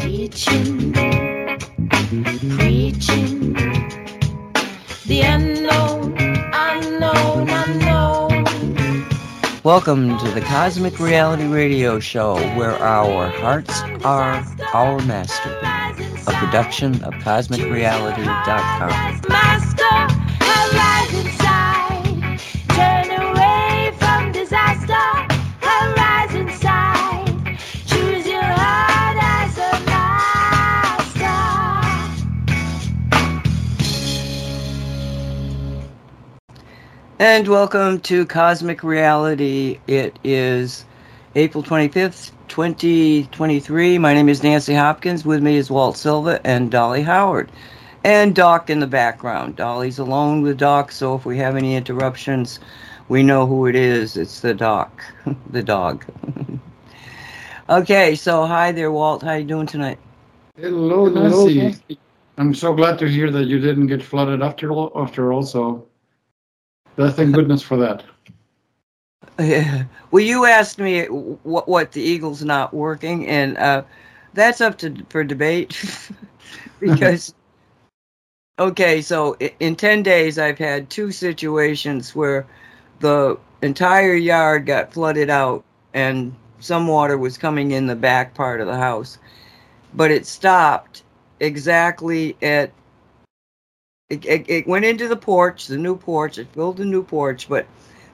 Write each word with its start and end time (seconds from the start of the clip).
teaching, 0.00 0.92
preaching, 2.56 3.52
the 5.06 5.20
unknown, 5.20 6.16
unknown, 6.18 7.50
unknown. 7.50 8.44
Welcome 9.62 10.16
to 10.20 10.30
the 10.30 10.40
Cosmic 10.40 10.98
Reality 10.98 11.46
Radio 11.46 12.00
Show, 12.00 12.36
where 12.56 12.76
our 12.76 13.28
hearts 13.28 13.78
are 14.02 14.42
our 14.72 14.98
master. 15.02 15.50
A 16.26 16.32
production 16.32 16.94
of 17.04 17.12
CosmicReality.com. 17.14 19.69
And 37.20 37.48
welcome 37.48 38.00
to 38.00 38.24
Cosmic 38.24 38.82
Reality. 38.82 39.78
It 39.86 40.18
is 40.24 40.86
April 41.34 41.62
25th, 41.62 42.30
2023. 42.48 43.98
My 43.98 44.14
name 44.14 44.30
is 44.30 44.42
Nancy 44.42 44.72
Hopkins. 44.72 45.26
With 45.26 45.42
me 45.42 45.56
is 45.56 45.70
Walt 45.70 45.98
Silva 45.98 46.40
and 46.46 46.70
Dolly 46.70 47.02
Howard. 47.02 47.52
And 48.04 48.34
Doc 48.34 48.70
in 48.70 48.80
the 48.80 48.86
background. 48.86 49.56
Dolly's 49.56 49.98
alone 49.98 50.40
with 50.40 50.56
Doc, 50.56 50.92
so 50.92 51.14
if 51.14 51.26
we 51.26 51.36
have 51.36 51.56
any 51.56 51.76
interruptions, 51.76 52.58
we 53.10 53.22
know 53.22 53.46
who 53.46 53.66
it 53.66 53.74
is. 53.74 54.16
It's 54.16 54.40
the 54.40 54.54
Doc, 54.54 55.04
the 55.50 55.62
dog. 55.62 56.06
okay, 57.68 58.14
so 58.14 58.46
hi 58.46 58.72
there, 58.72 58.90
Walt. 58.92 59.22
How 59.22 59.34
you 59.34 59.44
doing 59.44 59.66
tonight? 59.66 59.98
Hello, 60.56 61.06
Nancy. 61.06 61.98
I'm 62.38 62.54
so 62.54 62.72
glad 62.72 62.98
to 63.00 63.06
hear 63.06 63.30
that 63.30 63.44
you 63.44 63.58
didn't 63.58 63.88
get 63.88 64.02
flooded 64.02 64.40
after 64.40 64.72
all. 64.72 64.90
After 64.96 65.34
all, 65.34 65.42
so 65.42 65.86
thank 67.08 67.34
goodness 67.34 67.62
for 67.62 67.76
that. 67.78 68.04
Yeah. 69.38 69.84
Well, 70.10 70.22
you 70.22 70.44
asked 70.44 70.78
me 70.78 71.06
what 71.06 71.68
what 71.68 71.92
the 71.92 72.02
Eagles 72.02 72.44
not 72.44 72.74
working, 72.74 73.26
and 73.26 73.56
uh, 73.56 73.82
that's 74.34 74.60
up 74.60 74.78
to 74.78 74.94
for 75.08 75.24
debate 75.24 75.82
because. 76.80 77.34
Okay, 78.58 79.00
so 79.00 79.38
in 79.58 79.74
10 79.74 80.02
days, 80.02 80.38
I've 80.38 80.58
had 80.58 80.90
two 80.90 81.12
situations 81.12 82.14
where 82.14 82.46
the 82.98 83.38
entire 83.62 84.12
yard 84.12 84.66
got 84.66 84.92
flooded 84.92 85.30
out 85.30 85.64
and 85.94 86.34
some 86.58 86.86
water 86.86 87.16
was 87.16 87.38
coming 87.38 87.70
in 87.70 87.86
the 87.86 87.96
back 87.96 88.34
part 88.34 88.60
of 88.60 88.66
the 88.66 88.76
house. 88.76 89.16
But 89.94 90.10
it 90.10 90.26
stopped 90.26 91.04
exactly 91.40 92.36
at. 92.42 92.70
It, 94.10 94.26
it, 94.26 94.44
it 94.48 94.66
went 94.66 94.84
into 94.84 95.08
the 95.08 95.16
porch, 95.16 95.68
the 95.68 95.78
new 95.78 95.96
porch, 95.96 96.38
it 96.38 96.48
filled 96.52 96.78
the 96.78 96.84
new 96.84 97.02
porch, 97.04 97.48
but 97.48 97.66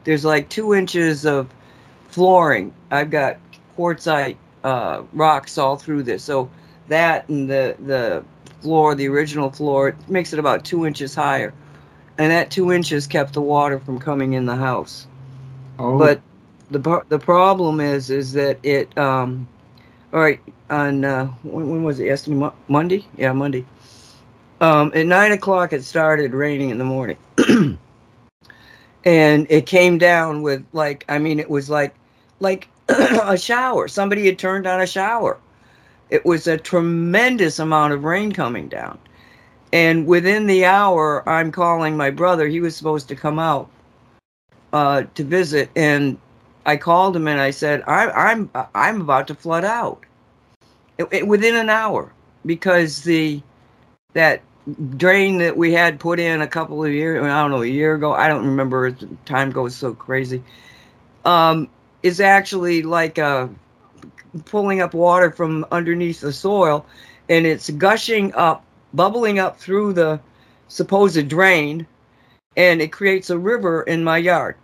there's 0.05 0.25
like 0.25 0.49
two 0.51 0.75
inches 0.75 1.27
of 1.27 1.49
flooring. 2.09 2.73
I've 2.91 3.11
got 3.11 3.39
quartzite 3.77 4.37
uh, 4.65 5.03
rocks 5.13 5.59
all 5.59 5.77
through 5.77 6.05
this. 6.05 6.23
So 6.23 6.51
that 6.89 7.29
and 7.29 7.49
the, 7.51 7.77
the 7.81 8.25
floor, 8.61 8.95
the 8.95 9.09
original 9.09 9.51
floor, 9.51 9.89
it 9.89 9.97
makes 10.09 10.33
it 10.33 10.39
about 10.39 10.65
two 10.65 10.87
inches 10.87 11.15
higher. 11.15 11.55
And 12.19 12.31
that 12.31 12.51
two 12.51 12.73
inches 12.73 13.07
kept 13.07 13.33
the 13.35 13.43
water 13.43 13.79
from 13.79 13.99
coming 13.99 14.35
in 14.35 14.47
the 14.47 14.57
house. 14.57 15.07
Oh, 15.79 15.99
But 15.99 16.21
the 16.71 16.79
the 17.09 17.19
problem 17.19 17.81
is 17.81 18.11
is 18.11 18.33
that 18.33 18.59
it 18.63 18.97
um 18.99 19.47
all 20.13 20.21
right 20.21 20.41
on 20.71 21.05
uh 21.05 21.27
when, 21.43 21.71
when 21.71 21.85
was 21.85 22.01
it 22.01 22.07
yesterday 22.07 22.37
Mo- 22.37 22.55
Monday 22.69 23.07
yeah 23.17 23.33
Monday 23.33 23.65
um 24.61 24.93
at 24.95 25.07
nine 25.07 25.33
o'clock 25.33 25.73
it 25.73 25.85
started 25.85 26.33
raining 26.33 26.71
in 26.71 26.79
the 26.79 26.85
morning. 26.85 27.19
And 29.05 29.47
it 29.51 29.67
came 29.67 29.99
down 29.99 30.43
with 30.43 30.65
like 30.73 31.05
I 31.09 31.19
mean 31.19 31.39
it 31.39 31.49
was 31.49 31.71
like 31.71 31.95
like 32.41 32.69
a 32.89 33.39
shower. 33.39 33.87
Somebody 33.87 34.27
had 34.27 34.39
turned 34.39 34.67
on 34.67 34.81
a 34.81 34.87
shower. 34.87 35.39
It 36.11 36.25
was 36.25 36.49
a 36.49 36.57
tremendous 36.59 37.59
amount 37.61 37.93
of 37.93 38.05
rain 38.05 38.33
coming 38.33 38.69
down. 38.69 38.99
And 39.73 40.07
within 40.07 40.47
the 40.47 40.65
hour 40.65 41.29
I'm 41.29 41.53
calling 41.53 41.97
my 41.97 42.11
brother. 42.11 42.49
He 42.49 42.61
was 42.61 42.77
supposed 42.77 43.09
to 43.09 43.17
come 43.17 43.39
out 43.39 43.71
uh, 44.73 45.05
to 45.15 45.25
visit, 45.25 45.71
and 45.77 46.19
I 46.67 46.77
called 46.77 47.17
him 47.17 47.29
and 47.29 47.41
I 47.41 47.51
said, 47.51 47.83
I, 47.87 48.11
"I'm 48.11 48.51
I'm 48.75 49.01
about 49.01 49.27
to 49.29 49.35
flood 49.35 49.65
out." 49.65 50.05
It, 50.99 51.09
it- 51.13 51.27
within 51.29 51.57
an 51.57 51.71
hour, 51.71 52.13
because 52.45 53.03
the 53.03 53.43
that 54.15 54.43
drain 54.97 55.39
that 55.39 55.57
we 55.57 55.73
had 55.73 56.01
put 56.01 56.19
in 56.19 56.43
a 56.43 56.47
couple 56.47 56.85
of 56.85 56.93
years, 56.93 57.23
I 57.23 57.43
don't 57.43 57.51
know, 57.51 57.63
a 57.63 57.67
year 57.67 57.95
ago, 57.95 58.13
I 58.13 58.29
don't 58.29 58.45
remember. 58.47 58.91
Time 59.25 59.51
goes 59.51 59.77
so 59.77 59.95
crazy. 59.95 60.43
Um, 61.25 61.69
is 62.03 62.21
actually 62.21 62.83
like 62.83 63.19
uh, 63.19 63.49
pulling 64.45 64.81
up 64.81 64.95
water 64.95 65.31
from 65.31 65.67
underneath 65.71 66.21
the 66.21 66.33
soil, 66.33 66.87
and 67.29 67.47
it's 67.47 67.71
gushing 67.71 68.35
up, 68.35 68.65
bubbling 68.95 69.39
up 69.39 69.59
through 69.59 69.93
the 69.93 70.21
supposed 70.69 71.29
drain, 71.29 71.87
and 72.57 72.81
it 72.81 72.93
creates 72.93 73.31
a 73.31 73.39
river 73.39 73.83
in 73.83 74.05
my 74.05 74.19
yard 74.19 74.57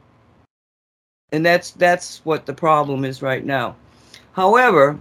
and 1.33 1.45
that's 1.45 1.71
that's 1.73 2.21
what 2.25 2.47
the 2.47 2.53
problem 2.53 3.05
is 3.05 3.23
right 3.23 3.45
now 3.45 3.75
however 4.33 4.99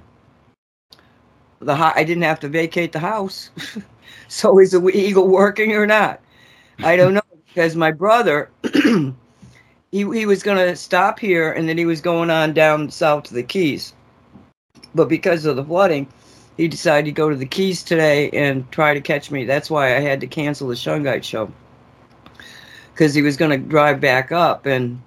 the 1.60 1.74
i 1.74 2.04
didn't 2.04 2.24
have 2.24 2.40
to 2.40 2.48
vacate 2.48 2.92
the 2.92 3.00
house 3.00 3.52
so 4.34 4.60
is 4.60 4.72
the 4.72 4.88
eagle 4.94 5.28
working 5.28 5.74
or 5.74 5.86
not 5.86 6.20
i 6.80 6.96
don't 6.96 7.14
know 7.14 7.22
because 7.48 7.76
my 7.76 7.92
brother 7.92 8.50
he, 8.74 9.14
he 9.92 10.26
was 10.26 10.42
going 10.42 10.58
to 10.58 10.76
stop 10.76 11.20
here 11.20 11.52
and 11.52 11.68
then 11.68 11.78
he 11.78 11.86
was 11.86 12.02
going 12.02 12.30
on 12.30 12.54
down 12.54 12.90
south 12.90 13.24
to 13.24 13.34
the 13.34 13.44
keys 13.44 13.94
but 14.96 15.10
because 15.10 15.46
of 15.46 15.56
the 15.56 15.64
flooding 15.64 16.08
he 16.58 16.68
decided 16.68 17.06
to 17.06 17.12
go 17.12 17.30
to 17.30 17.36
the 17.36 17.46
keys 17.46 17.84
today 17.84 18.30
and 18.32 18.70
try 18.72 18.94
to 18.94 19.02
catch 19.02 19.32
me 19.32 19.46
that's 19.46 19.70
why 19.70 19.96
i 19.96 20.00
had 20.00 20.22
to 20.22 20.28
cancel 20.28 20.68
the 20.68 20.76
shungite 20.76 21.24
show 21.24 21.52
because 22.94 23.14
he 23.14 23.22
was 23.22 23.36
going 23.36 23.52
to 23.52 23.58
drive 23.58 24.00
back 24.00 24.32
up 24.32 24.66
and 24.66 25.02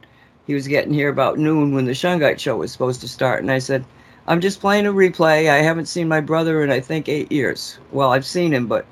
he 0.47 0.55
was 0.55 0.69
getting 0.69 0.93
here 0.93 1.09
about 1.09 1.39
noon 1.39 1.75
when 1.75 1.87
the 1.87 1.93
Shungite 1.93 2.39
show 2.39 2.57
was 2.57 2.73
supposed 2.73 3.01
to 3.01 3.09
start. 3.09 3.41
And 3.41 3.51
I 3.51 3.59
said, 3.59 3.85
I'm 4.27 4.41
just 4.41 4.61
playing 4.61 4.87
a 4.87 4.93
replay. 4.93 5.49
I 5.49 5.59
haven't 5.59 5.87
seen 5.87 6.09
my 6.09 6.21
brother 6.21 6.63
in, 6.63 6.71
I 6.71 6.81
think, 6.81 7.09
eight 7.09 7.31
years. 7.33 7.79
Well, 7.93 8.13
I've 8.13 8.27
seen 8.27 8.53
him, 8.53 8.67
but 8.67 8.87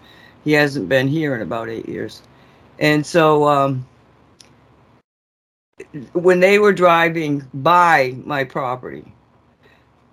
he 0.44 0.52
hasn't 0.52 0.88
been 0.88 1.08
here 1.08 1.34
in 1.34 1.42
about 1.42 1.68
eight 1.68 1.88
years. 1.88 2.22
And 2.78 3.06
so 3.06 3.46
um, 3.48 3.86
when 6.12 6.40
they 6.40 6.58
were 6.58 6.72
driving 6.72 7.46
by 7.54 8.16
my 8.24 8.44
property, 8.44 9.04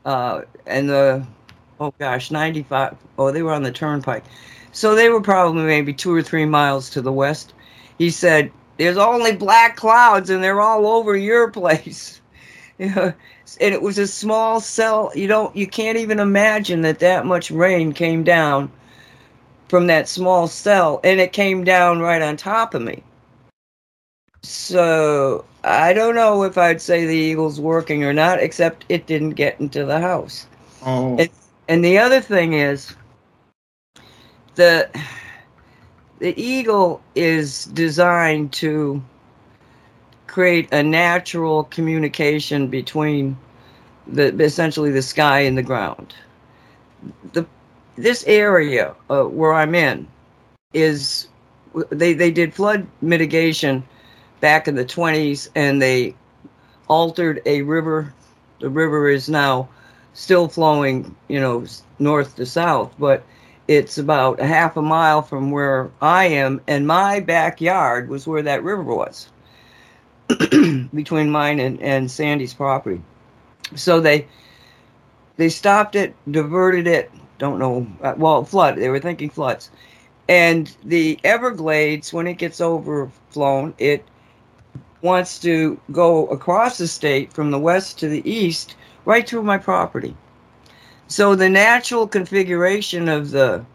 uh, 0.06 0.41
and 0.66 0.89
the, 0.89 1.25
oh 1.79 1.94
gosh, 2.00 2.31
95, 2.31 2.95
oh, 3.18 3.31
they 3.31 3.41
were 3.41 3.53
on 3.53 3.63
the 3.63 3.72
turnpike. 3.72 4.23
So 4.72 4.95
they 4.95 5.09
were 5.09 5.22
probably 5.22 5.63
maybe 5.63 5.94
two 5.94 6.13
or 6.13 6.22
three 6.22 6.45
miles 6.45 6.89
to 6.91 7.01
the 7.01 7.12
west. 7.12 7.53
He 7.97 8.09
said, 8.09 8.51
there's 8.78 8.97
only 8.97 9.35
black 9.35 9.75
clouds 9.75 10.29
and 10.29 10.44
they're 10.44 10.62
all 10.62 10.88
over 10.88 11.16
your 11.16 11.51
place. 11.51 12.22
And 13.59 13.73
it 13.73 13.81
was 13.81 13.97
a 13.97 14.06
small 14.06 14.62
cell. 14.62 15.12
You 15.16 15.25
don't, 15.25 15.56
you 15.56 15.66
can't 15.66 15.97
even 15.97 16.19
imagine 16.19 16.81
that 16.84 17.00
that 17.00 17.25
much 17.25 17.50
rain 17.50 17.94
came 17.94 18.23
down 18.23 18.72
from 19.69 19.88
that 19.88 20.09
small 20.09 20.47
cell, 20.47 21.00
and 21.03 21.19
it 21.19 21.31
came 21.31 21.63
down 21.63 22.02
right 22.02 22.22
on 22.22 22.35
top 22.35 22.74
of 22.74 22.81
me. 22.81 23.03
So 24.44 25.46
I 25.63 25.94
don't 25.94 26.16
know 26.16 26.44
if 26.44 26.57
I'd 26.57 26.81
say 26.81 27.06
the 27.06 27.16
eagle's 27.16 27.59
working 27.59 28.03
or 28.03 28.13
not, 28.13 28.40
except 28.40 28.85
it 28.90 29.06
didn't 29.06 29.31
get 29.31 29.59
into 29.59 29.85
the 29.85 30.00
house. 30.00 30.47
oh, 30.85 31.18
It- 31.18 31.31
And 31.68 31.85
the 31.85 32.00
other 32.00 32.19
thing 32.22 32.53
is, 32.53 32.96
the 34.56 34.89
the 36.19 36.39
eagle 36.42 37.01
is 37.15 37.65
designed 37.65 38.51
to 38.54 39.01
create 40.27 40.68
a 40.74 40.83
natural 40.83 41.63
communication 41.65 42.68
between 42.68 43.38
the 44.07 44.33
essentially 44.44 44.92
the 44.92 45.01
sky 45.01 45.39
and 45.42 45.57
the 45.57 45.63
ground. 45.63 46.13
The 47.33 47.45
this 48.01 48.24
area 48.28 48.96
uh, 49.10 49.24
where 49.24 49.54
I'm 49.54 49.75
in 49.75 50.07
is 50.74 51.28
they 51.90 52.13
they 52.13 52.31
did 52.31 52.54
flood 52.54 52.88
mitigation 53.01 53.84
back 54.40 54.68
in 54.68 54.75
the 54.75 54.86
20s 54.86 55.50
and 55.56 55.81
they 55.81 56.16
altered 56.88 57.42
a 57.46 57.62
river. 57.62 58.13
The 58.60 58.69
river 58.69 59.10
is 59.10 59.30
now 59.30 59.69
still 60.13 60.48
flowing, 60.48 61.16
you 61.28 61.40
know, 61.40 61.66
north 62.00 62.36
to 62.38 62.46
south, 62.46 62.94
but 63.00 63.24
it's 63.68 63.98
about 63.98 64.40
a 64.40 64.48
half 64.48 64.78
a 64.78 64.81
mile 64.81 65.22
from 65.22 65.51
where 65.51 65.92
I 66.01 66.25
am, 66.25 66.60
and 66.68 66.88
my 66.88 67.19
backyard 67.19 68.10
was 68.10 68.25
where 68.25 68.42
that 68.42 68.63
river 68.63 68.84
was, 68.84 69.30
between 70.94 71.30
mine 71.30 71.60
and, 71.60 71.80
and 71.81 72.10
Sandy's 72.10 72.54
property. 72.54 73.01
So 73.75 74.00
they 74.00 74.28
they 75.38 75.50
stopped 75.50 75.96
it, 75.96 76.16
diverted 76.30 76.88
it, 76.88 77.12
don't 77.39 77.57
know. 77.57 77.88
Uh, 78.03 78.13
well, 78.18 78.44
flood. 78.45 78.75
They 78.75 78.89
were 78.89 79.00
thinking 79.00 79.31
floods, 79.31 79.71
and 80.27 80.75
the 80.83 81.19
Everglades, 81.24 82.13
when 82.13 82.27
it 82.27 82.36
gets 82.36 82.62
overflown, 82.62 83.74
it 83.80 84.06
wants 85.01 85.39
to 85.39 85.80
go 85.91 86.27
across 86.27 86.77
the 86.77 86.88
state 86.88 87.33
from 87.33 87.50
the 87.50 87.59
west 87.59 87.97
to 88.00 88.07
the 88.07 88.30
east, 88.30 88.75
right 89.06 89.27
through 89.27 89.44
my 89.44 89.57
property. 89.57 90.15
So 91.07 91.33
the 91.33 91.50
natural 91.50 92.07
configuration 92.07 93.09
of 93.09 93.31
the 93.31 93.65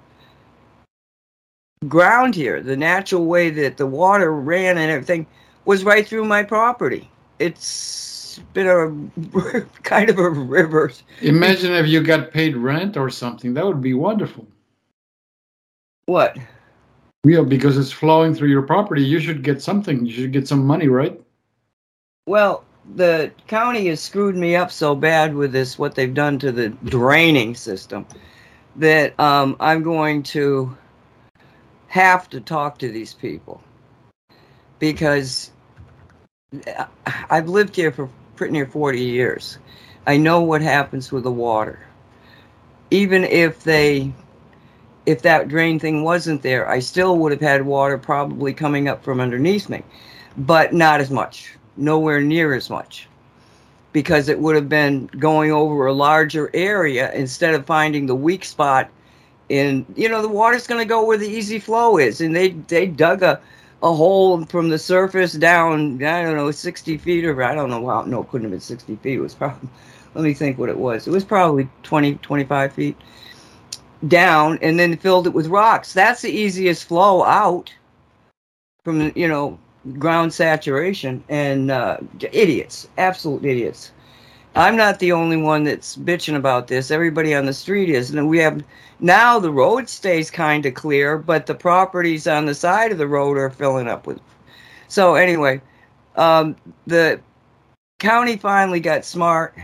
ground 1.89 2.35
here, 2.35 2.63
the 2.63 2.77
natural 2.77 3.25
way 3.27 3.51
that 3.51 3.77
the 3.77 3.87
water 3.87 4.33
ran 4.33 4.79
and 4.79 4.91
everything, 4.91 5.27
was 5.65 5.83
right 5.83 6.07
through 6.07 6.27
my 6.27 6.43
property. 6.43 7.11
It's 7.39 8.14
been 8.39 8.67
a 8.67 9.61
kind 9.83 10.11
of 10.11 10.19
a 10.19 10.31
river. 10.31 10.93
Imagine 11.23 11.73
if 11.73 11.87
you 11.87 12.03
got 12.03 12.31
paid 12.31 12.57
rent 12.57 12.97
or 12.97 13.11
something. 13.11 13.55
That 13.55 13.67
would 13.67 13.81
be 13.81 13.95
wonderful. 13.95 14.47
What? 16.07 16.37
Yeah, 17.25 17.41
because 17.41 17.79
it's 17.79 17.93
flowing 17.93 18.35
through 18.35 18.51
your 18.51 18.63
property. 18.63 19.03
You 19.03 19.19
should 19.19 19.43
get 19.43 19.63
something. 19.63 20.05
You 20.05 20.13
should 20.13 20.33
get 20.33 20.47
some 20.47 20.67
money, 20.67 20.89
right? 20.89 21.19
Well, 22.27 22.65
the 22.97 23.33
county 23.47 23.87
has 23.89 24.01
screwed 24.01 24.37
me 24.37 24.57
up 24.57 24.71
so 24.71 24.95
bad 24.95 25.35
with 25.35 25.53
this, 25.53 25.79
what 25.79 25.95
they've 25.95 26.13
done 26.13 26.39
to 26.41 26.53
the 26.53 26.69
draining 26.85 27.55
system, 27.55 28.07
that 28.77 29.19
um, 29.19 29.57
I'm 29.61 29.83
going 29.83 30.23
to 30.25 30.77
have 31.89 32.29
to 32.31 32.41
talk 32.41 32.79
to 32.79 32.91
these 32.91 33.15
people 33.15 33.63
because 34.79 35.53
I've 37.31 37.49
lived 37.49 37.77
here 37.77 37.93
for 37.93 38.11
pretty 38.37 38.53
near 38.53 38.67
40 38.67 39.01
years. 39.01 39.59
I 40.07 40.17
know 40.17 40.43
what 40.43 40.63
happens 40.63 41.11
with 41.11 41.25
the 41.25 41.31
water. 41.31 41.79
Even 42.91 43.25
if 43.25 43.65
they 43.65 44.13
if 45.07 45.23
that 45.23 45.49
drain 45.49 45.79
thing 45.79 46.03
wasn't 46.03 46.43
there, 46.43 46.69
I 46.69 46.79
still 46.79 47.19
would 47.19 47.33
have 47.33 47.41
had 47.41 47.67
water 47.67 47.99
probably 47.99 48.55
coming 48.55 48.89
up 48.89 49.05
from 49.05 49.21
underneath 49.21 49.69
me, 49.69 49.83
but 50.37 50.73
not 50.73 51.01
as 51.01 51.11
much, 51.11 51.57
nowhere 51.77 52.21
near 52.21 52.55
as 52.55 52.71
much, 52.71 53.07
because 53.93 54.29
it 54.29 54.39
would 54.39 54.55
have 54.55 54.69
been 54.69 55.07
going 55.19 55.53
over 55.53 55.87
a 55.87 55.93
larger 55.93 56.51
area 56.55 57.13
instead 57.13 57.55
of 57.55 57.67
finding 57.67 58.07
the 58.07 58.15
weak 58.15 58.45
spot. 58.45 58.91
In 59.51 59.85
you 59.95 60.09
know, 60.09 60.23
the 60.23 60.29
water's 60.29 60.67
going 60.67 60.81
to 60.81 60.89
go 60.89 61.05
where 61.05 61.19
the 61.19 61.29
easy 61.29 61.59
flow 61.59 61.99
is, 61.99 62.23
and 62.23 62.35
they 62.35 62.51
they 62.51 62.87
dug 62.87 63.23
a 63.23 63.41
a 63.85 63.93
hole 63.95 64.45
from 64.47 64.69
the 64.69 64.79
surface 64.79 65.35
down. 65.35 66.03
I 66.03 66.23
don't 66.23 66.37
know, 66.37 66.51
sixty 66.51 66.99
feet 66.99 67.25
or 67.25 67.41
I 67.43 67.55
don't 67.55 67.71
know. 67.71 67.81
Wow, 67.81 68.03
no, 68.03 68.23
it 68.23 68.29
couldn't 68.31 68.47
have 68.47 68.53
been 68.53 68.61
sixty 68.61 68.97
feet. 68.97 69.19
It 69.19 69.21
was 69.21 69.35
probably. 69.35 69.69
Let 70.15 70.23
me 70.23 70.33
think 70.33 70.59
what 70.59 70.69
it 70.69 70.79
was. 70.79 71.09
It 71.09 71.11
was 71.11 71.25
probably 71.25 71.69
20, 71.83 72.15
25 72.17 72.73
feet 72.73 72.97
down 74.07 74.59
and 74.63 74.79
then 74.79 74.97
filled 74.97 75.27
it 75.27 75.31
with 75.31 75.49
rocks. 75.49 75.93
That's 75.93 76.23
the 76.23 76.31
easiest 76.31 76.85
flow 76.85 77.25
out 77.25 77.73
from 78.85 79.13
you 79.15 79.29
know 79.29 79.59
ground 79.99 80.33
saturation 80.33 81.23
and 81.29 81.71
uh, 81.71 81.99
idiots, 82.33 82.89
absolute 82.99 83.45
idiots. 83.45 83.93
I'm 84.57 84.77
not 84.77 84.99
the 84.99 85.13
only 85.13 85.37
one 85.37 85.65
that's 85.65 85.97
bitching 85.97 86.37
about 86.37 86.69
this. 86.69 86.91
Everybody 86.91 87.35
on 87.35 87.47
the 87.47 87.53
street 87.53 87.91
is, 87.91 88.11
and 88.11 88.29
we 88.29 88.39
have 88.39 88.63
now 89.01 89.39
the 89.39 89.51
road 89.51 89.89
stays 89.89 90.31
kind 90.31 90.65
of 90.67 90.75
clear, 90.75 91.19
but 91.19 91.47
the 91.47 91.55
properties 91.55 92.27
on 92.27 92.47
the 92.47 92.55
side 92.55 92.93
of 92.93 92.99
the 92.99 93.09
road 93.09 93.37
are 93.37 93.51
filling 93.51 93.89
up 93.89 94.07
with. 94.07 94.21
So 94.89 95.17
anyway, 95.17 95.61
um, 96.17 96.55
the 96.87 97.21
county 97.99 98.37
finally 98.37 98.81
got 98.81 99.05
smart 99.05 99.57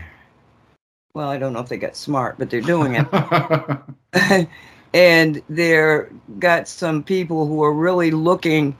well, 1.13 1.29
I 1.29 1.37
don't 1.37 1.53
know 1.53 1.59
if 1.59 1.69
they 1.69 1.77
got 1.77 1.95
smart, 1.95 2.37
but 2.37 2.49
they're 2.49 2.61
doing 2.61 2.95
it. 2.95 4.47
and 4.93 5.41
they're 5.49 6.09
got 6.39 6.67
some 6.67 7.03
people 7.03 7.47
who 7.47 7.63
are 7.63 7.73
really 7.73 8.11
looking 8.11 8.77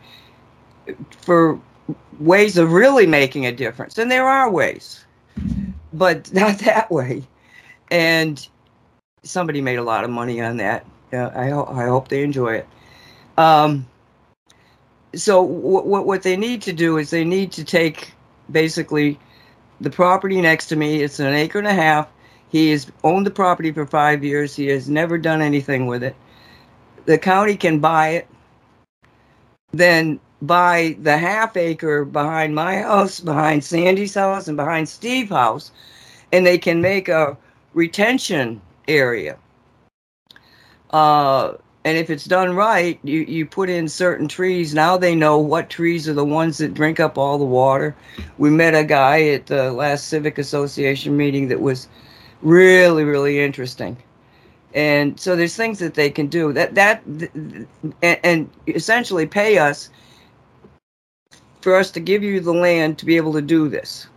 for 1.20 1.60
ways 2.20 2.58
of 2.58 2.72
really 2.72 3.06
making 3.06 3.46
a 3.46 3.52
difference. 3.52 3.98
And 3.98 4.10
there 4.10 4.28
are 4.28 4.50
ways, 4.50 5.06
but 5.94 6.32
not 6.34 6.60
that 6.60 6.92
way. 6.92 7.24
And 7.90 8.48
somebody 9.24 9.62
made 9.62 9.78
a 9.78 9.84
lot 9.84 10.04
of 10.04 10.10
money 10.10 10.42
on 10.42 10.58
that. 10.58 10.86
Uh, 11.14 11.30
I, 11.36 11.50
ho- 11.50 11.70
I 11.70 11.86
hope 11.86 12.08
they 12.08 12.24
enjoy 12.24 12.56
it. 12.56 12.68
Um, 13.38 13.88
so 15.14 15.46
w- 15.46 15.84
w- 15.84 16.06
what 16.06 16.24
they 16.24 16.38
need 16.38 16.62
to 16.64 16.74
do 16.74 16.98
is 16.98 17.10
they 17.10 17.26
need 17.26 17.52
to 17.54 17.64
take 17.64 18.14
basically 18.52 19.20
the 19.82 19.90
property 19.90 20.40
next 20.42 20.68
to 20.68 20.76
me. 20.76 21.04
It's 21.04 21.20
an 21.20 21.34
acre 21.34 21.60
and 21.60 21.68
a 21.68 21.74
half 21.74 22.08
he 22.52 22.70
has 22.72 22.92
owned 23.04 23.26
the 23.26 23.32
property 23.32 23.72
for 23.72 23.86
five 23.86 24.24
years. 24.26 24.56
He 24.56 24.68
has 24.68 24.90
never 24.90 25.18
done 25.18 25.42
anything 25.42 25.88
with 25.88 26.04
it. 26.04 26.16
The 27.06 27.18
county 27.18 27.56
can 27.56 27.80
buy 27.80 28.10
it, 28.10 28.28
then 29.72 30.20
buy 30.42 30.96
the 31.02 31.18
half 31.18 31.56
acre 31.58 32.06
behind 32.06 32.56
my 32.56 32.78
house, 32.78 33.20
behind 33.20 33.64
Sandy's 33.64 34.16
house, 34.16 34.48
and 34.48 34.58
behind 34.58 34.90
Steve's 34.90 35.32
house, 35.32 35.72
and 36.32 36.46
they 36.46 36.58
can 36.58 36.82
make 36.82 37.10
a 37.10 37.38
retention 37.74 38.62
area. 38.88 39.38
Uh, 40.90 41.54
and 41.84 41.98
if 41.98 42.10
it's 42.10 42.26
done 42.26 42.56
right, 42.56 43.00
you, 43.04 43.22
you 43.22 43.46
put 43.46 43.70
in 43.70 43.88
certain 43.88 44.28
trees. 44.28 44.74
Now 44.74 44.98
they 44.98 45.16
know 45.16 45.38
what 45.38 45.70
trees 45.70 46.08
are 46.08 46.14
the 46.14 46.26
ones 46.26 46.58
that 46.60 46.74
drink 46.74 47.00
up 47.00 47.18
all 47.18 47.38
the 47.38 47.46
water. 47.46 47.96
We 48.38 48.50
met 48.50 48.76
a 48.76 48.84
guy 48.84 49.30
at 49.30 49.48
the 49.48 49.72
last 49.72 50.08
Civic 50.08 50.38
Association 50.38 51.18
meeting 51.18 51.48
that 51.48 51.62
was 51.62 51.88
really 52.42 53.04
really 53.04 53.40
interesting 53.40 53.96
and 54.74 55.20
so 55.20 55.36
there's 55.36 55.56
things 55.56 55.80
that 55.80 55.94
they 55.94 56.10
can 56.10 56.28
do 56.28 56.54
that 56.54 56.76
that 56.76 57.04
and, 57.06 57.68
and, 58.02 58.50
essentially 58.68 59.26
pay 59.26 59.58
us 59.58 59.90
for 61.62 61.76
us 61.76 61.92
to 61.92 62.00
give 62.00 62.24
you 62.24 62.40
the 62.40 62.54
land 62.54 62.98
to 62.98 63.06
be 63.06 63.18
able 63.18 63.34
to 63.34 63.42
do 63.42 63.70
this 63.70 64.08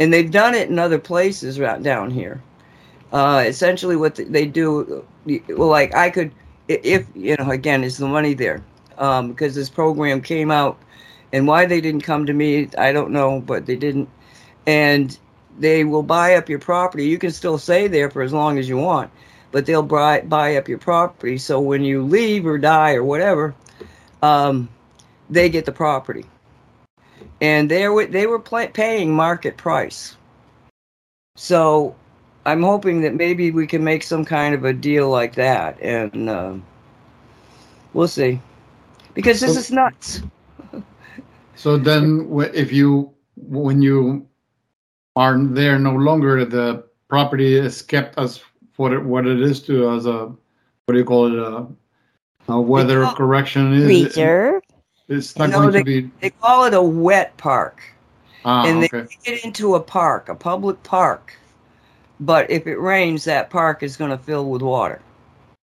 and 0.00 0.12
they've 0.12 0.30
done 0.30 0.54
it 0.54 0.68
in 0.68 0.78
other 0.78 0.98
places 0.98 1.58
right 1.58 1.82
down 1.82 2.10
here 2.10 2.42
uh, 3.12 3.42
essentially 3.46 3.96
what 3.96 4.14
they 4.14 4.46
do 4.46 5.04
well 5.48 5.68
like 5.68 5.94
i 5.94 6.10
could 6.10 6.32
if 6.68 7.06
you 7.14 7.36
know 7.36 7.50
again 7.50 7.82
is 7.82 7.96
the 7.96 8.06
money 8.06 8.34
there 8.34 8.62
um, 8.98 9.28
because 9.28 9.54
this 9.54 9.70
program 9.70 10.20
came 10.20 10.50
out 10.50 10.78
and 11.32 11.46
why 11.46 11.66
they 11.66 11.80
didn't 11.80 12.02
come 12.02 12.26
to 12.26 12.32
me 12.32 12.68
i 12.78 12.92
don't 12.92 13.10
know 13.10 13.40
but 13.40 13.66
they 13.66 13.76
didn't 13.76 14.08
and 14.66 15.18
they 15.58 15.84
will 15.84 16.02
buy 16.02 16.34
up 16.34 16.48
your 16.48 16.58
property. 16.58 17.06
You 17.06 17.18
can 17.18 17.30
still 17.30 17.58
stay 17.58 17.88
there 17.88 18.10
for 18.10 18.22
as 18.22 18.32
long 18.32 18.58
as 18.58 18.68
you 18.68 18.76
want, 18.76 19.10
but 19.50 19.66
they'll 19.66 19.82
buy 19.82 20.20
buy 20.20 20.56
up 20.56 20.68
your 20.68 20.78
property. 20.78 21.38
So 21.38 21.60
when 21.60 21.82
you 21.82 22.02
leave 22.02 22.46
or 22.46 22.58
die 22.58 22.94
or 22.94 23.04
whatever, 23.04 23.54
um, 24.22 24.68
they 25.30 25.48
get 25.48 25.64
the 25.64 25.72
property, 25.72 26.24
and 27.40 27.70
they 27.70 27.88
were 27.88 28.06
they 28.06 28.26
were 28.26 28.38
play, 28.38 28.68
paying 28.68 29.14
market 29.14 29.56
price. 29.56 30.16
So 31.36 31.94
I'm 32.46 32.62
hoping 32.62 33.00
that 33.02 33.14
maybe 33.14 33.50
we 33.50 33.66
can 33.66 33.84
make 33.84 34.02
some 34.02 34.24
kind 34.24 34.54
of 34.54 34.64
a 34.64 34.72
deal 34.72 35.10
like 35.10 35.34
that, 35.36 35.80
and 35.80 36.28
uh, 36.28 36.54
we'll 37.92 38.08
see, 38.08 38.40
because 39.14 39.40
this 39.40 39.56
is 39.56 39.70
nuts. 39.70 40.22
so 41.54 41.76
then, 41.76 42.28
if 42.54 42.72
you 42.72 43.12
when 43.36 43.82
you 43.82 44.28
are 45.18 45.36
there 45.38 45.78
no 45.78 45.94
longer. 45.94 46.44
The 46.44 46.84
property 47.08 47.56
is 47.56 47.82
kept 47.82 48.18
as 48.18 48.40
what 48.76 48.92
it, 48.92 49.02
what 49.02 49.26
it 49.26 49.40
is 49.40 49.60
to 49.64 49.90
as 49.90 50.06
a 50.06 50.26
what 50.26 50.92
do 50.92 50.98
you 50.98 51.04
call 51.04 51.26
it 51.26 51.38
a, 51.38 51.66
a 52.52 52.60
weather 52.60 53.06
correction 53.08 53.74
is 53.74 53.84
reserve. 53.84 54.62
It's 55.08 55.36
not 55.38 55.50
No, 55.50 55.60
going 55.60 55.72
they, 55.72 55.78
to 55.78 55.84
be. 55.84 56.10
they 56.20 56.30
call 56.30 56.64
it 56.64 56.74
a 56.74 56.82
wet 56.82 57.36
park. 57.36 57.80
Ah, 58.44 58.66
and 58.66 58.82
they 58.82 58.86
okay. 58.86 59.00
make 59.02 59.18
it 59.24 59.44
into 59.44 59.74
a 59.74 59.80
park, 59.80 60.28
a 60.28 60.34
public 60.34 60.80
park. 60.82 61.36
But 62.20 62.50
if 62.50 62.66
it 62.66 62.76
rains, 62.78 63.24
that 63.24 63.50
park 63.50 63.82
is 63.82 63.96
going 63.96 64.10
to 64.10 64.18
fill 64.18 64.48
with 64.48 64.62
water. 64.62 65.00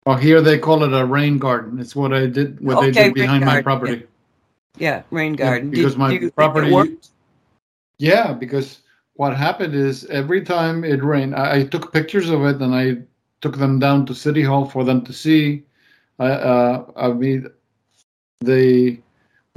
Well, 0.05 0.17
here 0.17 0.41
they 0.41 0.57
call 0.57 0.83
it 0.83 0.93
a 0.93 1.05
rain 1.05 1.37
garden. 1.37 1.79
It's 1.79 1.95
what 1.95 2.13
I 2.13 2.25
did. 2.27 2.59
What 2.61 2.81
they 2.81 2.91
did 2.91 3.13
behind 3.13 3.43
rain 3.45 3.55
my 3.55 3.61
property. 3.61 4.05
Yeah, 4.77 5.03
rain 5.11 5.33
Yeah, 5.33 5.37
garden. 5.37 5.69
because 5.69 5.93
Did- 5.93 5.99
my 5.99 6.11
you 6.11 6.31
property- 6.31 6.97
Yeah, 7.99 8.33
because 8.33 8.79
what 9.15 9.35
happened 9.35 9.73
is 9.75 10.05
every 10.05 10.41
time 10.43 10.83
it 10.83 11.03
rained, 11.03 11.35
I, 11.35 11.57
I 11.57 11.63
took 11.63 11.91
pictures 11.91 12.29
of 12.29 12.43
it 12.45 12.61
and 12.61 12.73
I 12.73 12.97
took 13.41 13.57
them 13.57 13.79
down 13.79 14.05
to 14.05 14.15
City 14.15 14.43
Hall 14.43 14.65
for 14.65 14.83
them 14.83 15.03
to 15.03 15.13
see. 15.13 15.63
I, 16.19 16.27
uh, 16.31 16.85
I 16.95 17.09
mean, 17.09 17.47
the 18.41 18.99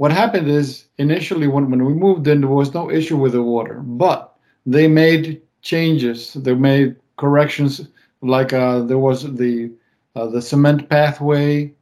what 0.01 0.11
happened 0.11 0.49
is 0.49 0.87
initially 0.97 1.47
when, 1.47 1.69
when 1.71 1.85
we 1.85 1.93
moved 1.93 2.27
in, 2.27 2.41
there 2.41 2.49
was 2.49 2.73
no 2.73 2.91
issue 2.91 3.17
with 3.17 3.33
the 3.33 3.43
water, 3.43 3.81
but 3.83 4.35
they 4.65 4.87
made 4.87 5.41
changes. 5.61 6.33
They 6.33 6.55
made 6.55 6.95
corrections, 7.17 7.87
like 8.21 8.53
uh, 8.53 8.81
there 8.81 8.99
was 8.99 9.23
the 9.35 9.71
uh, 10.15 10.27
the 10.27 10.41
cement 10.41 10.89
pathway, 10.89 11.73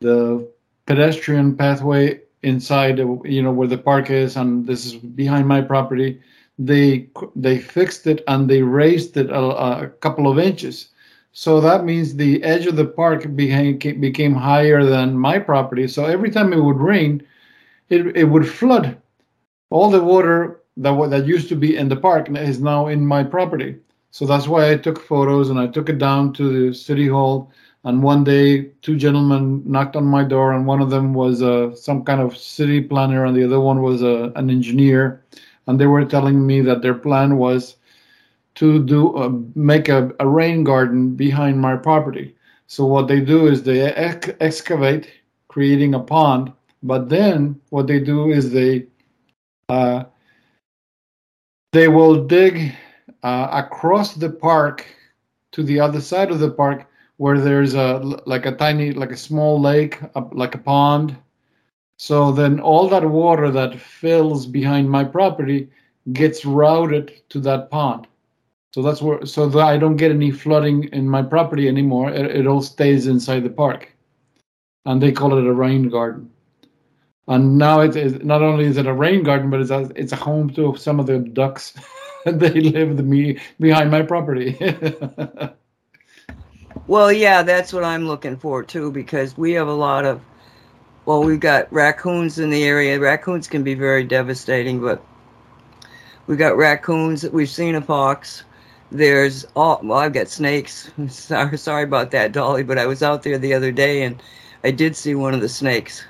the 0.00 0.48
pedestrian 0.86 1.56
pathway 1.56 2.20
inside, 2.42 2.98
you 2.98 3.42
know, 3.42 3.52
where 3.52 3.68
the 3.68 3.78
park 3.78 4.10
is, 4.10 4.36
and 4.36 4.66
this 4.66 4.86
is 4.86 4.94
behind 4.96 5.48
my 5.48 5.60
property 5.60 6.20
they 6.58 7.08
they 7.36 7.58
fixed 7.58 8.06
it 8.06 8.22
and 8.28 8.48
they 8.48 8.62
raised 8.62 9.16
it 9.16 9.30
a, 9.30 9.40
a 9.84 9.88
couple 10.00 10.28
of 10.30 10.38
inches 10.38 10.90
So 11.32 11.60
that 11.60 11.84
means 11.84 12.14
the 12.16 12.42
edge 12.44 12.66
of 12.66 12.76
the 12.76 12.84
park 12.86 13.34
became 13.36 13.78
became 14.00 14.34
higher 14.34 14.84
than 14.84 15.18
my 15.18 15.38
property. 15.38 15.86
So 15.88 16.06
every 16.06 16.30
time 16.30 16.52
it 16.52 16.62
would 16.62 16.78
rain, 16.78 17.22
it 17.88 18.16
it 18.16 18.24
would 18.24 18.48
flood. 18.48 18.96
All 19.70 19.90
the 19.90 20.02
water 20.02 20.60
that 20.76 21.10
that 21.10 21.26
used 21.26 21.48
to 21.48 21.56
be 21.56 21.76
in 21.76 21.88
the 21.88 21.96
park 21.96 22.28
is 22.30 22.60
now 22.60 22.88
in 22.88 23.06
my 23.06 23.24
property. 23.24 23.76
So 24.10 24.26
that's 24.26 24.46
why 24.46 24.70
I 24.70 24.76
took 24.76 25.00
photos 25.00 25.50
and 25.50 25.58
I 25.58 25.66
took 25.66 25.88
it 25.88 25.98
down 25.98 26.32
to 26.34 26.68
the 26.68 26.74
city 26.74 27.08
hall. 27.08 27.50
And 27.86 28.02
one 28.02 28.24
day, 28.24 28.70
two 28.80 28.96
gentlemen 28.96 29.62
knocked 29.66 29.94
on 29.94 30.04
my 30.06 30.24
door, 30.24 30.54
and 30.54 30.66
one 30.66 30.80
of 30.80 30.88
them 30.88 31.12
was 31.12 31.42
uh, 31.42 31.74
some 31.74 32.02
kind 32.02 32.20
of 32.20 32.36
city 32.36 32.80
planner, 32.80 33.26
and 33.26 33.36
the 33.36 33.44
other 33.44 33.60
one 33.60 33.82
was 33.82 34.02
uh, 34.02 34.30
an 34.36 34.48
engineer. 34.48 35.22
And 35.66 35.78
they 35.78 35.86
were 35.86 36.04
telling 36.04 36.46
me 36.46 36.62
that 36.62 36.80
their 36.80 36.94
plan 36.94 37.36
was 37.36 37.76
to 38.54 38.82
do 38.84 39.14
uh, 39.16 39.30
make 39.54 39.88
a, 39.88 40.12
a 40.20 40.26
rain 40.28 40.64
garden 40.64 41.14
behind 41.14 41.60
my 41.60 41.76
property. 41.76 42.34
So 42.66 42.86
what 42.86 43.08
they 43.08 43.20
do 43.20 43.46
is 43.48 43.62
they 43.62 43.82
ex- 43.82 44.30
excavate, 44.40 45.10
creating 45.48 45.94
a 45.94 46.00
pond. 46.00 46.52
But 46.84 47.08
then 47.08 47.58
what 47.70 47.86
they 47.86 47.98
do 47.98 48.30
is 48.30 48.52
they 48.52 48.86
uh, 49.70 50.04
they 51.72 51.88
will 51.88 52.26
dig 52.26 52.74
uh, 53.22 53.48
across 53.50 54.14
the 54.14 54.28
park 54.28 54.86
to 55.52 55.62
the 55.62 55.80
other 55.80 56.02
side 56.02 56.30
of 56.30 56.40
the 56.40 56.50
park 56.50 56.86
where 57.16 57.40
there's 57.40 57.72
a 57.72 57.98
like 58.26 58.44
a 58.44 58.54
tiny 58.54 58.92
like 58.92 59.12
a 59.12 59.16
small 59.16 59.58
lake 59.58 59.98
like 60.32 60.54
a 60.54 60.58
pond. 60.58 61.16
So 61.96 62.32
then 62.32 62.60
all 62.60 62.86
that 62.90 63.08
water 63.08 63.50
that 63.50 63.80
fills 63.80 64.44
behind 64.44 64.90
my 64.90 65.04
property 65.04 65.70
gets 66.12 66.44
routed 66.44 67.22
to 67.30 67.40
that 67.40 67.70
pond. 67.70 68.06
So 68.74 68.82
that's 68.82 69.00
where 69.00 69.24
so 69.24 69.48
that 69.48 69.64
i 69.64 69.78
don't 69.78 69.96
get 69.96 70.10
any 70.10 70.30
flooding 70.30 70.84
in 70.92 71.08
my 71.08 71.22
property 71.22 71.66
anymore. 71.66 72.10
It, 72.10 72.26
it 72.36 72.46
all 72.46 72.60
stays 72.60 73.06
inside 73.06 73.42
the 73.42 73.48
park. 73.48 73.90
And 74.84 75.00
they 75.00 75.12
call 75.12 75.38
it 75.38 75.46
a 75.46 75.54
rain 75.54 75.88
garden 75.88 76.30
and 77.28 77.58
now 77.58 77.80
it 77.80 77.96
is 77.96 78.22
not 78.22 78.42
only 78.42 78.64
is 78.64 78.76
it 78.76 78.86
a 78.86 78.92
rain 78.92 79.22
garden 79.22 79.50
but 79.50 79.60
it's 79.60 79.70
a, 79.70 79.90
it's 79.96 80.12
a 80.12 80.16
home 80.16 80.50
to 80.50 80.76
some 80.76 81.00
of 81.00 81.06
the 81.06 81.18
ducks 81.18 81.74
they 82.26 82.50
live 82.50 82.96
the 82.96 83.02
me 83.02 83.38
behind 83.58 83.90
my 83.90 84.02
property 84.02 84.56
Well, 86.86 87.10
yeah, 87.10 87.42
that's 87.42 87.72
what 87.72 87.82
I'm 87.82 88.06
looking 88.06 88.36
for 88.36 88.62
too, 88.62 88.90
because 88.92 89.38
we 89.38 89.52
have 89.52 89.68
a 89.68 89.72
lot 89.72 90.04
of, 90.04 90.20
well, 91.06 91.24
we've 91.24 91.40
got 91.40 91.72
raccoons 91.72 92.38
in 92.38 92.50
the 92.50 92.64
area. 92.64 93.00
Raccoons 93.00 93.46
can 93.46 93.62
be 93.62 93.74
very 93.74 94.04
devastating, 94.04 94.80
but 94.82 95.02
we've 96.26 96.38
got 96.38 96.58
raccoons. 96.58 97.24
We've 97.30 97.48
seen 97.48 97.74
a 97.74 97.80
fox. 97.80 98.44
There's 98.92 99.46
all, 99.56 99.80
well, 99.82 99.98
I've 99.98 100.12
got 100.12 100.28
snakes. 100.28 100.90
Sorry, 101.08 101.56
sorry 101.56 101.84
about 101.84 102.10
that, 102.10 102.32
Dolly, 102.32 102.64
but 102.64 102.78
I 102.78 102.84
was 102.84 103.02
out 103.02 103.22
there 103.22 103.38
the 103.38 103.54
other 103.54 103.72
day 103.72 104.02
and 104.02 104.22
I 104.62 104.70
did 104.70 104.94
see 104.94 105.14
one 105.14 105.32
of 105.32 105.40
the 105.40 105.48
snakes. 105.48 106.04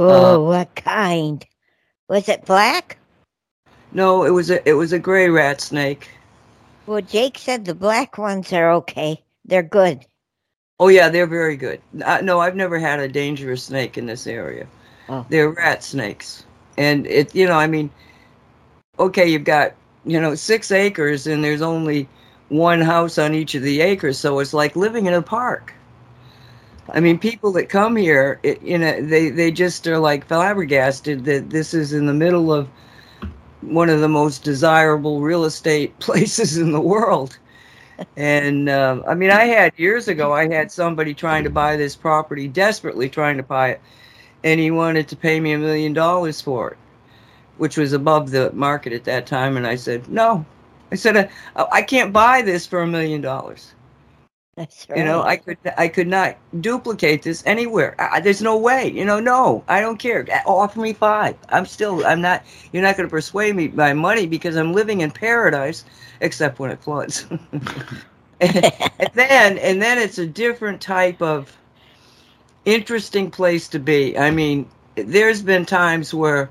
Oh, 0.00 0.44
what 0.44 0.76
kind? 0.76 1.44
Was 2.08 2.28
it 2.28 2.44
black? 2.44 2.98
No, 3.90 4.24
it 4.24 4.30
was 4.30 4.48
a, 4.48 4.66
it 4.68 4.74
was 4.74 4.92
a 4.92 4.98
gray 4.98 5.28
rat 5.28 5.60
snake. 5.60 6.08
Well, 6.86 7.00
Jake 7.00 7.36
said 7.36 7.64
the 7.64 7.74
black 7.74 8.16
ones 8.16 8.52
are 8.52 8.70
okay. 8.74 9.22
They're 9.44 9.64
good. 9.64 10.06
Oh 10.78 10.86
yeah, 10.86 11.08
they're 11.08 11.26
very 11.26 11.56
good. 11.56 11.80
Uh, 12.04 12.20
no, 12.22 12.38
I've 12.38 12.54
never 12.54 12.78
had 12.78 13.00
a 13.00 13.08
dangerous 13.08 13.64
snake 13.64 13.98
in 13.98 14.06
this 14.06 14.28
area. 14.28 14.68
Oh. 15.08 15.26
They're 15.28 15.50
rat 15.50 15.82
snakes, 15.82 16.44
and 16.76 17.04
it 17.08 17.34
you 17.34 17.46
know 17.46 17.58
I 17.58 17.66
mean, 17.66 17.90
okay, 19.00 19.26
you've 19.26 19.44
got 19.44 19.74
you 20.04 20.20
know 20.20 20.36
six 20.36 20.70
acres 20.70 21.26
and 21.26 21.42
there's 21.42 21.62
only 21.62 22.08
one 22.50 22.80
house 22.80 23.18
on 23.18 23.34
each 23.34 23.56
of 23.56 23.62
the 23.62 23.80
acres, 23.80 24.16
so 24.16 24.38
it's 24.38 24.54
like 24.54 24.76
living 24.76 25.06
in 25.06 25.14
a 25.14 25.22
park. 25.22 25.74
I 26.90 27.00
mean, 27.00 27.18
people 27.18 27.52
that 27.52 27.68
come 27.68 27.96
here, 27.96 28.40
it, 28.42 28.62
you 28.62 28.78
know, 28.78 29.00
they 29.02 29.30
they 29.30 29.50
just 29.50 29.86
are 29.86 29.98
like 29.98 30.26
flabbergasted 30.26 31.24
that 31.26 31.50
this 31.50 31.74
is 31.74 31.92
in 31.92 32.06
the 32.06 32.14
middle 32.14 32.52
of 32.52 32.68
one 33.60 33.90
of 33.90 34.00
the 34.00 34.08
most 34.08 34.44
desirable 34.44 35.20
real 35.20 35.44
estate 35.44 35.98
places 36.00 36.56
in 36.56 36.72
the 36.72 36.80
world. 36.80 37.38
And 38.16 38.68
uh, 38.68 39.02
I 39.08 39.14
mean, 39.14 39.30
I 39.30 39.44
had 39.44 39.72
years 39.76 40.08
ago, 40.08 40.32
I 40.32 40.48
had 40.48 40.70
somebody 40.70 41.14
trying 41.14 41.44
to 41.44 41.50
buy 41.50 41.76
this 41.76 41.96
property, 41.96 42.46
desperately 42.46 43.08
trying 43.08 43.36
to 43.38 43.42
buy 43.42 43.70
it, 43.70 43.80
and 44.44 44.60
he 44.60 44.70
wanted 44.70 45.08
to 45.08 45.16
pay 45.16 45.40
me 45.40 45.52
a 45.52 45.58
million 45.58 45.92
dollars 45.92 46.40
for 46.40 46.70
it, 46.70 46.78
which 47.58 47.76
was 47.76 47.92
above 47.92 48.30
the 48.30 48.52
market 48.52 48.92
at 48.92 49.04
that 49.04 49.26
time. 49.26 49.56
And 49.56 49.66
I 49.66 49.74
said, 49.74 50.08
no. 50.08 50.46
I 50.92 50.94
said, 50.94 51.30
I, 51.56 51.66
I 51.72 51.82
can't 51.82 52.12
buy 52.12 52.40
this 52.42 52.66
for 52.66 52.82
a 52.82 52.86
million 52.86 53.20
dollars. 53.20 53.74
That's 54.70 54.88
right. 54.90 54.98
You 54.98 55.04
know, 55.04 55.22
I 55.22 55.36
could 55.38 55.58
I 55.78 55.88
could 55.88 56.08
not 56.08 56.36
duplicate 56.60 57.22
this 57.22 57.44
anywhere. 57.46 57.96
I, 58.00 58.20
there's 58.20 58.42
no 58.42 58.58
way. 58.58 58.90
You 58.92 59.04
know, 59.06 59.20
no, 59.20 59.64
I 59.68 59.80
don't 59.80 59.98
care. 59.98 60.26
Offer 60.46 60.80
me 60.80 60.94
five. 60.94 61.36
I'm 61.50 61.66
still. 61.66 62.04
I'm 62.06 62.20
not. 62.22 62.44
You're 62.72 62.82
not 62.82 62.96
going 62.96 63.08
to 63.08 63.10
persuade 63.10 63.56
me 63.56 63.68
by 63.68 63.94
money 63.94 64.26
because 64.26 64.56
I'm 64.56 64.74
living 64.74 65.02
in 65.02 65.12
paradise, 65.12 65.84
except 66.20 66.58
when 66.60 66.72
it 66.72 66.82
floods. 66.82 67.26
and 68.40 69.12
then 69.14 69.58
and 69.58 69.82
then 69.82 69.98
it's 69.98 70.18
a 70.18 70.26
different 70.26 70.82
type 70.82 71.22
of 71.22 71.56
interesting 72.66 73.30
place 73.30 73.68
to 73.70 73.80
be. 73.80 74.18
I 74.18 74.30
mean, 74.30 74.70
there's 74.96 75.42
been 75.42 75.66
times 75.66 76.14
where 76.14 76.50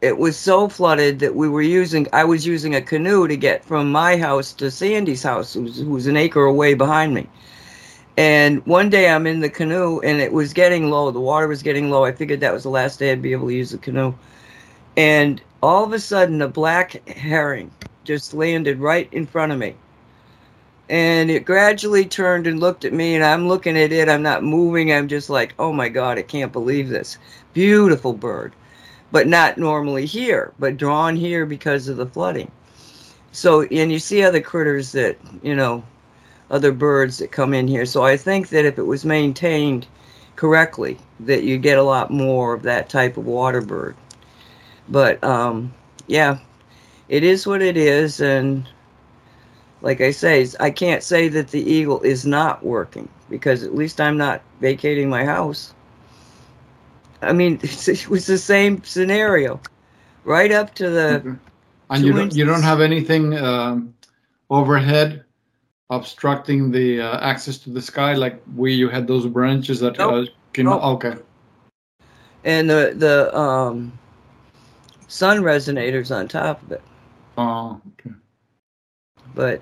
it 0.00 0.18
was 0.18 0.36
so 0.36 0.68
flooded 0.68 1.18
that 1.18 1.34
we 1.34 1.48
were 1.48 1.62
using 1.62 2.06
I 2.12 2.24
was 2.24 2.46
using 2.46 2.74
a 2.74 2.82
canoe 2.82 3.26
to 3.26 3.36
get 3.36 3.64
from 3.64 3.90
my 3.90 4.16
house 4.16 4.52
to 4.54 4.70
Sandy's 4.70 5.22
house, 5.22 5.54
who 5.54 5.62
was, 5.90 6.06
an 6.06 6.16
acre 6.16 6.44
away 6.44 6.74
behind 6.74 7.14
me. 7.14 7.28
And 8.16 8.64
one 8.66 8.90
day 8.90 9.08
I'm 9.08 9.26
in 9.26 9.40
the 9.40 9.50
canoe 9.50 10.00
and 10.00 10.20
it 10.20 10.32
was 10.32 10.52
getting 10.52 10.90
low. 10.90 11.10
The 11.10 11.20
water 11.20 11.48
was 11.48 11.62
getting 11.62 11.90
low. 11.90 12.04
I 12.04 12.12
figured 12.12 12.40
that 12.40 12.52
was 12.52 12.62
the 12.64 12.70
last 12.70 12.98
day 12.98 13.12
I'd 13.12 13.22
be 13.22 13.32
able 13.32 13.48
to 13.48 13.54
use 13.54 13.70
the 13.70 13.78
canoe. 13.78 14.14
And 14.96 15.40
all 15.62 15.84
of 15.84 15.92
a 15.92 16.00
sudden, 16.00 16.42
a 16.42 16.48
black 16.48 17.06
herring 17.08 17.70
just 18.04 18.34
landed 18.34 18.78
right 18.78 19.08
in 19.12 19.26
front 19.26 19.52
of 19.52 19.58
me. 19.58 19.74
And 20.88 21.30
it 21.30 21.44
gradually 21.44 22.06
turned 22.06 22.46
and 22.46 22.60
looked 22.60 22.84
at 22.86 22.94
me, 22.94 23.14
and 23.14 23.22
I'm 23.22 23.46
looking 23.46 23.76
at 23.76 23.92
it. 23.92 24.08
I'm 24.08 24.22
not 24.22 24.42
moving. 24.42 24.90
I'm 24.90 25.06
just 25.06 25.28
like, 25.28 25.54
oh 25.58 25.72
my 25.72 25.88
God, 25.88 26.18
I 26.18 26.22
can't 26.22 26.50
believe 26.50 26.88
this. 26.88 27.18
Beautiful 27.52 28.14
bird 28.14 28.54
but 29.10 29.26
not 29.26 29.58
normally 29.58 30.06
here, 30.06 30.52
but 30.58 30.76
drawn 30.76 31.16
here 31.16 31.46
because 31.46 31.88
of 31.88 31.96
the 31.96 32.06
flooding. 32.06 32.50
So, 33.32 33.62
and 33.62 33.92
you 33.92 33.98
see 33.98 34.22
other 34.22 34.40
critters 34.40 34.92
that, 34.92 35.18
you 35.42 35.54
know, 35.54 35.84
other 36.50 36.72
birds 36.72 37.18
that 37.18 37.32
come 37.32 37.54
in 37.54 37.68
here. 37.68 37.86
So 37.86 38.04
I 38.04 38.16
think 38.16 38.48
that 38.48 38.64
if 38.64 38.78
it 38.78 38.86
was 38.86 39.04
maintained 39.04 39.86
correctly, 40.36 40.98
that 41.20 41.42
you 41.44 41.58
get 41.58 41.78
a 41.78 41.82
lot 41.82 42.10
more 42.10 42.54
of 42.54 42.62
that 42.62 42.88
type 42.88 43.16
of 43.16 43.26
water 43.26 43.60
bird. 43.60 43.96
But 44.88 45.22
um, 45.22 45.74
yeah, 46.06 46.38
it 47.08 47.22
is 47.22 47.46
what 47.46 47.62
it 47.62 47.76
is, 47.76 48.20
and 48.20 48.68
like 49.82 50.00
I 50.00 50.10
say, 50.10 50.46
I 50.60 50.70
can't 50.70 51.02
say 51.02 51.28
that 51.28 51.48
the 51.48 51.62
eagle 51.62 52.00
is 52.00 52.24
not 52.24 52.64
working 52.64 53.08
because 53.28 53.62
at 53.62 53.74
least 53.74 54.00
I'm 54.00 54.16
not 54.16 54.42
vacating 54.60 55.08
my 55.08 55.24
house. 55.24 55.74
I 57.22 57.32
mean, 57.32 57.58
it 57.62 58.08
was 58.08 58.26
the 58.26 58.38
same 58.38 58.82
scenario, 58.84 59.60
right 60.24 60.50
up 60.50 60.74
to 60.76 60.90
the. 60.90 61.24
and 61.90 62.04
you 62.04 62.12
don't 62.12 62.34
you 62.34 62.44
don't 62.44 62.62
have 62.62 62.80
anything 62.80 63.36
um, 63.38 63.94
overhead 64.50 65.24
obstructing 65.90 66.70
the 66.70 67.00
uh, 67.00 67.20
access 67.20 67.58
to 67.58 67.70
the 67.70 67.80
sky 67.80 68.14
like 68.14 68.42
we 68.56 68.72
you 68.72 68.88
had 68.88 69.06
those 69.06 69.26
branches 69.26 69.80
that 69.80 69.98
uh, 70.00 70.24
Nope. 70.24 70.24
can 70.52 70.66
Nope. 70.66 70.82
okay 70.82 71.14
and 72.44 72.68
the 72.70 72.92
the 72.96 73.36
um, 73.36 73.92
sun 75.08 75.38
resonators 75.42 76.14
on 76.14 76.28
top 76.28 76.62
of 76.62 76.72
it. 76.72 76.82
oh 77.36 77.80
okay 77.92 78.12
But 79.34 79.60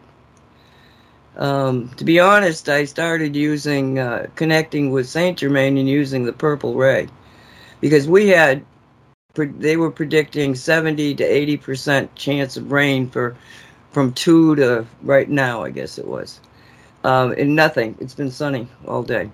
um, 1.36 1.88
to 1.96 2.04
be 2.04 2.18
honest, 2.18 2.68
I 2.68 2.84
started 2.84 3.36
using 3.36 3.98
uh, 3.98 4.26
connecting 4.34 4.90
with 4.90 5.08
Saint 5.08 5.38
Germain 5.38 5.76
and 5.78 5.88
using 5.88 6.24
the 6.24 6.32
purple 6.32 6.74
ray 6.74 7.08
because 7.86 8.08
we 8.08 8.28
had 8.28 8.64
they 9.36 9.76
were 9.76 9.90
predicting 9.90 10.54
70 10.54 11.14
to 11.14 11.24
80 11.24 11.56
percent 11.58 12.14
chance 12.16 12.56
of 12.56 12.72
rain 12.72 13.08
for 13.08 13.36
from 13.92 14.12
two 14.12 14.56
to 14.56 14.84
right 15.02 15.28
now, 15.28 15.62
I 15.62 15.70
guess 15.70 15.98
it 15.98 16.06
was, 16.06 16.40
um, 17.04 17.32
and 17.38 17.54
nothing. 17.54 17.96
It's 18.00 18.14
been 18.14 18.30
sunny 18.30 18.68
all 18.86 19.02
day. 19.02 19.30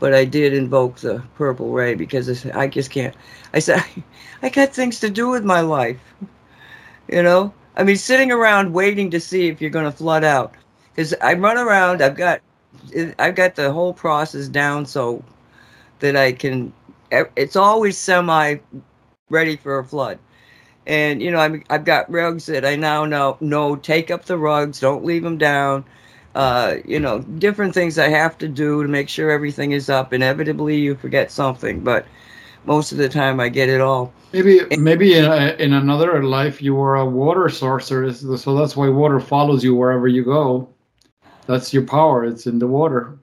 But 0.00 0.14
I 0.14 0.24
did 0.24 0.52
invoke 0.52 0.96
the 0.96 1.22
purple 1.36 1.70
ray 1.70 1.94
because 1.94 2.44
I 2.46 2.66
just 2.66 2.90
can't. 2.90 3.14
I 3.52 3.60
said 3.60 3.84
I 4.42 4.48
got 4.48 4.70
things 4.74 4.98
to 5.00 5.08
do 5.08 5.28
with 5.28 5.44
my 5.44 5.60
life. 5.60 6.00
You 7.08 7.22
know, 7.22 7.54
I 7.76 7.84
mean, 7.84 7.96
sitting 7.96 8.32
around 8.32 8.72
waiting 8.72 9.10
to 9.12 9.20
see 9.20 9.46
if 9.46 9.60
you're 9.60 9.70
going 9.70 9.84
to 9.84 9.96
flood 9.96 10.24
out. 10.24 10.54
Because 10.90 11.14
I 11.20 11.34
run 11.34 11.58
around, 11.58 12.02
I've 12.02 12.16
got, 12.16 12.40
I've 13.18 13.34
got 13.34 13.54
the 13.54 13.72
whole 13.72 13.92
process 13.92 14.48
down 14.48 14.86
so 14.86 15.22
that 16.00 16.16
I 16.16 16.32
can. 16.32 16.72
It's 17.36 17.56
always 17.56 17.98
semi 17.98 18.56
ready 19.30 19.56
for 19.56 19.78
a 19.78 19.84
flood, 19.84 20.18
and 20.86 21.22
you 21.22 21.30
know, 21.30 21.38
I'm, 21.38 21.62
I've 21.70 21.84
got 21.84 22.10
rugs 22.10 22.46
that 22.46 22.64
I 22.64 22.76
now 22.76 23.04
know. 23.04 23.36
No, 23.40 23.76
take 23.76 24.10
up 24.10 24.24
the 24.26 24.38
rugs. 24.38 24.80
Don't 24.80 25.04
leave 25.04 25.22
them 25.22 25.38
down. 25.38 25.84
uh, 26.34 26.76
you 26.84 26.98
know, 27.00 27.20
different 27.20 27.74
things 27.74 27.98
I 27.98 28.08
have 28.08 28.38
to 28.38 28.48
do 28.48 28.82
to 28.82 28.88
make 28.88 29.08
sure 29.08 29.30
everything 29.30 29.72
is 29.72 29.88
up. 29.88 30.12
Inevitably, 30.12 30.76
you 30.78 30.94
forget 30.96 31.30
something, 31.30 31.80
but 31.80 32.06
most 32.64 32.92
of 32.92 32.98
the 32.98 33.08
time 33.08 33.40
I 33.40 33.48
get 33.48 33.68
it 33.68 33.80
all. 33.80 34.12
Maybe 34.32 34.60
maybe 34.76 35.14
in, 35.14 35.24
a, 35.24 35.54
in 35.58 35.72
another 35.72 36.22
life 36.24 36.60
you 36.62 36.74
were 36.74 36.96
a 36.96 37.06
water 37.06 37.48
sorcerer, 37.48 38.12
so 38.12 38.54
that's 38.56 38.76
why 38.76 38.88
water 38.88 39.20
follows 39.20 39.62
you 39.64 39.74
wherever 39.74 40.08
you 40.08 40.24
go. 40.24 40.68
That's 41.46 41.72
your 41.72 41.84
power. 41.86 42.24
It's 42.24 42.46
in 42.46 42.58
the 42.58 42.66
water. 42.66 43.18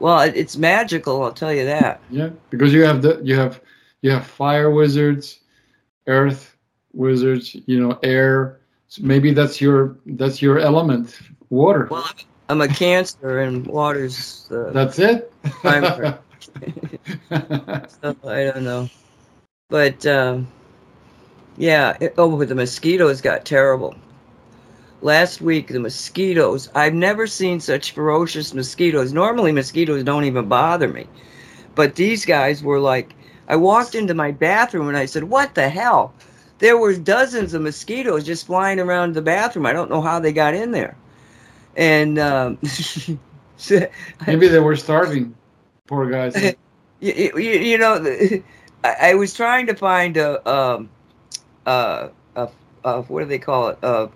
Well, 0.00 0.20
it's 0.20 0.56
magical, 0.56 1.22
I'll 1.22 1.32
tell 1.32 1.52
you 1.52 1.64
that. 1.64 2.00
Yeah, 2.10 2.30
because 2.50 2.72
you 2.72 2.84
have 2.84 3.02
the 3.02 3.20
you 3.22 3.34
have 3.34 3.60
you 4.02 4.10
have 4.10 4.26
fire 4.26 4.70
wizards, 4.70 5.40
earth 6.06 6.56
wizards, 6.92 7.56
you 7.66 7.80
know, 7.80 7.98
air. 8.02 8.60
So 8.88 9.02
maybe 9.02 9.32
that's 9.32 9.60
your 9.60 9.96
that's 10.06 10.40
your 10.40 10.58
element, 10.58 11.18
water. 11.50 11.88
Well, 11.90 12.08
I'm 12.48 12.60
a 12.60 12.68
Cancer, 12.68 13.40
and 13.40 13.66
water's 13.66 14.46
the 14.48 14.70
That's 14.72 14.98
it. 14.98 15.32
So, 17.30 18.16
I 18.26 18.44
don't 18.44 18.64
know. 18.64 18.88
But 19.68 20.06
um, 20.06 20.46
yeah, 21.56 21.96
it, 22.00 22.14
oh, 22.16 22.36
but 22.36 22.48
the 22.48 22.54
mosquitoes 22.54 23.20
got 23.20 23.44
terrible. 23.44 23.94
Last 25.00 25.40
week, 25.40 25.68
the 25.68 25.78
mosquitoes, 25.78 26.68
I've 26.74 26.94
never 26.94 27.26
seen 27.26 27.60
such 27.60 27.92
ferocious 27.92 28.52
mosquitoes. 28.52 29.12
Normally, 29.12 29.52
mosquitoes 29.52 30.02
don't 30.02 30.24
even 30.24 30.48
bother 30.48 30.88
me. 30.88 31.06
But 31.76 31.94
these 31.94 32.24
guys 32.24 32.62
were 32.64 32.80
like, 32.80 33.14
I 33.48 33.56
walked 33.56 33.94
into 33.94 34.14
my 34.14 34.32
bathroom 34.32 34.88
and 34.88 34.96
I 34.96 35.06
said, 35.06 35.24
What 35.24 35.54
the 35.54 35.68
hell? 35.68 36.12
There 36.58 36.76
were 36.76 36.94
dozens 36.96 37.54
of 37.54 37.62
mosquitoes 37.62 38.24
just 38.24 38.46
flying 38.46 38.80
around 38.80 39.14
the 39.14 39.22
bathroom. 39.22 39.66
I 39.66 39.72
don't 39.72 39.88
know 39.88 40.00
how 40.00 40.18
they 40.18 40.32
got 40.32 40.54
in 40.54 40.72
there. 40.72 40.96
And 41.76 42.18
um, 42.18 42.58
maybe 44.26 44.48
they 44.48 44.58
were 44.58 44.74
starving. 44.74 45.34
Poor 45.86 46.10
guys. 46.10 46.34
you, 47.00 47.30
you, 47.36 47.40
you 47.40 47.78
know, 47.78 48.04
I, 48.84 49.10
I 49.10 49.14
was 49.14 49.32
trying 49.32 49.66
to 49.68 49.74
find 49.76 50.16
a, 50.16 50.46
um, 50.50 50.90
uh, 51.64 52.08
a, 52.34 52.48
a, 52.84 53.02
what 53.02 53.20
do 53.20 53.26
they 53.26 53.38
call 53.38 53.68
it? 53.68 53.78
A 53.82 54.10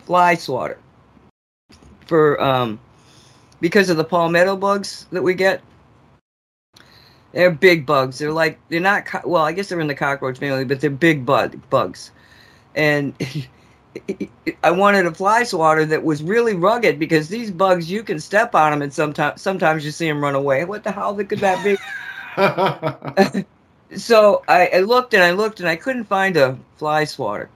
fly 0.00 0.34
swatter 0.34 0.78
for, 2.06 2.40
um, 2.42 2.80
because 3.60 3.90
of 3.90 3.96
the 3.96 4.04
palmetto 4.04 4.56
bugs 4.56 5.06
that 5.12 5.22
we 5.22 5.34
get. 5.34 5.62
They're 7.32 7.50
big 7.50 7.86
bugs. 7.86 8.18
They're 8.18 8.32
like, 8.32 8.58
they're 8.68 8.80
not, 8.80 9.06
co- 9.06 9.22
well, 9.24 9.44
I 9.44 9.52
guess 9.52 9.68
they're 9.68 9.80
in 9.80 9.86
the 9.86 9.94
cockroach 9.94 10.38
family, 10.38 10.64
but 10.64 10.80
they're 10.80 10.90
big 10.90 11.24
bug, 11.24 11.58
bugs. 11.70 12.10
And 12.74 13.14
I 14.64 14.70
wanted 14.70 15.06
a 15.06 15.14
fly 15.14 15.44
swatter 15.44 15.84
that 15.86 16.02
was 16.02 16.22
really 16.22 16.54
rugged 16.54 16.98
because 16.98 17.28
these 17.28 17.50
bugs, 17.50 17.90
you 17.90 18.02
can 18.02 18.18
step 18.18 18.54
on 18.54 18.72
them 18.72 18.82
and 18.82 18.92
sometimes, 18.92 19.40
sometimes 19.40 19.84
you 19.84 19.90
see 19.92 20.08
them 20.08 20.22
run 20.22 20.34
away. 20.34 20.64
What 20.64 20.82
the 20.82 20.92
hell 20.92 21.14
could 21.16 21.38
that 21.38 21.62
be? 21.64 21.76
so 23.96 24.42
I, 24.48 24.70
I 24.74 24.80
looked 24.80 25.14
and 25.14 25.22
I 25.22 25.32
looked 25.32 25.60
and 25.60 25.68
I 25.68 25.76
couldn't 25.76 26.04
find 26.04 26.36
a 26.36 26.58
fly 26.76 27.04
swatter. 27.04 27.48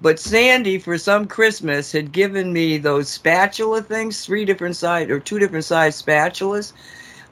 But 0.00 0.18
Sandy, 0.18 0.78
for 0.78 0.98
some 0.98 1.26
Christmas, 1.26 1.92
had 1.92 2.12
given 2.12 2.52
me 2.52 2.78
those 2.78 3.08
spatula 3.08 3.82
things, 3.82 4.24
three 4.24 4.44
different 4.44 4.76
size 4.76 5.08
or 5.08 5.20
two 5.20 5.38
different 5.38 5.64
size 5.64 6.00
spatulas. 6.00 6.72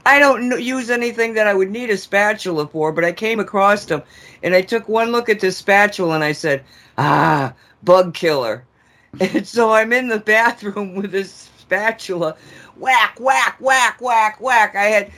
I 0.05 0.19
don't 0.19 0.61
use 0.61 0.91
anything 0.91 1.35
that 1.35 1.47
I 1.47 1.55
would 1.55 1.71
need 1.71 1.91
a 1.91 1.97
spatula 1.97 2.67
for, 2.67 2.91
but 2.93 3.05
I 3.05 3.13
came 3.13 3.39
across 3.39 3.85
them 3.85 4.03
and 4.43 4.55
I 4.55 4.63
took 4.63 4.89
one 4.89 5.13
look 5.13 5.29
at 5.29 5.41
this 5.41 5.57
spatula 5.57 6.15
and 6.15 6.25
I 6.25 6.33
said, 6.33 6.65
"Ah, 6.99 7.55
bug 7.83 8.15
killer." 8.15 8.65
And 9.21 9.47
so 9.47 9.73
I'm 9.75 9.93
in 9.93 10.09
the 10.09 10.21
bathroom 10.21 10.95
with 10.95 11.13
this 11.13 11.51
spatula, 11.59 12.35
whack, 12.77 13.19
whack, 13.21 13.57
whack, 13.61 14.01
whack, 14.01 14.41
whack. 14.41 14.75
I 14.75 14.85
had 14.85 15.11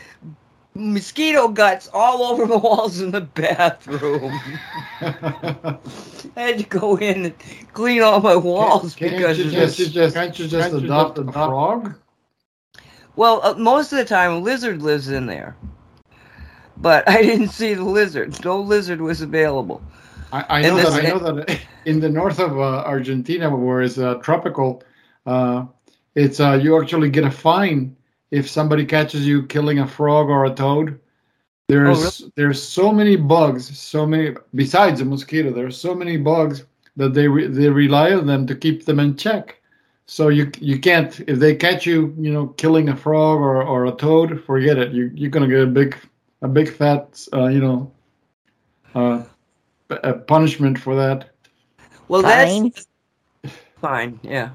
mosquito 0.74 1.48
guts 1.48 1.88
all 1.92 2.24
over 2.24 2.46
the 2.46 2.58
walls 2.66 3.00
in 3.00 3.10
the 3.10 3.20
bathroom. 3.20 4.32
I 5.00 6.40
had 6.40 6.58
to 6.58 6.64
go 6.64 6.96
in 6.96 7.26
and 7.26 7.34
clean 7.72 8.02
all 8.02 8.20
my 8.20 8.36
walls 8.36 8.94
Can't 8.94 9.12
because 9.12 9.38
you 9.38 9.46
of 9.46 9.52
just, 9.52 9.78
this. 9.78 9.90
just 9.90 10.14
can't 10.14 10.38
you 10.38 10.48
just 10.48 10.72
adopt 10.72 11.18
a 11.18 11.24
frog? 11.24 11.94
Well, 13.16 13.40
uh, 13.44 13.54
most 13.54 13.92
of 13.92 13.98
the 13.98 14.04
time, 14.04 14.32
a 14.32 14.38
lizard 14.38 14.82
lives 14.82 15.08
in 15.08 15.26
there. 15.26 15.56
But 16.76 17.08
I 17.08 17.22
didn't 17.22 17.48
see 17.48 17.74
the 17.74 17.84
lizard. 17.84 18.44
No 18.44 18.60
lizard 18.60 19.00
was 19.00 19.20
available. 19.20 19.82
I, 20.32 20.44
I 20.58 20.62
know 20.62 20.76
this- 20.76 20.90
that. 20.90 21.04
I 21.04 21.08
know 21.08 21.18
that 21.18 21.60
in 21.84 22.00
the 22.00 22.08
north 22.08 22.40
of 22.40 22.58
uh, 22.58 22.82
Argentina, 22.84 23.54
where 23.54 23.82
it's 23.82 23.98
uh, 23.98 24.14
tropical, 24.16 24.82
uh, 25.26 25.66
it's 26.16 26.40
uh, 26.40 26.58
you 26.60 26.80
actually 26.80 27.10
get 27.10 27.24
a 27.24 27.30
fine 27.30 27.96
if 28.34 28.50
somebody 28.50 28.84
catches 28.84 29.26
you 29.26 29.44
killing 29.46 29.78
a 29.78 29.86
frog 29.86 30.28
or 30.28 30.44
a 30.44 30.54
toad. 30.54 30.98
There's 31.68 32.24
there's 32.36 32.62
so 32.62 32.92
many 32.92 33.16
bugs, 33.16 33.78
so 33.78 34.04
many 34.04 34.34
besides 34.54 34.98
the 34.98 35.06
mosquito. 35.06 35.50
There's 35.50 35.80
so 35.80 35.94
many 35.94 36.16
bugs 36.18 36.64
that 36.96 37.14
they 37.14 37.26
re, 37.26 37.46
they 37.46 37.70
rely 37.70 38.12
on 38.12 38.26
them 38.26 38.46
to 38.48 38.54
keep 38.54 38.84
them 38.84 39.00
in 39.00 39.16
check. 39.16 39.60
So 40.06 40.28
you 40.28 40.50
you 40.60 40.78
can't 40.78 41.18
if 41.26 41.38
they 41.38 41.54
catch 41.54 41.86
you, 41.86 42.14
you 42.18 42.32
know, 42.32 42.48
killing 42.48 42.90
a 42.90 42.96
frog 42.96 43.38
or, 43.38 43.62
or 43.62 43.86
a 43.86 43.92
toad, 43.92 44.44
forget 44.44 44.76
it. 44.78 44.92
You 44.92 45.10
you're 45.14 45.30
gonna 45.30 45.48
get 45.48 45.62
a 45.62 45.66
big 45.80 45.96
a 46.42 46.48
big 46.48 46.68
fat 46.70 47.26
uh, 47.32 47.46
you 47.46 47.60
know 47.60 47.90
uh, 48.94 49.22
p- 49.88 50.02
a 50.02 50.12
punishment 50.12 50.78
for 50.78 50.94
that. 50.96 51.30
Well, 52.08 52.22
Fine. 52.22 52.72
that's 52.72 52.88
fine. 53.80 54.20
Yeah. 54.22 54.50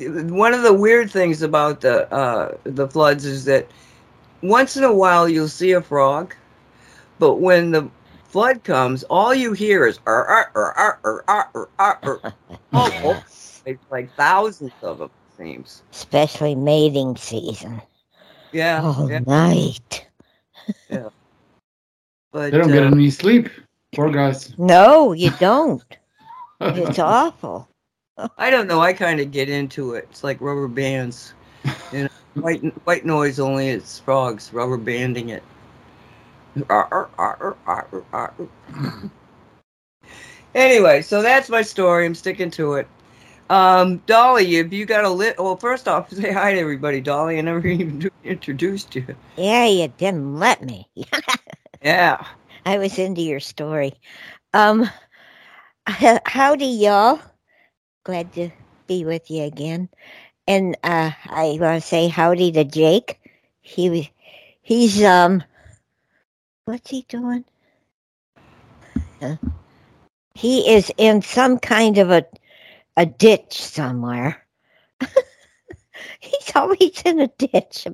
One 0.00 0.54
of 0.54 0.62
the 0.62 0.72
weird 0.72 1.10
things 1.10 1.42
about 1.42 1.80
the 1.80 2.12
uh, 2.12 2.56
the 2.64 2.88
floods 2.88 3.24
is 3.24 3.44
that 3.44 3.66
once 4.42 4.76
in 4.76 4.84
a 4.84 4.92
while 4.92 5.28
you'll 5.28 5.48
see 5.48 5.72
a 5.72 5.80
frog, 5.82 6.34
but 7.18 7.36
when 7.36 7.70
the 7.70 7.90
flood 8.24 8.64
comes, 8.64 9.02
all 9.04 9.34
you 9.34 9.52
hear 9.52 9.86
is 9.86 9.98
"ar 10.06 10.26
ar 10.26 10.50
ar 10.54 10.72
ar 10.76 11.22
ar 11.28 11.50
ar 11.54 11.68
ar 11.78 12.00
ar." 12.12 12.34
Oh, 12.72 13.24
it's 13.66 13.84
like 13.90 14.14
thousands 14.16 14.72
of 14.82 14.98
them. 14.98 15.10
it 15.10 15.36
Seems. 15.36 15.82
Especially 15.92 16.54
mating 16.54 17.16
season. 17.16 17.80
Yeah. 18.52 18.82
All 18.82 19.10
yeah. 19.10 19.20
night. 19.20 20.06
But 22.32 22.52
They 22.52 22.58
don't 22.58 22.68
get 22.68 22.84
uh, 22.84 22.86
any 22.86 23.10
sleep. 23.10 23.48
Poor 23.94 24.10
guys. 24.10 24.56
No, 24.56 25.12
you 25.12 25.30
don't. 25.40 25.82
It's 26.60 26.98
awful. 26.98 27.69
I 28.38 28.50
don't 28.50 28.66
know. 28.66 28.80
I 28.80 28.92
kind 28.92 29.20
of 29.20 29.30
get 29.30 29.48
into 29.48 29.94
it. 29.94 30.06
It's 30.10 30.24
like 30.24 30.40
rubber 30.40 30.68
bands. 30.68 31.34
You 31.92 32.04
know, 32.04 32.08
white 32.42 32.62
white 32.86 33.04
noise 33.04 33.40
only. 33.40 33.68
It's 33.68 33.98
frogs 33.98 34.52
rubber 34.52 34.76
banding 34.76 35.30
it. 35.30 35.42
Arr, 36.68 36.88
arr, 36.92 37.10
arr, 37.18 37.56
arr, 37.66 38.04
arr. 38.12 38.32
anyway, 40.54 41.02
so 41.02 41.20
that's 41.20 41.48
my 41.48 41.62
story. 41.62 42.06
I'm 42.06 42.14
sticking 42.14 42.50
to 42.52 42.74
it. 42.74 42.86
Um, 43.50 43.98
Dolly, 44.06 44.54
have 44.54 44.72
you 44.72 44.86
got 44.86 45.04
a 45.04 45.08
lit? 45.10 45.36
Well, 45.38 45.56
first 45.56 45.88
off, 45.88 46.10
say 46.12 46.32
hi 46.32 46.52
to 46.52 46.58
everybody, 46.60 47.00
Dolly. 47.00 47.38
I 47.38 47.40
never 47.40 47.66
even 47.66 48.08
introduced 48.24 48.94
you. 48.94 49.04
Yeah, 49.36 49.66
you 49.66 49.88
didn't 49.88 50.36
let 50.38 50.62
me. 50.62 50.88
Yeah. 51.82 52.24
I 52.64 52.78
was 52.78 52.98
into 52.98 53.22
your 53.22 53.40
story. 53.40 53.94
Um, 54.54 54.88
h- 55.88 56.20
howdy, 56.26 56.66
y'all. 56.66 57.20
Glad 58.04 58.32
to 58.34 58.50
be 58.86 59.04
with 59.04 59.30
you 59.30 59.44
again. 59.44 59.88
And 60.46 60.76
uh, 60.82 61.10
I 61.26 61.58
want 61.60 61.82
to 61.82 61.86
say 61.86 62.08
howdy 62.08 62.50
to 62.52 62.64
Jake. 62.64 63.20
He 63.60 64.10
he's 64.62 65.02
um, 65.02 65.44
what's 66.64 66.90
he 66.90 67.02
doing? 67.08 67.44
He 70.34 70.72
is 70.72 70.90
in 70.96 71.20
some 71.22 71.58
kind 71.58 71.98
of 71.98 72.10
a 72.10 72.24
a 72.96 73.06
ditch 73.06 73.60
somewhere. 73.60 74.44
he's 76.20 76.52
always 76.54 77.02
in 77.04 77.20
a 77.20 77.28
ditch. 77.28 77.86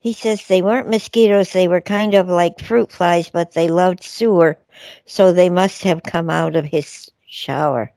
He 0.00 0.12
says 0.14 0.46
they 0.46 0.62
weren't 0.62 0.88
mosquitoes, 0.90 1.52
they 1.52 1.68
were 1.68 1.80
kind 1.80 2.14
of 2.14 2.28
like 2.28 2.60
fruit 2.60 2.90
flies, 2.90 3.30
but 3.30 3.52
they 3.52 3.68
loved 3.68 4.02
sewer, 4.02 4.58
so 5.06 5.32
they 5.32 5.48
must 5.48 5.82
have 5.84 6.02
come 6.02 6.28
out 6.28 6.56
of 6.56 6.64
his 6.64 7.10
shower. 7.26 7.92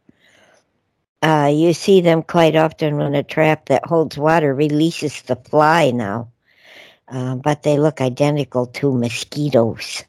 Uh, 1.25 1.47
you 1.47 1.73
see 1.73 2.01
them 2.01 2.21
quite 2.21 2.55
often 2.55 2.97
when 2.97 3.15
a 3.15 3.23
trap 3.23 3.65
that 3.65 3.83
holds 3.87 4.15
water 4.15 4.53
releases 4.53 5.23
the 5.23 5.35
fly 5.35 5.89
now, 5.89 6.29
uh, 7.07 7.33
but 7.33 7.63
they 7.63 7.79
look 7.79 7.99
identical 7.99 8.67
to 8.67 8.93
mosquitoes. 8.93 10.03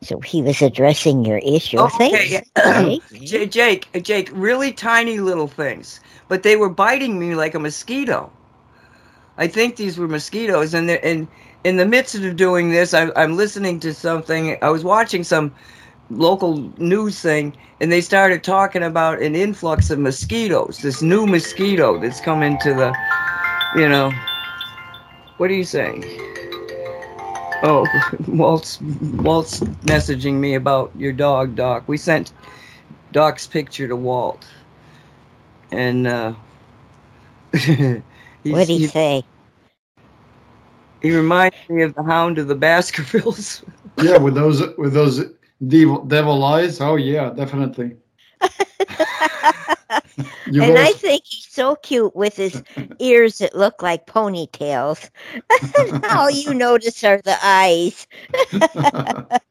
So 0.00 0.20
he 0.20 0.40
was 0.40 0.62
addressing 0.62 1.26
your 1.26 1.36
issue. 1.40 1.76
Oh, 1.76 1.90
okay, 1.96 2.10
Thanks, 2.10 2.50
Jake. 3.12 3.50
Jake, 3.50 4.02
Jake, 4.02 4.30
really 4.32 4.72
tiny 4.72 5.20
little 5.20 5.46
things, 5.46 6.00
but 6.28 6.42
they 6.42 6.56
were 6.56 6.70
biting 6.70 7.18
me 7.18 7.34
like 7.34 7.54
a 7.54 7.58
mosquito. 7.58 8.32
I 9.36 9.48
think 9.48 9.76
these 9.76 9.98
were 9.98 10.08
mosquitoes, 10.08 10.72
and 10.72 10.90
in 10.90 11.76
the 11.76 11.86
midst 11.86 12.14
of 12.14 12.36
doing 12.36 12.70
this, 12.70 12.94
I, 12.94 13.10
I'm 13.14 13.36
listening 13.36 13.78
to 13.80 13.92
something. 13.92 14.56
I 14.62 14.70
was 14.70 14.84
watching 14.84 15.22
some 15.22 15.54
local 16.12 16.58
news 16.78 17.20
thing, 17.20 17.56
and 17.80 17.90
they 17.90 18.00
started 18.00 18.44
talking 18.44 18.82
about 18.82 19.20
an 19.22 19.34
influx 19.34 19.90
of 19.90 19.98
mosquitoes. 19.98 20.78
This 20.78 21.02
new 21.02 21.26
mosquito 21.26 21.98
that's 21.98 22.20
come 22.20 22.42
into 22.42 22.74
the, 22.74 22.94
you 23.76 23.88
know. 23.88 24.12
What 25.38 25.50
are 25.50 25.54
you 25.54 25.64
saying? 25.64 26.04
Oh, 27.62 27.86
Walt's 28.28 28.80
Walt's 28.80 29.60
messaging 29.60 30.34
me 30.34 30.54
about 30.54 30.92
your 30.96 31.12
dog, 31.12 31.56
Doc. 31.56 31.84
We 31.86 31.96
sent 31.96 32.32
Doc's 33.12 33.46
picture 33.46 33.88
to 33.88 33.96
Walt, 33.96 34.46
and 35.70 36.06
uh, 36.06 36.34
What'd 37.52 38.68
he 38.68 38.78
he, 38.78 38.86
say? 38.86 39.24
he 41.02 41.14
reminds 41.14 41.56
me 41.68 41.82
of 41.82 41.94
the 41.94 42.02
Hound 42.02 42.38
of 42.38 42.48
the 42.48 42.54
Baskervilles. 42.54 43.62
Yeah, 44.02 44.16
with 44.16 44.34
those 44.34 44.62
with 44.78 44.94
those 44.94 45.20
devil, 45.66 46.04
devil 46.04 46.44
eyes. 46.44 46.80
Oh 46.80 46.96
yeah, 46.96 47.30
definitely. 47.30 47.96
You've 50.50 50.64
and 50.64 50.78
I 50.78 50.92
think 50.92 51.22
he's 51.24 51.46
so 51.48 51.76
cute 51.76 52.14
with 52.14 52.36
his 52.36 52.62
ears 52.98 53.38
that 53.38 53.56
look 53.56 53.82
like 53.82 54.06
ponytails. 54.06 55.08
All 56.10 56.30
you 56.30 56.52
notice 56.54 57.02
are 57.04 57.20
the 57.22 57.36
eyes. 57.42 58.06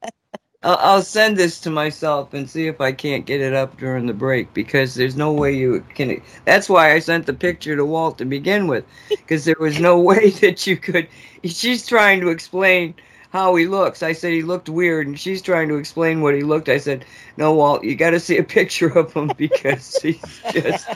I'll, 0.63 0.78
I'll 0.80 1.02
send 1.02 1.38
this 1.38 1.60
to 1.62 1.71
myself 1.71 2.34
and 2.34 2.47
see 2.50 2.67
if 2.67 2.80
I 2.80 2.91
can't 2.91 3.26
get 3.26 3.41
it 3.41 3.54
up 3.54 3.78
during 3.78 4.06
the 4.06 4.13
break 4.13 4.54
because 4.54 4.93
there's 4.93 5.15
no 5.15 5.34
way 5.34 5.56
you 5.56 5.84
can. 5.95 6.21
That's 6.45 6.69
why 6.69 6.93
I 6.93 7.00
sent 7.00 7.26
the 7.26 7.34
picture 7.34 7.76
to 7.76 7.86
Walt 7.86 8.19
to 8.19 8.26
begin 8.26 8.67
with 8.67 8.86
because 9.10 9.45
there 9.45 9.56
was 9.60 9.80
no 9.80 10.00
way 10.00 10.30
that 10.41 10.67
you 10.67 10.78
could. 10.78 11.08
She's 11.43 11.88
trying 11.88 12.21
to 12.21 12.30
explain 12.30 12.93
how 13.32 13.56
he 13.56 13.65
looks. 13.65 14.04
I 14.04 14.12
said 14.12 14.34
he 14.34 14.44
looked 14.44 14.70
weird, 14.70 15.08
and 15.08 15.20
she's 15.20 15.41
trying 15.41 15.70
to 15.70 15.76
explain 15.76 16.22
what 16.22 16.36
he 16.36 16.41
looked. 16.44 16.70
I 16.70 16.78
said, 16.78 17.06
"No, 17.38 17.54
Walt, 17.54 17.84
you 17.84 17.96
got 17.96 18.12
to 18.12 18.20
see 18.20 18.38
a 18.38 18.44
picture 18.58 18.98
of 18.98 19.13
him 19.13 19.32
because 19.38 19.98
he's 19.98 20.41
just." 20.52 20.88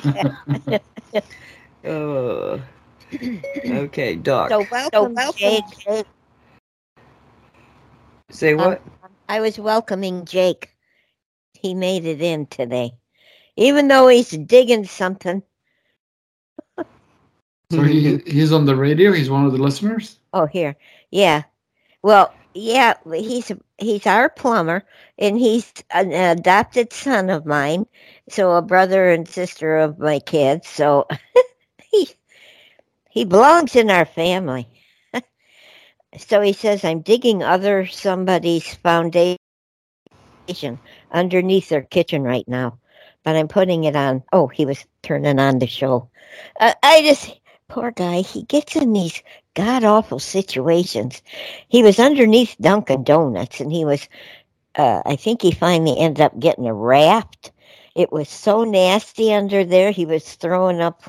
Uh, 1.84 2.60
okay, 3.66 4.16
Doc. 4.16 4.50
So 4.50 4.66
welcome, 4.72 5.16
Jake. 5.38 6.06
Say 8.32 8.56
what? 8.56 8.82
I 9.30 9.40
was 9.40 9.58
welcoming 9.58 10.26
Jake. 10.26 10.76
He 11.54 11.74
made 11.74 12.06
it 12.06 12.22
in 12.22 12.48
today. 12.48 12.94
Even 13.56 13.88
though 13.88 14.08
he's 14.08 14.32
digging 14.32 14.86
something. 14.86 15.42
so 17.72 17.82
he, 17.82 18.18
he's 18.26 18.52
on 18.52 18.66
the 18.66 18.76
radio. 18.76 19.14
He's 19.14 19.30
one 19.30 19.46
of 19.46 19.54
the 19.54 19.58
listeners. 19.58 20.20
Oh, 20.34 20.46
here. 20.46 20.76
Yeah. 21.12 21.44
Well, 22.06 22.36
yeah, 22.54 22.94
he's 23.16 23.52
he's 23.80 24.06
our 24.06 24.30
plumber 24.30 24.84
and 25.18 25.40
he's 25.40 25.74
an 25.90 26.12
adopted 26.12 26.94
son 26.94 27.32
of 27.32 27.48
mine. 27.48 27.88
So 28.30 28.52
a 28.52 28.62
brother 28.62 29.10
and 29.10 29.28
sister 29.28 29.78
of 29.78 29.98
my 29.98 30.20
kids. 30.20 30.68
So 30.68 31.08
he 31.92 32.08
he 33.10 33.26
belongs 33.26 33.76
in 33.76 33.90
our 33.90 34.06
family. 34.06 34.68
so 36.20 36.42
he 36.42 36.54
says 36.54 36.86
I'm 36.86 37.02
digging 37.02 37.42
other 37.42 37.88
somebody's 37.88 38.72
foundation 38.76 39.40
underneath 41.12 41.70
their 41.70 41.82
kitchen 41.82 42.22
right 42.22 42.48
now. 42.48 42.78
But 43.24 43.36
I'm 43.36 43.48
putting 43.48 43.86
it 43.86 43.96
on. 43.96 44.22
Oh, 44.32 44.46
he 44.46 44.68
was 44.68 44.86
turning 45.02 45.40
on 45.40 45.58
the 45.58 45.66
show. 45.66 46.08
Uh, 46.60 46.76
I 46.84 47.02
just 47.02 47.42
poor 47.68 47.90
guy, 47.90 48.22
he 48.22 48.44
gets 48.44 48.76
in 48.76 48.94
these 48.94 49.24
god 49.56 49.84
awful 49.84 50.20
situations. 50.20 51.22
He 51.68 51.84
was 51.84 52.00
underneath 52.00 52.56
Dunkin' 52.62 53.04
Donuts 53.04 53.60
and 53.60 53.72
he 53.72 53.84
was, 53.86 54.08
uh, 54.76 55.02
I 55.06 55.16
think 55.16 55.42
he 55.42 55.52
finally 55.52 55.98
ended 55.98 56.22
up 56.22 56.40
getting 56.40 56.68
a 56.68 56.74
raft. 56.74 57.52
It 57.96 58.12
was 58.12 58.30
so 58.30 58.64
nasty 58.64 59.34
under 59.34 59.64
there, 59.64 59.92
he 59.92 60.06
was 60.06 60.36
throwing 60.36 60.82
up, 60.82 61.04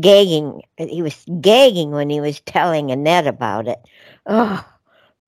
gagging. 0.00 0.62
He 0.76 1.02
was 1.02 1.24
gagging 1.40 1.90
when 1.90 2.10
he 2.10 2.20
was 2.20 2.40
telling 2.40 2.90
Annette 2.90 3.26
about 3.26 3.66
it. 3.66 3.78
Oh, 4.26 4.64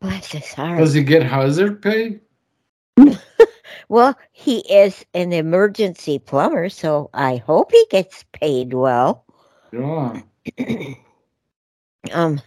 bless 0.01 0.31
his 0.31 0.53
heart. 0.53 0.79
Does 0.79 0.95
he 0.95 1.03
get 1.03 1.23
hazard 1.23 1.83
pay? 1.83 2.21
Well, 3.93 4.17
he 4.33 4.61
is 4.73 5.05
an 5.12 5.35
emergency 5.35 6.19
plumber, 6.19 6.71
so 6.71 7.11
I 7.12 7.37
hope 7.37 7.73
he 7.73 7.87
gets 7.91 8.25
paid 8.33 8.73
well. 8.73 9.27
Yeah. 9.71 10.23
um 12.11 12.41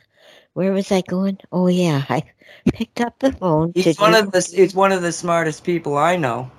where 0.54 0.72
was 0.72 0.92
i 0.92 1.02
going? 1.02 1.38
Oh 1.52 1.68
yeah 1.68 2.04
i 2.10 2.24
picked 2.72 3.02
up 3.02 3.20
the 3.20 3.32
phone 3.32 3.74
to 3.74 3.94
one 3.98 4.14
do- 4.14 4.16
of 4.16 4.32
the. 4.32 4.50
It's 4.54 4.74
one 4.74 4.92
of 4.92 5.02
the 5.02 5.12
smartest 5.12 5.64
people 5.64 5.98
I 5.98 6.16
know. 6.16 6.50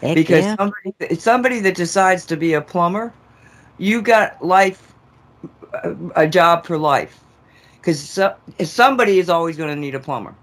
Heck 0.00 0.14
because 0.14 0.28
yeah. 0.28 0.56
somebody 0.58 1.14
somebody 1.16 1.60
that 1.60 1.74
decides 1.74 2.24
to 2.26 2.36
be 2.36 2.54
a 2.54 2.60
plumber 2.60 3.12
you 3.78 4.00
got 4.02 4.44
life 4.44 4.94
a- 5.84 5.96
a 6.16 6.26
job 6.28 6.64
for 6.66 6.78
life. 6.78 7.20
Because 7.80 7.98
so, 8.00 8.34
somebody 8.62 9.18
is 9.18 9.28
always 9.28 9.56
going 9.56 9.70
to 9.70 9.76
need 9.76 9.94
a 9.94 10.00
plumber. 10.00 10.34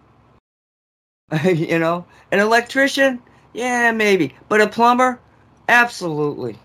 You 1.44 1.80
know? 1.80 2.06
An 2.32 2.40
electrician? 2.40 3.22
Yeah 3.54 3.92
maybe. 3.92 4.36
But 4.48 4.62
a 4.62 4.68
plumber? 4.68 5.20
Absolutely. 5.68 6.58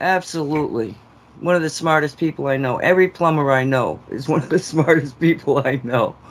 Absolutely 0.00 0.96
one 1.40 1.54
of 1.56 1.62
the 1.62 1.70
smartest 1.70 2.18
people 2.18 2.46
i 2.46 2.56
know. 2.56 2.78
Every 2.78 3.08
plumber 3.08 3.52
i 3.52 3.64
know 3.64 4.00
is 4.10 4.28
one 4.28 4.42
of 4.42 4.48
the 4.48 4.58
smartest 4.72 5.18
people 5.20 5.58
i 5.66 5.80
know. 5.82 6.16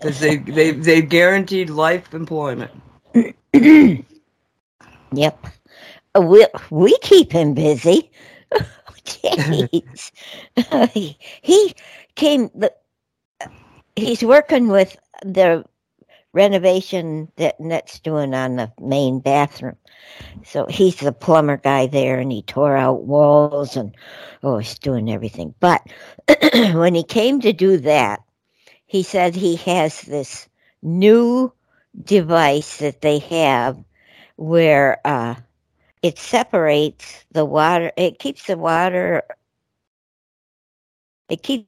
Because 0.00 0.20
they, 0.20 0.36
they, 0.36 0.72
they've 0.72 1.08
guaranteed 1.08 1.70
life 1.70 2.12
employment. 2.14 2.70
Yep. 5.12 5.46
Uh, 6.16 6.20
we, 6.22 6.46
we 6.70 6.96
keep 6.98 7.32
him 7.32 7.54
busy. 7.54 8.10
Jeez. 9.04 10.10
he 11.42 11.74
came 12.16 12.50
he's 13.96 14.22
working 14.22 14.68
with 14.68 14.96
the 15.24 15.64
renovation 16.34 17.32
that 17.38 17.60
Net's 17.60 18.00
doing 18.00 18.34
on 18.34 18.56
the 18.56 18.72
main 18.80 19.20
bathroom. 19.20 19.78
So 20.44 20.66
he's 20.68 20.96
the 20.96 21.12
plumber 21.12 21.58
guy 21.58 21.86
there 21.86 22.18
and 22.20 22.32
he 22.32 22.42
tore 22.42 22.76
out 22.76 23.04
walls 23.04 23.76
and 23.76 23.94
oh 24.42 24.58
he's 24.58 24.78
doing 24.78 25.10
everything. 25.12 25.54
But 25.60 25.82
when 26.54 26.94
he 26.94 27.04
came 27.04 27.40
to 27.42 27.52
do 27.52 27.78
that, 27.78 28.20
he 28.86 29.02
said 29.04 29.34
he 29.34 29.56
has 29.56 30.02
this 30.02 30.48
new 30.82 31.52
device 32.04 32.78
that 32.78 33.02
they 33.02 33.18
have 33.20 33.78
where 34.36 35.00
uh 35.06 35.34
it 36.02 36.18
separates 36.18 37.24
the 37.32 37.44
water 37.44 37.92
it 37.96 38.18
keeps 38.20 38.46
the 38.46 38.58
water 38.58 39.22
it 41.28 41.42
keeps 41.42 41.66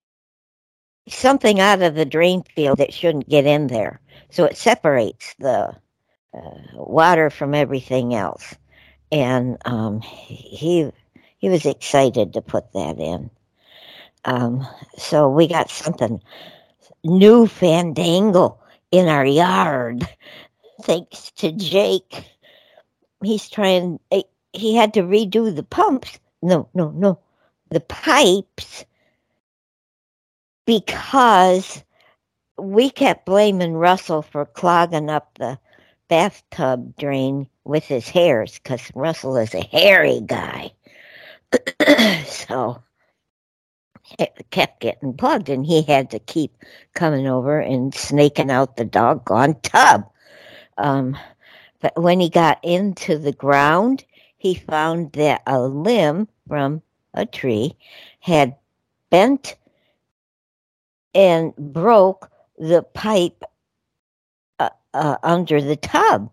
something 1.08 1.60
out 1.60 1.82
of 1.82 1.94
the 1.96 2.06
drain 2.06 2.42
field 2.56 2.78
that 2.78 2.94
shouldn't 2.94 3.28
get 3.28 3.46
in 3.46 3.68
there 3.68 4.00
so 4.36 4.44
it 4.44 4.56
separates 4.58 5.34
the 5.38 5.74
uh, 6.34 6.58
water 6.74 7.30
from 7.30 7.54
everything 7.54 8.14
else. 8.14 8.54
And 9.10 9.56
um, 9.64 10.02
he 10.02 10.90
he 11.38 11.48
was 11.48 11.64
excited 11.64 12.34
to 12.34 12.42
put 12.42 12.70
that 12.74 12.98
in. 12.98 13.30
Um, 14.26 14.66
so 14.98 15.30
we 15.30 15.48
got 15.48 15.70
something 15.70 16.20
new 17.02 17.46
fandangle 17.46 18.58
in 18.90 19.08
our 19.08 19.24
yard 19.24 20.06
thanks 20.82 21.30
to 21.36 21.52
jake. 21.52 22.28
He's 23.22 23.48
trying 23.48 23.98
eh, 24.10 24.22
he 24.52 24.74
had 24.74 24.92
to 24.94 25.00
redo 25.00 25.54
the 25.54 25.62
pumps 25.62 26.18
no 26.42 26.68
no 26.74 26.90
no 26.90 27.18
the 27.70 27.80
pipes 27.80 28.84
because 30.66 31.82
we 32.58 32.90
kept 32.90 33.26
blaming 33.26 33.74
russell 33.74 34.22
for 34.22 34.46
clogging 34.46 35.10
up 35.10 35.34
the 35.34 35.58
bathtub 36.08 36.96
drain 36.96 37.46
with 37.64 37.84
his 37.84 38.08
hairs 38.08 38.58
because 38.58 38.90
russell 38.94 39.36
is 39.36 39.54
a 39.54 39.64
hairy 39.66 40.20
guy. 40.24 40.70
So 42.26 42.82
it 44.18 44.46
kept 44.50 44.80
getting 44.80 45.14
plugged 45.14 45.48
and 45.48 45.66
he 45.66 45.82
had 45.82 46.10
to 46.10 46.18
keep 46.18 46.52
coming 46.94 47.26
over 47.26 47.58
and 47.58 47.94
snaking 47.94 48.50
out 48.50 48.76
the 48.76 48.84
doggone 48.84 49.60
tub. 49.62 50.08
Um, 50.78 51.16
but 51.80 52.00
when 52.00 52.20
he 52.20 52.28
got 52.28 52.58
into 52.62 53.18
the 53.18 53.32
ground, 53.32 54.04
he 54.36 54.54
found 54.54 55.12
that 55.12 55.42
a 55.46 55.60
limb 55.60 56.28
from 56.48 56.82
a 57.14 57.26
tree 57.26 57.76
had 58.20 58.56
bent 59.10 59.56
and 61.14 61.54
broke 61.56 62.30
the 62.58 62.82
pipe 62.82 63.44
uh, 64.58 64.70
uh, 64.94 65.16
under 65.22 65.60
the 65.60 65.76
tub. 65.76 66.30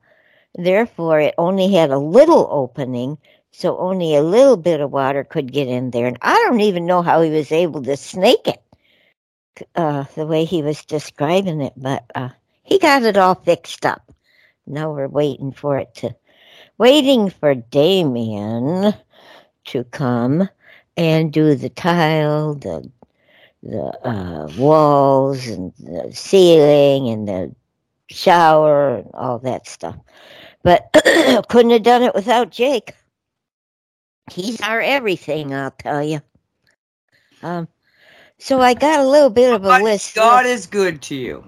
Therefore, 0.55 1.19
it 1.19 1.35
only 1.37 1.71
had 1.73 1.89
a 1.91 1.97
little 1.97 2.47
opening, 2.51 3.17
so 3.51 3.77
only 3.77 4.15
a 4.15 4.21
little 4.21 4.57
bit 4.57 4.81
of 4.81 4.91
water 4.91 5.23
could 5.23 5.51
get 5.51 5.67
in 5.67 5.91
there. 5.91 6.07
And 6.07 6.17
I 6.21 6.35
don't 6.47 6.61
even 6.61 6.85
know 6.85 7.01
how 7.01 7.21
he 7.21 7.29
was 7.31 7.51
able 7.51 7.81
to 7.83 7.97
snake 7.97 8.47
it 8.47 8.61
uh, 9.75 10.05
the 10.15 10.27
way 10.27 10.45
he 10.45 10.61
was 10.61 10.85
describing 10.85 11.61
it, 11.61 11.73
but 11.75 12.03
uh, 12.15 12.29
he 12.63 12.79
got 12.79 13.03
it 13.03 13.17
all 13.17 13.35
fixed 13.35 13.85
up 13.85 14.13
now 14.65 14.91
we're 14.91 15.07
waiting 15.07 15.51
for 15.51 15.77
it 15.77 15.93
to, 15.95 16.15
waiting 16.77 17.29
for 17.29 17.55
Damien 17.55 18.93
to 19.65 19.83
come 19.85 20.49
and 20.95 21.33
do 21.33 21.55
the 21.55 21.69
tile, 21.69 22.53
the 22.53 22.89
the 23.63 24.07
uh, 24.07 24.47
walls 24.57 25.47
and 25.47 25.73
the 25.79 26.11
ceiling 26.13 27.09
and 27.09 27.27
the 27.27 27.55
shower 28.09 28.97
and 28.97 29.09
all 29.13 29.39
that 29.39 29.67
stuff. 29.67 29.95
But 30.63 30.89
couldn't 31.49 31.71
have 31.71 31.83
done 31.83 32.03
it 32.03 32.13
without 32.15 32.51
Jake. 32.51 32.93
He's 34.31 34.61
our 34.61 34.81
everything, 34.81 35.53
I'll 35.53 35.71
tell 35.71 36.03
you. 36.03 36.21
Um, 37.41 37.67
so 38.39 38.61
I 38.61 38.73
got 38.73 38.99
a 38.99 39.07
little 39.07 39.29
bit 39.29 39.53
of 39.53 39.63
a 39.63 39.67
But 39.67 39.81
list. 39.83 40.15
God 40.15 40.45
is 40.45 40.65
good 40.65 41.01
to 41.03 41.15
you. 41.15 41.43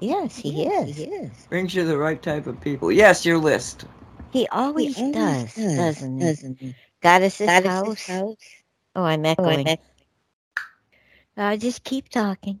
yes, 0.00 0.36
he 0.36 0.66
is. 0.66 0.96
He 0.96 1.04
is. 1.04 1.46
Brings 1.48 1.74
you 1.74 1.84
the 1.84 1.98
right 1.98 2.22
type 2.22 2.46
of 2.46 2.60
people. 2.60 2.92
Yes, 2.92 3.24
your 3.26 3.38
list. 3.38 3.84
He 4.32 4.46
always, 4.48 4.96
He 4.96 5.02
always 5.02 5.12
does, 5.12 5.54
does, 5.54 5.74
doesn't 5.76 6.18
he? 6.18 6.24
doesn't 6.26 6.58
he? 6.60 6.74
Goddess's 7.02 7.46
Goddess's 7.46 8.06
house. 8.06 8.38
Oh, 8.94 9.04
I'm 9.04 9.24
echoing. 9.24 9.66
echoing. 9.66 9.78
Uh, 11.40 11.56
just 11.56 11.84
keep 11.84 12.10
talking. 12.10 12.60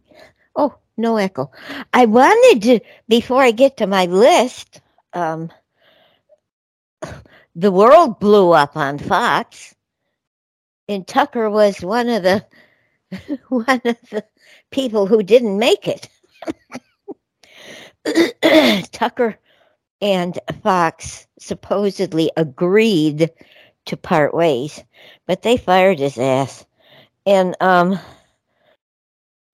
Oh, 0.56 0.74
no 0.96 1.18
echo. 1.18 1.50
I 1.92 2.06
wanted 2.06 2.62
to, 2.62 2.80
before 3.08 3.42
I 3.42 3.50
get 3.50 3.76
to 3.76 3.86
my 3.86 4.06
list, 4.06 4.80
um, 5.12 5.52
the 7.54 7.70
world 7.70 8.18
blew 8.20 8.52
up 8.52 8.78
on 8.78 8.96
Fox, 8.98 9.74
and 10.88 11.06
Tucker 11.06 11.50
was 11.50 11.82
one 11.82 12.08
of 12.08 12.22
the 12.22 12.46
one 13.50 13.82
of 13.84 13.98
the 14.10 14.24
people 14.70 15.06
who 15.06 15.22
didn't 15.22 15.58
make 15.58 15.86
it. 15.86 16.08
Tucker 18.92 19.36
and 20.00 20.38
Fox 20.62 21.26
supposedly 21.38 22.30
agreed 22.34 23.30
to 23.84 23.96
part 23.98 24.32
ways, 24.32 24.82
but 25.26 25.42
they 25.42 25.58
fired 25.58 25.98
his 25.98 26.16
ass. 26.16 26.64
And 27.26 27.54
um 27.60 28.00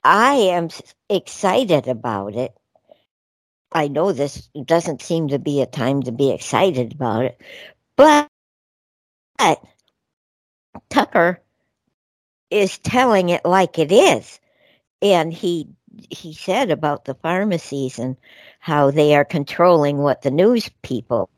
I 0.09 0.35
am 0.35 0.69
excited 1.11 1.89
about 1.89 2.37
it. 2.37 2.57
I 3.73 3.89
know 3.89 4.13
this 4.13 4.49
doesn't 4.65 5.03
seem 5.03 5.29
to 5.29 5.41
be 5.41 5.61
a 5.61 5.67
time 5.67 6.05
to 6.05 6.13
be 6.13 6.31
excited 6.31 6.93
about 6.93 7.25
it, 7.25 7.41
but, 7.97 8.29
but 9.37 9.61
Tucker 10.91 11.43
is 12.51 12.79
telling 12.79 13.31
it 13.31 13.45
like 13.45 13.81
it 13.81 13.91
is. 13.91 14.39
And 15.03 15.33
he 15.33 15.69
he 16.11 16.35
said 16.35 16.71
about 16.71 17.07
the 17.07 17.15
pharmacies 17.15 17.99
and 17.99 18.17
how 18.61 18.93
they 18.93 19.17
are 19.17 19.25
controlling 19.25 19.99
what 19.99 20.23
the 20.23 20.31
news 20.31 20.71
people 20.83 21.29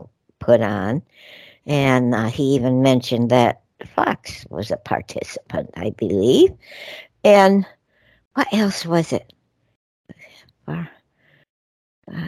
put 0.40 0.60
on. 0.60 1.00
And 1.66 2.14
uh, 2.14 2.26
he 2.26 2.54
even 2.56 2.82
mentioned 2.82 3.30
that 3.30 3.62
Fox 3.94 4.44
was 4.50 4.70
a 4.70 4.76
participant, 4.76 5.70
I 5.74 5.90
believe. 5.90 6.50
And 7.24 7.64
what 8.38 8.54
else 8.54 8.86
was 8.86 9.12
it? 9.12 9.32
Uh, 10.68 10.84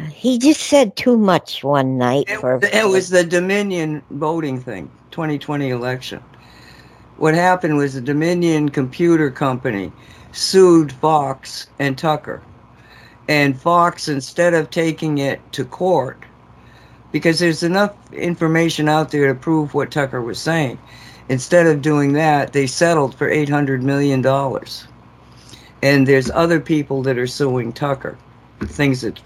he 0.08 0.40
just 0.40 0.60
said 0.60 0.96
too 0.96 1.16
much 1.16 1.62
one 1.62 1.98
night 1.98 2.28
It, 2.28 2.40
for 2.40 2.58
it 2.60 2.88
was 2.88 3.10
the 3.10 3.22
Dominion 3.22 4.02
voting 4.10 4.60
thing, 4.60 4.90
2020 5.12 5.70
election. 5.70 6.20
What 7.18 7.34
happened 7.34 7.76
was 7.76 7.94
the 7.94 8.00
Dominion 8.00 8.70
Computer 8.70 9.30
Company 9.30 9.92
sued 10.32 10.90
Fox 10.90 11.68
and 11.78 11.96
Tucker. 11.96 12.42
And 13.28 13.56
Fox, 13.56 14.08
instead 14.08 14.52
of 14.52 14.68
taking 14.70 15.18
it 15.18 15.40
to 15.52 15.64
court, 15.64 16.24
because 17.12 17.38
there's 17.38 17.62
enough 17.62 17.94
information 18.12 18.88
out 18.88 19.12
there 19.12 19.32
to 19.32 19.38
prove 19.38 19.74
what 19.74 19.92
Tucker 19.92 20.20
was 20.20 20.40
saying, 20.40 20.76
instead 21.28 21.68
of 21.68 21.82
doing 21.82 22.14
that, 22.14 22.52
they 22.52 22.66
settled 22.66 23.14
for 23.14 23.30
$800 23.30 23.82
million. 23.82 24.24
And 25.82 26.06
there's 26.06 26.30
other 26.30 26.60
people 26.60 27.02
that 27.02 27.18
are 27.18 27.26
suing 27.26 27.72
Tucker, 27.72 28.18
things 28.60 29.00
that 29.00 29.18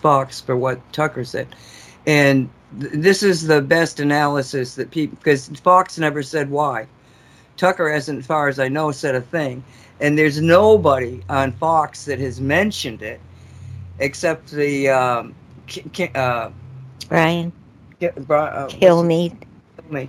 Fox 0.00 0.40
for 0.40 0.56
what 0.56 0.80
Tucker 0.92 1.24
said. 1.24 1.48
And 2.06 2.48
th- 2.80 2.92
this 2.94 3.22
is 3.22 3.46
the 3.46 3.60
best 3.60 4.00
analysis 4.00 4.76
that 4.76 4.90
people, 4.90 5.16
because 5.16 5.48
Fox 5.48 5.98
never 5.98 6.22
said 6.22 6.50
why. 6.50 6.86
Tucker 7.56 7.90
hasn't, 7.90 8.20
as 8.20 8.26
far 8.26 8.48
as 8.48 8.58
I 8.58 8.68
know, 8.68 8.90
said 8.90 9.14
a 9.14 9.20
thing. 9.20 9.62
And 10.00 10.16
there's 10.16 10.40
nobody 10.40 11.22
on 11.28 11.52
Fox 11.52 12.06
that 12.06 12.18
has 12.20 12.40
mentioned 12.40 13.02
it 13.02 13.20
except 13.98 14.50
the 14.50 14.88
um, 14.88 15.34
Ki- 15.66 16.10
uh, 16.14 16.50
Brian 17.08 17.52
Bri- 17.98 18.08
uh, 18.30 18.68
Kilmeade. 18.68 19.36
me. 19.90 20.08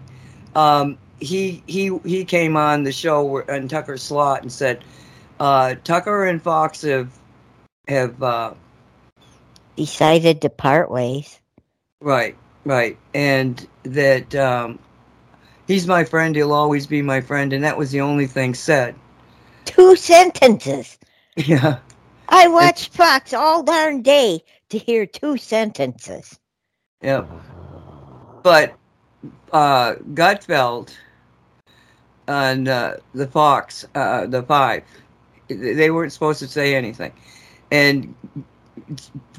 Um, 0.56 0.98
he 1.20 1.62
he 1.67 1.98
he 2.06 2.26
came 2.26 2.56
on 2.56 2.84
the 2.84 2.91
show 2.91 3.24
where, 3.24 3.52
on 3.52 3.67
Tucker's 3.67 4.02
slot 4.02 4.41
and 4.41 4.52
said, 4.52 4.84
uh, 5.41 5.73
Tucker 5.84 6.25
and 6.25 6.41
Fox 6.41 6.84
have 6.84 7.12
have 7.88 8.21
uh, 8.21 8.54
Decided 9.75 10.41
to 10.41 10.49
part 10.49 10.91
ways. 10.91 11.39
right 11.99 12.38
right, 12.63 12.95
and 13.15 13.67
that 13.84 14.36
um, 14.36 14.77
he's 15.67 15.88
my 15.88 16.04
friend. 16.04 16.36
He'll 16.36 16.54
always 16.54 16.86
be 16.86 17.01
my 17.01 17.21
friend, 17.21 17.54
and 17.54 17.63
that 17.63 17.75
was 17.75 17.89
the 17.89 18.01
only 18.01 18.27
thing 18.27 18.54
said. 18.54 18.95
Two 19.65 19.95
sentences. 19.95 20.97
Yeah, 21.38 21.80
I 22.27 22.49
watched 22.49 22.93
Fox 22.93 23.34
all 23.34 23.63
darn 23.63 24.01
day 24.01 24.43
to 24.69 24.77
hear 24.77 25.06
two 25.06 25.38
sentences. 25.38 26.38
yeah. 27.01 27.25
But 28.43 28.75
uh, 29.54 29.93
Gutfeld 30.13 30.93
and 32.27 32.67
uh, 32.67 32.97
the 33.13 33.27
Fox, 33.27 33.88
uh, 33.95 34.27
the 34.27 34.43
five, 34.43 34.84
they 35.53 35.91
weren't 35.91 36.13
supposed 36.13 36.39
to 36.39 36.47
say 36.47 36.75
anything, 36.75 37.11
and 37.71 38.13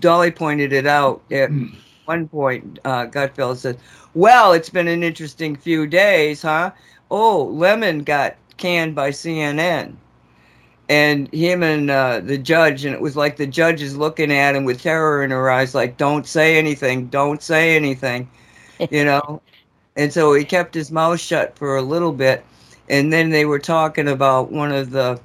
Dolly 0.01 0.31
pointed 0.31 0.73
it 0.73 0.87
out 0.87 1.23
at 1.31 1.51
one 2.05 2.29
point. 2.29 2.79
Uh, 2.85 3.07
Gutfeld 3.07 3.57
said, 3.57 3.79
"Well, 4.15 4.53
it's 4.53 4.71
been 4.71 4.89
an 4.89 5.03
interesting 5.03 5.57
few 5.57 5.87
days, 5.87 6.43
huh? 6.43 6.73
Oh, 7.11 7.45
Lemon 7.45 8.05
got 8.05 8.37
canned 8.57 8.95
by 8.95 9.11
CNN." 9.11 9.97
And 10.89 11.33
him 11.33 11.63
and 11.63 11.91
uh, 11.91 12.21
the 12.21 12.37
judge, 12.37 12.85
and 12.85 12.95
it 12.95 13.01
was 13.01 13.17
like 13.17 13.37
the 13.37 13.47
judge 13.47 13.81
is 13.81 13.97
looking 13.97 14.31
at 14.31 14.55
him 14.55 14.65
with 14.65 14.83
terror 14.83 15.23
in 15.23 15.31
her 15.31 15.51
eyes, 15.51 15.75
like, 15.75 15.97
don't 15.97 16.27
say 16.27 16.59
anything, 16.59 17.07
don't 17.07 17.41
say 17.41 17.77
anything, 17.77 18.29
you 18.91 19.05
know? 19.07 19.41
And 19.97 20.13
so 20.13 20.35
he 20.35 20.45
kept 20.45 20.75
his 20.75 20.91
mouth 20.91 21.21
shut 21.21 21.57
for 21.57 21.77
a 21.77 21.83
little 21.83 22.13
bit. 22.13 22.45
And 22.89 23.13
then 23.13 23.31
they 23.31 23.47
were 23.47 23.59
talking 23.59 24.09
about 24.09 24.51
one 24.51 24.73
of 24.73 24.91
the 24.91 25.21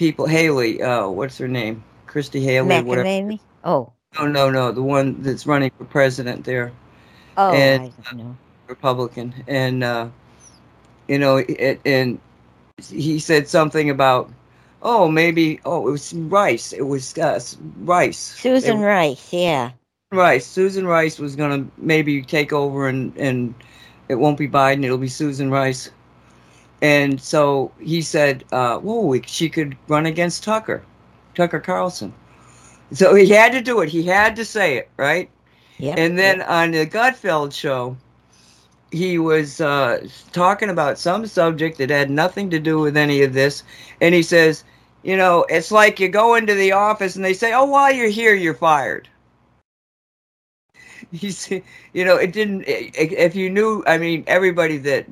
people, 0.00 0.26
Haley, 0.26 0.82
uh, 0.82 1.06
what's 1.08 1.36
her 1.36 1.46
name? 1.46 1.84
Christy 2.06 2.40
Haley, 2.40 2.80
whatever. 2.80 3.04
McEnany? 3.04 3.38
Oh, 3.64 3.92
No, 4.18 4.26
no, 4.26 4.48
no, 4.48 4.72
the 4.72 4.82
one 4.82 5.20
that's 5.22 5.46
running 5.46 5.70
for 5.76 5.84
president 5.84 6.46
there, 6.46 6.72
oh, 7.36 7.52
And- 7.52 7.92
I 8.06 8.10
don't 8.10 8.18
know. 8.18 8.36
Republican. 8.66 9.34
And, 9.46 9.84
uh, 9.84 10.08
you 11.06 11.18
know, 11.18 11.36
it, 11.36 11.80
and 11.84 12.18
he 12.82 13.18
said 13.18 13.46
something 13.46 13.90
about, 13.90 14.30
oh, 14.82 15.06
maybe, 15.08 15.60
oh, 15.66 15.86
it 15.86 15.90
was 15.90 16.14
Rice. 16.14 16.72
It 16.72 16.86
was 16.86 17.18
uh, 17.18 17.38
Rice. 17.82 18.16
Susan 18.18 18.78
They- 18.78 18.86
Rice, 18.86 19.32
yeah. 19.34 19.72
Rice. 20.12 20.46
Susan 20.46 20.86
Rice 20.86 21.18
was 21.18 21.36
going 21.36 21.62
to 21.66 21.70
maybe 21.76 22.22
take 22.22 22.54
over 22.54 22.88
and, 22.88 23.14
and 23.18 23.54
it 24.08 24.14
won't 24.14 24.38
be 24.38 24.48
Biden, 24.48 24.82
it'll 24.82 24.96
be 24.96 25.08
Susan 25.08 25.50
Rice. 25.50 25.90
And 26.82 27.20
so 27.20 27.72
he 27.80 28.00
said, 28.02 28.44
uh, 28.52 28.78
whoa, 28.78 29.00
we- 29.00 29.22
she 29.26 29.48
could 29.48 29.76
run 29.88 30.06
against 30.06 30.42
Tucker, 30.44 30.82
Tucker 31.34 31.60
Carlson. 31.60 32.12
So 32.92 33.14
he 33.14 33.28
had 33.28 33.52
to 33.52 33.60
do 33.60 33.80
it. 33.80 33.88
He 33.88 34.02
had 34.02 34.34
to 34.36 34.44
say 34.44 34.76
it, 34.76 34.88
right? 34.96 35.30
Yep. 35.78 35.98
And 35.98 36.18
then 36.18 36.42
on 36.42 36.72
the 36.72 36.86
Gutfeld 36.86 37.54
show, 37.54 37.96
he 38.90 39.18
was 39.18 39.60
uh, 39.60 40.06
talking 40.32 40.70
about 40.70 40.98
some 40.98 41.26
subject 41.26 41.78
that 41.78 41.90
had 41.90 42.10
nothing 42.10 42.50
to 42.50 42.58
do 42.58 42.78
with 42.80 42.96
any 42.96 43.22
of 43.22 43.32
this. 43.32 43.62
And 44.00 44.14
he 44.14 44.22
says, 44.22 44.64
you 45.02 45.16
know, 45.16 45.44
it's 45.48 45.70
like 45.70 46.00
you 46.00 46.08
go 46.08 46.34
into 46.34 46.54
the 46.54 46.72
office 46.72 47.16
and 47.16 47.24
they 47.24 47.34
say, 47.34 47.52
oh, 47.52 47.64
while 47.64 47.92
you're 47.92 48.08
here, 48.08 48.34
you're 48.34 48.54
fired. 48.54 49.08
He's, 51.12 51.50
you 51.50 52.04
know, 52.04 52.16
it 52.16 52.32
didn't, 52.32 52.64
if 52.66 53.34
you 53.34 53.48
knew, 53.50 53.82
I 53.86 53.98
mean, 53.98 54.24
everybody 54.26 54.76
that 54.78 55.06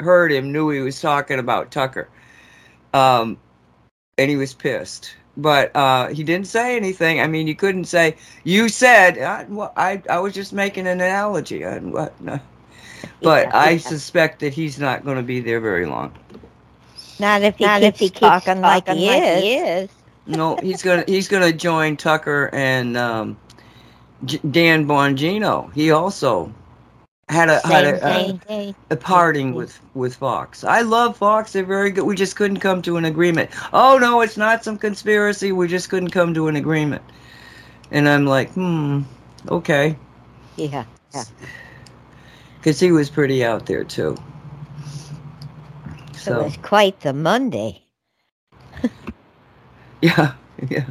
heard 0.00 0.32
him 0.32 0.52
knew 0.52 0.70
he 0.70 0.80
was 0.80 1.00
talking 1.00 1.38
about 1.38 1.70
Tucker. 1.70 2.08
Um, 2.92 3.38
and 4.18 4.30
he 4.30 4.36
was 4.36 4.54
pissed. 4.54 5.16
But 5.36 5.74
uh, 5.76 6.08
he 6.08 6.24
didn't 6.24 6.46
say 6.46 6.76
anything. 6.76 7.20
I 7.20 7.26
mean, 7.26 7.46
you 7.46 7.54
couldn't 7.54 7.84
say, 7.84 8.16
you 8.44 8.68
said, 8.68 9.18
I, 9.18 9.44
well, 9.48 9.72
I, 9.76 10.02
I 10.10 10.18
was 10.20 10.34
just 10.34 10.52
making 10.52 10.86
an 10.86 11.00
analogy. 11.00 11.64
I, 11.64 11.78
what, 11.78 12.20
no. 12.20 12.40
But 13.22 13.48
Yeah, 13.50 13.54
I 13.54 13.76
yeah. 13.84 13.92
suspect 13.92 14.40
that 14.40 14.54
he's 14.54 14.78
not 14.78 15.04
going 15.04 15.16
to 15.16 15.22
be 15.22 15.40
there 15.40 15.60
very 15.60 15.86
long. 15.86 16.12
Not 17.18 17.42
if 17.42 17.58
he 17.58 17.68
Not 17.68 17.70
keeps 17.70 17.98
if 17.98 17.98
he 17.98 18.10
keeps 18.10 18.44
talking, 18.44 18.62
like, 18.62 18.86
talking 18.86 18.88
he, 18.88 19.08
like 19.08 19.26
is. 19.26 19.46
he 19.46 19.56
is. 19.56 19.90
No, 20.26 20.58
he's 20.62 20.82
gonna 20.82 21.04
he's 21.06 21.28
gonna 21.28 21.52
join 21.52 21.96
Tucker 21.96 22.50
and 22.52 22.96
um, 22.96 23.36
J- 24.24 24.40
Dan 24.50 24.86
Bongino, 24.86 25.72
he 25.72 25.90
also 25.90 26.52
had 27.28 27.50
a 27.50 27.60
had 27.66 27.84
a, 27.84 28.40
a, 28.50 28.74
a 28.90 28.96
parting 28.96 29.54
with 29.54 29.78
with 29.94 30.14
Fox. 30.16 30.64
I 30.64 30.80
love 30.80 31.16
Fox; 31.16 31.52
they're 31.52 31.64
very 31.64 31.90
good. 31.90 32.04
We 32.04 32.16
just 32.16 32.36
couldn't 32.36 32.60
come 32.60 32.82
to 32.82 32.96
an 32.96 33.04
agreement. 33.04 33.50
Oh 33.72 33.98
no, 33.98 34.20
it's 34.22 34.36
not 34.36 34.64
some 34.64 34.78
conspiracy. 34.78 35.52
We 35.52 35.68
just 35.68 35.90
couldn't 35.90 36.10
come 36.10 36.34
to 36.34 36.48
an 36.48 36.56
agreement. 36.56 37.02
And 37.90 38.08
I'm 38.08 38.26
like, 38.26 38.50
hmm, 38.52 39.02
okay, 39.48 39.96
Yeah. 40.56 40.84
Yeah. 41.14 41.24
because 42.58 42.80
he 42.80 42.92
was 42.92 43.08
pretty 43.10 43.44
out 43.44 43.66
there 43.66 43.84
too. 43.84 44.16
So 46.14 46.40
It 46.40 46.44
was 46.44 46.56
quite 46.58 47.00
the 47.00 47.12
Monday. 47.12 47.82
yeah, 50.02 50.34
yeah, 50.68 50.86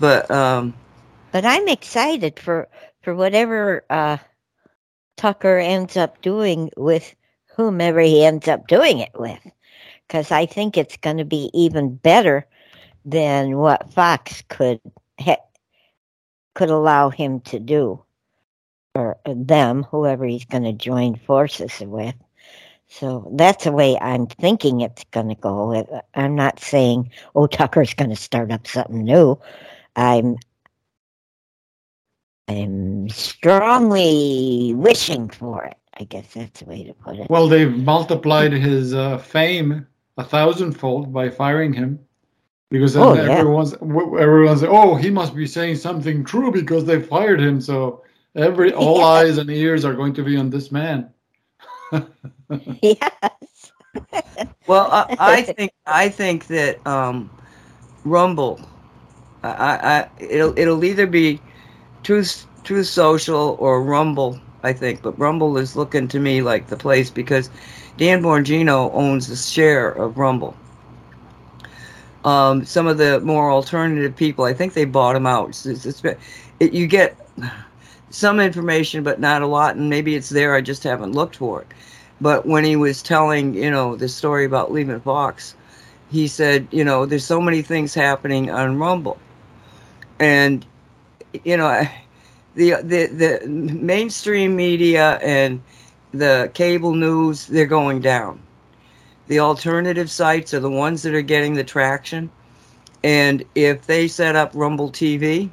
but 0.00 0.30
um, 0.30 0.74
But 1.32 1.44
I'm 1.44 1.68
excited 1.68 2.38
for 2.40 2.68
for 3.02 3.14
whatever 3.14 3.84
uh, 3.90 4.18
Tucker 5.18 5.58
ends 5.58 5.96
up 5.96 6.22
doing 6.22 6.70
with 6.76 7.14
whomever 7.54 8.00
he 8.00 8.24
ends 8.24 8.48
up 8.48 8.68
doing 8.68 9.00
it 9.00 9.10
with, 9.18 9.40
because 10.06 10.30
I 10.30 10.46
think 10.46 10.78
it's 10.78 10.96
going 10.96 11.18
to 11.18 11.24
be 11.24 11.50
even 11.52 11.96
better 11.96 12.46
than 13.04 13.58
what 13.58 13.92
Fox 13.92 14.42
could 14.48 14.80
ha- 15.20 15.44
could 16.54 16.70
allow 16.70 17.10
him 17.10 17.40
to 17.40 17.58
do, 17.58 18.02
or 18.94 19.18
them, 19.26 19.82
whoever 19.82 20.24
he's 20.24 20.44
going 20.44 20.62
to 20.62 20.72
join 20.72 21.16
forces 21.16 21.80
with. 21.80 22.14
So 22.88 23.30
that's 23.34 23.64
the 23.64 23.72
way 23.72 23.98
I'm 24.00 24.28
thinking 24.28 24.80
it's 24.80 25.04
going 25.10 25.28
to 25.28 25.34
go. 25.34 26.02
I'm 26.14 26.34
not 26.36 26.58
saying, 26.60 27.10
oh, 27.34 27.46
Tucker's 27.46 27.92
going 27.92 28.10
to 28.10 28.16
start 28.16 28.50
up 28.50 28.66
something 28.66 29.04
new. 29.04 29.38
I'm 29.96 30.36
I'm 32.48 33.08
strongly 33.10 34.72
wishing 34.74 35.28
for 35.28 35.64
it. 35.64 35.76
I 36.00 36.04
guess 36.04 36.32
that's 36.34 36.60
the 36.60 36.66
way 36.66 36.84
to 36.84 36.94
put 36.94 37.16
it. 37.16 37.28
Well, 37.28 37.48
they've 37.48 37.76
multiplied 37.76 38.52
his 38.52 38.94
uh, 38.94 39.18
fame 39.18 39.86
a 40.16 40.24
thousandfold 40.24 41.12
by 41.12 41.28
firing 41.28 41.72
him, 41.72 41.98
because 42.70 42.94
then 42.94 43.02
Oh, 43.04 43.14
yeah. 43.14 43.22
everyone's 43.22 43.72
w- 43.72 44.18
everyone's 44.18 44.62
oh 44.62 44.94
he 44.94 45.10
must 45.10 45.34
be 45.34 45.46
saying 45.46 45.76
something 45.76 46.24
true 46.24 46.50
because 46.50 46.84
they 46.84 47.00
fired 47.00 47.40
him. 47.40 47.60
So 47.60 48.02
every 48.34 48.72
all 48.80 48.98
Yeah. 48.98 49.04
eyes 49.06 49.38
and 49.38 49.50
ears 49.50 49.84
are 49.84 49.94
going 49.94 50.14
to 50.14 50.22
be 50.22 50.36
on 50.36 50.50
this 50.50 50.72
man. 50.72 51.10
yes. 52.82 53.72
well, 54.66 54.88
I, 54.90 55.16
I 55.18 55.42
think 55.42 55.72
I 55.86 56.08
think 56.08 56.46
that 56.46 56.86
um, 56.86 57.30
Rumble, 58.04 58.60
I, 59.42 59.48
I, 59.48 59.98
I 59.98 60.08
it'll 60.18 60.58
it'll 60.58 60.84
either 60.84 61.06
be 61.06 61.40
Truth 62.08 62.46
Truth 62.64 62.86
Social 62.86 63.58
or 63.60 63.82
Rumble. 63.82 64.40
I 64.62 64.72
think, 64.72 65.02
but 65.02 65.18
Rumble 65.18 65.58
is 65.58 65.76
looking 65.76 66.08
to 66.08 66.18
me 66.18 66.40
like 66.40 66.68
the 66.68 66.76
place 66.76 67.10
because 67.10 67.50
Dan 67.98 68.22
Bongino 68.22 68.90
owns 68.94 69.28
a 69.28 69.36
share 69.36 69.90
of 69.90 70.16
Rumble. 70.16 70.56
Um, 72.24 72.64
some 72.64 72.86
of 72.86 72.96
the 72.96 73.20
more 73.20 73.50
alternative 73.50 74.16
people, 74.16 74.46
I 74.46 74.54
think 74.54 74.72
they 74.72 74.86
bought 74.86 75.16
him 75.16 75.26
out. 75.26 75.50
It's, 75.50 75.66
it's, 75.66 76.02
it, 76.60 76.72
you 76.72 76.86
get 76.86 77.14
some 78.08 78.40
information, 78.40 79.02
but 79.02 79.20
not 79.20 79.42
a 79.42 79.46
lot, 79.46 79.76
and 79.76 79.90
maybe 79.90 80.14
it's 80.14 80.30
there. 80.30 80.54
I 80.54 80.62
just 80.62 80.84
haven't 80.84 81.12
looked 81.12 81.36
for 81.36 81.60
it. 81.60 81.66
But 82.22 82.46
when 82.46 82.64
he 82.64 82.74
was 82.74 83.02
telling, 83.02 83.52
you 83.52 83.70
know, 83.70 83.96
the 83.96 84.08
story 84.08 84.46
about 84.46 84.72
leaving 84.72 84.98
Fox, 85.00 85.54
he 86.10 86.26
said, 86.26 86.68
you 86.70 86.84
know, 86.84 87.04
there's 87.04 87.26
so 87.26 87.38
many 87.38 87.60
things 87.60 87.92
happening 87.92 88.50
on 88.50 88.78
Rumble, 88.78 89.18
and 90.18 90.64
you 91.44 91.56
know, 91.56 91.86
the 92.54 92.74
the 92.82 93.06
the 93.06 93.48
mainstream 93.48 94.56
media 94.56 95.18
and 95.22 95.62
the 96.12 96.50
cable 96.54 96.94
news 96.94 97.46
they're 97.46 97.66
going 97.66 98.00
down. 98.00 98.40
The 99.28 99.40
alternative 99.40 100.10
sites 100.10 100.54
are 100.54 100.60
the 100.60 100.70
ones 100.70 101.02
that 101.02 101.14
are 101.14 101.22
getting 101.22 101.54
the 101.54 101.64
traction, 101.64 102.30
and 103.04 103.44
if 103.54 103.86
they 103.86 104.08
set 104.08 104.36
up 104.36 104.52
Rumble 104.54 104.90
TV, 104.90 105.50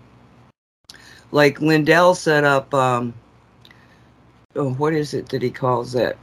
like 1.31 1.59
Lindell 1.59 2.15
set 2.15 2.45
up, 2.45 2.73
um, 2.73 3.13
oh, 4.55 4.73
what 4.73 4.93
is 4.93 5.13
it 5.13 5.29
that 5.29 5.41
he 5.41 5.51
calls 5.51 5.91
that? 5.91 6.17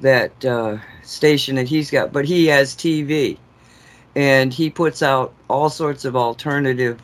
That 0.00 0.44
uh, 0.44 0.78
station 1.02 1.56
that 1.56 1.68
he's 1.68 1.90
got, 1.90 2.12
but 2.12 2.24
he 2.24 2.46
has 2.46 2.74
TV, 2.74 3.38
and 4.16 4.52
he 4.52 4.70
puts 4.70 5.02
out 5.02 5.32
all 5.48 5.70
sorts 5.70 6.04
of 6.04 6.16
alternative 6.16 7.00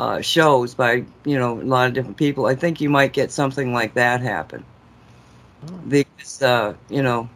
uh, 0.00 0.20
shows 0.20 0.74
by 0.74 1.04
you 1.24 1.38
know 1.38 1.60
a 1.60 1.62
lot 1.62 1.88
of 1.88 1.94
different 1.94 2.16
people. 2.16 2.46
I 2.46 2.54
think 2.54 2.80
you 2.80 2.90
might 2.90 3.12
get 3.12 3.30
something 3.30 3.72
like 3.72 3.94
that 3.94 4.20
happen. 4.20 4.64
Because 5.88 6.42
uh, 6.42 6.74
you 6.88 7.02
know, 7.02 7.28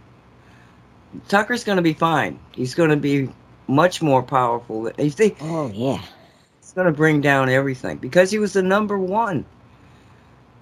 Tucker's 1.29 1.65
going 1.65 1.77
to 1.77 1.83
be 1.83 1.95
fine. 1.95 2.39
He's 2.53 2.75
going 2.75 2.91
to 2.91 2.97
be 2.97 3.29
much 3.69 4.03
more 4.03 4.23
powerful. 4.23 4.91
You 4.99 5.11
think 5.11 5.37
Oh 5.41 5.71
yeah. 5.75 6.03
it's 6.59 6.73
going 6.73 6.87
to 6.87 6.93
bring 6.93 7.21
down 7.21 7.49
everything 7.49 7.97
because 7.99 8.31
he 8.31 8.39
was 8.39 8.53
the 8.53 8.63
number 8.63 8.99
one, 8.99 9.45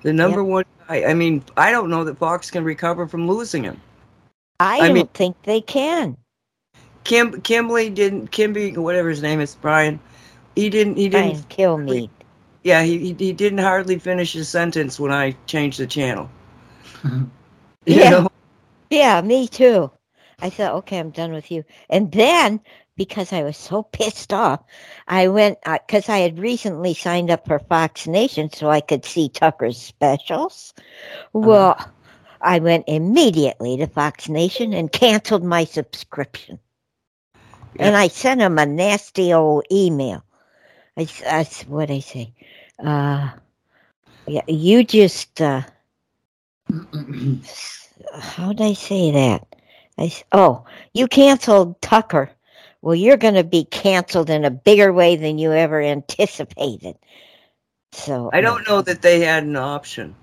the 0.02 0.12
number 0.12 0.44
one 0.44 0.64
guy. 0.88 1.04
I 1.04 1.14
mean, 1.14 1.42
I 1.56 1.70
don't 1.72 1.90
know 1.90 2.04
that 2.04 2.18
Fox 2.18 2.50
can 2.50 2.62
recover 2.64 3.06
from 3.08 3.26
losing 3.28 3.64
him. 3.64 3.80
I, 4.60 4.78
I 4.78 4.86
don't 4.88 4.94
mean- 4.94 5.06
think 5.08 5.36
they 5.42 5.60
can. 5.60 6.16
Kim 7.04 7.40
Kimberly 7.42 7.88
didn't 7.88 8.32
Kimby 8.32 8.76
whatever 8.76 9.08
his 9.08 9.22
name 9.22 9.40
is 9.40 9.54
Brian. 9.54 10.00
He 10.56 10.70
didn't. 10.70 10.96
He 10.96 11.08
didn't. 11.08 11.34
Brian 11.34 11.44
Kilmeade. 11.44 12.10
Yeah, 12.64 12.82
he, 12.82 12.98
he 12.98 13.14
he 13.18 13.32
didn't 13.32 13.60
hardly 13.60 13.98
finish 13.98 14.32
his 14.32 14.48
sentence 14.48 14.98
when 14.98 15.12
I 15.12 15.36
changed 15.46 15.78
the 15.78 15.86
channel. 15.86 16.30
You 17.86 17.96
Yeah. 17.96 18.10
know? 18.10 18.28
Yeah, 18.90 19.20
me 19.22 19.48
too. 19.48 19.92
I 20.40 20.50
thought, 20.50 20.74
okay, 20.76 20.98
I'm 20.98 21.10
done 21.10 21.32
with 21.32 21.52
you. 21.52 21.64
And 21.88 22.12
then, 22.12 22.60
because 22.96 23.32
I 23.32 23.44
was 23.44 23.56
so 23.56 23.84
pissed 23.84 24.32
off, 24.32 24.62
I 25.08 25.28
went 25.28 25.58
uh, 25.66 25.78
because 25.86 26.08
I 26.08 26.18
had 26.18 26.40
recently 26.40 26.94
signed 26.94 27.30
up 27.30 27.46
for 27.46 27.60
Fox 27.60 28.08
Nation 28.08 28.50
so 28.52 28.70
I 28.70 28.80
could 28.80 29.04
see 29.04 29.28
Tucker's 29.28 29.80
specials. 29.80 30.74
Uh-huh. 31.42 31.48
Well, 31.48 31.92
I 32.42 32.58
went 32.58 32.84
immediately 32.88 33.76
to 33.78 33.86
Fox 33.86 34.28
Nation 34.28 34.74
and 34.74 34.92
canceled 34.92 35.44
my 35.44 35.64
subscription. 35.64 36.58
And 37.78 37.96
I 37.96 38.08
sent 38.08 38.40
him 38.40 38.58
a 38.58 38.66
nasty 38.66 39.32
old 39.32 39.64
email. 39.70 40.25
I, 40.96 41.46
what 41.68 41.90
I 41.90 42.00
say? 42.00 42.32
Uh, 42.78 43.30
yeah, 44.26 44.42
you 44.48 44.84
just. 44.84 45.40
Uh, 45.40 45.62
how'd 48.18 48.60
I 48.60 48.72
say 48.72 49.10
that? 49.10 49.46
I 49.98 50.12
oh, 50.32 50.64
you 50.94 51.06
canceled 51.06 51.80
Tucker. 51.80 52.30
Well, 52.82 52.94
you're 52.94 53.16
going 53.16 53.34
to 53.34 53.44
be 53.44 53.64
canceled 53.64 54.30
in 54.30 54.44
a 54.44 54.50
bigger 54.50 54.92
way 54.92 55.16
than 55.16 55.38
you 55.38 55.52
ever 55.52 55.80
anticipated. 55.80 56.96
So 57.92 58.30
I 58.32 58.40
don't 58.40 58.66
know 58.68 58.82
that 58.82 59.02
they 59.02 59.20
had 59.20 59.44
an 59.44 59.56
option. 59.56 60.14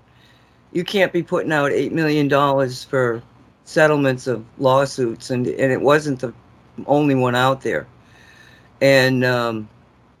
You 0.72 0.84
can't 0.84 1.12
be 1.12 1.22
putting 1.22 1.52
out 1.52 1.72
eight 1.72 1.92
million 1.92 2.28
dollars 2.28 2.84
for 2.84 3.22
settlements 3.64 4.26
of 4.26 4.44
lawsuits, 4.58 5.30
and 5.30 5.46
and 5.46 5.72
it 5.72 5.80
wasn't 5.80 6.20
the 6.20 6.32
only 6.86 7.14
one 7.14 7.34
out 7.34 7.62
there. 7.62 7.86
And 8.80 9.24
um, 9.24 9.68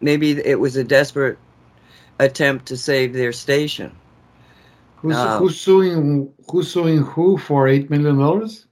maybe 0.04 0.30
it 0.44 0.60
was 0.60 0.76
a 0.76 0.84
desperate 0.84 1.38
attempt 2.20 2.66
to 2.66 2.76
save 2.76 3.12
their 3.14 3.32
station. 3.32 3.90
Who's, 4.96 5.16
Um, 5.16 5.38
who's 5.38 5.60
suing? 5.60 6.32
Who's 6.50 6.70
suing 6.70 6.98
who 6.98 7.36
for 7.38 7.66
eight 7.68 7.90
million 7.90 8.18
dollars? 8.18 8.66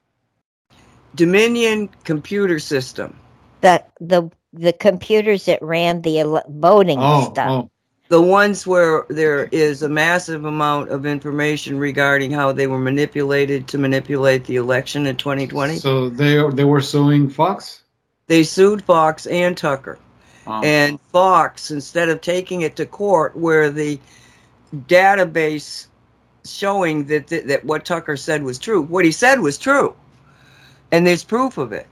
Dominion 1.15 1.89
Computer 2.05 2.59
System, 2.59 3.15
the 3.61 3.83
the 4.01 4.31
the 4.55 4.73
computers 4.73 5.45
that 5.47 5.61
ran 5.63 6.03
the 6.03 6.43
voting 6.49 6.99
Oh, 7.01 7.31
stuff. 7.33 7.51
oh, 7.51 7.71
the 8.09 8.21
ones 8.23 8.67
where 8.67 9.05
there 9.09 9.45
is 9.53 9.83
a 9.83 9.89
massive 9.89 10.45
amount 10.45 10.91
of 10.91 11.05
information 11.05 11.79
regarding 11.79 12.31
how 12.31 12.53
they 12.53 12.67
were 12.67 12.79
manipulated 12.79 13.69
to 13.69 13.79
manipulate 13.79 14.45
the 14.45 14.57
election 14.57 15.07
in 15.07 15.17
2020. 15.17 15.77
so 15.77 16.09
they 16.09 16.43
they 16.51 16.65
were 16.65 16.81
suing 16.81 17.29
Fox. 17.29 17.83
They 18.29 18.43
sued 18.43 18.83
Fox 18.85 19.27
and 19.27 19.55
Tucker. 19.57 19.99
And 20.47 20.99
Fox, 21.13 21.71
instead 21.71 22.09
of 22.09 22.21
taking 22.21 22.63
it 22.63 22.77
to 22.77 22.87
court 22.87 23.37
where 23.37 23.71
the 23.71 23.99
database 24.75 25.87
showing 26.45 27.05
that, 27.07 27.29
that, 27.29 27.47
that 27.47 27.65
what 27.65 27.85
Tucker 27.85 28.17
said 28.17 28.43
was 28.43 28.59
true, 28.59 28.83
what 28.83 29.05
he 29.05 29.13
said 29.13 29.41
was 29.41 29.59
true. 29.59 29.95
And 30.91 31.07
there's 31.07 31.25
proof 31.25 31.59
of 31.59 31.73
it. 31.73 31.87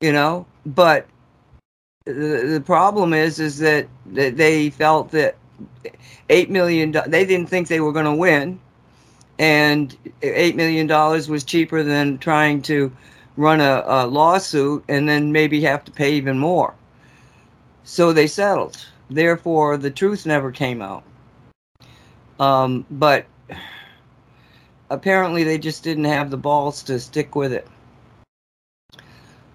You 0.00 0.12
know? 0.12 0.46
But 0.66 1.06
the, 2.04 2.12
the 2.54 2.62
problem 2.64 3.14
is 3.14 3.38
is 3.38 3.58
that, 3.58 3.86
that 4.06 4.36
they 4.36 4.70
felt 4.70 5.10
that 5.12 5.36
8 6.28 6.50
million 6.50 6.92
they 7.06 7.24
didn't 7.24 7.48
think 7.48 7.68
they 7.68 7.80
were 7.80 7.92
going 7.92 8.06
to 8.06 8.14
win 8.14 8.58
and 9.38 9.96
8 10.22 10.56
million 10.56 10.86
dollars 10.88 11.28
was 11.28 11.44
cheaper 11.44 11.84
than 11.84 12.18
trying 12.18 12.62
to 12.62 12.90
run 13.36 13.60
a, 13.60 13.84
a 13.86 14.06
lawsuit 14.06 14.84
and 14.88 15.08
then 15.08 15.30
maybe 15.30 15.60
have 15.60 15.84
to 15.84 15.92
pay 15.92 16.14
even 16.14 16.38
more 16.38 16.74
so 17.84 18.12
they 18.12 18.26
settled 18.26 18.84
Therefore, 19.10 19.76
the 19.76 19.90
truth 19.90 20.24
never 20.24 20.50
came 20.50 20.80
out. 20.80 21.04
Um, 22.40 22.86
but 22.90 23.26
apparently, 24.88 25.44
they 25.44 25.58
just 25.58 25.84
didn't 25.84 26.04
have 26.04 26.30
the 26.30 26.36
balls 26.38 26.82
to 26.84 26.98
stick 26.98 27.34
with 27.34 27.52
it. 27.52 27.68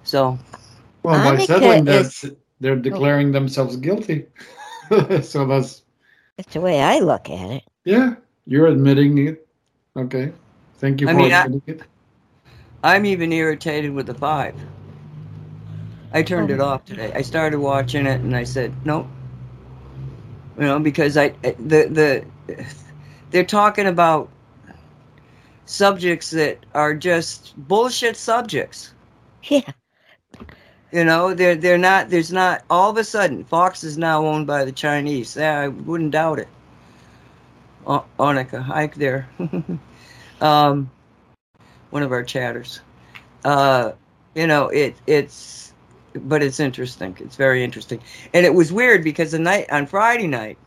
So, 0.04 0.38
Well, 1.04 1.18
by 1.18 1.24
Monica 1.24 1.46
settling 1.46 1.86
that, 1.86 2.06
is- 2.06 2.32
they're 2.60 2.76
declaring 2.76 3.32
themselves 3.32 3.78
guilty. 3.78 4.26
so 5.22 5.46
that's 5.46 5.82
That's 6.38 6.54
the 6.54 6.62
way 6.62 6.82
I 6.82 7.00
look 7.00 7.30
at 7.30 7.50
it. 7.50 7.64
yeah, 7.84 8.16
you're 8.46 8.68
admitting 8.68 9.18
it. 9.28 9.48
Okay, 9.96 10.32
thank 10.78 11.02
you 11.02 11.10
I 11.10 11.14
for 11.14 11.18
mean, 11.18 11.34
I- 11.34 11.46
admitting 11.46 11.62
it. 11.66 11.82
I'm 12.84 13.06
even 13.08 13.34
irritated 13.34 13.92
with 13.92 14.06
the 14.06 14.14
five. 14.14 14.54
I 16.14 16.24
turned 16.24 16.52
it 16.52 16.60
off 16.60 16.86
today. 16.86 17.12
I 17.14 17.22
started 17.22 17.60
watching 17.60 18.06
it 18.06 18.22
and 18.22 18.36
I 18.36 18.44
said, 18.44 18.74
nope. 18.86 19.08
You 20.58 20.64
know, 20.64 20.80
because 20.80 21.18
I 21.18 21.30
the 21.30 21.88
the 21.90 22.26
they're 23.32 23.46
talking 23.46 23.88
about 23.88 24.30
subjects 25.66 26.32
that 26.32 26.66
are 26.74 26.94
just 26.96 27.54
bullshit 27.68 28.16
subjects. 28.18 28.94
Yeah. 29.50 29.72
You 30.92 31.04
know, 31.04 31.34
they're 31.34 31.56
they're 31.56 31.78
not. 31.78 32.10
There's 32.10 32.32
not. 32.32 32.64
All 32.70 32.90
of 32.90 32.98
a 32.98 33.04
sudden, 33.04 33.44
Fox 33.44 33.84
is 33.84 33.98
now 33.98 34.26
owned 34.26 34.48
by 34.48 34.64
the 34.64 34.72
Chinese. 34.72 35.36
Yeah, 35.36 35.60
I 35.60 35.68
wouldn't 35.68 36.12
doubt 36.12 36.40
it. 36.40 36.48
O- 37.86 38.06
Onika, 38.20 38.62
hike 38.62 38.96
there. 38.96 39.28
um, 40.42 40.90
one 41.90 42.04
of 42.04 42.12
our 42.12 42.24
chatters. 42.24 42.82
Uh, 43.44 43.92
you 44.36 44.48
know, 44.48 44.70
it 44.70 44.96
it's, 45.08 45.67
but 46.18 46.44
it's 46.44 46.60
interesting. 46.60 47.16
It's 47.20 47.36
very 47.36 47.64
interesting, 47.64 48.02
and 48.34 48.46
it 48.46 48.54
was 48.54 48.72
weird 48.72 49.04
because 49.04 49.32
the 49.32 49.40
night 49.40 49.72
on 49.72 49.86
Friday 49.86 50.28
night, 50.28 50.58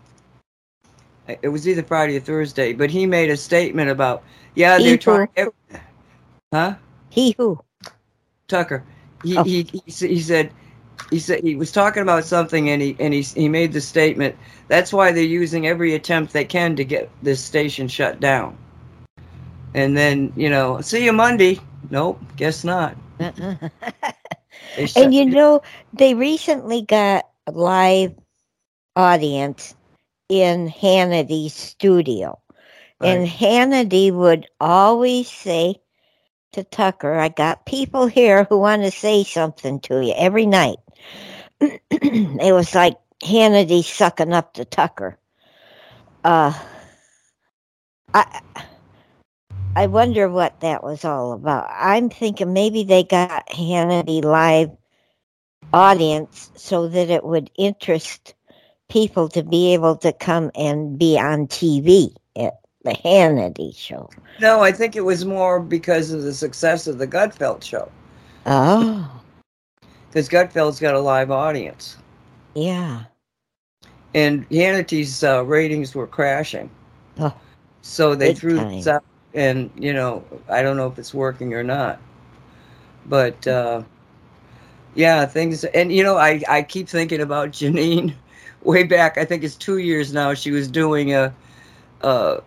it 1.42 1.48
was 1.48 1.68
either 1.68 1.82
Friday 1.82 2.16
or 2.16 2.20
Thursday, 2.20 2.72
but 2.72 2.90
he 2.90 3.06
made 3.06 3.30
a 3.30 3.36
statement 3.36 3.90
about 3.90 4.22
yeah 4.54 4.78
they're 4.78 4.96
People. 4.96 5.28
trying. 5.36 5.52
Huh? 6.52 6.74
He 7.10 7.34
who? 7.38 7.58
Tucker. 8.48 8.84
He, 9.22 9.36
Oh. 9.36 9.44
he, 9.44 9.62
he, 9.62 9.82
he 9.86 10.20
said 10.20 10.52
he 11.10 11.18
said 11.18 11.42
he 11.42 11.56
was 11.56 11.72
talking 11.72 12.02
about 12.02 12.24
something 12.24 12.70
and 12.70 12.82
he 12.82 12.96
and 12.98 13.14
he 13.14 13.22
he 13.22 13.48
made 13.48 13.72
the 13.72 13.80
statement 13.80 14.36
that's 14.68 14.92
why 14.92 15.12
they're 15.12 15.22
using 15.24 15.66
every 15.66 15.94
attempt 15.94 16.32
they 16.32 16.44
can 16.44 16.76
to 16.76 16.84
get 16.84 17.10
this 17.22 17.42
station 17.42 17.88
shut 17.88 18.20
down. 18.20 18.56
And 19.74 19.96
then, 19.96 20.32
you 20.36 20.50
know, 20.50 20.80
see 20.80 21.04
you 21.04 21.12
Monday. 21.12 21.60
Nope, 21.90 22.20
guess 22.36 22.64
not. 22.64 22.96
And 24.96 25.14
you 25.14 25.26
know, 25.26 25.62
they 25.92 26.14
recently 26.14 26.82
got 26.82 27.26
a 27.46 27.52
live 27.52 28.14
audience 28.96 29.74
in 30.28 30.68
Hannity's 30.68 31.54
studio. 31.54 32.38
And 33.02 33.26
Hannity 33.26 34.12
would 34.12 34.46
always 34.60 35.30
say 35.30 35.76
to 36.52 36.64
Tucker, 36.64 37.14
I 37.14 37.28
got 37.28 37.64
people 37.64 38.06
here 38.06 38.44
who 38.44 38.58
want 38.58 38.82
to 38.82 38.90
say 38.90 39.24
something 39.24 39.80
to 39.80 40.04
you 40.04 40.12
every 40.16 40.46
night. 40.46 40.76
it 41.60 42.52
was 42.52 42.74
like 42.74 42.96
Hannity 43.22 43.82
sucking 43.82 44.32
up 44.32 44.54
to 44.54 44.64
Tucker. 44.64 45.18
Uh, 46.24 46.52
I, 48.12 48.40
I 49.76 49.86
wonder 49.86 50.28
what 50.28 50.60
that 50.60 50.82
was 50.82 51.04
all 51.04 51.32
about. 51.32 51.68
I'm 51.70 52.10
thinking 52.10 52.52
maybe 52.52 52.84
they 52.84 53.04
got 53.04 53.48
Hannity 53.48 54.22
live 54.22 54.70
audience 55.72 56.50
so 56.56 56.88
that 56.88 57.08
it 57.10 57.24
would 57.24 57.50
interest 57.56 58.34
people 58.88 59.28
to 59.30 59.42
be 59.42 59.72
able 59.72 59.96
to 59.98 60.12
come 60.12 60.50
and 60.54 60.98
be 60.98 61.16
on 61.18 61.46
TV 61.46 62.12
at 62.36 62.54
the 62.84 62.90
Hannity 62.90 63.76
show. 63.76 64.10
no, 64.40 64.60
I 64.62 64.72
think 64.72 64.96
it 64.96 65.04
was 65.04 65.24
more 65.24 65.60
because 65.60 66.10
of 66.10 66.22
the 66.22 66.34
success 66.34 66.86
of 66.86 66.98
the 66.98 67.06
Gutfeld 67.06 67.62
show. 67.62 67.90
Oh, 68.46 69.22
Because 70.08 70.28
Gutfeld's 70.28 70.80
got 70.80 70.94
a 70.94 71.00
live 71.00 71.30
audience. 71.30 71.96
yeah. 72.54 73.04
And 74.12 74.48
Hannity's 74.50 75.22
uh, 75.22 75.44
ratings 75.44 75.94
were 75.94 76.08
crashing. 76.08 76.68
Oh, 77.20 77.32
so 77.82 78.16
they 78.16 78.30
big 78.30 78.38
threw 78.38 78.56
time. 78.56 78.72
this 78.72 78.88
out, 78.88 79.04
and 79.34 79.70
you 79.76 79.92
know, 79.92 80.24
I 80.48 80.62
don't 80.62 80.76
know 80.76 80.88
if 80.88 80.98
it's 80.98 81.14
working 81.14 81.54
or 81.54 81.62
not. 81.62 82.00
But 83.06 83.46
uh, 83.46 83.82
yeah, 84.94 85.26
things, 85.26 85.64
and 85.64 85.92
you 85.92 86.02
know, 86.02 86.16
I 86.16 86.42
I 86.48 86.62
keep 86.62 86.88
thinking 86.88 87.20
about 87.20 87.50
Janine. 87.52 88.14
Way 88.62 88.82
back, 88.82 89.16
I 89.16 89.24
think 89.24 89.42
it's 89.42 89.56
two 89.56 89.78
years 89.78 90.12
now. 90.12 90.34
She 90.34 90.50
was 90.50 90.68
doing 90.68 91.14
a, 91.14 91.34
uh, 92.02 92.40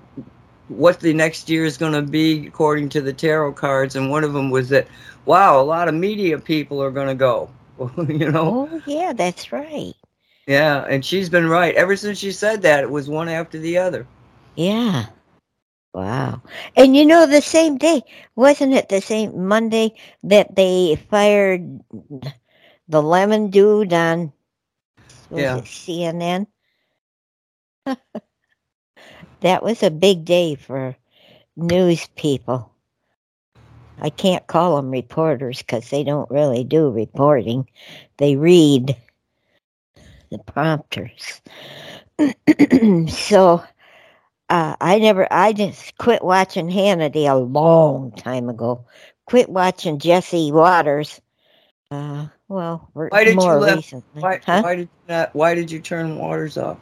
what 0.67 0.99
the 0.99 1.11
next 1.11 1.49
year 1.49 1.65
is 1.65 1.75
going 1.75 1.93
to 1.93 2.03
be 2.03 2.45
according 2.45 2.89
to 2.89 3.01
the 3.01 3.11
tarot 3.11 3.53
cards, 3.53 3.95
and 3.95 4.11
one 4.11 4.23
of 4.23 4.33
them 4.33 4.51
was 4.51 4.69
that, 4.69 4.87
wow, 5.25 5.59
a 5.59 5.63
lot 5.63 5.87
of 5.87 5.95
media 5.95 6.37
people 6.37 6.83
are 6.83 6.91
going 6.91 7.07
to 7.07 7.15
go. 7.15 7.49
you 8.07 8.31
know, 8.31 8.69
oh, 8.71 8.81
yeah, 8.85 9.13
that's 9.13 9.51
right. 9.51 9.95
yeah, 10.47 10.85
and 10.87 11.03
she's 11.03 11.29
been 11.29 11.47
right 11.47 11.73
ever 11.75 11.95
since 11.95 12.19
she 12.19 12.31
said 12.31 12.61
that. 12.61 12.83
It 12.83 12.91
was 12.91 13.09
one 13.09 13.27
after 13.27 13.57
the 13.57 13.77
other. 13.79 14.07
Yeah. 14.55 15.07
Wow. 15.93 16.41
And 16.75 16.95
you 16.95 17.05
know, 17.05 17.25
the 17.27 17.41
same 17.41 17.77
day, 17.77 18.01
wasn't 18.35 18.73
it 18.73 18.89
the 18.89 19.01
same 19.01 19.47
Monday 19.47 19.93
that 20.23 20.55
they 20.55 20.95
fired 21.09 21.81
the 22.87 23.01
lemon 23.01 23.49
dude 23.49 23.93
on 23.93 24.33
was 25.29 25.51
Yeah. 25.51 25.53
it 25.53 25.65
CNN? 25.65 26.47
that 29.41 29.63
was 29.63 29.83
a 29.83 29.91
big 29.91 30.25
day 30.25 30.55
for 30.55 30.95
news 31.55 32.07
people. 32.15 32.71
I 33.99 34.09
can't 34.09 34.47
call 34.47 34.75
them 34.77 34.91
reporters 34.91 35.59
because 35.59 35.89
they 35.89 36.03
don't 36.03 36.29
really 36.31 36.63
do 36.63 36.89
reporting. 36.91 37.67
They 38.17 38.35
read 38.35 38.95
the 40.31 40.39
prompters. 40.39 41.41
so 43.07 43.63
uh, 44.53 44.75
I 44.79 44.99
never, 44.99 45.27
I 45.31 45.53
just 45.53 45.97
quit 45.97 46.23
watching 46.23 46.67
Hannity 46.69 47.25
a 47.29 47.35
long 47.35 48.11
time 48.11 48.49
ago. 48.49 48.85
Quit 49.25 49.49
watching 49.49 49.97
Jesse 49.99 50.51
Watters. 50.51 51.19
Uh, 51.89 52.27
well, 52.47 52.89
Why 52.93 53.23
did 53.23 53.31
you 53.31 53.35
more 53.35 53.59
left- 53.59 53.77
recently. 53.77 54.21
Why, 54.21 54.39
huh? 54.45 54.61
why 54.61 54.75
did 54.75 54.89
not, 55.09 55.35
why 55.35 55.55
did 55.55 55.71
you 55.71 55.79
turn 55.79 56.17
Watters 56.19 56.57
off? 56.57 56.77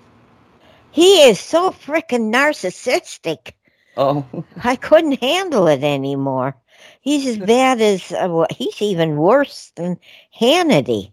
He 0.92 1.24
is 1.24 1.40
so 1.40 1.72
freaking 1.72 2.34
narcissistic. 2.34 3.54
Oh, 3.96 4.26
I 4.64 4.76
couldn't 4.76 5.22
handle 5.22 5.68
it 5.68 5.84
anymore. 5.84 6.56
He's 7.02 7.26
as 7.26 7.38
bad 7.48 7.80
as, 7.80 8.12
uh, 8.12 8.28
wha- 8.30 8.48
he's 8.52 8.82
even 8.82 9.16
worse 9.16 9.72
than 9.78 9.98
Hannity, 10.38 11.12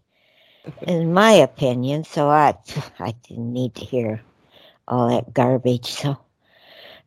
in 0.83 1.13
my 1.13 1.33
opinion. 1.33 2.03
So 2.03 2.29
I, 2.29 2.57
I 2.99 3.13
didn't 3.29 3.53
need 3.53 3.77
to 3.77 3.85
hear 3.85 4.23
all 4.89 5.09
that 5.11 5.33
garbage. 5.33 5.87
So 5.87 6.19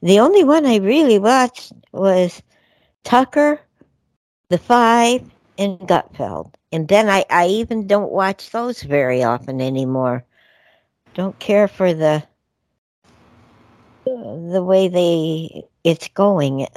the 0.02 0.20
only 0.20 0.44
one 0.44 0.66
I 0.66 0.78
really 0.78 1.20
watched 1.20 1.74
was 1.92 2.42
Tucker, 3.04 3.60
The 4.50 4.58
Five, 4.58 5.30
and 5.58 5.80
Gutfeld. 5.80 6.54
And 6.72 6.88
then 6.88 7.10
I, 7.10 7.26
I 7.30 7.48
even 7.48 7.88
don't 7.88 8.12
watch 8.12 8.50
those 8.50 8.82
very 8.82 9.24
often 9.24 9.62
anymore. 9.62 10.26
Don't 11.14 11.38
care 11.40 11.68
for 11.68 11.94
the 11.94 12.24
the 14.06 14.64
way 14.64 14.88
they 14.88 15.64
it's 15.84 16.08
going. 16.10 16.68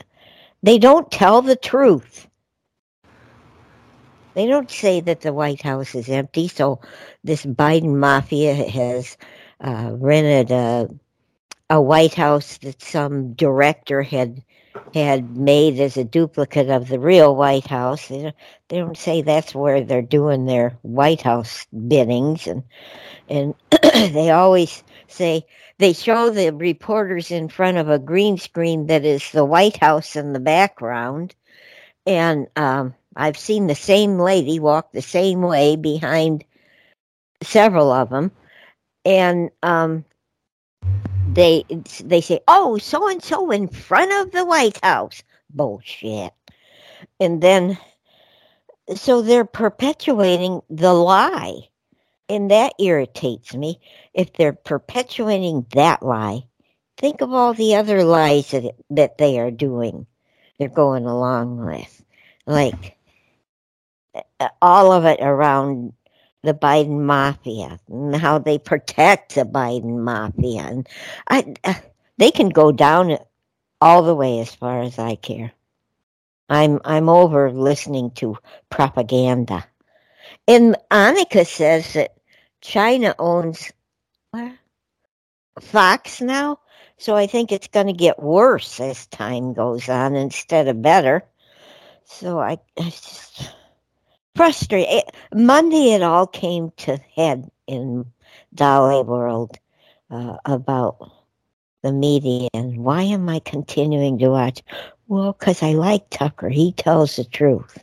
They 0.62 0.78
don't 0.78 1.10
tell 1.10 1.42
the 1.42 1.56
truth. 1.56 2.26
They 4.34 4.46
don't 4.46 4.70
say 4.70 5.00
that 5.00 5.20
the 5.20 5.32
White 5.32 5.62
House 5.62 5.94
is 5.94 6.08
empty. 6.08 6.48
So 6.48 6.80
this 7.22 7.46
Biden 7.46 7.96
mafia 7.96 8.54
has 8.54 9.16
uh, 9.60 9.92
rented 9.94 10.50
a 10.50 10.88
a 11.70 11.80
White 11.80 12.14
House 12.14 12.58
that 12.58 12.82
some 12.82 13.32
director 13.32 14.02
had 14.02 14.42
had 14.92 15.36
made 15.36 15.80
as 15.80 15.96
a 15.96 16.04
duplicate 16.04 16.70
of 16.70 16.88
the 16.88 16.98
real 17.00 17.34
White 17.34 17.66
House. 17.66 18.08
They 18.08 18.22
don't, 18.22 18.36
they 18.68 18.78
don't 18.78 18.96
say 18.96 19.22
that's 19.22 19.54
where 19.54 19.80
they're 19.80 20.02
doing 20.02 20.46
their 20.46 20.78
White 20.82 21.22
House 21.22 21.66
biddings, 21.88 22.46
and 22.46 22.62
and 23.28 23.54
they 23.82 24.30
always 24.30 24.82
say 25.08 25.46
they 25.78 25.92
show 25.92 26.30
the 26.30 26.50
reporters 26.52 27.30
in 27.30 27.48
front 27.48 27.78
of 27.78 27.88
a 27.88 27.98
green 27.98 28.38
screen 28.38 28.86
that 28.86 29.04
is 29.04 29.30
the 29.32 29.44
White 29.44 29.78
House 29.78 30.16
in 30.16 30.32
the 30.32 30.40
background, 30.40 31.34
and 32.06 32.46
um, 32.56 32.94
I've 33.16 33.38
seen 33.38 33.66
the 33.66 33.74
same 33.74 34.18
lady 34.18 34.60
walk 34.60 34.92
the 34.92 35.02
same 35.02 35.42
way 35.42 35.76
behind 35.76 36.44
several 37.42 37.90
of 37.90 38.10
them, 38.10 38.30
and 39.04 39.50
um, 39.62 40.04
they 41.34 41.64
they 42.04 42.20
say, 42.20 42.40
"Oh, 42.48 42.78
so 42.78 43.08
and 43.08 43.22
so 43.22 43.50
in 43.50 43.68
front 43.68 44.12
of 44.12 44.32
the 44.32 44.44
White 44.44 44.82
House." 44.84 45.22
Bullshit. 45.50 46.32
And 47.20 47.40
then, 47.40 47.78
so 48.94 49.22
they're 49.22 49.44
perpetuating 49.44 50.62
the 50.70 50.92
lie 50.92 51.68
and 52.28 52.50
that 52.50 52.72
irritates 52.78 53.54
me. 53.54 53.80
If 54.12 54.32
they're 54.32 54.52
perpetuating 54.52 55.66
that 55.74 56.02
lie, 56.02 56.42
think 56.96 57.20
of 57.20 57.32
all 57.32 57.54
the 57.54 57.74
other 57.76 58.04
lies 58.04 58.50
that, 58.50 58.74
that 58.90 59.18
they 59.18 59.38
are 59.38 59.50
doing, 59.50 60.06
they're 60.58 60.68
going 60.68 61.06
along 61.06 61.64
with. 61.64 62.02
Like 62.46 62.96
all 64.60 64.92
of 64.92 65.04
it 65.04 65.20
around 65.20 65.92
the 66.44 66.54
Biden 66.54 67.00
mafia 67.00 67.80
and 67.88 68.14
how 68.14 68.38
they 68.38 68.58
protect 68.58 69.34
the 69.34 69.44
Biden 69.44 69.98
mafia. 70.00 70.62
And 70.62 70.88
I, 71.28 71.54
uh, 71.64 71.74
they 72.18 72.30
can 72.30 72.50
go 72.50 72.70
down 72.70 73.16
all 73.80 74.02
the 74.02 74.14
way 74.14 74.40
as 74.40 74.54
far 74.54 74.82
as 74.82 74.98
I 74.98 75.16
care. 75.16 75.52
I'm 76.48 76.80
I'm 76.84 77.08
over 77.08 77.50
listening 77.50 78.10
to 78.12 78.36
propaganda. 78.68 79.66
And 80.46 80.76
Annika 80.90 81.46
says 81.46 81.94
that 81.94 82.16
China 82.60 83.14
owns 83.18 83.72
Fox 85.60 86.20
now, 86.20 86.58
so 86.98 87.16
I 87.16 87.26
think 87.26 87.50
it's 87.52 87.68
going 87.68 87.86
to 87.86 87.92
get 87.92 88.22
worse 88.22 88.80
as 88.80 89.06
time 89.06 89.54
goes 89.54 89.88
on 89.88 90.16
instead 90.16 90.68
of 90.68 90.82
better. 90.82 91.24
So 92.04 92.40
I, 92.40 92.58
I 92.78 92.84
just 92.84 93.54
frustrated. 94.34 95.04
Monday, 95.34 95.92
it 95.92 96.02
all 96.02 96.26
came 96.26 96.72
to 96.78 96.98
head 97.14 97.50
in 97.66 98.06
Dolly 98.54 99.02
World 99.02 99.58
uh, 100.10 100.36
about 100.44 101.10
the 101.82 101.92
media 101.92 102.48
and 102.54 102.78
why 102.78 103.02
am 103.02 103.28
I 103.28 103.40
continuing 103.40 104.18
to 104.18 104.30
watch? 104.30 104.62
Well, 105.06 105.32
because 105.32 105.62
I 105.62 105.72
like 105.72 106.08
Tucker. 106.10 106.48
He 106.48 106.72
tells 106.72 107.16
the 107.16 107.24
truth. 107.24 107.78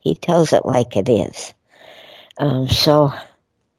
He 0.00 0.14
tells 0.14 0.52
it 0.52 0.66
like 0.66 0.96
it 0.96 1.08
is. 1.08 1.54
Um, 2.38 2.68
so, 2.68 3.12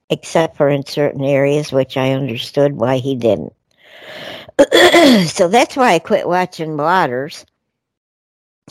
except 0.10 0.58
for 0.58 0.68
in 0.68 0.86
certain 0.86 1.24
areas, 1.24 1.72
which 1.72 1.96
I 1.96 2.12
understood 2.12 2.74
why 2.74 2.98
he 2.98 3.16
didn't. 3.16 3.54
so 5.28 5.48
that's 5.48 5.76
why 5.76 5.94
I 5.94 6.00
quit 6.00 6.28
watching 6.28 6.76
Watters. 6.76 7.46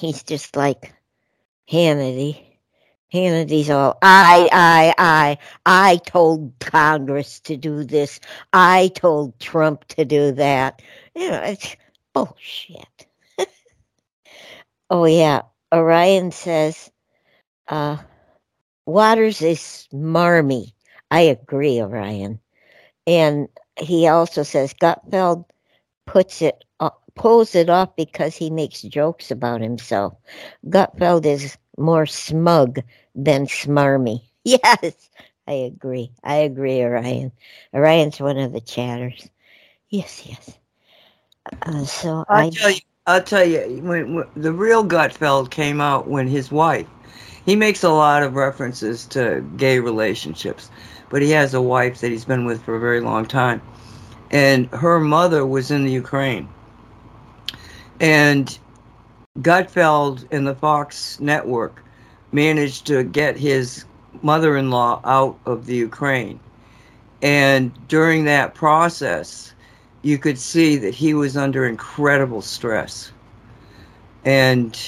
He's 0.01 0.25
just 0.25 0.57
like 0.57 0.93
Hannity. 1.71 2.46
Hannity's 3.13 3.71
all, 3.71 3.99
I, 4.03 4.49
I, 4.53 4.95
I, 4.99 5.39
I 5.65 5.97
told 5.99 6.53
Congress 6.61 7.41
to 7.41 7.57
do 7.57 7.85
this. 7.85 8.21
I 8.53 8.89
told 8.95 9.39
Trump 9.39 9.87
to 9.89 10.05
do 10.05 10.33
that. 10.33 10.83
You 11.15 11.31
know, 11.31 11.43
it's 11.43 11.77
bullshit. 12.13 13.07
oh, 14.91 15.05
yeah. 15.05 15.43
Orion 15.73 16.31
says, 16.31 16.91
uh, 17.69 17.97
Watters 18.87 19.43
is 19.43 19.89
marmy. 19.93 20.75
I 21.11 21.21
agree, 21.23 21.81
Orion. 21.81 22.39
And 23.07 23.49
he 23.79 24.07
also 24.07 24.43
says 24.43 24.75
Gutfeld 24.75 25.45
puts 26.07 26.41
it 26.41 26.65
uh, 26.81 26.91
pulls 27.15 27.55
it 27.55 27.69
off 27.69 27.95
because 27.97 28.37
he 28.37 28.51
makes 28.51 28.83
jokes 28.83 29.31
about 29.31 29.61
himself. 29.61 30.15
Gutfeld 30.67 31.27
is 31.27 31.57
more 31.77 32.07
smug 32.07 32.81
than 33.15 33.47
smarmy. 33.47 34.23
Yes, 34.45 35.11
I 35.49 35.53
agree. 35.53 36.13
I 36.23 36.37
agree, 36.37 36.81
Orion. 36.83 37.33
Orion's 37.75 38.21
one 38.21 38.39
of 38.39 38.53
the 38.53 38.61
chatters. 38.61 39.29
Yes, 39.89 40.25
yes. 40.27 40.59
Uh, 41.63 41.85
so 41.85 42.25
I'll 42.29 42.45
I 42.45 42.51
tell 42.51 42.71
you. 42.71 42.81
I'll 43.07 43.23
tell 43.23 43.45
you. 43.45 43.61
When, 43.83 44.15
when 44.15 44.27
the 44.37 44.53
real 44.53 44.85
Gutfeld 44.85 45.51
came 45.51 45.81
out, 45.81 46.09
when 46.09 46.29
his 46.29 46.51
wife, 46.51 46.87
he 47.45 47.57
makes 47.57 47.83
a 47.83 47.91
lot 47.91 48.23
of 48.23 48.35
references 48.35 49.07
to 49.07 49.45
gay 49.57 49.79
relationships, 49.79 50.71
but 51.11 51.23
he 51.23 51.31
has 51.31 51.55
a 51.55 51.63
wife 51.63 52.01
that 52.01 52.11
he's 52.11 52.25
been 52.25 52.45
with 52.45 52.63
for 52.63 52.77
a 52.77 52.81
very 52.81 53.01
long 53.01 53.27
time, 53.27 53.61
and 54.31 54.67
her 54.71 55.01
mother 55.01 55.47
was 55.47 55.71
in 55.71 55.85
the 55.85 55.93
Ukraine, 55.93 56.49
and 58.01 58.59
Gutfeld 59.41 60.27
and 60.31 60.47
the 60.47 60.55
Fox 60.55 61.21
network 61.21 61.83
managed 62.33 62.87
to 62.87 63.03
get 63.05 63.37
his 63.37 63.85
mother 64.23 64.57
in 64.57 64.71
law 64.71 65.01
out 65.05 65.39
of 65.47 65.67
the 65.67 65.77
Ukraine. 65.77 66.41
And 67.23 67.73
during 67.89 68.25
that 68.25 68.55
process, 68.55 69.55
you 70.03 70.19
could 70.19 70.39
see 70.39 70.77
that 70.77 70.95
he 70.95 71.15
was 71.15 71.37
under 71.37 71.67
incredible 71.67 72.43
stress. 72.43 73.13
And 74.25 74.79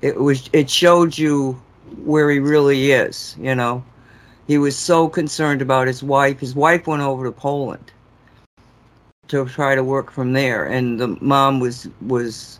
it 0.00 0.20
was 0.20 0.48
it 0.52 0.70
showed 0.70 1.16
you 1.18 1.60
where 2.04 2.30
he 2.30 2.38
really 2.38 2.92
is, 2.92 3.36
you 3.38 3.54
know. 3.54 3.84
He 4.46 4.58
was 4.58 4.76
so 4.76 5.08
concerned 5.08 5.60
about 5.60 5.86
his 5.86 6.02
wife. 6.02 6.40
His 6.40 6.54
wife 6.54 6.86
went 6.86 7.02
over 7.02 7.24
to 7.24 7.32
Poland 7.32 7.92
to 9.28 9.44
try 9.46 9.74
to 9.74 9.84
work 9.84 10.10
from 10.10 10.32
there 10.32 10.64
and 10.64 10.98
the 10.98 11.08
mom 11.20 11.60
was 11.60 11.88
was 12.00 12.58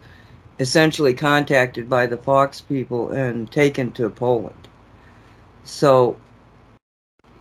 essentially 0.58 1.14
contacted 1.14 1.88
by 1.88 2.06
the 2.06 2.16
Fox 2.16 2.60
people 2.60 3.10
and 3.10 3.50
taken 3.50 3.92
to 3.92 4.08
Poland. 4.10 4.68
So 5.64 6.16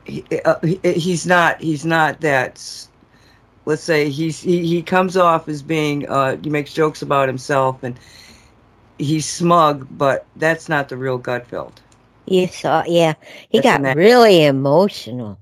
he, 0.05 0.23
uh, 0.45 0.55
he, 0.63 0.79
he's 0.83 1.25
not 1.25 1.61
he's 1.61 1.85
not 1.85 2.21
that. 2.21 2.87
Let's 3.65 3.83
say 3.83 4.09
he's 4.09 4.39
he, 4.39 4.65
he 4.65 4.81
comes 4.81 5.17
off 5.17 5.47
as 5.49 5.61
being 5.61 6.07
uh, 6.07 6.37
he 6.41 6.49
makes 6.49 6.73
jokes 6.73 7.01
about 7.01 7.27
himself 7.27 7.83
and 7.83 7.99
he's 8.97 9.25
smug, 9.25 9.87
but 9.91 10.25
that's 10.35 10.69
not 10.69 10.89
the 10.89 10.97
real 10.97 11.19
Gutfeld. 11.19 11.73
you 12.25 12.47
saw 12.47 12.83
yeah. 12.87 13.13
He 13.49 13.59
That's 13.59 13.81
got 13.81 13.95
really 13.95 14.45
emotional. 14.45 15.39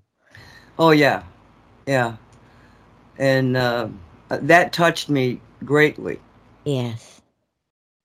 Oh 0.77 0.91
yeah, 0.91 1.23
yeah, 1.85 2.15
and 3.17 3.55
uh, 3.55 3.87
that 4.29 4.73
touched 4.73 5.09
me 5.09 5.39
greatly. 5.63 6.19
Yes. 6.65 7.14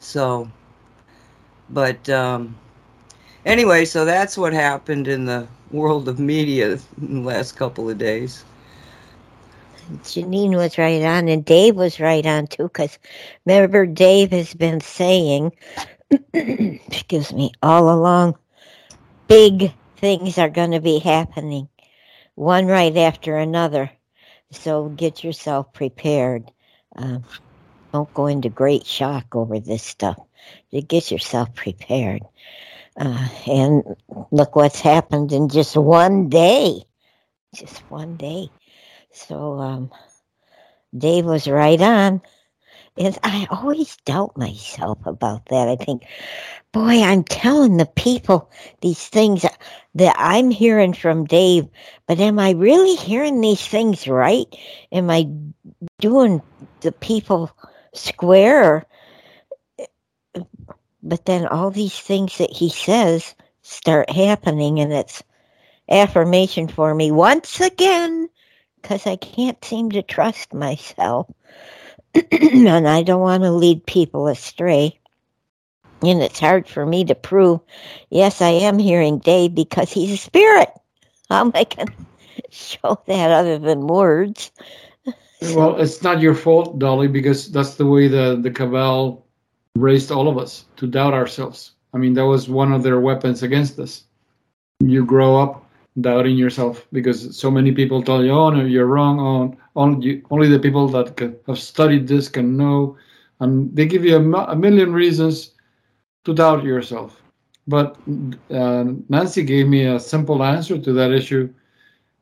So, 0.01 0.51
but 1.69 2.09
um, 2.09 2.57
anyway, 3.45 3.85
so 3.85 4.05
that's 4.05 4.37
what 4.37 4.53
happened 4.53 5.07
in 5.09 5.27
the 5.27 5.47
world 5.71 6.09
of 6.09 6.19
media 6.19 6.79
in 7.01 7.23
the 7.23 7.29
last 7.29 7.53
couple 7.57 7.89
of 7.89 7.99
days. 7.99 8.45
Janine 10.03 10.57
was 10.57 10.79
right 10.79 11.03
on, 11.03 11.29
and 11.29 11.45
Dave 11.45 11.77
was 11.77 12.01
right 12.01 12.25
on 12.25 12.47
too. 12.47 12.65
Because 12.65 12.99
remember, 13.45 13.87
Dave 13.87 14.31
has 14.31 14.55
been 14.55 14.81
saying, 14.81 15.53
excuse 16.33 17.33
me, 17.33 17.53
all 17.63 17.93
along, 17.93 18.37
big 19.29 19.73
things 19.97 20.39
are 20.39 20.49
going 20.49 20.71
to 20.71 20.81
be 20.81 20.99
happening, 20.99 21.69
one 22.37 22.67
right 22.67 22.97
after 22.97 23.37
another. 23.37 23.91
So 24.51 24.89
get 24.89 25.23
yourself 25.23 25.73
prepared. 25.73 26.51
Um, 26.97 27.25
don't 27.93 28.13
go 28.15 28.27
into 28.27 28.49
great 28.49 28.87
shock 28.87 29.35
over 29.35 29.59
this 29.59 29.83
stuff. 29.83 30.19
You 30.71 30.83
get 30.83 31.11
yourself 31.11 31.55
prepared. 31.55 32.23
Uh, 32.97 33.29
and 33.47 33.83
look 34.31 34.57
what's 34.57 34.81
happened 34.81 35.33
in 35.33 35.49
just 35.49 35.77
one 35.77 36.29
day. 36.29 36.83
Just 37.55 37.79
one 37.91 38.17
day. 38.17 38.49
So 39.13 39.59
um, 39.59 39.91
Dave 40.97 41.25
was 41.25 41.49
right 41.49 41.81
on. 41.81 42.23
And 42.97 43.17
I 43.23 43.47
always 43.51 43.97
doubt 44.05 44.37
myself 44.37 44.99
about 45.07 45.47
that. 45.47 45.69
I 45.69 45.77
think, 45.77 46.05
boy, 46.73 47.03
I'm 47.03 47.25
telling 47.25 47.77
the 47.77 47.87
people 47.87 48.51
these 48.81 49.09
things 49.09 49.47
that 49.95 50.17
I'm 50.19 50.51
hearing 50.51 50.93
from 50.93 51.25
Dave, 51.25 51.67
but 52.07 52.19
am 52.21 52.39
I 52.39 52.51
really 52.51 52.97
hearing 52.97 53.41
these 53.41 53.67
things 53.67 54.07
right? 54.07 54.47
Am 54.93 55.09
I 55.09 55.29
doing 56.01 56.43
the 56.81 56.93
people 56.93 57.51
square? 57.95 58.87
But 61.03 61.25
then 61.25 61.47
all 61.47 61.71
these 61.71 61.99
things 61.99 62.39
that 62.39 62.51
he 62.51 62.69
says 62.69 63.35
start 63.63 64.11
happening, 64.11 64.81
and 64.81 64.93
it's 64.93 65.23
affirmation 65.89 66.69
for 66.69 66.95
me 66.95 67.11
once 67.11 67.61
again 67.61 68.29
because 68.81 69.07
I 69.07 69.17
can't 69.17 69.63
seem 69.65 69.91
to 69.91 70.03
trust 70.03 70.55
myself. 70.55 71.27
and 72.33 72.89
I 72.89 73.03
don't 73.03 73.21
want 73.21 73.43
to 73.43 73.51
lead 73.51 73.87
people 73.87 74.27
astray. 74.27 74.99
And 76.03 76.23
it's 76.23 76.41
hard 76.41 76.67
for 76.67 76.87
me 76.87 77.05
to 77.05 77.15
prove, 77.15 77.61
yes, 78.09 78.41
I 78.41 78.49
am 78.49 78.79
hearing 78.79 79.19
Dave 79.19 79.55
because 79.55 79.93
he's 79.93 80.13
a 80.13 80.17
spirit. 80.17 80.71
How 81.29 81.41
am 81.43 81.53
I 81.55 81.65
going 81.65 81.89
to 82.37 82.43
show 82.51 83.01
that 83.07 83.31
other 83.31 83.59
than 83.59 83.87
words? 83.87 84.51
Well, 85.43 85.81
it's 85.81 86.03
not 86.03 86.21
your 86.21 86.35
fault, 86.35 86.79
Dolly, 86.79 87.09
because 87.09 87.51
that's 87.51 87.75
the 87.75 87.87
way 87.87 88.09
the, 88.09 88.39
the 88.41 88.51
cabal 88.51 89.25
raised 89.75 90.13
all 90.13 90.29
of 90.29 90.39
us 90.39 90.67
to 90.77 90.87
doubt 90.87 91.15
ourselves. 91.15 91.73
I 91.95 91.99
mean, 91.99 92.15
that 92.15 92.27
was 92.27 92.49
one 92.49 92.73
of 92.73 92.83
their 92.83 93.01
weapons 93.01 93.43
against 93.43 93.79
us. 93.79 94.05
You 94.81 95.05
grow 95.05 95.41
up 95.41 95.67
doubting 96.01 96.37
yourself 96.37 96.87
because 96.93 97.37
so 97.37 97.51
many 97.51 97.73
people 97.73 98.03
tell 98.03 98.25
you, 98.25 98.33
"Oh 98.33 98.51
no, 98.51 98.65
you're 98.65 98.87
wrong." 98.87 99.21
Oh, 99.21 99.57
only 99.77 100.23
only 100.31 100.49
the 100.49 100.59
people 100.59 100.89
that 100.89 101.17
can, 101.17 101.37
have 101.47 101.59
studied 101.59 102.07
this 102.07 102.29
can 102.29 102.57
know, 102.57 102.97
and 103.41 103.75
they 103.75 103.87
give 103.87 104.05
you 104.05 104.17
a, 104.17 104.45
a 104.45 104.57
million 104.57 104.93
reasons 104.93 105.53
to 106.25 106.35
doubt 106.35 106.65
yourself. 106.65 107.23
But 107.67 107.97
uh, 108.51 108.85
Nancy 109.09 109.43
gave 109.43 109.69
me 109.69 109.87
a 109.87 110.01
simple 110.01 110.43
answer 110.43 110.79
to 110.79 110.93
that 110.93 111.13
issue, 111.13 111.53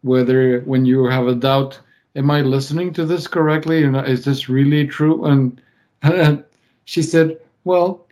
whether 0.02 0.60
when 0.60 0.84
you 0.84 1.04
have 1.04 1.26
a 1.26 1.34
doubt, 1.34 1.80
am 2.16 2.30
I 2.30 2.40
listening 2.42 2.92
to 2.94 3.04
this 3.04 3.26
correctly? 3.26 3.84
And 3.84 3.96
is 3.96 4.24
this 4.24 4.48
really 4.48 4.86
true? 4.86 5.24
And, 5.24 5.60
and 6.02 6.44
she 6.84 7.02
said, 7.02 7.38
well, 7.64 8.06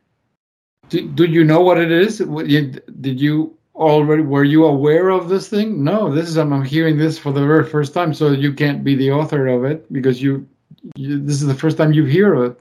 do, 0.89 1.07
do 1.09 1.25
you 1.25 1.45
know 1.45 1.61
what 1.61 1.79
it 1.79 1.91
is? 1.91 2.19
Did 2.19 3.21
you 3.21 3.57
already 3.77 4.23
were 4.23 4.45
you 4.45 4.65
aware 4.65 5.11
of 5.11 5.29
this 5.29 5.49
thing? 5.49 5.85
No, 5.85 6.13
this 6.13 6.29
is 6.29 6.37
I'm 6.37 6.65
hearing 6.65 6.97
this 6.97 7.19
for 7.19 7.33
the 7.33 7.45
very 7.47 7.65
first 7.65 7.93
time. 7.95 8.15
So 8.15 8.31
you 8.33 8.53
can't 8.53 8.83
be 8.83 8.95
the 8.95 9.13
author 9.13 9.47
of 9.49 9.65
it 9.65 9.91
because 9.93 10.23
you, 10.23 10.47
you 10.95 11.19
this 11.19 11.41
is 11.41 11.47
the 11.47 11.55
first 11.55 11.77
time 11.77 11.93
you 11.93 12.05
hear 12.05 12.35
of 12.35 12.53
it. 12.53 12.61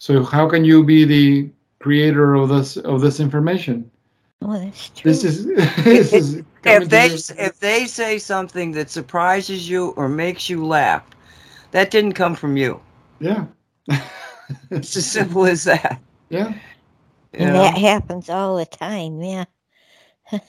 So 0.00 0.22
how 0.24 0.48
can 0.48 0.64
you 0.64 0.84
be 0.84 1.04
the 1.04 1.50
creator 1.78 2.34
of 2.34 2.48
this 2.48 2.76
of 2.78 3.00
this 3.00 3.20
information? 3.20 3.90
Oh, 4.42 4.58
that's 4.58 4.90
true. 4.90 5.10
This 5.10 5.24
is 5.24 5.46
this 5.84 6.12
is 6.12 6.42
if 6.66 6.88
they 6.88 7.08
this- 7.08 7.30
if 7.38 7.58
they 7.60 7.86
say 7.86 8.18
something 8.18 8.72
that 8.72 8.90
surprises 8.90 9.68
you 9.68 9.90
or 9.96 10.08
makes 10.08 10.48
you 10.50 10.66
laugh, 10.66 11.04
that 11.72 11.90
didn't 11.90 12.14
come 12.14 12.34
from 12.34 12.56
you. 12.56 12.80
yeah 13.20 13.46
It's 14.80 14.96
as 14.96 15.06
simple 15.06 15.46
as 15.46 15.64
that. 15.64 16.02
yeah 16.30 16.54
you 17.38 17.46
and 17.46 17.54
know? 17.54 17.64
that 17.64 17.78
happens 17.78 18.28
all 18.30 18.56
the 18.56 18.66
time. 18.66 19.22
Yeah. 19.22 19.44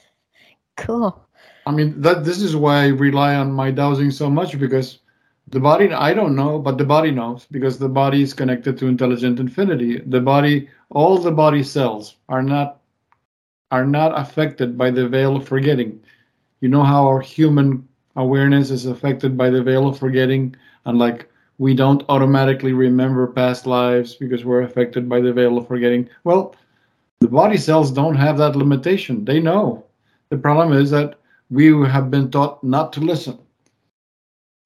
cool. 0.76 1.28
I 1.66 1.72
mean 1.72 2.00
that 2.02 2.24
this 2.24 2.42
is 2.42 2.56
why 2.56 2.84
I 2.84 2.88
rely 2.88 3.34
on 3.36 3.52
my 3.52 3.70
dowsing 3.70 4.10
so 4.10 4.30
much 4.30 4.58
because 4.58 5.00
the 5.48 5.60
body 5.60 5.92
I 5.92 6.14
don't 6.14 6.34
know, 6.36 6.58
but 6.58 6.78
the 6.78 6.84
body 6.84 7.10
knows 7.12 7.46
because 7.50 7.78
the 7.78 7.88
body 7.88 8.22
is 8.22 8.34
connected 8.34 8.78
to 8.78 8.86
intelligent 8.88 9.38
infinity. 9.40 9.98
The 10.00 10.20
body, 10.20 10.68
all 10.90 11.18
the 11.18 11.32
body 11.32 11.62
cells 11.62 12.16
are 12.28 12.42
not 12.42 12.80
are 13.70 13.86
not 13.86 14.18
affected 14.18 14.78
by 14.78 14.90
the 14.90 15.08
veil 15.08 15.36
of 15.36 15.46
forgetting. 15.48 16.00
You 16.66 16.72
know 16.72 16.88
how 16.90 17.06
our 17.06 17.20
human 17.22 17.94
awareness 18.16 18.72
is 18.72 18.86
affected 18.86 19.38
by 19.38 19.50
the 19.50 19.62
veil 19.62 19.86
of 19.88 20.00
forgetting, 20.00 20.56
and 20.84 20.98
like 20.98 21.30
we 21.58 21.74
don't 21.74 22.02
automatically 22.08 22.72
remember 22.72 23.28
past 23.28 23.68
lives 23.68 24.16
because 24.16 24.44
we're 24.44 24.62
affected 24.62 25.08
by 25.08 25.20
the 25.20 25.32
veil 25.32 25.58
of 25.58 25.68
forgetting. 25.68 26.18
Well, 26.24 26.56
the 27.20 27.28
body 27.28 27.56
cells 27.56 27.92
don't 27.92 28.16
have 28.16 28.38
that 28.38 28.56
limitation. 28.56 29.24
They 29.24 29.40
know. 29.40 29.84
The 30.30 30.38
problem 30.38 30.72
is 30.72 30.90
that 30.90 31.20
we 31.50 31.66
have 31.86 32.10
been 32.10 32.32
taught 32.32 32.64
not 32.64 32.92
to 32.94 33.00
listen. 33.00 33.38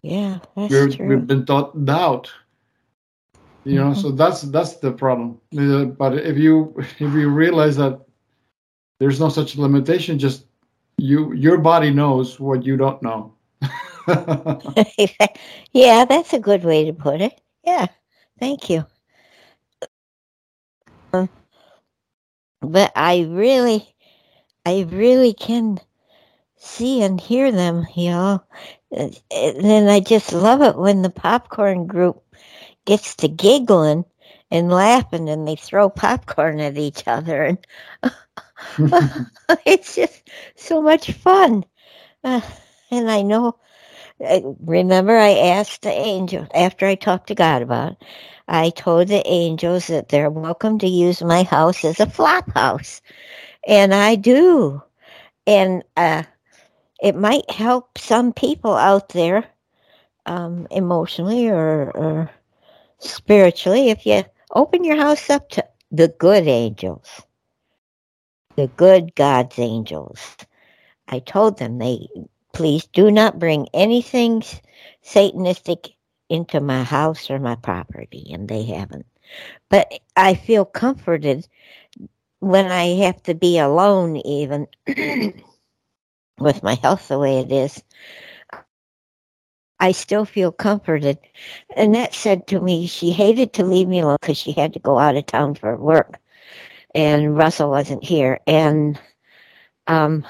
Yeah, 0.02 0.40
that's 0.56 0.72
We're, 0.72 0.88
true. 0.90 1.08
we've 1.08 1.26
been 1.26 1.44
taught 1.46 1.84
doubt. 1.84 2.32
You 3.64 3.76
know, 3.80 3.92
so 3.94 4.10
that's 4.10 4.42
that's 4.42 4.76
the 4.78 4.92
problem. 4.92 5.40
Uh, 5.56 5.84
But 5.86 6.18
if 6.18 6.38
you 6.38 6.74
if 6.78 7.12
you 7.14 7.28
realize 7.28 7.76
that 7.76 8.00
there's 9.00 9.20
no 9.20 9.28
such 9.28 9.58
limitation, 9.58 10.18
just 10.18 10.49
you 11.00 11.32
your 11.34 11.58
body 11.58 11.90
knows 11.90 12.40
what 12.40 12.64
you 12.64 12.76
don't 12.76 13.02
know. 13.02 13.34
yeah, 15.72 16.04
that's 16.04 16.34
a 16.34 16.40
good 16.40 16.64
way 16.64 16.84
to 16.86 16.92
put 16.92 17.20
it. 17.22 17.40
Yeah, 17.64 17.86
thank 18.40 18.70
you. 18.70 18.86
Um, 21.12 21.28
But 22.62 22.92
I 22.96 23.22
really, 23.30 23.94
I 24.66 24.86
really 24.90 25.34
can 25.34 25.80
see 26.56 27.02
and 27.02 27.20
hear 27.20 27.52
them, 27.52 27.86
you 27.96 28.10
know. 28.10 28.44
And 28.92 29.16
then 29.30 29.88
I 29.88 30.00
just 30.00 30.32
love 30.32 30.62
it 30.62 30.76
when 30.76 31.02
the 31.02 31.10
popcorn 31.10 31.86
group 31.86 32.22
gets 32.86 33.16
to 33.16 33.28
giggling 33.28 34.04
and 34.50 34.70
laughing 34.72 35.28
and 35.30 35.46
they 35.48 35.56
throw 35.56 35.90
popcorn 35.90 36.60
at 36.60 36.78
each 36.78 37.04
other 37.06 37.44
and 37.44 37.58
it's 39.66 39.94
just 39.96 40.28
so 40.56 40.82
much 40.82 41.12
fun. 41.12 41.64
Uh, 42.24 42.40
and 42.90 43.10
I 43.10 43.22
know, 43.22 43.58
I- 44.20 44.44
remember, 44.60 45.16
I 45.16 45.30
asked 45.32 45.82
the 45.82 45.92
angel 45.92 46.46
after 46.54 46.86
I 46.86 46.94
talked 46.94 47.28
to 47.28 47.34
God 47.34 47.62
about 47.62 47.92
it. 47.92 47.98
I 48.48 48.70
told 48.70 49.08
the 49.08 49.26
angels 49.26 49.86
that 49.88 50.08
they're 50.08 50.30
welcome 50.30 50.78
to 50.80 50.88
use 50.88 51.22
my 51.22 51.44
house 51.44 51.84
as 51.84 52.00
a 52.00 52.06
flop 52.10 52.50
house, 52.52 53.00
and 53.66 53.94
I 53.94 54.16
do. 54.16 54.82
And 55.46 55.84
uh, 55.96 56.24
it 57.02 57.16
might 57.16 57.50
help 57.50 57.98
some 57.98 58.32
people 58.32 58.74
out 58.74 59.10
there 59.10 59.44
um, 60.26 60.66
emotionally 60.70 61.48
or, 61.48 61.90
or 61.92 62.30
spiritually 62.98 63.90
if 63.90 64.06
you 64.06 64.24
open 64.54 64.84
your 64.84 64.96
house 64.96 65.30
up 65.30 65.48
to 65.50 65.64
the 65.90 66.08
good 66.18 66.46
angels, 66.48 67.22
the 68.56 68.68
good 68.68 69.14
God's 69.14 69.58
angels. 69.58 70.36
I 71.08 71.18
told 71.20 71.58
them 71.58 71.78
they 71.78 72.08
please 72.52 72.86
do 72.86 73.10
not 73.10 73.38
bring 73.38 73.68
anything 73.74 74.42
satanistic 75.04 75.94
into 76.28 76.60
my 76.60 76.82
house 76.84 77.30
or 77.30 77.38
my 77.38 77.56
property, 77.56 78.30
and 78.32 78.48
they 78.48 78.64
haven't. 78.64 79.06
But 79.68 79.92
I 80.16 80.34
feel 80.34 80.64
comforted 80.64 81.46
when 82.40 82.66
I 82.66 82.96
have 83.04 83.22
to 83.24 83.34
be 83.34 83.58
alone, 83.58 84.16
even 84.18 84.66
with 86.38 86.62
my 86.62 86.74
health 86.74 87.08
the 87.08 87.18
way 87.18 87.38
it 87.40 87.52
is. 87.52 87.82
I 89.80 89.92
still 89.92 90.26
feel 90.26 90.52
comforted. 90.52 91.18
Annette 91.76 92.14
said 92.14 92.46
to 92.48 92.60
me 92.60 92.86
she 92.86 93.12
hated 93.12 93.54
to 93.54 93.64
leave 93.64 93.88
me 93.88 94.00
alone 94.00 94.18
because 94.20 94.36
she 94.36 94.52
had 94.52 94.74
to 94.74 94.78
go 94.78 94.98
out 94.98 95.16
of 95.16 95.26
town 95.26 95.54
for 95.54 95.76
work, 95.76 96.18
and 96.94 97.36
Russell 97.36 97.70
wasn't 97.70 98.04
here. 98.04 98.40
And 98.46 98.98
um, 99.86 100.26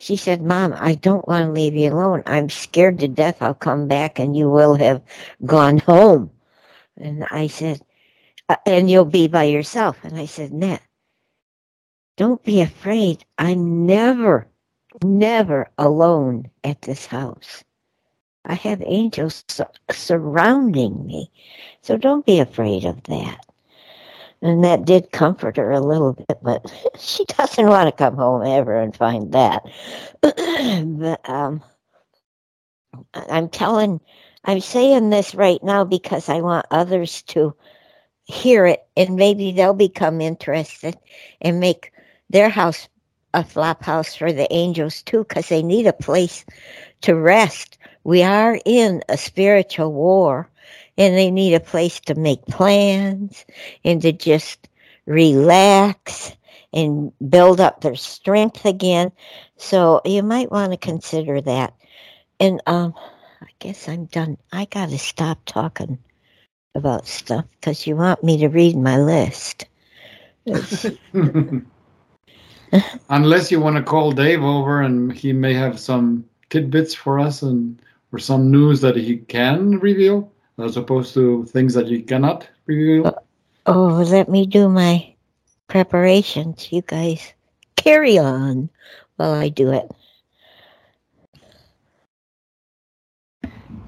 she 0.00 0.16
said, 0.16 0.42
Mom, 0.42 0.74
I 0.76 0.94
don't 0.94 1.26
want 1.26 1.46
to 1.46 1.52
leave 1.52 1.74
you 1.74 1.92
alone. 1.92 2.22
I'm 2.26 2.48
scared 2.50 3.00
to 3.00 3.08
death 3.08 3.42
I'll 3.42 3.54
come 3.54 3.88
back 3.88 4.18
and 4.18 4.36
you 4.36 4.48
will 4.48 4.74
have 4.76 5.02
gone 5.44 5.78
home. 5.78 6.30
And 6.96 7.24
I 7.30 7.46
said, 7.48 7.82
"Uh, 8.48 8.56
and 8.66 8.90
you'll 8.90 9.04
be 9.04 9.28
by 9.28 9.44
yourself. 9.44 9.98
And 10.04 10.18
I 10.18 10.26
said, 10.26 10.52
Nat, 10.52 10.80
don't 12.16 12.42
be 12.44 12.60
afraid. 12.60 13.24
I'm 13.38 13.86
never, 13.86 14.48
never 15.04 15.70
alone 15.78 16.50
at 16.64 16.82
this 16.82 17.06
house. 17.06 17.64
I 18.44 18.54
have 18.54 18.82
angels 18.84 19.44
surrounding 19.90 21.06
me. 21.06 21.30
So 21.82 21.96
don't 21.96 22.26
be 22.26 22.40
afraid 22.40 22.84
of 22.84 23.02
that. 23.04 23.44
And 24.40 24.62
that 24.62 24.84
did 24.84 25.10
comfort 25.10 25.56
her 25.56 25.72
a 25.72 25.80
little 25.80 26.12
bit, 26.12 26.38
but 26.42 26.72
she 26.98 27.24
doesn't 27.24 27.66
want 27.66 27.88
to 27.88 27.92
come 27.92 28.16
home 28.16 28.46
ever 28.46 28.76
and 28.76 28.94
find 28.94 29.32
that. 29.32 29.64
but 30.22 31.28
um, 31.28 31.62
I'm 33.14 33.48
telling, 33.48 34.00
I'm 34.44 34.60
saying 34.60 35.10
this 35.10 35.34
right 35.34 35.62
now 35.62 35.84
because 35.84 36.28
I 36.28 36.40
want 36.40 36.66
others 36.70 37.22
to 37.22 37.54
hear 38.24 38.66
it 38.66 38.86
and 38.96 39.16
maybe 39.16 39.52
they'll 39.52 39.74
become 39.74 40.20
interested 40.20 40.96
and 41.40 41.60
make 41.60 41.92
their 42.30 42.48
house 42.48 42.88
a 43.34 43.42
flop 43.44 43.82
house 43.82 44.14
for 44.14 44.32
the 44.32 44.52
angels 44.52 45.02
too 45.02 45.24
because 45.24 45.48
they 45.48 45.62
need 45.62 45.86
a 45.86 45.92
place 45.92 46.44
to 47.02 47.14
rest. 47.14 47.78
We 48.04 48.22
are 48.22 48.60
in 48.64 49.02
a 49.08 49.16
spiritual 49.16 49.92
war 49.92 50.48
and 50.98 51.16
they 51.16 51.30
need 51.30 51.54
a 51.54 51.60
place 51.60 52.00
to 52.00 52.14
make 52.16 52.44
plans 52.46 53.46
and 53.84 54.02
to 54.02 54.12
just 54.12 54.68
relax 55.06 56.32
and 56.72 57.12
build 57.30 57.60
up 57.60 57.80
their 57.80 57.94
strength 57.94 58.66
again. 58.66 59.12
So 59.56 60.02
you 60.04 60.22
might 60.22 60.50
want 60.50 60.72
to 60.72 60.76
consider 60.76 61.40
that. 61.40 61.72
And 62.40 62.60
um, 62.66 62.92
I 63.40 63.46
guess 63.60 63.88
I'm 63.88 64.06
done. 64.06 64.36
I 64.52 64.66
got 64.66 64.90
to 64.90 64.98
stop 64.98 65.38
talking 65.46 65.98
about 66.74 67.06
stuff 67.06 67.44
because 67.52 67.86
you 67.86 67.96
want 67.96 68.22
me 68.22 68.36
to 68.38 68.48
read 68.48 68.76
my 68.76 68.98
list. 68.98 69.66
Unless 73.08 73.50
you 73.50 73.60
want 73.60 73.76
to 73.76 73.82
call 73.82 74.12
Dave 74.12 74.42
over 74.42 74.82
and 74.82 75.12
he 75.12 75.32
may 75.32 75.54
have 75.54 75.78
some 75.78 76.24
tidbits 76.50 76.92
for 76.92 77.18
us 77.18 77.42
and 77.42 77.80
or 78.12 78.18
some 78.18 78.50
news 78.50 78.80
that 78.80 78.96
he 78.96 79.18
can 79.18 79.78
reveal 79.78 80.32
as 80.58 80.76
opposed 80.76 81.14
to 81.14 81.44
things 81.46 81.74
that 81.74 81.88
you 81.88 82.02
cannot 82.02 82.48
reveal. 82.66 83.06
Uh, 83.06 83.12
oh, 83.66 84.02
let 84.10 84.28
me 84.28 84.46
do 84.46 84.68
my 84.68 85.14
preparations. 85.68 86.72
You 86.72 86.82
guys 86.82 87.32
carry 87.76 88.18
on 88.18 88.70
while 89.16 89.34
I 89.34 89.48
do 89.48 89.70
it. 89.72 89.90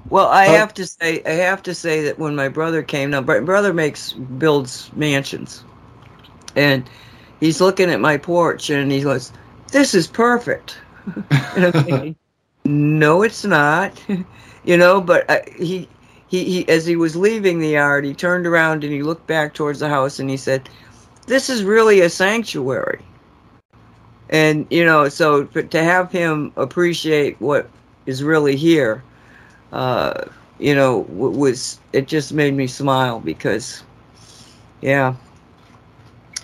Well, 0.09 0.27
I 0.27 0.45
Oh. 0.47 0.51
have 0.51 0.73
to 0.75 0.85
say, 0.85 1.21
I 1.25 1.31
have 1.31 1.63
to 1.63 1.73
say 1.73 2.03
that 2.03 2.19
when 2.19 2.35
my 2.35 2.47
brother 2.49 2.81
came, 2.83 3.11
now 3.11 3.21
my 3.21 3.39
brother 3.39 3.73
makes 3.73 4.13
builds 4.13 4.91
mansions, 4.95 5.63
and 6.55 6.83
he's 7.39 7.61
looking 7.61 7.89
at 7.89 7.99
my 7.99 8.17
porch 8.17 8.69
and 8.69 8.91
he 8.91 9.01
goes, 9.01 9.31
"This 9.71 9.93
is 9.93 10.07
perfect." 10.07 10.77
and 11.55 11.65
I'm 11.65 11.73
thinking, 11.73 12.15
"No, 12.65 13.23
it's 13.23 13.45
not," 13.45 14.01
you 14.63 14.77
know. 14.77 15.01
But 15.01 15.29
I, 15.29 15.43
he, 15.57 15.87
he, 16.31 16.45
he, 16.45 16.69
as 16.69 16.85
he 16.85 16.95
was 16.95 17.17
leaving 17.17 17.59
the 17.59 17.67
yard, 17.67 18.05
he 18.05 18.13
turned 18.13 18.47
around 18.47 18.85
and 18.85 18.93
he 18.93 19.03
looked 19.03 19.27
back 19.27 19.53
towards 19.53 19.79
the 19.79 19.89
house 19.89 20.17
and 20.17 20.29
he 20.29 20.37
said, 20.37 20.69
"This 21.27 21.49
is 21.49 21.61
really 21.61 21.99
a 21.99 22.09
sanctuary." 22.09 23.01
And 24.29 24.65
you 24.69 24.85
know, 24.85 25.09
so 25.09 25.43
to 25.43 25.83
have 25.83 26.09
him 26.09 26.53
appreciate 26.55 27.39
what 27.41 27.69
is 28.05 28.23
really 28.23 28.55
here, 28.55 29.03
uh, 29.73 30.23
you 30.57 30.73
know, 30.73 30.99
was 31.09 31.81
it 31.91 32.07
just 32.07 32.31
made 32.31 32.53
me 32.53 32.65
smile 32.65 33.19
because, 33.19 33.83
yeah, 34.79 35.15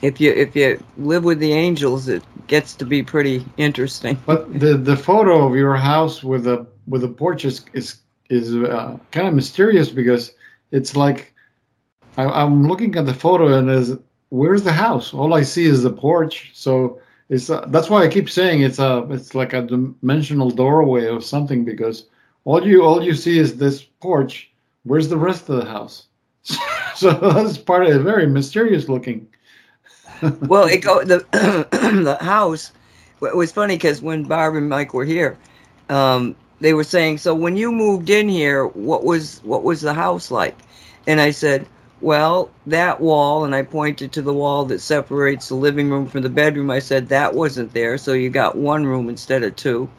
if 0.02 0.20
you 0.20 0.34
if 0.34 0.54
you 0.54 0.84
live 0.98 1.24
with 1.24 1.40
the 1.40 1.54
angels, 1.54 2.10
it 2.10 2.24
gets 2.48 2.76
to 2.76 2.86
be 2.86 3.04
pretty 3.04 3.46
interesting. 3.56 4.20
But 4.26 4.60
the 4.60 4.76
the 4.76 4.98
photo 4.98 5.48
of 5.48 5.56
your 5.56 5.78
house 5.78 6.26
with 6.26 6.46
a 6.46 6.68
with 6.88 7.06
a 7.06 7.08
porch 7.08 7.46
is 7.46 7.64
is, 7.72 8.02
is 8.30 8.56
uh, 8.56 8.98
kind 9.12 9.28
of 9.28 9.34
mysterious 9.34 9.90
because 9.90 10.34
it's 10.72 10.96
like 10.96 11.34
I, 12.18 12.26
I'm 12.26 12.68
looking 12.68 12.96
at 12.96 13.06
the 13.06 13.14
photo 13.14 13.58
and 13.58 13.70
is 13.70 13.98
where's 14.30 14.64
the 14.64 14.74
house? 14.74 15.14
All 15.14 15.34
I 15.34 15.44
see 15.44 15.66
is 15.66 15.84
the 15.84 15.92
porch. 15.92 16.52
So 16.54 17.00
it's 17.30 17.50
uh, 17.50 17.66
that's 17.68 17.90
why 17.90 18.04
I 18.04 18.08
keep 18.08 18.30
saying 18.30 18.62
it's 18.62 18.80
a 18.80 19.08
it's 19.10 19.36
like 19.36 19.54
a 19.54 19.62
dimensional 19.62 20.50
doorway 20.50 21.08
or 21.08 21.22
something 21.22 21.64
because 21.66 22.08
all 22.46 22.66
you 22.66 22.84
all 22.84 23.04
you 23.04 23.14
see 23.14 23.38
is 23.38 23.58
this 23.58 23.84
porch. 23.84 24.52
Where's 24.84 25.10
the 25.10 25.18
rest 25.18 25.50
of 25.50 25.58
the 25.58 25.66
house? 25.66 26.08
so 26.96 27.12
that's 27.12 27.58
part 27.58 27.86
of 27.86 27.96
it. 27.96 28.00
Very 28.00 28.28
mysterious 28.28 28.88
looking. 28.88 29.28
well, 30.42 30.68
it 30.68 30.80
go 30.80 31.04
the 31.04 31.26
the 31.72 32.18
house. 32.22 32.72
It 33.22 33.36
was 33.36 33.52
funny 33.52 33.76
because 33.76 34.02
when 34.02 34.24
Barb 34.24 34.56
and 34.56 34.70
Mike 34.70 34.94
were 34.94 35.06
here, 35.06 35.38
um, 35.90 36.36
they 36.62 36.74
were 36.74 36.84
saying, 36.84 37.20
"So 37.20 37.34
when 37.36 37.58
you 37.58 37.72
moved 37.72 38.10
in 38.10 38.30
here, 38.30 38.66
what 38.68 39.04
was 39.04 39.42
what 39.44 39.64
was 39.64 39.82
the 39.82 39.94
house 39.94 40.32
like?" 40.32 40.56
And 41.08 41.22
I 41.22 41.32
said, 41.32 41.66
"Well, 42.02 42.50
that 42.68 43.00
wall," 43.02 43.46
and 43.46 43.56
I 43.56 43.64
pointed 43.64 44.12
to 44.14 44.22
the 44.22 44.34
wall 44.34 44.66
that 44.66 44.82
separates 44.82 45.50
the 45.50 45.56
living 45.56 45.90
room 45.90 46.08
from 46.08 46.22
the 46.22 46.30
bedroom. 46.30 46.70
I 46.72 46.80
said 46.80 47.10
that 47.10 47.34
wasn't 47.36 47.74
there, 47.74 47.98
so 47.98 48.14
you 48.14 48.30
got 48.30 48.58
one 48.58 48.86
room 48.86 49.10
instead 49.10 49.44
of 49.44 49.56
two. 49.56 49.90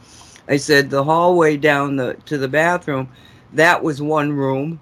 I 0.48 0.56
said 0.56 0.90
the 0.90 1.04
hallway 1.04 1.56
down 1.56 1.96
the 1.96 2.16
to 2.26 2.38
the 2.38 2.48
bathroom, 2.48 3.08
that 3.54 3.82
was 3.82 4.00
one 4.02 4.32
room. 4.32 4.80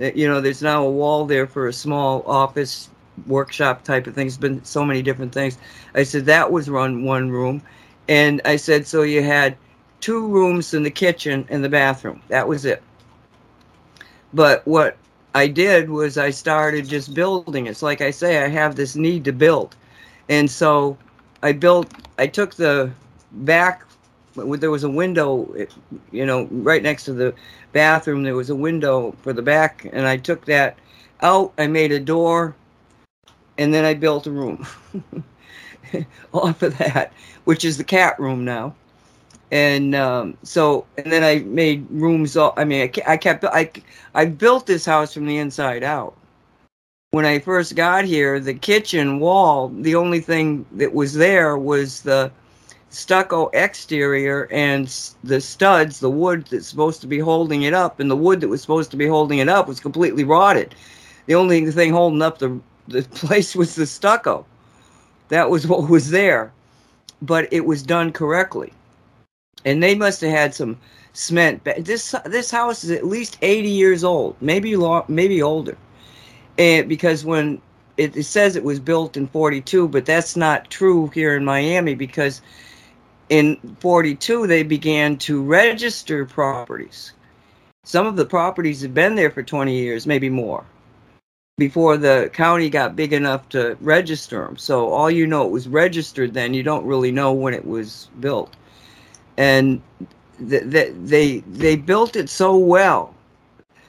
Uh, 0.00 0.10
You 0.14 0.28
know, 0.28 0.40
there's 0.40 0.62
now 0.62 0.84
a 0.84 0.90
wall 0.90 1.26
there 1.26 1.46
for 1.46 1.68
a 1.68 1.72
small 1.72 2.22
office 2.26 2.90
workshop 3.26 3.84
type 3.84 4.06
of 4.06 4.14
things. 4.14 4.36
Been 4.36 4.64
so 4.64 4.84
many 4.84 5.02
different 5.02 5.32
things. 5.32 5.58
I 5.94 6.04
said 6.04 6.26
that 6.26 6.52
was 6.52 6.68
run 6.68 7.04
one 7.04 7.30
room, 7.30 7.62
and 8.08 8.40
I 8.44 8.56
said 8.56 8.86
so 8.86 9.02
you 9.02 9.22
had 9.22 9.56
two 10.00 10.26
rooms 10.26 10.74
in 10.74 10.82
the 10.82 10.90
kitchen 10.90 11.46
and 11.48 11.62
the 11.62 11.68
bathroom. 11.68 12.22
That 12.28 12.46
was 12.46 12.64
it. 12.64 12.82
But 14.32 14.66
what 14.66 14.96
I 15.34 15.46
did 15.46 15.90
was 15.90 16.18
I 16.18 16.30
started 16.30 16.88
just 16.88 17.14
building. 17.14 17.66
It's 17.66 17.82
like 17.82 18.00
I 18.00 18.10
say, 18.10 18.42
I 18.42 18.48
have 18.48 18.76
this 18.76 18.96
need 18.96 19.24
to 19.24 19.32
build, 19.32 19.76
and 20.28 20.50
so 20.50 20.96
I 21.42 21.52
built. 21.52 21.92
I 22.18 22.26
took 22.26 22.54
the 22.54 22.90
back. 23.32 23.84
There 24.34 24.70
was 24.70 24.84
a 24.84 24.90
window, 24.90 25.52
you 26.12 26.24
know, 26.24 26.46
right 26.50 26.82
next 26.82 27.04
to 27.04 27.12
the 27.12 27.34
bathroom. 27.72 28.22
There 28.22 28.36
was 28.36 28.50
a 28.50 28.54
window 28.54 29.14
for 29.22 29.32
the 29.32 29.42
back, 29.42 29.88
and 29.92 30.06
I 30.06 30.16
took 30.16 30.44
that 30.46 30.78
out. 31.22 31.52
I 31.58 31.66
made 31.66 31.92
a 31.92 32.00
door 32.00 32.54
and 33.58 33.74
then 33.74 33.84
I 33.84 33.94
built 33.94 34.26
a 34.26 34.30
room 34.30 34.66
off 36.32 36.62
of 36.62 36.78
that, 36.78 37.12
which 37.44 37.64
is 37.64 37.76
the 37.76 37.84
cat 37.84 38.18
room 38.18 38.44
now. 38.44 38.74
And 39.50 39.94
um, 39.94 40.36
so, 40.42 40.84
and 40.98 41.10
then 41.10 41.24
I 41.24 41.38
made 41.40 41.86
rooms. 41.90 42.36
All 42.36 42.52
I 42.56 42.64
mean, 42.64 42.82
I, 42.82 43.12
I 43.12 43.16
kept 43.16 43.44
I 43.44 43.70
I 44.14 44.26
built 44.26 44.66
this 44.66 44.84
house 44.84 45.14
from 45.14 45.26
the 45.26 45.38
inside 45.38 45.82
out. 45.82 46.16
When 47.12 47.24
I 47.24 47.38
first 47.38 47.74
got 47.74 48.04
here, 48.04 48.38
the 48.38 48.52
kitchen 48.52 49.20
wall, 49.20 49.68
the 49.68 49.94
only 49.94 50.20
thing 50.20 50.66
that 50.72 50.92
was 50.92 51.14
there 51.14 51.56
was 51.56 52.02
the 52.02 52.30
stucco 52.90 53.48
exterior 53.54 54.48
and 54.50 54.86
the 55.24 55.40
studs, 55.40 56.00
the 56.00 56.10
wood 56.10 56.46
that's 56.46 56.66
supposed 56.66 57.00
to 57.00 57.06
be 57.06 57.18
holding 57.18 57.62
it 57.62 57.72
up, 57.72 58.00
and 58.00 58.10
the 58.10 58.16
wood 58.16 58.40
that 58.40 58.48
was 58.48 58.60
supposed 58.60 58.90
to 58.90 58.96
be 58.96 59.06
holding 59.06 59.38
it 59.38 59.48
up 59.48 59.68
was 59.68 59.80
completely 59.80 60.24
rotted. 60.24 60.74
The 61.26 61.34
only 61.34 61.70
thing 61.70 61.92
holding 61.92 62.22
up 62.22 62.38
the 62.38 62.60
the 62.88 63.02
place 63.10 63.54
was 63.54 63.74
the 63.74 63.86
stucco. 63.86 64.44
That 65.28 65.50
was 65.50 65.66
what 65.66 65.88
was 65.88 66.10
there, 66.10 66.52
but 67.22 67.52
it 67.52 67.66
was 67.66 67.82
done 67.82 68.12
correctly, 68.12 68.72
and 69.68 69.82
they 69.82 69.94
must 69.94 70.22
have 70.22 70.30
had 70.30 70.54
some 70.54 70.78
cement. 71.12 71.62
This 71.78 72.14
this 72.24 72.50
house 72.50 72.84
is 72.84 72.90
at 72.90 73.06
least 73.06 73.38
eighty 73.42 73.68
years 73.68 74.02
old, 74.02 74.36
maybe 74.40 74.74
maybe 75.08 75.42
older, 75.42 75.76
and 76.56 76.88
because 76.88 77.24
when 77.24 77.60
it, 77.98 78.16
it 78.16 78.24
says 78.24 78.56
it 78.56 78.64
was 78.64 78.80
built 78.80 79.16
in 79.16 79.26
forty 79.26 79.60
two, 79.60 79.86
but 79.88 80.06
that's 80.06 80.36
not 80.36 80.70
true 80.70 81.08
here 81.08 81.36
in 81.36 81.44
Miami 81.44 81.94
because 81.94 82.40
in 83.28 83.56
forty 83.80 84.14
two 84.14 84.46
they 84.46 84.62
began 84.62 85.18
to 85.18 85.42
register 85.42 86.24
properties. 86.24 87.12
Some 87.84 88.06
of 88.06 88.16
the 88.16 88.26
properties 88.26 88.80
have 88.82 88.94
been 88.94 89.14
there 89.14 89.30
for 89.30 89.42
twenty 89.42 89.76
years, 89.76 90.06
maybe 90.06 90.30
more 90.30 90.64
before 91.58 91.96
the 91.96 92.30
county 92.32 92.70
got 92.70 92.94
big 92.94 93.12
enough 93.12 93.48
to 93.48 93.76
register 93.80 94.44
them. 94.44 94.56
So 94.56 94.90
all 94.90 95.10
you 95.10 95.26
know 95.26 95.44
it 95.44 95.50
was 95.50 95.66
registered 95.68 96.32
then. 96.32 96.54
You 96.54 96.62
don't 96.62 96.86
really 96.86 97.10
know 97.10 97.32
when 97.32 97.52
it 97.52 97.66
was 97.66 98.08
built. 98.20 98.54
And 99.38 99.80
th- 100.50 100.70
th- 100.70 100.92
they 101.04 101.38
they 101.38 101.76
built 101.76 102.16
it 102.16 102.28
so 102.28 102.56
well. 102.56 103.14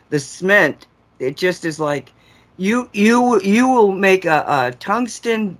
The 0.09 0.19
cement, 0.19 0.85
it 1.17 1.35
just 1.35 1.65
is 1.65 1.79
like 1.79 2.13
you 2.57 2.87
you 2.93 3.41
you 3.41 3.67
will 3.67 3.91
make 3.91 4.25
a, 4.25 4.45
a 4.47 4.71
tungsten 4.79 5.57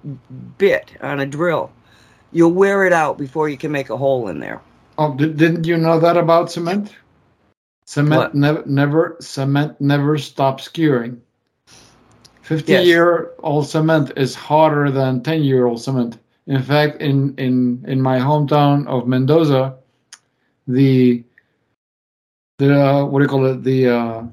bit 0.60 0.96
on 1.02 1.20
a 1.20 1.26
drill. 1.26 1.72
You'll 2.32 2.54
wear 2.54 2.86
it 2.86 2.94
out 2.94 3.18
before 3.18 3.50
you 3.50 3.58
can 3.58 3.72
make 3.72 3.90
a 3.90 3.98
hole 3.98 4.28
in 4.28 4.40
there. 4.40 4.62
Oh, 5.00 5.16
did, 5.16 5.38
didn't 5.38 5.66
you 5.66 5.76
know 5.76 6.00
that 6.00 6.18
about 6.18 6.52
cement? 6.52 6.94
Cement 7.86 8.36
never, 8.36 8.64
never, 8.68 9.18
cement 9.20 9.82
never 9.82 10.20
stops 10.20 10.68
curing. 10.68 11.20
Yes. 11.66 11.76
Fifty-year-old 12.44 13.68
cement 13.68 14.12
is 14.16 14.36
harder 14.36 14.92
than 14.92 15.24
ten-year-old 15.24 15.82
cement. 15.82 16.20
In 16.46 16.62
fact, 16.62 17.02
in 17.02 17.34
in 17.38 17.84
in 17.88 18.02
my 18.02 18.20
hometown 18.20 18.86
of 18.88 19.08
Mendoza, 19.08 19.79
the 20.70 21.26
the 22.60 22.80
uh, 22.80 23.06
what 23.06 23.20
do 23.20 23.26
you 23.26 23.30
call 23.30 23.46
it? 23.46 23.64
The 23.64 23.88
uh, 23.90 24.24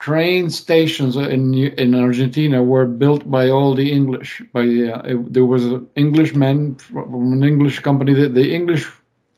train 0.00 0.50
stations 0.50 1.16
in 1.16 1.54
in 1.54 1.94
Argentina 1.94 2.62
were 2.62 2.86
built 2.86 3.30
by 3.30 3.48
all 3.50 3.74
the 3.74 3.90
English. 3.92 4.42
By 4.52 4.62
uh, 4.62 5.02
it- 5.12 5.32
there 5.32 5.46
was 5.46 5.64
an 5.66 5.86
Englishman 5.96 6.76
from 6.76 7.32
an 7.32 7.44
English 7.44 7.80
company. 7.80 8.14
that 8.14 8.34
the 8.34 8.54
English 8.54 8.84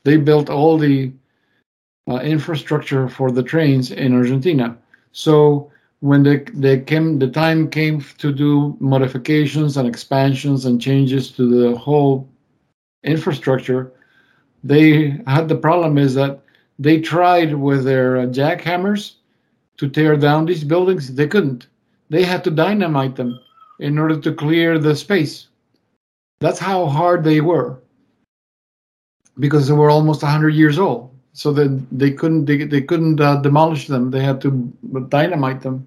they 0.03 0.17
built 0.17 0.49
all 0.49 0.77
the 0.77 1.11
uh, 2.09 2.17
infrastructure 2.17 3.07
for 3.09 3.31
the 3.31 3.43
trains 3.43 3.91
in 3.91 4.13
Argentina. 4.13 4.77
So 5.11 5.71
when 6.01 6.23
the 6.23 6.45
they 6.53 6.79
came, 6.79 7.19
the 7.19 7.29
time 7.29 7.69
came 7.69 8.01
to 8.19 8.31
do 8.33 8.77
modifications 8.79 9.77
and 9.77 9.87
expansions 9.87 10.65
and 10.65 10.81
changes 10.81 11.31
to 11.33 11.43
the 11.47 11.77
whole 11.77 12.27
infrastructure. 13.03 13.91
They 14.63 15.21
had 15.27 15.47
the 15.47 15.55
problem 15.55 15.97
is 15.97 16.13
that 16.15 16.41
they 16.79 17.01
tried 17.01 17.53
with 17.55 17.83
their 17.83 18.17
uh, 18.17 18.25
jackhammers 18.25 19.15
to 19.77 19.89
tear 19.89 20.15
down 20.15 20.45
these 20.45 20.63
buildings. 20.63 21.13
They 21.13 21.27
couldn't. 21.27 21.67
They 22.09 22.23
had 22.23 22.43
to 22.45 22.51
dynamite 22.51 23.15
them 23.15 23.39
in 23.79 23.97
order 23.97 24.19
to 24.19 24.33
clear 24.33 24.79
the 24.79 24.95
space. 24.95 25.47
That's 26.39 26.59
how 26.59 26.85
hard 26.87 27.23
they 27.23 27.41
were 27.41 27.79
because 29.39 29.67
they 29.67 29.73
were 29.73 29.89
almost 29.89 30.23
100 30.23 30.49
years 30.49 30.79
old 30.79 31.11
so 31.37 31.53
then 31.53 31.85
they 31.91 32.11
couldn't 32.11 32.45
they, 32.45 32.63
they 32.63 32.81
couldn't 32.81 33.21
uh, 33.21 33.35
demolish 33.37 33.87
them 33.87 34.09
they 34.09 34.21
had 34.21 34.41
to 34.41 34.51
dynamite 35.09 35.61
them 35.61 35.85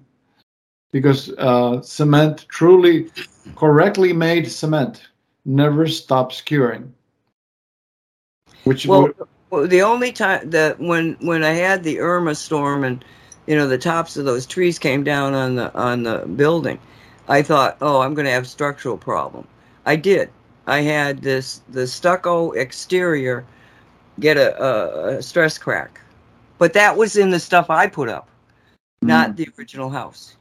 because 0.91 1.29
uh, 1.37 1.81
cement 1.81 2.45
truly 2.47 3.09
correctly 3.55 4.13
made 4.13 4.49
cement 4.49 5.09
never 5.45 5.87
stops 5.87 6.39
curing 6.41 6.93
which 8.63 8.85
Well, 8.85 9.03
would- 9.03 9.15
well, 9.49 9.67
the 9.67 9.81
only 9.81 10.11
time 10.11 10.49
that 10.49 10.79
when 10.79 11.17
when 11.19 11.43
I 11.43 11.51
had 11.51 11.83
the 11.83 11.99
Irma 11.99 12.35
storm 12.35 12.83
and 12.83 13.03
you 13.47 13.55
know 13.55 13.67
the 13.67 13.77
tops 13.77 14.15
of 14.17 14.25
those 14.25 14.45
trees 14.45 14.79
came 14.79 15.03
down 15.03 15.33
on 15.33 15.55
the 15.55 15.73
on 15.75 16.03
the 16.03 16.19
building, 16.35 16.79
I 17.27 17.41
thought, 17.41 17.77
oh, 17.81 18.01
I'm 18.01 18.13
going 18.13 18.25
to 18.25 18.31
have 18.31 18.47
structural 18.47 18.97
problem. 18.97 19.45
I 19.85 19.97
did. 19.97 20.29
I 20.67 20.81
had 20.81 21.21
this 21.21 21.61
the 21.69 21.85
stucco 21.85 22.51
exterior 22.51 23.43
get 24.19 24.37
a, 24.37 24.61
a, 24.63 25.17
a 25.17 25.21
stress 25.21 25.57
crack, 25.57 25.99
but 26.57 26.73
that 26.73 26.95
was 26.95 27.17
in 27.17 27.29
the 27.29 27.39
stuff 27.39 27.69
I 27.69 27.87
put 27.87 28.07
up, 28.07 28.29
not 29.01 29.31
hmm. 29.31 29.35
the 29.35 29.49
original 29.57 29.89
house. 29.89 30.37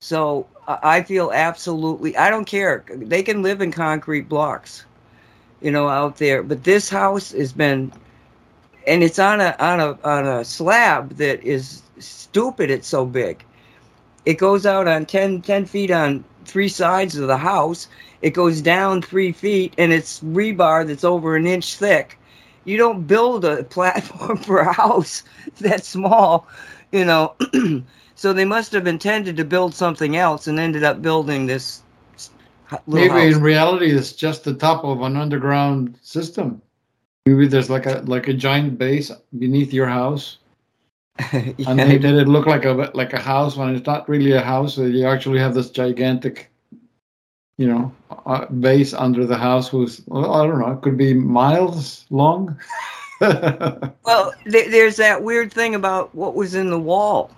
So 0.00 0.46
I 0.66 1.02
feel 1.02 1.32
absolutely. 1.32 2.16
I 2.16 2.30
don't 2.30 2.44
care. 2.44 2.84
They 2.94 3.22
can 3.22 3.42
live 3.42 3.60
in 3.60 3.72
concrete 3.72 4.28
blocks 4.28 4.84
you 5.60 5.70
know, 5.70 5.88
out 5.88 6.16
there. 6.18 6.42
But 6.42 6.64
this 6.64 6.88
house 6.88 7.32
has 7.32 7.52
been, 7.52 7.92
and 8.86 9.02
it's 9.02 9.18
on 9.18 9.40
a 9.40 9.56
on 9.58 9.80
a 9.80 9.98
on 10.04 10.26
a 10.26 10.44
slab 10.44 11.16
that 11.16 11.42
is 11.42 11.82
stupid. 11.98 12.70
It's 12.70 12.88
so 12.88 13.04
big. 13.04 13.44
It 14.26 14.38
goes 14.38 14.66
out 14.66 14.86
on 14.86 15.06
10, 15.06 15.40
10 15.40 15.64
feet 15.64 15.90
on 15.90 16.24
three 16.44 16.68
sides 16.68 17.16
of 17.16 17.28
the 17.28 17.36
house. 17.38 17.88
It 18.20 18.30
goes 18.30 18.60
down 18.60 19.00
three 19.02 19.32
feet, 19.32 19.74
and 19.78 19.92
it's 19.92 20.20
rebar 20.20 20.86
that's 20.86 21.04
over 21.04 21.36
an 21.36 21.46
inch 21.46 21.76
thick. 21.76 22.18
you 22.64 22.76
don't 22.76 23.06
build 23.06 23.44
a 23.44 23.64
platform 23.76 24.36
for 24.38 24.58
a 24.58 24.72
house 24.72 25.22
that 25.60 25.84
small, 25.84 26.46
you 26.92 27.04
know. 27.04 27.34
so 28.14 28.32
they 28.32 28.44
must 28.44 28.72
have 28.72 28.86
intended 28.86 29.36
to 29.36 29.44
build 29.44 29.74
something 29.74 30.16
else 30.16 30.46
and 30.46 30.58
ended 30.58 30.84
up 30.84 31.00
building 31.00 31.46
this 31.46 31.82
Maybe 32.86 33.08
house. 33.08 33.34
in 33.34 33.42
reality, 33.42 33.90
it's 33.90 34.12
just 34.12 34.44
the 34.44 34.54
top 34.54 34.84
of 34.84 35.00
an 35.02 35.16
underground 35.16 35.98
system. 36.02 36.60
Maybe 37.26 37.46
there's 37.46 37.70
like 37.70 37.86
a 37.86 38.02
like 38.06 38.28
a 38.28 38.34
giant 38.34 38.78
base 38.78 39.10
beneath 39.38 39.72
your 39.72 39.86
house, 39.86 40.38
Yeah, 41.32 41.52
and 41.66 41.78
they 41.78 41.98
did 41.98 42.14
it 42.14 42.28
look 42.28 42.46
like 42.46 42.64
a 42.64 42.90
like 42.94 43.12
a 43.12 43.18
house 43.18 43.56
when 43.56 43.74
it's 43.74 43.86
not 43.86 44.08
really 44.08 44.32
a 44.32 44.40
house. 44.40 44.78
You 44.78 45.06
actually 45.06 45.40
have 45.40 45.52
this 45.52 45.68
gigantic, 45.68 46.48
you 47.56 47.66
know, 47.66 47.92
uh, 48.26 48.46
base 48.46 48.94
under 48.94 49.26
the 49.26 49.36
house. 49.36 49.68
Who's 49.68 50.00
well, 50.06 50.32
I 50.32 50.46
don't 50.46 50.60
know. 50.60 50.72
It 50.72 50.82
could 50.82 50.96
be 50.96 51.14
miles 51.14 52.06
long. 52.10 52.58
Well, 53.20 54.32
th- 54.48 54.70
there's 54.70 54.94
that 54.98 55.24
weird 55.24 55.52
thing 55.52 55.74
about 55.74 56.14
what 56.14 56.36
was 56.36 56.54
in 56.54 56.70
the 56.70 56.78
wall. 56.78 57.32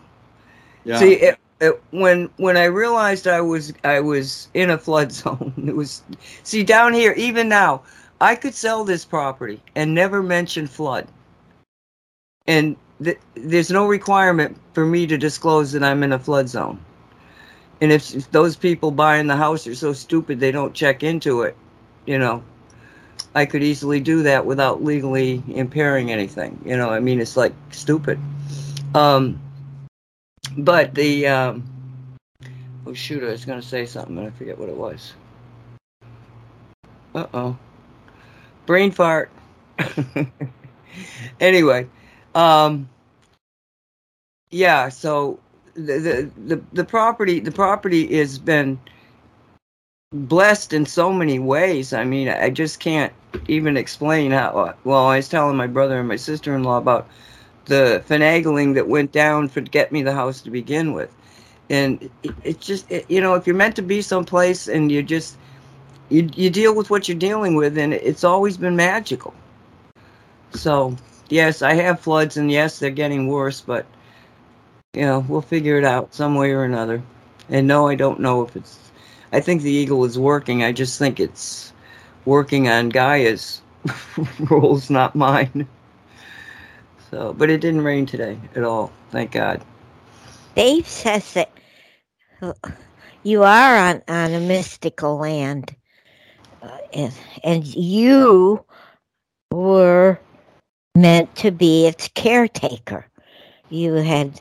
See, 0.99 1.14
it, 1.14 1.39
when 1.90 2.30
when 2.36 2.56
I 2.56 2.64
realized 2.64 3.26
I 3.26 3.40
was 3.40 3.72
I 3.84 4.00
was 4.00 4.48
in 4.54 4.70
a 4.70 4.78
flood 4.78 5.12
zone, 5.20 5.52
it 5.66 5.74
was 5.74 6.02
see 6.42 6.62
down 6.62 6.92
here. 6.92 7.12
Even 7.16 7.48
now, 7.48 7.82
I 8.20 8.34
could 8.34 8.54
sell 8.54 8.84
this 8.84 9.04
property 9.04 9.62
and 9.74 9.94
never 9.94 10.22
mention 10.22 10.66
flood, 10.66 11.06
and 12.46 12.76
th- 13.02 13.18
there's 13.34 13.70
no 13.70 13.86
requirement 13.86 14.56
for 14.72 14.86
me 14.86 15.06
to 15.06 15.16
disclose 15.18 15.72
that 15.72 15.82
I'm 15.82 16.02
in 16.02 16.12
a 16.12 16.18
flood 16.18 16.48
zone. 16.48 16.80
And 17.80 17.92
if, 17.92 18.14
if 18.14 18.30
those 18.30 18.56
people 18.56 18.90
buying 18.90 19.26
the 19.26 19.36
house 19.36 19.66
are 19.66 19.74
so 19.74 19.92
stupid 19.92 20.38
they 20.38 20.52
don't 20.52 20.74
check 20.74 21.02
into 21.02 21.42
it, 21.42 21.56
you 22.06 22.18
know, 22.18 22.42
I 23.34 23.46
could 23.46 23.62
easily 23.62 24.00
do 24.00 24.22
that 24.22 24.44
without 24.44 24.82
legally 24.82 25.42
impairing 25.48 26.11
anything. 26.11 26.61
You 26.64 26.76
know, 26.76 26.90
I 26.90 27.00
mean, 27.00 27.20
it's 27.20 27.36
like 27.36 27.54
stupid. 27.70 28.18
Um, 28.94 29.40
but 30.57 30.95
the 30.95 31.26
um, 31.26 31.64
oh 32.86 32.93
shoot, 32.93 33.22
I 33.22 33.30
was 33.30 33.45
gonna 33.45 33.62
say 33.62 33.86
something 33.86 34.18
and 34.18 34.26
I 34.26 34.30
forget 34.30 34.59
what 34.59 34.68
it 34.68 34.76
was. 34.76 35.14
Uh 37.14 37.26
oh, 37.34 37.59
brain 38.66 38.91
fart. 38.91 39.30
anyway, 41.41 41.88
um, 42.34 42.88
yeah. 44.51 44.88
So 44.88 45.38
the, 45.74 45.99
the 45.99 46.30
the 46.47 46.62
the 46.72 46.84
property 46.84 47.41
the 47.41 47.53
property 47.53 48.16
has 48.16 48.38
been 48.38 48.78
blessed 50.12 50.72
in 50.72 50.86
so 50.86 51.12
many 51.12 51.38
ways. 51.38 51.93
I 51.93 52.05
mean, 52.05 52.28
I 52.28 52.51
just 52.51 52.80
can't 52.80 53.12
even 53.49 53.76
explain 53.76 54.32
how. 54.32 54.74
Well, 54.84 55.07
I 55.07 55.16
was 55.16 55.28
telling 55.28 55.57
my 55.57 55.66
brother 55.66 55.99
and 55.99 56.09
my 56.09 56.16
sister 56.16 56.55
in 56.55 56.64
law 56.64 56.78
about 56.78 57.09
the 57.70 58.02
finagling 58.08 58.74
that 58.74 58.88
went 58.88 59.12
down 59.12 59.48
for 59.48 59.60
get 59.60 59.92
me 59.92 60.02
the 60.02 60.12
house 60.12 60.42
to 60.42 60.50
begin 60.50 60.92
with, 60.92 61.14
and 61.70 62.10
it's 62.24 62.34
it 62.44 62.60
just 62.60 62.90
it, 62.90 63.06
you 63.08 63.20
know 63.20 63.34
if 63.34 63.46
you're 63.46 63.56
meant 63.56 63.76
to 63.76 63.82
be 63.82 64.02
someplace 64.02 64.68
and 64.68 64.90
you 64.92 65.02
just 65.02 65.38
you 66.10 66.28
you 66.34 66.50
deal 66.50 66.74
with 66.74 66.90
what 66.90 67.08
you're 67.08 67.16
dealing 67.16 67.54
with, 67.54 67.78
and 67.78 67.94
it's 67.94 68.24
always 68.24 68.56
been 68.56 68.76
magical. 68.76 69.32
So 70.52 70.96
yes, 71.28 71.62
I 71.62 71.74
have 71.74 72.00
floods, 72.00 72.36
and 72.36 72.50
yes, 72.50 72.78
they're 72.80 72.90
getting 72.90 73.28
worse, 73.28 73.60
but 73.60 73.86
you 74.94 75.02
know 75.02 75.24
we'll 75.28 75.40
figure 75.42 75.78
it 75.78 75.84
out 75.84 76.12
some 76.12 76.34
way 76.34 76.50
or 76.50 76.64
another. 76.64 77.02
And 77.48 77.66
no, 77.68 77.86
I 77.88 77.94
don't 77.94 78.20
know 78.20 78.42
if 78.42 78.56
it's. 78.56 78.78
I 79.32 79.40
think 79.40 79.62
the 79.62 79.70
eagle 79.70 80.04
is 80.04 80.18
working. 80.18 80.64
I 80.64 80.72
just 80.72 80.98
think 80.98 81.20
it's 81.20 81.72
working 82.24 82.68
on 82.68 82.88
Gaia's 82.88 83.62
rules, 84.50 84.90
not 84.90 85.14
mine. 85.14 85.68
So, 87.11 87.32
but 87.32 87.50
it 87.50 87.61
didn't 87.61 87.82
rain 87.82 88.06
today 88.06 88.38
at 88.54 88.62
all. 88.62 88.92
Thank 89.11 89.32
God. 89.32 89.61
Dave 90.54 90.86
says 90.86 91.32
that 91.34 91.50
you 93.22 93.42
are 93.42 93.76
on, 93.76 94.02
on 94.08 94.32
a 94.32 94.40
mystical 94.40 95.18
land, 95.18 95.74
uh, 96.62 96.78
and, 96.92 97.12
and 97.42 97.66
you 97.66 98.64
were 99.50 100.20
meant 100.94 101.34
to 101.36 101.50
be 101.50 101.86
its 101.86 102.08
caretaker. 102.08 103.06
You 103.70 103.94
had 103.94 104.40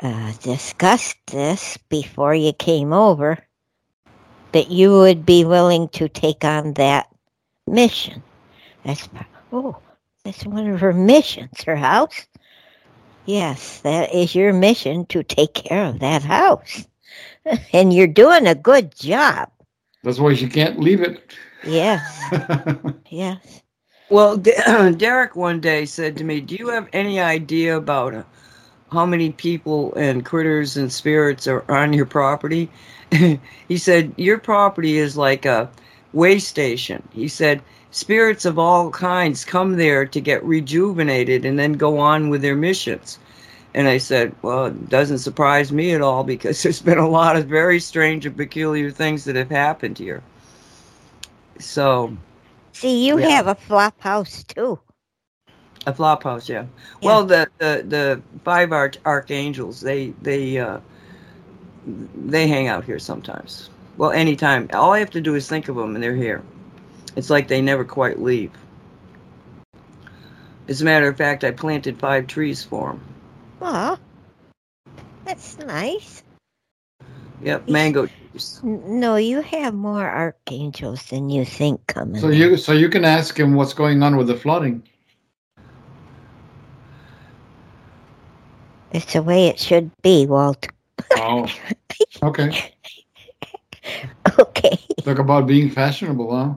uh, 0.00 0.32
discussed 0.42 1.16
this 1.28 1.76
before 1.88 2.34
you 2.34 2.52
came 2.52 2.92
over, 2.92 3.38
that 4.52 4.70
you 4.70 4.92
would 4.92 5.24
be 5.24 5.44
willing 5.44 5.88
to 5.90 6.08
take 6.08 6.44
on 6.44 6.74
that 6.74 7.08
mission. 7.66 8.22
That's 8.84 9.08
oh, 9.52 9.76
that's 10.24 10.46
one 10.46 10.68
of 10.68 10.80
her 10.80 10.92
missions. 10.92 11.62
Her 11.64 11.76
house. 11.76 12.26
Yes, 13.26 13.80
that 13.80 14.14
is 14.14 14.34
your 14.34 14.52
mission 14.52 15.06
to 15.06 15.22
take 15.22 15.54
care 15.54 15.86
of 15.86 16.00
that 16.00 16.22
house. 16.22 16.86
And 17.74 17.92
you're 17.92 18.06
doing 18.06 18.46
a 18.46 18.54
good 18.54 18.94
job. 18.96 19.50
That's 20.02 20.18
why 20.18 20.34
she 20.34 20.48
can't 20.48 20.80
leave 20.80 21.02
it. 21.02 21.34
Yes, 21.62 22.02
yes. 23.10 23.62
Well, 24.08 24.38
D- 24.38 24.52
Derek 24.96 25.36
one 25.36 25.60
day 25.60 25.84
said 25.84 26.16
to 26.16 26.24
me, 26.24 26.40
"Do 26.40 26.56
you 26.56 26.68
have 26.68 26.88
any 26.94 27.20
idea 27.20 27.76
about 27.76 28.14
uh, 28.14 28.22
how 28.90 29.04
many 29.04 29.30
people 29.30 29.94
and 29.94 30.24
critters 30.24 30.76
and 30.76 30.90
spirits 30.90 31.46
are 31.46 31.70
on 31.70 31.92
your 31.92 32.06
property?" 32.06 32.70
he 33.68 33.76
said, 33.76 34.12
"Your 34.16 34.38
property 34.38 34.96
is 34.96 35.16
like 35.16 35.44
a 35.44 35.70
way 36.14 36.38
station." 36.38 37.06
He 37.12 37.28
said, 37.28 37.60
"Spirits 37.94 38.44
of 38.44 38.58
all 38.58 38.90
kinds 38.90 39.44
come 39.46 39.76
there 39.76 40.06
to 40.06 40.20
get 40.20 40.44
rejuvenated 40.44 41.46
and 41.46 41.58
then 41.58 41.74
go 41.74 41.98
on 41.98 42.30
with 42.30 42.42
their 42.42 42.56
missions." 42.56 43.18
And 43.74 43.88
I 43.88 43.98
said, 43.98 44.34
"Well, 44.42 44.66
it 44.66 44.90
doesn't 44.90 45.18
surprise 45.18 45.72
me 45.72 45.92
at 45.92 46.02
all 46.02 46.24
because 46.24 46.62
there's 46.64 46.82
been 46.82 46.98
a 46.98 47.08
lot 47.08 47.36
of 47.36 47.46
very 47.46 47.80
strange 47.80 48.26
and 48.26 48.36
peculiar 48.36 48.90
things 48.90 49.24
that 49.24 49.36
have 49.36 49.50
happened 49.50 49.98
here." 49.98 50.22
So, 51.60 52.16
See, 52.72 53.06
you 53.06 53.18
Yeah. 53.18 53.30
have 53.30 53.46
a 53.46 53.54
flop 53.54 54.00
house 54.00 54.44
too. 54.44 54.80
A 55.86 55.94
flop 55.94 56.24
house, 56.24 56.48
yeah. 56.48 56.66
Well, 57.02 57.24
the, 57.24 57.48
the 57.58 57.84
the 57.88 58.22
five 58.44 58.72
arch 58.72 58.98
archangels, 59.06 59.80
they 59.82 60.14
they 60.22 60.58
uh, 60.58 60.80
they 62.26 62.48
hang 62.48 62.68
out 62.68 62.84
here 62.84 62.98
sometimes. 62.98 63.70
Well, 63.98 64.10
anytime. 64.12 64.68
All 64.72 64.92
I 64.92 65.00
have 65.00 65.10
to 65.12 65.20
do 65.20 65.34
is 65.34 65.48
think 65.48 65.68
of 65.68 65.76
them, 65.76 65.94
and 65.94 66.02
they're 66.02 66.16
here. 66.16 66.42
It's 67.16 67.30
like 67.30 67.48
they 67.48 67.60
never 67.60 67.84
quite 67.84 68.20
leave. 68.20 68.50
As 70.68 70.82
a 70.82 70.84
matter 70.84 71.08
of 71.08 71.16
fact, 71.16 71.44
I 71.44 71.50
planted 71.50 71.98
five 71.98 72.26
trees 72.26 72.62
for 72.64 72.92
them. 72.92 73.00
Aw, 73.60 73.98
that's 75.24 75.58
nice. 75.58 76.22
Yep, 77.42 77.68
mango 77.68 78.06
trees. 78.06 78.60
No, 78.62 79.16
you 79.16 79.42
have 79.42 79.74
more 79.74 80.08
archangels 80.08 81.04
than 81.04 81.30
you 81.30 81.44
think 81.44 81.86
coming. 81.86 82.20
so 82.20 82.28
you 82.28 82.56
so 82.56 82.72
you 82.72 82.88
can 82.88 83.04
ask 83.04 83.38
him 83.38 83.54
what's 83.54 83.74
going 83.74 84.02
on 84.02 84.16
with 84.16 84.26
the 84.26 84.36
flooding. 84.36 84.82
It's 88.92 89.12
the 89.12 89.22
way 89.22 89.48
it 89.48 89.58
should 89.58 89.90
be, 90.02 90.24
Walt. 90.24 90.68
Oh, 91.16 91.46
okay. 92.22 92.72
Okay. 94.38 94.78
Talk 95.04 95.18
about 95.18 95.46
being 95.46 95.70
fashionable, 95.70 96.34
huh? 96.34 96.54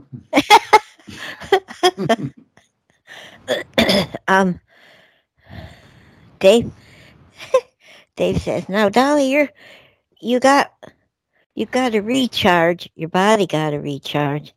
um, 4.28 4.59
Dave. 6.39 6.71
Dave 8.15 8.41
says, 8.41 8.69
"Now, 8.69 8.89
Dolly, 8.89 9.32
you're 9.32 9.49
you 10.19 10.39
got 10.39 10.71
you 11.55 11.65
got 11.65 11.91
to 11.91 12.01
recharge. 12.01 12.89
Your 12.95 13.09
body 13.09 13.45
got 13.45 13.71
to 13.71 13.78
recharge, 13.78 14.53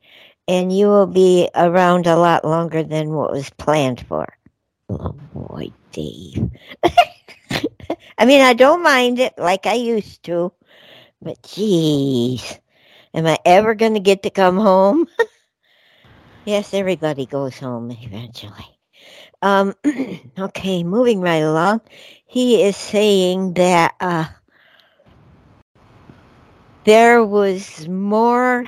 and 0.48 0.72
you 0.76 0.86
will 0.86 1.06
be 1.06 1.48
around 1.54 2.06
a 2.06 2.16
lot 2.16 2.44
longer 2.44 2.82
than 2.82 3.10
what 3.10 3.32
was 3.32 3.50
planned 3.50 4.00
for." 4.06 4.26
Oh 4.88 5.14
boy, 5.34 5.72
Dave. 5.92 6.50
I 8.18 8.26
mean, 8.26 8.40
I 8.42 8.52
don't 8.52 8.82
mind 8.82 9.18
it 9.18 9.34
like 9.38 9.66
I 9.66 9.74
used 9.74 10.22
to, 10.24 10.52
but 11.22 11.42
geez, 11.42 12.58
am 13.14 13.26
I 13.26 13.38
ever 13.44 13.74
going 13.74 13.94
to 13.94 14.00
get 14.00 14.22
to 14.24 14.30
come 14.30 14.56
home? 14.58 15.06
yes, 16.44 16.74
everybody 16.74 17.26
goes 17.26 17.58
home 17.58 17.90
eventually. 17.90 18.78
Um, 19.42 19.74
okay, 20.38 20.82
moving 20.82 21.20
right 21.20 21.42
along. 21.42 21.80
He 22.26 22.62
is 22.62 22.76
saying 22.76 23.54
that 23.54 23.94
uh, 24.00 24.26
there 26.84 27.24
was 27.24 27.88
more 27.88 28.64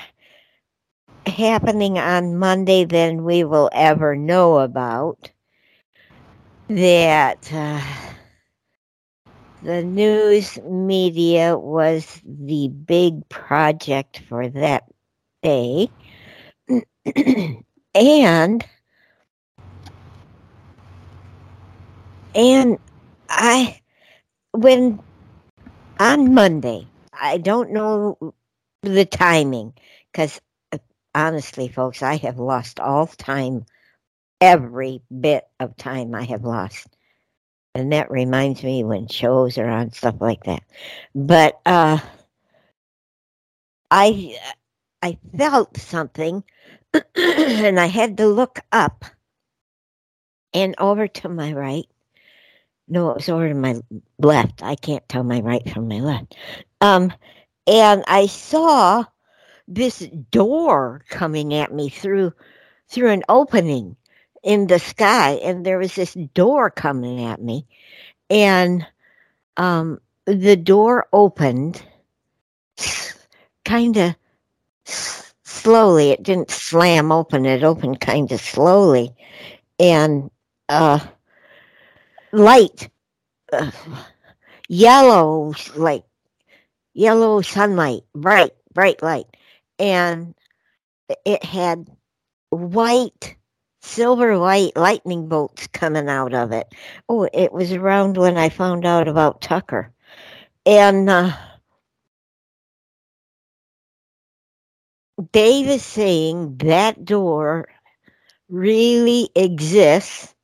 happening 1.26 1.98
on 1.98 2.36
Monday 2.38 2.84
than 2.84 3.24
we 3.24 3.44
will 3.44 3.70
ever 3.72 4.16
know 4.16 4.58
about. 4.58 5.30
That 6.68 7.50
uh, 7.52 7.80
the 9.62 9.82
news 9.82 10.58
media 10.62 11.56
was 11.56 12.20
the 12.24 12.68
big 12.68 13.28
project 13.28 14.20
for 14.28 14.48
that 14.48 14.84
day. 15.42 15.88
and 17.94 18.64
and 22.34 22.78
I, 23.28 23.80
when 24.52 25.00
on 26.00 26.34
Monday, 26.34 26.86
I 27.12 27.38
don't 27.38 27.70
know 27.70 28.34
the 28.82 29.04
timing 29.04 29.74
because 30.10 30.40
uh, 30.72 30.78
honestly, 31.14 31.68
folks, 31.68 32.02
I 32.02 32.16
have 32.16 32.38
lost 32.38 32.80
all 32.80 33.06
time, 33.06 33.64
every 34.40 35.02
bit 35.20 35.44
of 35.60 35.76
time 35.76 36.14
I 36.14 36.24
have 36.24 36.44
lost. 36.44 36.91
And 37.74 37.92
that 37.92 38.10
reminds 38.10 38.62
me 38.62 38.84
when 38.84 39.08
shows 39.08 39.56
are 39.56 39.68
on, 39.68 39.92
stuff 39.92 40.16
like 40.20 40.44
that. 40.44 40.62
But 41.14 41.60
uh, 41.64 41.98
I, 43.90 44.38
I 45.02 45.18
felt 45.36 45.76
something 45.78 46.44
and 47.16 47.80
I 47.80 47.86
had 47.86 48.18
to 48.18 48.26
look 48.26 48.60
up 48.72 49.04
and 50.52 50.74
over 50.78 51.08
to 51.08 51.28
my 51.28 51.52
right. 51.52 51.86
No, 52.88 53.10
it 53.10 53.16
was 53.16 53.28
over 53.28 53.48
to 53.48 53.54
my 53.54 53.80
left. 54.18 54.62
I 54.62 54.74
can't 54.74 55.08
tell 55.08 55.24
my 55.24 55.40
right 55.40 55.66
from 55.70 55.88
my 55.88 56.00
left. 56.00 56.36
Um, 56.82 57.12
and 57.66 58.04
I 58.06 58.26
saw 58.26 59.04
this 59.68 60.00
door 60.30 61.02
coming 61.08 61.54
at 61.54 61.72
me 61.72 61.88
through 61.88 62.32
through 62.88 63.10
an 63.10 63.22
opening 63.28 63.96
in 64.42 64.66
the 64.66 64.78
sky, 64.78 65.32
and 65.42 65.64
there 65.64 65.78
was 65.78 65.94
this 65.94 66.14
door 66.34 66.70
coming 66.70 67.24
at 67.24 67.40
me, 67.40 67.66
and 68.28 68.86
um, 69.56 70.00
the 70.26 70.56
door 70.56 71.06
opened, 71.12 71.82
kind 73.64 73.96
of 73.96 74.14
slowly. 74.84 76.10
It 76.10 76.22
didn't 76.22 76.50
slam 76.50 77.12
open. 77.12 77.46
It 77.46 77.62
opened 77.62 78.00
kind 78.00 78.30
of 78.32 78.40
slowly, 78.40 79.14
and 79.78 80.30
uh, 80.68 80.98
light, 82.32 82.90
uh, 83.52 83.70
yellow, 84.68 85.54
like 85.76 86.04
yellow 86.94 87.42
sunlight, 87.42 88.02
bright, 88.14 88.52
bright 88.74 89.02
light, 89.02 89.26
and 89.78 90.34
it 91.24 91.44
had 91.44 91.88
white, 92.50 93.36
silver 93.82 94.38
white 94.38 94.76
lightning 94.76 95.28
bolts 95.28 95.66
coming 95.68 96.08
out 96.08 96.32
of 96.34 96.52
it. 96.52 96.74
Oh, 97.08 97.28
it 97.32 97.52
was 97.52 97.72
around 97.72 98.16
when 98.16 98.36
I 98.38 98.48
found 98.48 98.86
out 98.86 99.08
about 99.08 99.40
Tucker, 99.42 99.92
and. 100.64 101.10
Uh, 101.10 101.32
Dave 105.30 105.68
is 105.68 105.84
saying 105.84 106.56
that 106.58 107.04
door 107.04 107.68
really 108.48 109.28
exists. 109.34 110.34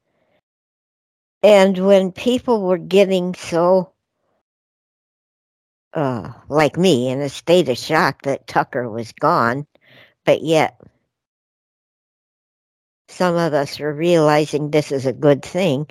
And 1.42 1.78
when 1.78 2.12
people 2.12 2.62
were 2.62 2.78
getting 2.78 3.34
so, 3.34 3.92
uh, 5.94 6.32
like 6.48 6.76
me, 6.76 7.08
in 7.08 7.20
a 7.20 7.28
state 7.28 7.68
of 7.68 7.78
shock 7.78 8.22
that 8.22 8.46
Tucker 8.46 8.88
was 8.88 9.12
gone, 9.12 9.66
but 10.24 10.42
yet 10.42 10.80
some 13.08 13.36
of 13.36 13.54
us 13.54 13.80
are 13.80 13.92
realizing 13.92 14.70
this 14.70 14.92
is 14.92 15.06
a 15.06 15.12
good 15.12 15.42
thing. 15.42 15.86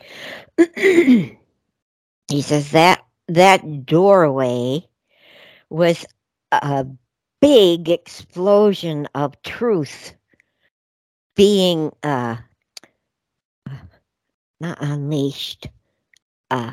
he 0.76 1.38
says 2.42 2.72
that 2.72 3.04
that 3.28 3.86
doorway 3.86 4.88
was 5.70 6.06
a 6.52 6.86
big 7.42 7.90
explosion 7.90 9.08
of 9.14 9.42
truth 9.42 10.14
being 11.36 11.92
uh, 12.04 12.38
not 14.60 14.78
unleashed, 14.82 15.68
uh, 16.50 16.72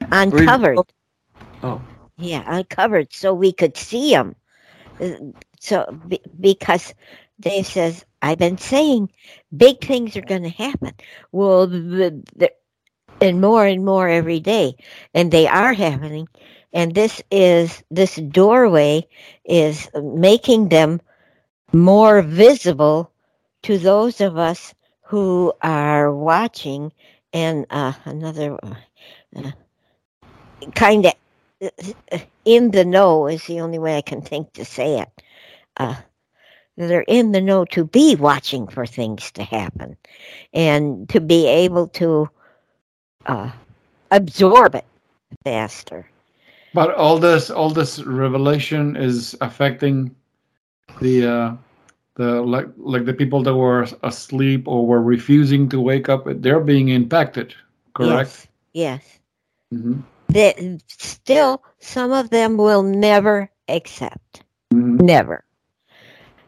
uncovered. 0.00 0.78
Oh. 1.62 1.82
Yeah, 2.18 2.44
uncovered 2.46 3.12
so 3.12 3.32
we 3.32 3.52
could 3.52 3.76
see 3.76 4.10
them. 4.10 4.36
So 5.58 5.98
because 6.40 6.94
Dave 7.40 7.66
says, 7.66 8.04
I've 8.22 8.38
been 8.38 8.58
saying 8.58 9.10
big 9.56 9.84
things 9.84 10.16
are 10.16 10.22
going 10.22 10.42
to 10.42 10.50
happen. 10.50 10.92
Well, 11.32 11.66
the, 11.66 12.22
the, 12.36 12.52
and 13.20 13.40
more 13.40 13.66
and 13.66 13.84
more 13.84 14.08
every 14.08 14.40
day, 14.40 14.76
and 15.14 15.30
they 15.30 15.46
are 15.46 15.72
happening 15.72 16.28
and 16.72 16.94
this 16.94 17.22
is 17.30 17.82
this 17.90 18.16
doorway 18.16 19.06
is 19.44 19.88
making 19.94 20.68
them 20.68 21.00
more 21.72 22.22
visible 22.22 23.10
to 23.62 23.78
those 23.78 24.20
of 24.20 24.36
us 24.36 24.74
who 25.02 25.52
are 25.62 26.14
watching 26.14 26.92
and 27.32 27.66
uh, 27.70 27.92
another 28.04 28.58
uh, 28.62 29.50
kind 30.74 31.06
of 31.06 31.14
uh, 31.62 32.18
in 32.44 32.70
the 32.70 32.84
know 32.84 33.26
is 33.26 33.44
the 33.46 33.60
only 33.60 33.78
way 33.78 33.96
I 33.96 34.02
can 34.02 34.22
think 34.22 34.52
to 34.54 34.64
say 34.64 35.00
it. 35.00 35.22
Uh, 35.76 35.96
they're 36.88 37.04
in 37.06 37.32
the 37.32 37.40
know 37.40 37.64
to 37.66 37.84
be 37.84 38.16
watching 38.16 38.66
for 38.66 38.86
things 38.86 39.30
to 39.32 39.42
happen 39.42 39.96
and 40.52 41.08
to 41.08 41.20
be 41.20 41.46
able 41.46 41.88
to 41.88 42.28
uh, 43.26 43.50
absorb 44.10 44.74
it 44.74 44.84
faster. 45.44 46.08
But 46.72 46.94
all 46.94 47.18
this, 47.18 47.50
all 47.50 47.70
this 47.70 48.00
revelation 48.00 48.96
is 48.96 49.36
affecting 49.40 50.14
the, 51.00 51.26
uh, 51.26 51.56
the 52.14 52.40
like, 52.42 52.68
like 52.76 53.04
the 53.04 53.14
people 53.14 53.42
that 53.42 53.54
were 53.54 53.86
asleep 54.02 54.68
or 54.68 54.86
were 54.86 55.02
refusing 55.02 55.68
to 55.70 55.80
wake 55.80 56.08
up. 56.08 56.24
They're 56.26 56.60
being 56.60 56.88
impacted, 56.88 57.54
correct? 57.94 58.48
Yes. 58.72 59.02
yes. 59.72 59.78
Mm-hmm. 59.78 60.00
That 60.28 60.82
still, 60.86 61.62
some 61.80 62.12
of 62.12 62.30
them 62.30 62.56
will 62.56 62.84
never 62.84 63.50
accept. 63.68 64.44
Mm-hmm. 64.72 65.04
Never. 65.04 65.44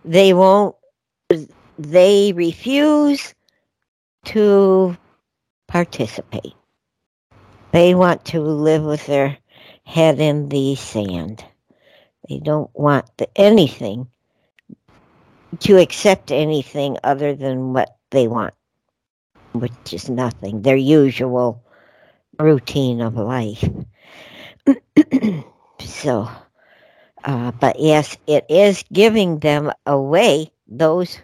They 0.04 0.32
won't. 0.32 0.76
They 1.78 2.32
refuse 2.32 3.34
to 4.26 4.96
participate. 5.68 6.54
They 7.72 7.94
want 7.94 8.24
to 8.26 8.40
live 8.40 8.82
with 8.82 9.06
their 9.06 9.38
head 9.84 10.20
in 10.20 10.48
the 10.48 10.74
sand. 10.74 11.44
They 12.28 12.38
don't 12.38 12.70
want 12.74 13.06
the, 13.16 13.28
anything 13.36 14.08
to 15.60 15.78
accept 15.78 16.30
anything 16.30 16.98
other 17.04 17.34
than 17.34 17.72
what 17.72 17.96
they 18.10 18.28
want, 18.28 18.54
which 19.52 19.92
is 19.92 20.08
nothing, 20.08 20.62
their 20.62 20.76
usual 20.76 21.64
routine 22.38 23.00
of 23.00 23.16
life. 23.16 23.64
so, 25.80 26.28
uh, 27.24 27.52
but 27.52 27.80
yes, 27.80 28.16
it 28.26 28.44
is 28.48 28.84
giving 28.92 29.38
them 29.38 29.72
away, 29.86 30.50
those 30.68 31.18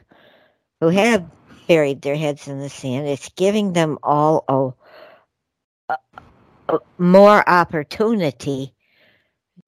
who 0.80 0.88
have 0.88 1.24
buried 1.66 2.02
their 2.02 2.16
heads 2.16 2.48
in 2.48 2.60
the 2.60 2.68
sand, 2.68 3.08
it's 3.08 3.28
giving 3.30 3.72
them 3.72 3.98
all 4.02 4.44
a 4.48 4.70
more 6.98 7.48
opportunity 7.48 8.74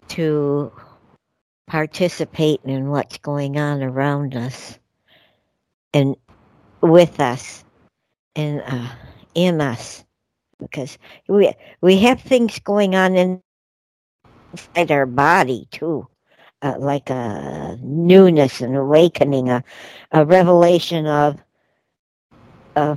to 0.08 0.72
participate 1.66 2.60
in 2.64 2.90
what's 2.90 3.18
going 3.18 3.58
on 3.58 3.82
around 3.82 4.36
us 4.36 4.78
and 5.94 6.16
with 6.82 7.20
us 7.20 7.64
and 8.36 8.62
uh, 8.66 8.88
in 9.34 9.60
us. 9.60 10.04
Because 10.58 10.98
we 11.28 11.52
we 11.80 11.98
have 12.00 12.20
things 12.20 12.58
going 12.60 12.94
on 12.94 13.16
in, 13.16 13.42
inside 14.52 14.90
our 14.90 15.06
body 15.06 15.68
too 15.70 16.06
uh, 16.62 16.74
like 16.78 17.10
a 17.10 17.78
newness 17.82 18.60
and 18.60 18.76
awakening 18.76 19.48
a, 19.50 19.64
a 20.12 20.24
revelation 20.24 21.06
of 21.06 21.42
uh, 22.76 22.96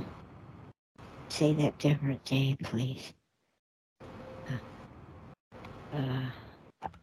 say 1.28 1.52
that 1.54 1.78
different 1.78 2.24
day 2.24 2.56
please 2.62 3.12
uh, 5.94 6.30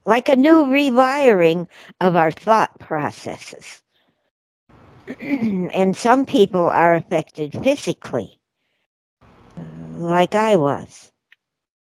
like 0.06 0.30
a 0.30 0.36
new 0.36 0.66
rewiring 0.66 1.68
of 2.00 2.16
our 2.16 2.32
thought 2.32 2.78
processes. 2.80 3.82
and 5.22 5.96
some 5.96 6.26
people 6.26 6.68
are 6.68 6.96
affected 6.96 7.54
physically, 7.64 8.40
like 9.96 10.36
I 10.36 10.56
was. 10.56 11.11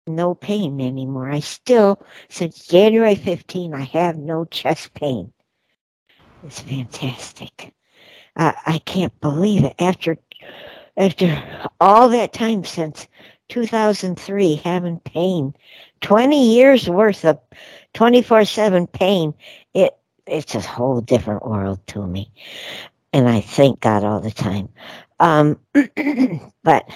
No 0.09 0.35
pain 0.35 0.81
anymore. 0.81 1.29
I 1.31 1.39
still, 1.39 2.05
since 2.29 2.67
January 2.67 3.15
15, 3.15 3.73
I 3.73 3.81
have 3.81 4.17
no 4.17 4.45
chest 4.45 4.93
pain. 4.93 5.31
It's 6.43 6.61
fantastic. 6.61 7.73
I 8.35 8.81
can't 8.85 9.17
believe 9.19 9.65
it. 9.65 9.75
After 9.79 10.17
after 10.95 11.43
all 11.79 12.09
that 12.09 12.33
time 12.33 12.63
since 12.63 13.07
2003, 13.49 14.55
having 14.55 14.99
pain 14.99 15.53
20 16.01 16.55
years 16.55 16.89
worth 16.89 17.25
of 17.25 17.39
24 17.93 18.45
7 18.45 18.87
pain, 18.87 19.33
it, 19.73 19.97
it's 20.27 20.55
a 20.55 20.61
whole 20.61 21.01
different 21.01 21.45
world 21.45 21.85
to 21.87 22.05
me. 22.05 22.31
And 23.13 23.27
I 23.27 23.41
thank 23.41 23.79
God 23.79 24.03
all 24.03 24.19
the 24.19 24.31
time. 24.31 24.69
Um, 25.19 25.59
but 26.63 26.89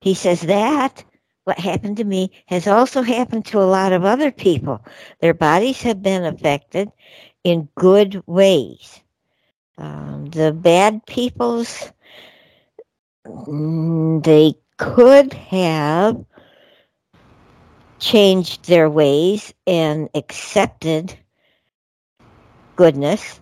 he 0.00 0.14
says 0.14 0.40
that 0.42 1.04
what 1.44 1.58
happened 1.58 1.96
to 1.96 2.04
me 2.04 2.30
has 2.46 2.66
also 2.66 3.02
happened 3.02 3.44
to 3.46 3.60
a 3.60 3.64
lot 3.64 3.92
of 3.92 4.04
other 4.04 4.30
people. 4.30 4.84
Their 5.20 5.34
bodies 5.34 5.82
have 5.82 6.02
been 6.02 6.24
affected 6.24 6.90
in 7.44 7.68
good 7.74 8.22
ways. 8.26 9.00
Um, 9.78 10.26
the 10.26 10.52
bad 10.52 11.04
people's, 11.06 11.92
mm, 13.26 14.22
they 14.22 14.54
could 14.76 15.32
have 15.32 16.24
changed 17.98 18.66
their 18.66 18.88
ways 18.90 19.52
and 19.66 20.08
accepted 20.14 21.18
goodness. 22.76 23.40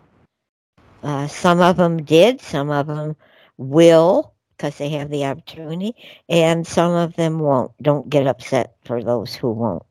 Uh, 1.03 1.27
some 1.27 1.61
of 1.61 1.77
them 1.77 2.03
did, 2.03 2.41
some 2.41 2.71
of 2.71 2.87
them 2.87 3.17
will 3.57 4.35
because 4.61 4.77
they 4.77 4.91
have 4.91 5.09
the 5.09 5.25
opportunity, 5.25 5.97
and 6.29 6.67
some 6.67 6.93
of 6.93 7.17
them 7.17 7.39
won't. 7.39 7.73
Don't 7.81 8.11
get 8.11 8.27
upset 8.27 8.77
for 8.85 9.03
those 9.03 9.35
who 9.35 9.51
won't. 9.51 9.83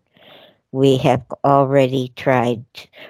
We 0.71 0.97
have 0.97 1.23
already 1.43 2.13
tried, 2.15 2.63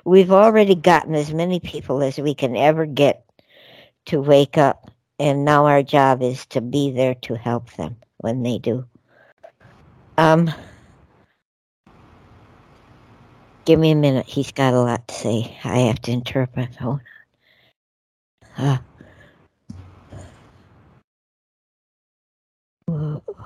we've 0.06 0.32
already 0.32 0.76
gotten 0.76 1.16
as 1.16 1.34
many 1.34 1.60
people 1.60 2.02
as 2.02 2.18
we 2.18 2.34
can 2.34 2.56
ever 2.56 2.86
get 2.86 3.26
to 4.06 4.22
wake 4.22 4.58
up, 4.58 4.90
and 5.20 5.44
now 5.44 5.66
our 5.66 5.84
job 5.84 6.22
is 6.22 6.46
to 6.48 6.62
be 6.62 6.92
there 6.92 7.16
to 7.24 7.36
help 7.36 7.74
them 7.74 7.98
when 8.20 8.42
they 8.42 8.58
do. 8.58 8.86
Um, 10.18 10.50
give 13.66 13.78
me 13.78 13.92
a 13.92 13.96
minute. 13.96 14.28
He's 14.28 14.54
got 14.54 14.74
a 14.74 14.80
lot 14.80 15.06
to 15.10 15.14
say. 15.14 15.58
I 15.66 15.80
have 15.80 16.02
to 16.04 16.12
interpret. 16.12 16.74
Hold 16.76 17.02
on. 18.58 18.66
Uh, 18.66 18.78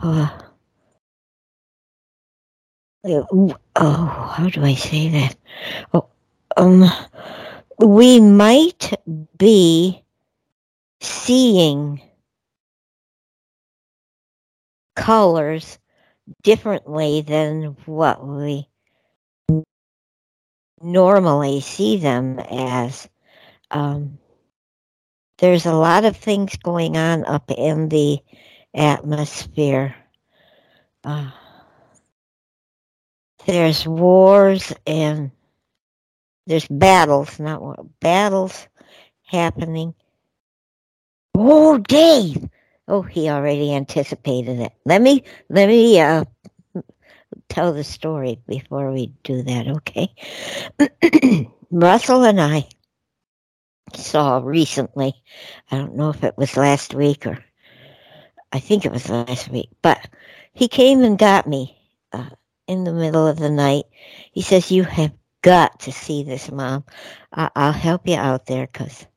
uh, 0.03 0.27
uh, 3.05 3.23
oh, 3.31 4.33
how 4.37 4.49
do 4.49 4.63
I 4.63 4.75
say 4.75 5.09
that? 5.09 5.35
Oh, 5.93 6.09
um, 6.57 6.83
we 7.79 8.19
might 8.19 8.93
be 9.37 10.03
seeing 11.01 12.01
colors 14.95 15.79
differently 16.43 17.21
than 17.21 17.75
what 17.85 18.25
we 18.25 18.67
normally 20.81 21.61
see 21.61 21.97
them 21.97 22.39
as. 22.39 23.07
Um, 23.71 24.19
there's 25.39 25.65
a 25.65 25.73
lot 25.73 26.05
of 26.05 26.15
things 26.15 26.55
going 26.57 26.95
on 26.97 27.25
up 27.25 27.49
in 27.49 27.89
the 27.89 28.19
atmosphere. 28.73 29.95
Uh, 31.03 31.31
there's 33.45 33.87
wars 33.87 34.73
and 34.87 35.31
there's 36.47 36.67
battles, 36.67 37.39
not 37.39 37.61
war, 37.61 37.75
battles 37.99 38.67
happening. 39.25 39.93
Oh, 41.35 41.77
Dave! 41.77 42.47
Oh, 42.87 43.01
he 43.01 43.29
already 43.29 43.73
anticipated 43.73 44.59
it. 44.59 44.73
Let 44.85 45.01
me 45.01 45.23
let 45.49 45.67
me 45.69 45.99
uh, 45.99 46.25
tell 47.49 47.73
the 47.73 47.83
story 47.83 48.39
before 48.47 48.91
we 48.91 49.13
do 49.23 49.41
that, 49.43 49.67
okay? 49.67 51.47
Russell 51.71 52.23
and 52.23 52.41
I 52.41 52.67
saw 53.95 54.41
recently. 54.43 55.13
I 55.71 55.77
don't 55.77 55.95
know 55.95 56.09
if 56.09 56.23
it 56.23 56.37
was 56.37 56.57
last 56.57 56.93
week 56.93 57.25
or 57.25 57.43
I 58.53 58.59
think 58.61 58.85
it 58.85 58.93
was 58.93 59.09
last 59.09 59.49
week, 59.51 59.69
but 59.83 60.09
he 60.53 60.69
came 60.69 61.03
and 61.03 61.19
got 61.19 61.47
me 61.47 61.77
uh, 62.13 62.31
in 62.67 62.85
the 62.85 62.93
middle 62.93 63.27
of 63.27 63.39
the 63.39 63.51
night. 63.51 63.85
He 64.33 64.43
says, 64.43 64.71
"You 64.71 64.85
have 64.85 65.13
got 65.43 65.81
to 65.81 65.93
see 65.93 66.23
this, 66.23 66.51
mom. 66.51 66.85
I- 67.33 67.51
I'll 67.55 67.73
help 67.73 68.07
you 68.09 68.17
out 68.17 68.47
there 68.47 68.67
because 68.67 69.07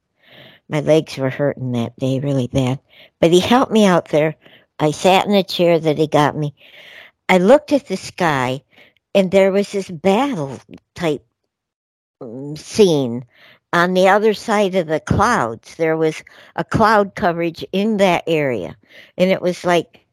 my 0.68 0.80
legs 0.80 1.16
were 1.18 1.30
hurting 1.30 1.72
that 1.72 1.99
day 1.99 2.20
really 2.20 2.49
bad." 2.49 2.80
But 3.20 3.32
he 3.32 3.41
helped 3.41 3.72
me 3.72 3.87
out 3.87 4.11
there. 4.11 4.37
I 4.80 4.93
sat 4.93 5.26
in 5.26 5.34
a 5.34 5.45
chair 5.45 5.78
that 5.80 5.99
he 5.99 6.09
got 6.09 6.37
me. 6.37 6.55
I 7.28 7.39
looked 7.39 7.72
at 7.72 7.89
the 7.89 7.97
sky, 7.99 8.62
and 9.14 9.30
there 9.30 9.53
was 9.53 9.72
this 9.72 9.91
battle 9.91 10.61
type 10.95 11.26
um, 12.22 12.57
scene 12.57 13.24
on 13.72 13.94
the 13.94 14.08
other 14.08 14.34
side 14.34 14.74
of 14.74 14.86
the 14.86 15.00
clouds. 15.00 15.74
There 15.76 15.96
was 15.96 16.22
a 16.56 16.64
cloud 16.64 17.14
coverage 17.14 17.64
in 17.72 17.98
that 17.98 18.24
area, 18.26 18.76
and 19.18 19.30
it 19.30 19.42
was 19.42 19.64
like 19.64 20.06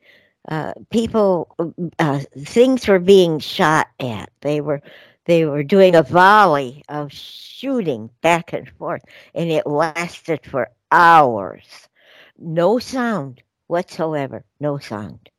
uh, 0.50 0.74
people, 0.90 1.56
uh, 2.00 2.20
things 2.40 2.88
were 2.88 3.00
being 3.00 3.40
shot 3.40 3.88
at. 4.00 4.30
They 4.42 4.62
were 4.62 4.82
they 5.26 5.46
were 5.46 5.64
doing 5.64 5.96
a 5.96 6.04
volley 6.04 6.84
of 6.90 7.12
shooting 7.14 8.10
back 8.22 8.52
and 8.54 8.70
forth, 8.70 9.04
and 9.34 9.50
it 9.50 9.66
lasted 9.66 10.42
for 10.46 10.70
hours. 10.92 11.88
No 12.38 12.78
sound 12.80 13.42
whatsoever, 13.68 14.44
no 14.60 14.78
sound. 14.80 15.30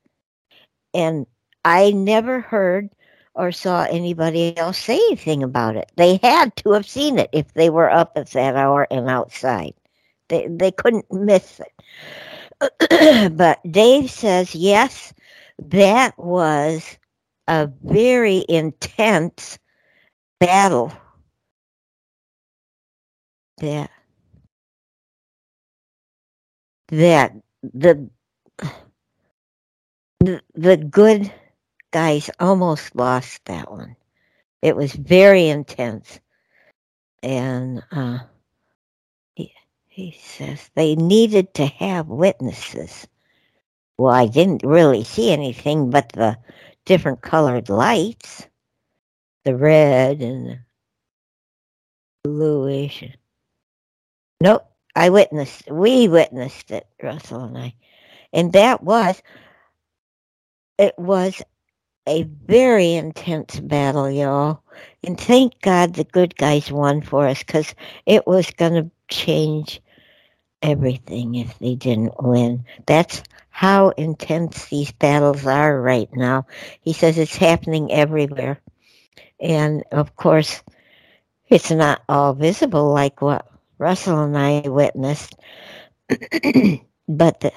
And 0.95 1.27
I 1.65 1.91
never 1.91 2.41
heard 2.41 2.91
or 3.35 3.53
saw 3.53 3.85
anybody 3.91 4.57
else 4.57 4.79
say 4.79 4.97
anything 4.97 5.43
about 5.43 5.77
it. 5.77 5.91
They 5.97 6.17
had 6.23 6.55
to 6.57 6.73
have 6.73 6.87
seen 6.87 7.19
it 7.19 7.31
if 7.33 7.55
they 7.55 7.71
were 7.71 7.91
up 7.91 8.13
at 8.17 8.31
that 8.31 8.57
hour 8.57 8.87
and 8.91 9.09
outside. 9.09 9.75
They 10.29 10.49
they 10.49 10.71
couldn't 10.71 11.11
miss 11.13 11.61
it. 11.61 13.33
but 13.37 13.61
Dave 13.71 14.11
says 14.11 14.55
yes, 14.55 15.13
that 15.59 16.19
was 16.19 16.99
a 17.49 17.69
very 17.83 18.45
intense 18.49 19.59
battle. 20.41 20.93
That 23.59 23.91
that 26.89 27.33
the 27.63 28.09
the, 30.21 30.41
the 30.55 30.77
good 30.77 31.33
guys 31.95 32.29
almost 32.41 32.97
lost 32.97 33.41
that 33.45 33.71
one. 33.71 33.95
It 34.61 34.75
was 34.75 34.93
very 34.93 35.47
intense. 35.47 36.19
And 37.23 37.85
uh, 37.93 38.19
he, 39.37 39.53
he 39.87 40.19
says 40.21 40.71
they 40.75 40.97
needed 40.97 41.55
to 41.55 41.67
have 41.67 42.09
witnesses. 42.09 43.07
Well, 43.97 44.13
I 44.13 44.27
didn't 44.27 44.65
really 44.65 45.05
see 45.05 45.31
anything 45.33 45.91
but 45.91 46.09
the 46.11 46.37
different 46.85 47.23
colored 47.23 47.69
lights 47.69 48.49
the 49.45 49.55
red 49.55 50.21
and 50.21 50.49
the 50.49 50.59
bluish. 52.25 53.05
Nope, 54.41 54.67
I 54.97 55.11
witnessed, 55.11 55.71
we 55.71 56.09
witnessed 56.09 56.73
it, 56.73 56.89
Russell 57.01 57.45
and 57.45 57.57
I. 57.57 57.75
And 58.33 58.53
that 58.55 58.83
was, 58.83 59.23
it 60.77 60.99
was 60.99 61.41
a 62.07 62.23
very 62.23 62.95
intense 62.95 63.59
battle, 63.61 64.11
y'all. 64.11 64.63
And 65.03 65.19
thank 65.19 65.61
God 65.61 65.95
the 65.95 66.05
good 66.05 66.37
guys 66.37 66.71
won 66.71 67.03
for 67.03 67.27
us 67.27 67.39
because 67.41 67.75
it 68.07 68.27
was 68.27 68.51
going 68.51 68.75
to 68.75 68.91
change 69.09 69.81
everything 70.63 71.35
if 71.35 71.59
they 71.59 71.75
didn't 71.75 72.15
win. 72.23 72.65
That's 72.87 73.23
how 73.51 73.91
intense 73.91 74.67
these 74.67 74.93
battles 74.93 75.47
are 75.47 75.81
right 75.81 76.09
now. 76.15 76.47
He 76.81 76.93
says 76.93 77.19
it's 77.19 77.37
happening 77.37 77.93
everywhere. 77.93 78.59
And 79.41 79.85
of 79.93 80.17
course, 80.17 80.63
it's 81.49 81.71
not 81.71 82.03
all 82.09 82.35
visible 82.35 82.93
like 82.93 83.21
what 83.23 83.47
Russell 83.79 84.23
and 84.23 84.37
I 84.37 84.63
witnessed. 84.67 85.37
but 87.09 87.41
the, 87.41 87.53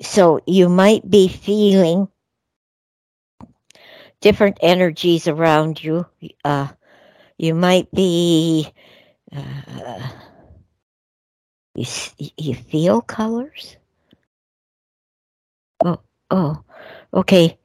so 0.00 0.40
you 0.46 0.68
might 0.68 1.08
be 1.08 1.28
feeling 1.28 2.08
different 4.22 4.56
energies 4.62 5.28
around 5.28 5.82
you. 5.82 6.06
Uh, 6.44 6.68
you 7.36 7.54
might 7.54 7.90
be, 7.92 8.66
uh, 9.36 10.08
you, 11.74 11.84
you 12.38 12.54
feel 12.54 13.02
colors? 13.02 13.76
Oh, 15.84 16.00
oh, 16.30 16.62
okay. 17.12 17.58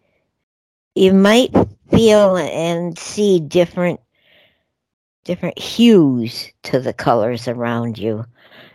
You 0.96 1.14
might 1.14 1.56
feel 1.92 2.36
and 2.36 2.98
see 2.98 3.40
different 3.40 4.02
different 5.24 5.60
hues 5.60 6.50
to 6.64 6.80
the 6.80 6.94
colors 6.94 7.48
around 7.48 7.98
you. 7.98 8.26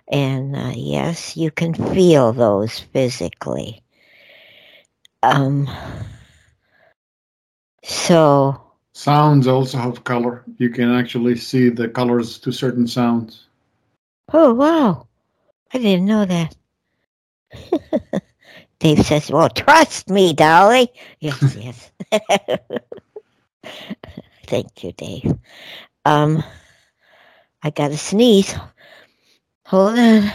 And 0.06 0.54
uh, 0.54 0.72
yes, 0.76 1.34
you 1.36 1.50
can 1.50 1.72
feel 1.74 2.32
those 2.32 2.78
physically. 2.78 3.82
Um, 5.22 5.68
so 7.82 8.60
Sounds 8.94 9.46
also 9.46 9.78
have 9.78 10.04
color. 10.04 10.44
You 10.58 10.68
can 10.68 10.92
actually 10.92 11.36
see 11.36 11.70
the 11.70 11.88
colors 11.88 12.38
to 12.40 12.52
certain 12.52 12.86
sounds. 12.86 13.46
Oh, 14.32 14.52
wow. 14.52 15.08
I 15.72 15.78
didn't 15.78 16.04
know 16.04 16.26
that. 16.26 16.54
Dave 18.78 19.04
says, 19.04 19.30
Well, 19.30 19.48
trust 19.48 20.10
me, 20.10 20.34
Dolly. 20.34 20.88
Yes, 21.20 21.56
yes. 21.56 21.90
Thank 24.46 24.84
you, 24.84 24.92
Dave. 24.92 25.34
Um, 26.04 26.44
I 27.62 27.70
got 27.70 27.88
to 27.88 27.96
sneeze. 27.96 28.54
Hold 29.66 29.98
on. 29.98 30.30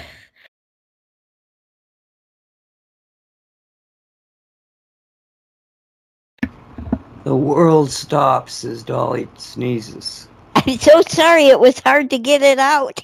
The 7.28 7.36
world 7.36 7.92
stops 7.92 8.64
as 8.64 8.84
Dolly 8.84 9.28
sneezes. 9.36 10.30
I'm 10.56 10.78
so 10.78 11.02
sorry. 11.10 11.48
It 11.48 11.60
was 11.60 11.78
hard 11.78 12.10
to 12.12 12.18
get 12.18 12.42
it 12.42 12.58
out. 12.58 13.04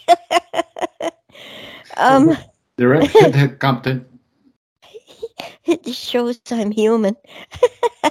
um, 1.98 2.38
Direct 2.78 3.12
head, 3.12 3.36
head, 3.36 3.60
Captain. 3.60 4.06
it 5.66 5.84
just 5.84 6.00
shows 6.00 6.40
I'm 6.50 6.72
human. 6.72 7.18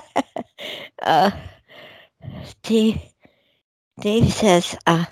uh, 1.02 1.30
Dave, 2.62 3.00
Dave 3.98 4.30
says, 4.30 4.76
uh, 4.86 5.06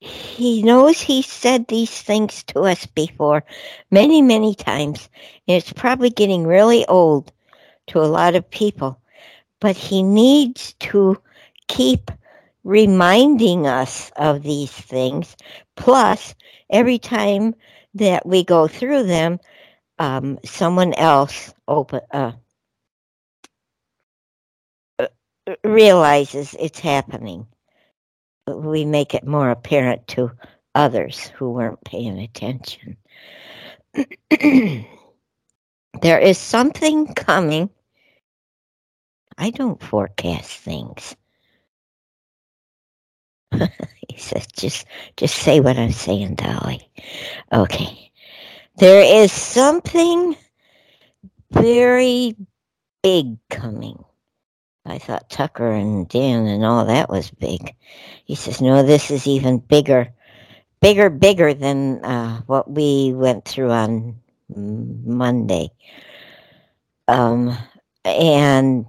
he 0.00 0.62
knows 0.62 1.02
he 1.02 1.20
said 1.20 1.66
these 1.66 2.00
things 2.00 2.44
to 2.44 2.60
us 2.60 2.86
before 2.86 3.44
many, 3.90 4.22
many 4.22 4.54
times. 4.54 5.10
And 5.46 5.58
it's 5.58 5.74
probably 5.74 6.08
getting 6.08 6.46
really 6.46 6.86
old 6.86 7.30
to 7.88 7.98
a 7.98 8.08
lot 8.08 8.34
of 8.34 8.50
people. 8.50 8.96
But 9.60 9.76
he 9.76 10.02
needs 10.02 10.74
to 10.80 11.20
keep 11.68 12.10
reminding 12.64 13.66
us 13.66 14.10
of 14.16 14.42
these 14.42 14.72
things. 14.72 15.36
Plus, 15.76 16.34
every 16.70 16.98
time 16.98 17.54
that 17.94 18.26
we 18.26 18.44
go 18.44 18.66
through 18.68 19.04
them, 19.04 19.38
um, 19.98 20.38
someone 20.44 20.94
else 20.94 21.52
open 21.68 22.00
uh, 22.12 22.32
uh, 24.98 25.06
realizes 25.64 26.56
it's 26.58 26.80
happening. 26.80 27.46
We 28.46 28.84
make 28.84 29.14
it 29.14 29.26
more 29.26 29.50
apparent 29.50 30.06
to 30.08 30.32
others 30.74 31.26
who 31.36 31.50
weren't 31.50 31.84
paying 31.84 32.18
attention. 32.18 32.96
there 34.40 34.86
is 36.18 36.38
something 36.38 37.12
coming. 37.14 37.70
I 39.40 39.48
don't 39.48 39.82
forecast 39.82 40.50
things. 40.58 41.16
he 44.08 44.18
says, 44.18 44.46
just 44.48 44.86
just 45.16 45.34
say 45.34 45.60
what 45.60 45.78
I'm 45.78 45.92
saying, 45.92 46.34
Dolly. 46.34 46.86
Okay. 47.50 48.12
There 48.76 49.02
is 49.02 49.32
something 49.32 50.36
very 51.52 52.36
big 53.02 53.38
coming. 53.48 54.04
I 54.84 54.98
thought 54.98 55.30
Tucker 55.30 55.72
and 55.72 56.06
Dan 56.06 56.46
and 56.46 56.64
all 56.64 56.84
that 56.84 57.08
was 57.08 57.30
big. 57.30 57.74
He 58.26 58.34
says, 58.34 58.60
no, 58.60 58.82
this 58.82 59.10
is 59.10 59.26
even 59.26 59.58
bigger, 59.58 60.12
bigger, 60.82 61.08
bigger 61.08 61.54
than 61.54 62.04
uh, 62.04 62.42
what 62.42 62.70
we 62.70 63.14
went 63.14 63.46
through 63.46 63.70
on 63.70 64.20
Monday. 64.54 65.70
Um, 67.08 67.56
and 68.04 68.86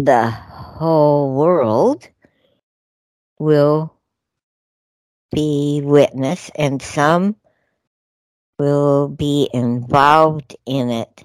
the 0.00 0.30
whole 0.30 1.34
world 1.34 2.08
will 3.38 3.94
be 5.32 5.80
witness 5.84 6.50
and 6.54 6.80
some 6.82 7.36
will 8.58 9.08
be 9.08 9.48
involved 9.52 10.56
in 10.66 10.90
it. 10.90 11.24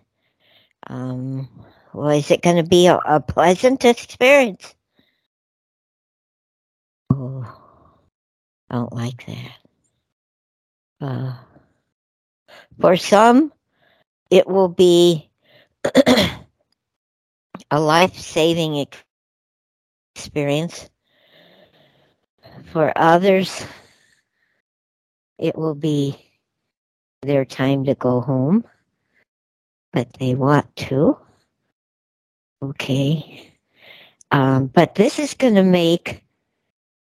Um, 0.87 1.49
well, 1.93 2.09
is 2.09 2.31
it 2.31 2.41
going 2.41 2.57
to 2.57 2.63
be 2.63 2.87
a, 2.87 2.97
a, 2.97 3.19
pleasant 3.19 3.83
experience? 3.83 4.75
Oh, 7.11 7.45
I 8.69 8.75
don't 8.75 8.93
like 8.93 9.25
that. 9.25 9.51
Uh, 11.01 11.33
for 12.79 12.95
some, 12.97 13.51
it 14.29 14.47
will 14.47 14.69
be 14.69 15.29
a 17.71 17.79
life 17.79 18.17
saving 18.17 18.85
experience. 20.15 20.89
For 22.71 22.91
others, 22.95 23.65
it 25.37 25.57
will 25.57 25.75
be 25.75 26.17
their 27.21 27.45
time 27.45 27.85
to 27.85 27.95
go 27.95 28.21
home, 28.21 28.63
but 29.91 30.13
they 30.19 30.35
want 30.35 30.73
to. 30.75 31.17
Okay. 32.61 33.51
Um, 34.31 34.67
but 34.67 34.95
this 34.95 35.19
is 35.19 35.33
going 35.33 35.55
to 35.55 35.63
make 35.63 36.23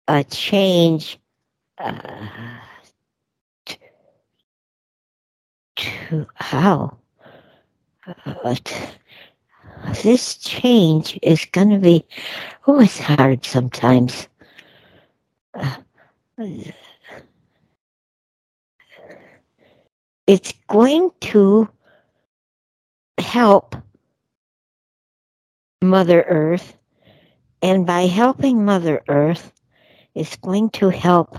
a 0.08 0.24
change 0.24 1.18
uh, 1.78 2.58
to, 5.66 6.26
how? 6.34 6.96
Uh, 8.06 8.54
this 10.02 10.36
change 10.36 11.18
is 11.22 11.44
going 11.46 11.70
to 11.70 11.78
be, 11.78 12.04
oh, 12.66 12.80
it's 12.80 12.98
hard 12.98 13.44
sometimes. 13.44 14.28
Uh, 15.54 15.76
it's 20.26 20.52
going 20.68 21.10
to 21.20 21.68
help 23.18 23.76
Mother 25.82 26.22
Earth, 26.22 26.76
and 27.62 27.86
by 27.86 28.02
helping 28.02 28.64
Mother 28.64 29.02
Earth, 29.08 29.52
it's 30.14 30.36
going 30.36 30.70
to 30.70 30.88
help 30.88 31.38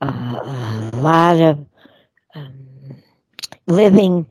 uh, 0.00 0.90
a 0.92 0.96
lot 0.96 1.40
of 1.40 1.66
um, 2.34 3.02
living 3.66 4.26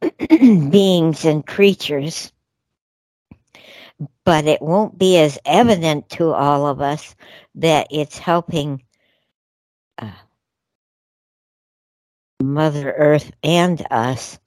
beings 0.70 1.24
and 1.24 1.46
creatures 1.46 2.32
but 4.24 4.46
it 4.46 4.62
won't 4.62 4.98
be 4.98 5.18
as 5.18 5.38
evident 5.44 6.08
to 6.10 6.32
all 6.32 6.66
of 6.66 6.80
us 6.80 7.14
that 7.56 7.86
it's 7.90 8.18
helping 8.18 8.82
uh, 9.98 10.10
Mother 12.42 12.92
Earth 12.92 13.30
and 13.42 13.84
us. 13.90 14.38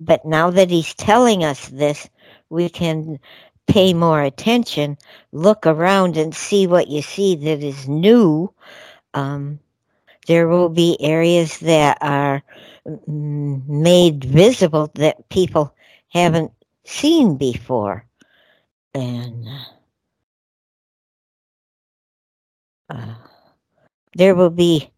But 0.00 0.24
now 0.24 0.50
that 0.50 0.70
he's 0.70 0.94
telling 0.94 1.44
us 1.44 1.68
this, 1.68 2.08
we 2.48 2.68
can 2.68 3.18
pay 3.66 3.92
more 3.92 4.22
attention, 4.22 4.96
look 5.32 5.66
around 5.66 6.16
and 6.16 6.34
see 6.34 6.66
what 6.66 6.88
you 6.88 7.02
see 7.02 7.36
that 7.36 7.62
is 7.62 7.88
new. 7.88 8.52
Um, 9.12 9.60
there 10.28 10.48
will 10.48 10.70
be 10.70 10.96
areas 11.00 11.58
that 11.58 11.98
are 12.00 12.42
made 13.06 14.24
visible 14.24 14.90
that 14.94 15.28
people 15.28 15.74
haven't 16.08 16.52
seen 16.84 17.36
before 17.36 18.05
and 18.96 19.46
uh, 22.88 23.14
there 24.14 24.34
will 24.34 24.50
be 24.50 24.90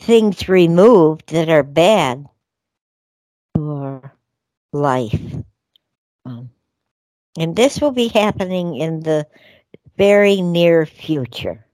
things 0.00 0.48
removed 0.48 1.30
that 1.32 1.48
are 1.48 1.62
bad 1.62 2.26
for 3.54 4.12
life. 4.74 5.22
Um, 6.26 6.50
and 7.38 7.56
this 7.56 7.80
will 7.80 7.92
be 7.92 8.08
happening 8.08 8.76
in 8.76 9.00
the 9.00 9.26
very 9.96 10.42
near 10.42 10.84
future. 10.84 11.64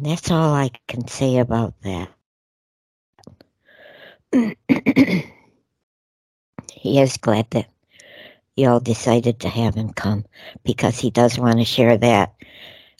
That's 0.00 0.30
all 0.30 0.54
I 0.54 0.70
can 0.86 1.08
say 1.08 1.38
about 1.38 1.74
that. 1.82 2.08
he 6.72 7.00
is 7.00 7.16
glad 7.16 7.50
that 7.50 7.66
y'all 8.58 8.80
decided 8.80 9.40
to 9.40 9.48
have 9.48 9.74
him 9.74 9.92
come 9.92 10.24
because 10.64 10.98
he 10.98 11.10
does 11.10 11.38
want 11.38 11.58
to 11.58 11.64
share 11.64 11.96
that. 11.96 12.34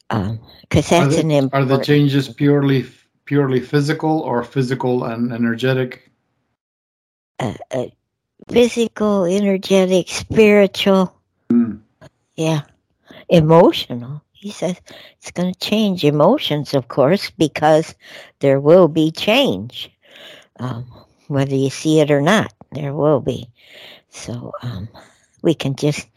Because 0.08 0.30
um, 0.30 0.40
that's 0.70 0.92
are 0.92 1.08
the, 1.08 1.20
an 1.20 1.30
important. 1.30 1.72
Are 1.72 1.76
the 1.76 1.84
changes 1.84 2.28
purely 2.28 2.86
purely 3.24 3.60
physical 3.60 4.20
or 4.20 4.42
physical 4.42 5.04
and 5.04 5.32
energetic? 5.32 6.10
Uh, 7.38 7.54
uh, 7.70 7.86
physical, 8.48 9.24
energetic, 9.24 10.08
spiritual. 10.08 11.14
Mm. 11.52 11.80
Yeah, 12.36 12.62
emotional. 13.28 14.22
He 14.32 14.52
says 14.52 14.80
it's 15.18 15.32
going 15.32 15.52
to 15.52 15.60
change 15.60 16.04
emotions, 16.04 16.72
of 16.72 16.88
course, 16.88 17.30
because 17.30 17.94
there 18.38 18.60
will 18.60 18.86
be 18.86 19.10
change, 19.10 19.90
um, 20.60 20.86
whether 21.26 21.56
you 21.56 21.70
see 21.70 22.00
it 22.00 22.10
or 22.10 22.22
not. 22.22 22.52
There 22.72 22.94
will 22.94 23.20
be. 23.20 23.50
So, 24.10 24.52
um, 24.62 24.88
we 25.42 25.54
can 25.54 25.76
just 25.76 26.08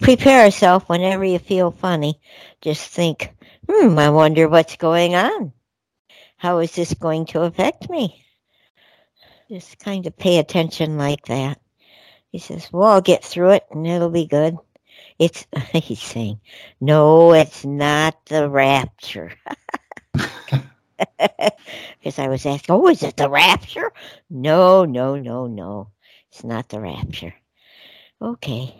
prepare 0.00 0.44
ourselves 0.44 0.84
whenever 0.88 1.24
you 1.24 1.38
feel 1.38 1.70
funny. 1.70 2.20
Just 2.60 2.88
think, 2.90 3.34
hmm, 3.68 3.98
I 3.98 4.10
wonder 4.10 4.48
what's 4.48 4.76
going 4.76 5.14
on. 5.14 5.52
How 6.36 6.58
is 6.58 6.74
this 6.74 6.94
going 6.94 7.26
to 7.26 7.42
affect 7.42 7.88
me? 7.88 8.24
Just 9.48 9.78
kind 9.78 10.06
of 10.06 10.16
pay 10.16 10.38
attention 10.38 10.98
like 10.98 11.24
that. 11.26 11.60
He 12.30 12.38
says, 12.38 12.68
Well, 12.72 12.90
I'll 12.90 13.00
get 13.00 13.24
through 13.24 13.52
it 13.52 13.64
and 13.70 13.86
it'll 13.86 14.10
be 14.10 14.26
good. 14.26 14.56
It's, 15.18 15.46
he's 15.72 16.02
saying, 16.02 16.40
No, 16.80 17.32
it's 17.32 17.64
not 17.64 18.26
the 18.26 18.48
rapture. 18.48 19.32
Because 21.18 22.18
I 22.18 22.28
was 22.28 22.46
asking, 22.46 22.74
Oh, 22.74 22.88
is 22.88 23.02
it 23.02 23.16
the 23.16 23.28
rapture? 23.28 23.92
No, 24.30 24.84
no, 24.84 25.16
no, 25.16 25.46
no. 25.46 25.90
It's 26.30 26.42
not 26.44 26.68
the 26.70 26.80
rapture. 26.80 27.34
Okay. 28.20 28.74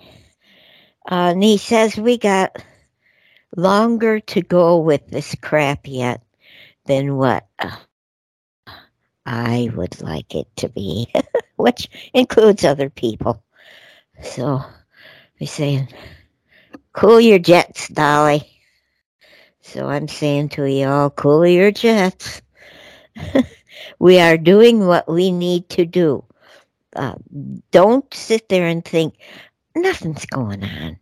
Uh, 1.10 1.32
and 1.32 1.42
he 1.42 1.58
says, 1.58 1.96
We 1.96 2.18
got 2.18 2.56
longer 3.56 4.20
to 4.20 4.40
go 4.42 4.78
with 4.78 5.06
this 5.08 5.34
crap 5.40 5.80
yet 5.84 6.22
than 6.86 7.16
what 7.16 7.46
uh, 7.58 7.76
I 9.24 9.70
would 9.74 10.00
like 10.00 10.34
it 10.34 10.48
to 10.56 10.68
be, 10.68 11.12
which 11.56 11.88
includes 12.14 12.64
other 12.64 12.90
people. 12.90 13.42
So 14.22 14.62
he's 15.36 15.52
saying, 15.52 15.88
cool 16.92 17.20
your 17.20 17.38
jets, 17.38 17.88
Dolly. 17.88 18.42
So 19.60 19.88
I'm 19.88 20.08
saying 20.08 20.50
to 20.50 20.64
you 20.70 20.86
all, 20.86 21.10
cool 21.10 21.46
your 21.46 21.72
jets. 21.72 22.40
we 23.98 24.20
are 24.20 24.38
doing 24.38 24.86
what 24.86 25.08
we 25.08 25.32
need 25.32 25.68
to 25.70 25.84
do. 25.84 26.24
Uh, 26.96 27.14
don't 27.70 28.12
sit 28.12 28.48
there 28.48 28.66
and 28.66 28.84
think 28.84 29.14
nothing's 29.74 30.26
going 30.26 30.64
on. 30.64 30.98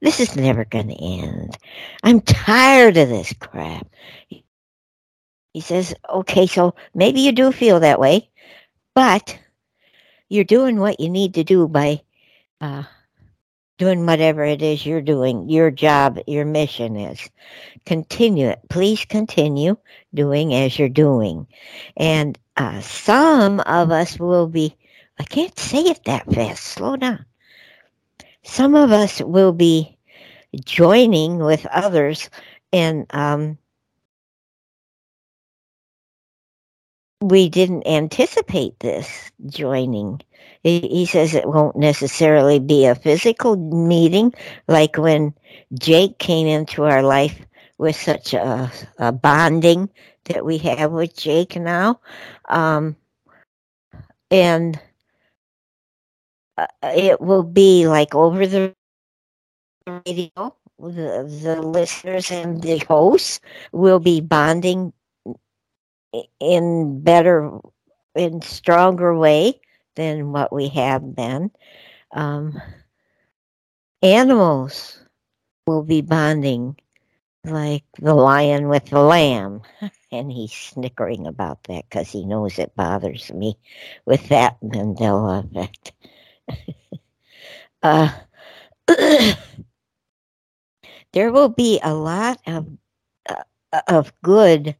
This 0.00 0.20
is 0.20 0.36
never 0.36 0.64
going 0.64 0.88
to 0.88 1.02
end. 1.02 1.56
I'm 2.02 2.20
tired 2.20 2.96
of 2.96 3.08
this 3.08 3.32
crap. 3.34 3.86
He 4.28 5.60
says, 5.60 5.94
okay, 6.10 6.46
so 6.46 6.74
maybe 6.94 7.20
you 7.20 7.32
do 7.32 7.52
feel 7.52 7.80
that 7.80 8.00
way, 8.00 8.28
but 8.94 9.38
you're 10.28 10.44
doing 10.44 10.80
what 10.80 10.98
you 10.98 11.08
need 11.08 11.34
to 11.34 11.44
do 11.44 11.68
by 11.68 12.02
uh, 12.60 12.82
doing 13.78 14.04
whatever 14.04 14.44
it 14.44 14.62
is 14.62 14.84
you're 14.84 15.00
doing, 15.00 15.48
your 15.48 15.70
job, 15.70 16.18
your 16.26 16.44
mission 16.44 16.96
is. 16.96 17.28
Continue 17.86 18.48
it. 18.48 18.60
Please 18.68 19.04
continue 19.04 19.76
doing 20.12 20.54
as 20.54 20.78
you're 20.78 20.88
doing. 20.88 21.46
And 21.96 22.38
uh, 22.56 22.80
some 22.80 23.60
of 23.60 23.90
us 23.90 24.18
will 24.18 24.48
be, 24.48 24.76
I 25.18 25.24
can't 25.24 25.58
say 25.58 25.80
it 25.80 26.04
that 26.04 26.32
fast, 26.32 26.64
slow 26.64 26.96
down. 26.96 27.24
Some 28.42 28.74
of 28.74 28.92
us 28.92 29.20
will 29.20 29.52
be 29.52 29.96
joining 30.64 31.38
with 31.38 31.66
others 31.66 32.28
and 32.72 33.06
um, 33.10 33.58
we 37.20 37.48
didn't 37.48 37.86
anticipate 37.86 38.78
this 38.80 39.30
joining. 39.46 40.20
He 40.62 41.06
says 41.06 41.34
it 41.34 41.48
won't 41.48 41.76
necessarily 41.76 42.58
be 42.58 42.86
a 42.86 42.94
physical 42.94 43.56
meeting 43.56 44.32
like 44.68 44.96
when 44.96 45.32
Jake 45.74 46.18
came 46.18 46.46
into 46.46 46.84
our 46.84 47.02
life 47.02 47.40
with 47.78 47.96
such 47.96 48.34
a, 48.34 48.70
a 48.98 49.12
bonding 49.12 49.88
that 50.24 50.44
we 50.44 50.58
have 50.58 50.90
with 50.90 51.16
Jake 51.16 51.56
now. 51.56 52.00
Um, 52.48 52.96
and 54.30 54.80
uh, 56.58 56.66
it 56.82 57.20
will 57.20 57.42
be 57.42 57.86
like 57.88 58.14
over 58.14 58.46
the 58.46 58.74
radio, 59.86 60.54
the, 60.78 61.28
the 61.42 61.60
listeners 61.62 62.30
and 62.30 62.62
the 62.62 62.78
hosts 62.88 63.40
will 63.72 63.98
be 64.00 64.20
bonding 64.20 64.92
in 66.40 67.00
better, 67.02 67.50
in 68.14 68.40
stronger 68.42 69.16
way 69.16 69.60
than 69.96 70.32
what 70.32 70.52
we 70.52 70.68
have 70.68 71.14
been. 71.14 71.50
Um, 72.12 72.60
animals 74.02 75.00
will 75.66 75.82
be 75.82 76.00
bonding 76.02 76.76
like 77.44 77.84
the 77.98 78.14
lion 78.14 78.68
with 78.68 78.86
the 78.86 79.00
lamb. 79.00 79.62
And 80.12 80.30
he's 80.30 80.52
snickering 80.52 81.26
about 81.26 81.64
that 81.64 81.84
because 81.88 82.10
he 82.10 82.24
knows 82.24 82.58
it 82.58 82.74
bothers 82.76 83.32
me 83.32 83.58
with 84.06 84.28
that 84.28 84.60
Mandela 84.64 85.44
effect. 85.44 85.92
Uh, 87.82 88.08
there 91.12 91.32
will 91.32 91.48
be 91.48 91.80
a 91.82 91.94
lot 91.94 92.38
of 92.46 92.66
uh, 93.28 93.80
of 93.88 94.12
good 94.22 94.76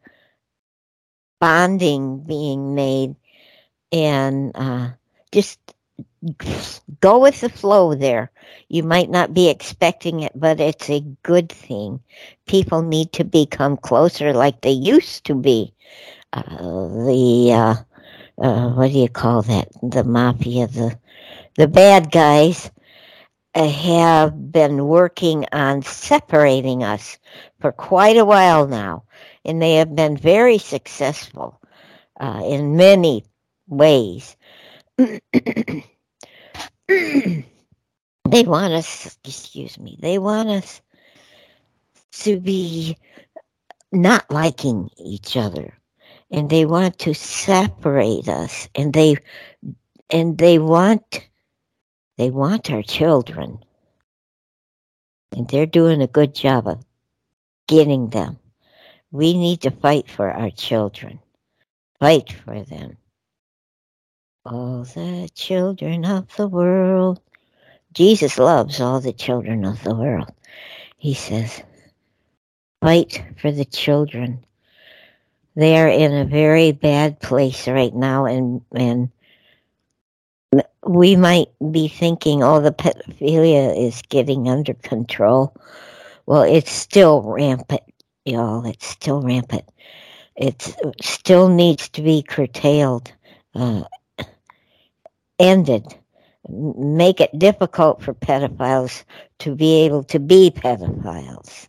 bonding 1.40 2.20
being 2.26 2.74
made 2.74 3.14
and 3.92 4.52
uh, 4.54 4.90
just 5.32 5.58
go 7.00 7.18
with 7.18 7.40
the 7.40 7.48
flow 7.48 7.94
there. 7.94 8.30
You 8.68 8.82
might 8.82 9.10
not 9.10 9.34
be 9.34 9.48
expecting 9.48 10.20
it, 10.20 10.32
but 10.34 10.60
it's 10.60 10.88
a 10.90 11.00
good 11.22 11.50
thing. 11.50 12.00
People 12.46 12.82
need 12.82 13.12
to 13.12 13.24
become 13.24 13.76
closer 13.76 14.32
like 14.32 14.60
they 14.60 14.70
used 14.72 15.24
to 15.26 15.34
be. 15.34 15.74
Uh, 16.32 16.42
the 17.06 17.52
uh, 17.52 17.74
uh, 18.44 18.70
what 18.70 18.92
do 18.92 18.98
you 18.98 19.08
call 19.08 19.42
that? 19.42 19.68
The 19.82 20.04
mafia, 20.04 20.66
the 20.66 20.98
the 21.56 21.68
bad 21.68 22.10
guys 22.10 22.70
have 23.54 24.52
been 24.52 24.86
working 24.86 25.46
on 25.52 25.82
separating 25.82 26.82
us 26.82 27.18
for 27.60 27.70
quite 27.70 28.16
a 28.16 28.24
while 28.24 28.66
now, 28.66 29.04
and 29.44 29.62
they 29.62 29.76
have 29.76 29.94
been 29.94 30.16
very 30.16 30.58
successful 30.58 31.60
uh, 32.20 32.42
in 32.44 32.76
many 32.76 33.24
ways. 33.68 34.36
they 34.96 35.84
want 38.44 38.72
us, 38.72 39.16
excuse 39.24 39.78
me, 39.78 39.96
they 40.00 40.18
want 40.18 40.48
us 40.48 40.80
to 42.12 42.40
be 42.40 42.96
not 43.92 44.28
liking 44.30 44.90
each 44.98 45.36
other 45.36 45.72
and 46.30 46.50
they 46.50 46.64
want 46.64 46.98
to 46.98 47.14
separate 47.14 48.28
us 48.28 48.68
and 48.74 48.92
they 48.92 49.16
and 50.10 50.38
they 50.38 50.58
want 50.58 51.28
they 52.16 52.30
want 52.30 52.70
our 52.70 52.82
children. 52.82 53.58
And 55.32 55.48
they're 55.48 55.66
doing 55.66 56.00
a 56.00 56.06
good 56.06 56.34
job 56.34 56.68
of 56.68 56.84
getting 57.66 58.08
them. 58.10 58.38
We 59.10 59.34
need 59.34 59.62
to 59.62 59.70
fight 59.70 60.10
for 60.10 60.30
our 60.30 60.50
children. 60.50 61.18
Fight 62.00 62.32
for 62.32 62.62
them. 62.62 62.96
All 64.44 64.84
the 64.84 65.28
children 65.34 66.04
of 66.04 66.34
the 66.36 66.48
world. 66.48 67.20
Jesus 67.92 68.38
loves 68.38 68.80
all 68.80 69.00
the 69.00 69.12
children 69.12 69.64
of 69.64 69.82
the 69.82 69.94
world. 69.94 70.30
He 70.98 71.14
says, 71.14 71.62
fight 72.80 73.24
for 73.40 73.50
the 73.50 73.64
children. 73.64 74.44
They 75.56 75.78
are 75.78 75.88
in 75.88 76.12
a 76.12 76.24
very 76.24 76.72
bad 76.72 77.20
place 77.20 77.68
right 77.68 77.94
now 77.94 78.26
and, 78.26 78.60
and 78.74 79.10
we 80.86 81.16
might 81.16 81.48
be 81.70 81.88
thinking, 81.88 82.42
oh, 82.42 82.60
the 82.60 82.72
pedophilia 82.72 83.76
is 83.76 84.02
getting 84.08 84.48
under 84.48 84.74
control. 84.74 85.54
Well, 86.26 86.42
it's 86.42 86.72
still 86.72 87.22
rampant, 87.22 87.82
y'all. 88.24 88.66
It's 88.66 88.86
still 88.86 89.22
rampant. 89.22 89.64
It 90.36 90.76
still 91.02 91.48
needs 91.48 91.88
to 91.90 92.02
be 92.02 92.22
curtailed, 92.22 93.12
uh, 93.54 93.84
ended. 95.38 95.94
Make 96.48 97.20
it 97.20 97.38
difficult 97.38 98.02
for 98.02 98.12
pedophiles 98.14 99.04
to 99.40 99.54
be 99.54 99.84
able 99.84 100.04
to 100.04 100.18
be 100.18 100.50
pedophiles. 100.50 101.68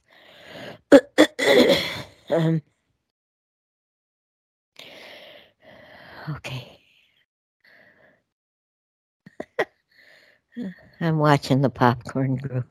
um, 2.29 2.61
okay. 6.31 6.74
I'm 11.01 11.17
watching 11.17 11.61
the 11.61 11.69
popcorn 11.69 12.35
group. 12.37 12.65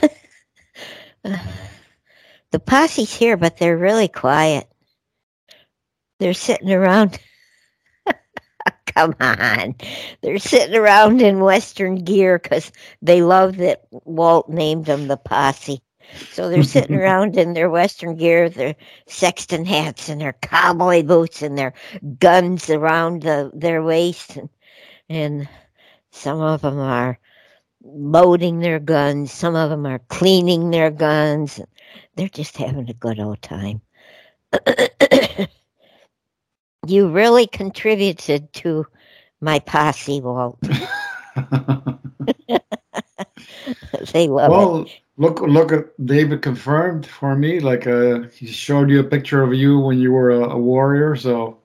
the 1.22 2.60
posse's 2.60 3.14
here, 3.14 3.36
but 3.36 3.56
they're 3.56 3.76
really 3.76 4.08
quiet. 4.08 4.68
They're 6.20 6.34
sitting 6.34 6.72
around. 6.72 7.18
Come 8.86 9.14
on. 9.20 9.74
They're 10.22 10.38
sitting 10.38 10.76
around 10.76 11.20
in 11.20 11.40
Western 11.40 11.96
gear 11.96 12.38
because 12.38 12.70
they 13.02 13.22
love 13.22 13.56
that 13.56 13.82
Walt 13.90 14.48
named 14.48 14.86
them 14.86 15.08
the 15.08 15.16
posse. 15.16 15.82
So 16.30 16.48
they're 16.48 16.62
sitting 16.62 16.96
around 17.00 17.36
in 17.36 17.54
their 17.54 17.70
Western 17.70 18.16
gear, 18.16 18.48
their 18.48 18.76
Stetson 19.08 19.64
hats 19.64 20.08
and 20.08 20.20
their 20.20 20.34
cowboy 20.34 21.02
boots 21.02 21.42
and 21.42 21.58
their 21.58 21.74
guns 22.20 22.70
around 22.70 23.22
the, 23.22 23.50
their 23.52 23.82
waist. 23.82 24.36
And, 24.36 24.48
and 25.08 25.48
some 26.10 26.40
of 26.40 26.62
them 26.62 26.78
are 26.78 27.18
loading 27.84 28.60
their 28.60 28.80
guns. 28.80 29.32
Some 29.32 29.54
of 29.54 29.70
them 29.70 29.86
are 29.86 30.00
cleaning 30.08 30.70
their 30.70 30.90
guns. 30.90 31.60
They're 32.16 32.28
just 32.28 32.56
having 32.56 32.88
a 32.88 32.94
good 32.94 33.20
old 33.20 33.42
time. 33.42 33.80
you 36.86 37.08
really 37.08 37.46
contributed 37.46 38.52
to 38.54 38.86
my 39.40 39.58
posse, 39.58 40.20
Walt. 40.20 40.58
they 44.12 44.28
love 44.28 44.50
it. 44.50 44.54
well, 44.54 44.86
look, 45.16 45.40
look 45.40 45.72
at 45.72 46.06
David 46.06 46.42
confirmed 46.42 47.06
for 47.06 47.36
me. 47.36 47.60
Like, 47.60 47.86
uh, 47.86 48.22
he 48.32 48.46
showed 48.46 48.90
you 48.90 49.00
a 49.00 49.04
picture 49.04 49.42
of 49.42 49.52
you 49.52 49.78
when 49.78 49.98
you 49.98 50.12
were 50.12 50.30
a, 50.30 50.50
a 50.50 50.58
warrior, 50.58 51.16
so 51.16 51.58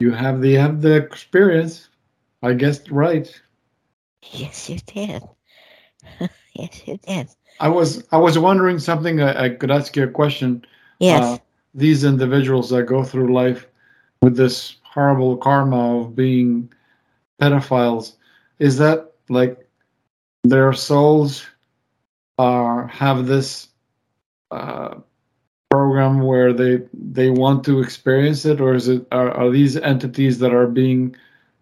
you 0.00 0.12
have 0.12 0.40
the 0.40 0.54
have 0.54 0.80
the 0.80 0.94
experience. 0.94 1.88
I 2.42 2.52
guessed 2.52 2.90
right. 2.90 3.40
Yes, 4.32 4.68
you 4.68 4.78
did. 4.86 5.22
yes, 6.54 6.82
you 6.86 6.98
did. 6.98 7.28
I 7.60 7.68
was 7.68 8.04
I 8.12 8.18
was 8.18 8.38
wondering 8.38 8.78
something. 8.78 9.20
I, 9.20 9.44
I 9.44 9.48
could 9.50 9.70
ask 9.70 9.96
you 9.96 10.04
a 10.04 10.08
question. 10.08 10.64
Yes. 10.98 11.24
Uh, 11.24 11.38
these 11.74 12.04
individuals 12.04 12.70
that 12.70 12.84
go 12.84 13.04
through 13.04 13.32
life 13.32 13.66
with 14.22 14.36
this 14.36 14.76
horrible 14.82 15.36
karma 15.36 16.00
of 16.00 16.16
being 16.16 16.72
pedophiles, 17.40 18.14
is 18.58 18.78
that 18.78 19.12
like 19.28 19.68
their 20.44 20.72
souls 20.72 21.46
are 22.38 22.86
have 22.86 23.26
this 23.26 23.68
uh, 24.50 24.94
program 25.70 26.22
where 26.22 26.52
they 26.52 26.82
they 26.92 27.30
want 27.30 27.64
to 27.64 27.80
experience 27.80 28.44
it, 28.44 28.60
or 28.60 28.74
is 28.74 28.88
it 28.88 29.06
are, 29.12 29.30
are 29.32 29.50
these 29.50 29.76
entities 29.76 30.38
that 30.38 30.54
are 30.54 30.66
being 30.66 31.14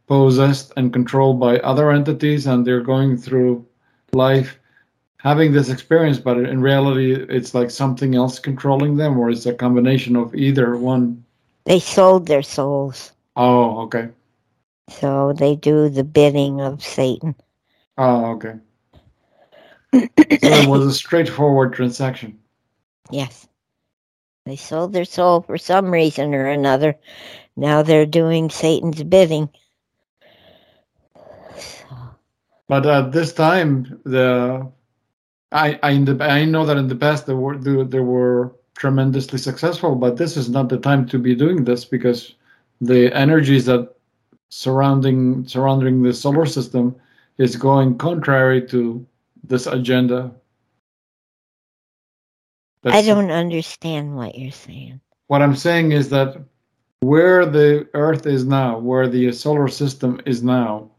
possessed 0.07 0.73
and 0.77 0.93
controlled 0.93 1.41
by 1.41 1.59
other 1.59 1.91
entities, 1.91 2.47
and 2.47 2.67
they're 2.67 2.81
going 2.81 3.17
through 3.17 3.67
life 4.13 4.59
having 5.19 5.53
this 5.53 5.69
experience, 5.69 6.19
but 6.19 6.37
in 6.39 6.61
reality, 6.61 7.13
it's 7.13 7.53
like 7.53 7.71
something 7.71 8.15
else 8.15 8.39
controlling 8.39 8.97
them, 8.97 9.19
or 9.19 9.31
it's 9.31 9.47
a 9.47 9.53
combination 9.53 10.15
of 10.15 10.35
either 10.35 10.77
one. 10.77 11.25
they 11.65 11.81
sold 11.81 12.27
their 12.27 12.43
souls. 12.43 13.13
Oh, 13.35 13.81
okay. 13.81 14.09
So 14.89 15.33
they 15.33 15.57
do 15.57 15.89
the 15.89 16.05
bidding 16.05 16.61
of 16.61 16.83
Satan. 16.83 17.35
Oh, 17.99 18.27
okay. 18.33 18.55
So 19.93 20.09
it 20.19 20.69
was 20.69 20.87
a 20.87 20.93
straightforward 20.93 21.73
transaction. 21.73 22.39
Yes. 23.11 23.49
They 24.45 24.57
sold 24.57 24.93
their 24.93 25.05
soul 25.05 25.41
for 25.41 25.59
some 25.59 25.91
reason 25.91 26.35
or 26.35 26.47
another. 26.47 26.95
Now 27.57 27.83
they're 27.83 28.07
doing 28.07 28.49
Satan's 28.49 29.03
bidding. 29.03 29.49
So, 31.57 31.97
But 32.69 32.87
at 32.87 33.13
this 33.13 33.33
time, 33.33 34.01
the 34.05 34.71
I 35.53 35.79
I, 35.83 35.91
in 35.91 36.05
the, 36.05 36.23
I 36.23 36.45
know 36.45 36.67
that 36.67 36.77
in 36.77 36.89
the 36.89 36.97
past 36.97 37.27
there 37.27 37.37
were 37.37 37.57
there, 37.57 37.85
there 37.85 38.03
were 38.03 38.55
tremendously 38.77 39.39
successful, 39.39 39.95
but 39.95 40.17
this 40.17 40.37
is 40.37 40.49
not 40.51 40.69
the 40.69 40.79
time 40.79 41.07
to 41.09 41.19
be 41.19 41.35
doing 41.35 41.65
this 41.65 41.85
because 41.85 42.35
the 42.81 43.13
energies 43.15 43.67
that 43.67 43.95
surrounding 44.49 45.47
surrounding 45.47 46.03
the 46.03 46.13
solar 46.13 46.47
system 46.47 46.95
is 47.39 47.57
going 47.57 47.99
contrary 47.99 48.67
to 48.69 49.07
this 49.45 49.67
agenda. 49.67 50.33
I 52.85 53.03
don't 53.03 53.31
understand 53.31 54.17
what 54.17 54.39
you're 54.39 54.53
saying. 54.53 55.01
What 55.27 55.43
I'm 55.43 55.57
saying 55.57 55.93
is 55.93 56.09
that 56.11 56.37
where 57.01 57.45
the 57.45 57.89
Earth 57.95 58.27
is 58.27 58.45
now, 58.45 58.79
where 58.79 59.09
the 59.09 59.33
solar 59.33 59.69
system 59.69 60.21
is 60.25 60.43
now, 60.43 60.91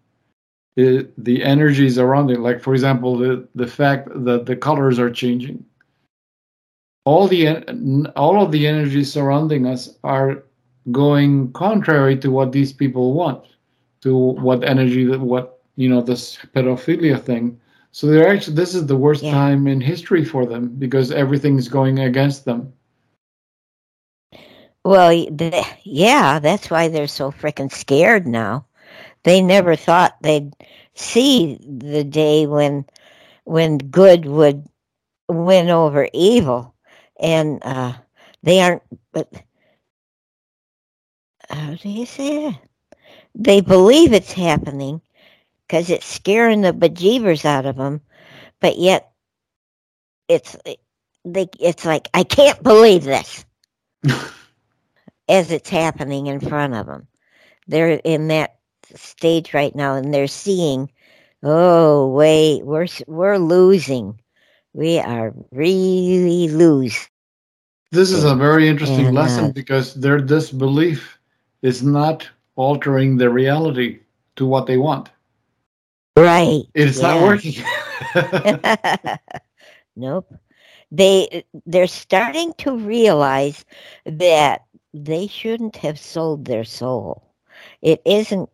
it, 0.77 1.11
the 1.23 1.43
energies 1.43 1.97
around 1.97 2.29
it, 2.31 2.39
like 2.39 2.61
for 2.61 2.73
example, 2.73 3.17
the 3.17 3.47
the 3.55 3.67
fact 3.67 4.07
that 4.13 4.45
the 4.45 4.55
colors 4.55 4.99
are 4.99 5.09
changing, 5.09 5.65
all 7.03 7.27
the 7.27 7.47
all 8.15 8.41
of 8.41 8.51
the 8.51 8.67
energies 8.67 9.11
surrounding 9.11 9.65
us 9.65 9.97
are 10.03 10.43
going 10.91 11.51
contrary 11.53 12.15
to 12.17 12.29
what 12.29 12.51
these 12.51 12.71
people 12.71 13.13
want, 13.13 13.43
to 14.01 14.15
what 14.15 14.63
energy 14.63 15.03
that 15.05 15.19
what 15.19 15.59
you 15.77 15.89
know 15.89 16.01
this 16.01 16.37
pedophilia 16.55 17.19
thing. 17.19 17.59
So 17.91 18.05
they're 18.05 18.29
actually 18.29 18.55
this 18.55 18.75
is 18.75 18.85
the 18.85 18.97
worst 18.97 19.23
Yeah. 19.23 19.31
time 19.31 19.67
in 19.67 19.81
history 19.81 20.23
for 20.23 20.45
them 20.45 20.69
because 20.77 21.11
everything's 21.11 21.67
going 21.67 21.97
against 21.99 22.45
them. 22.45 22.71
Well, 24.85 25.11
yeah, 25.83 26.39
that's 26.39 26.69
why 26.69 26.87
they're 26.87 27.07
so 27.07 27.31
freaking 27.31 27.71
scared 27.71 28.27
now. 28.27 28.66
They 29.27 29.41
never 29.41 29.75
thought 29.75 30.15
they'd 30.21 30.53
see 30.95 31.59
the 31.61 32.05
day 32.05 32.47
when 32.47 32.85
when 33.43 33.77
good 33.77 34.25
would 34.25 34.65
win 35.27 35.69
over 35.69 36.07
evil, 36.13 36.73
and 37.19 37.61
uh, 37.65 37.91
they 38.41 38.61
aren't. 38.61 38.83
But 39.11 39.29
how 41.49 41.75
do 41.75 41.89
you 41.89 42.05
say 42.05 42.45
it? 42.45 42.55
They 43.35 43.59
believe 43.59 44.13
it's 44.13 44.31
happening 44.31 45.01
because 45.67 45.89
it's 45.89 46.05
scaring 46.05 46.61
the 46.61 46.71
bejeebers 46.71 47.43
out 47.43 47.65
of 47.65 47.75
them, 47.75 47.99
but 48.61 48.77
yet 48.77 49.11
it's 50.29 50.55
they. 51.25 51.49
It's 51.59 51.83
like 51.83 52.07
I 52.13 52.23
can't 52.23 52.63
believe 52.63 53.03
this 53.03 53.43
as 55.27 55.51
it's 55.51 55.69
happening 55.69 56.27
in 56.27 56.39
front 56.39 56.75
of 56.75 56.85
them. 56.85 57.09
They're 57.67 57.99
in 58.05 58.29
that 58.29 58.56
stage 58.95 59.53
right 59.53 59.75
now, 59.75 59.95
and 59.95 60.13
they're 60.13 60.27
seeing, 60.27 60.91
oh 61.43 62.07
wait, 62.09 62.63
we're 62.65 62.87
we're 63.07 63.37
losing. 63.37 64.19
We 64.73 64.99
are 64.99 65.33
really 65.51 66.49
lose. 66.49 67.09
This 67.91 68.11
is 68.11 68.23
a 68.23 68.35
very 68.35 68.67
interesting 68.67 69.07
And, 69.07 69.15
lesson 69.15 69.45
uh, 69.45 69.51
because 69.51 69.93
their 69.95 70.19
disbelief 70.19 71.17
is 71.61 71.81
not 71.81 72.27
altering 72.55 73.17
the 73.17 73.29
reality 73.29 73.99
to 74.35 74.45
what 74.45 74.67
they 74.67 74.77
want. 74.77 75.09
Right. 76.17 76.63
It's 76.73 76.99
not 76.99 77.21
working. 77.21 77.53
nope. 79.95 80.33
They 80.91 81.43
they're 81.65 81.87
starting 81.87 82.53
to 82.59 82.77
realize 82.77 83.65
that 84.05 84.65
they 84.93 85.27
shouldn't 85.27 85.75
have 85.77 85.99
sold 85.99 86.45
their 86.45 86.63
soul. 86.63 87.23
It 87.81 88.01
isn't 88.05 88.49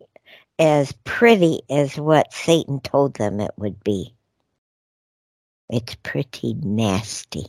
as 0.59 0.91
pretty 1.03 1.61
as 1.69 1.97
what 1.97 2.33
Satan 2.33 2.79
told 2.79 3.15
them 3.15 3.39
it 3.39 3.51
would 3.57 3.83
be. 3.83 4.13
It's 5.69 5.95
pretty 6.03 6.53
nasty. 6.61 7.47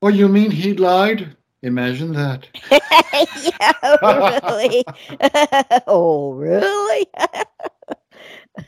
oh, 0.00 0.08
you 0.08 0.28
mean 0.28 0.50
he 0.50 0.74
lied? 0.74 1.36
Imagine 1.62 2.12
that. 2.14 2.48
yeah, 2.70 3.96
really. 4.02 4.84
oh, 5.86 6.32
really? 6.32 7.06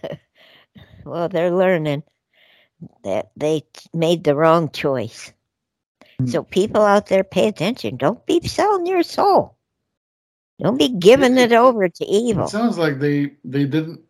well, 1.04 1.28
they're 1.28 1.50
learning 1.50 2.04
that 3.02 3.30
they 3.36 3.64
made 3.92 4.22
the 4.22 4.36
wrong 4.36 4.70
choice. 4.70 5.32
Hmm. 6.18 6.26
So, 6.26 6.44
people 6.44 6.82
out 6.82 7.08
there, 7.08 7.24
pay 7.24 7.48
attention. 7.48 7.96
Don't 7.96 8.24
be 8.26 8.40
selling 8.46 8.86
your 8.86 9.02
soul. 9.02 9.56
Don't 10.60 10.78
be 10.78 10.88
giving 10.88 11.36
it 11.36 11.52
over 11.52 11.88
to 11.88 12.04
evil. 12.04 12.44
It 12.44 12.50
sounds 12.50 12.78
like 12.78 13.00
they 13.00 13.32
they 13.44 13.64
didn't 13.64 14.00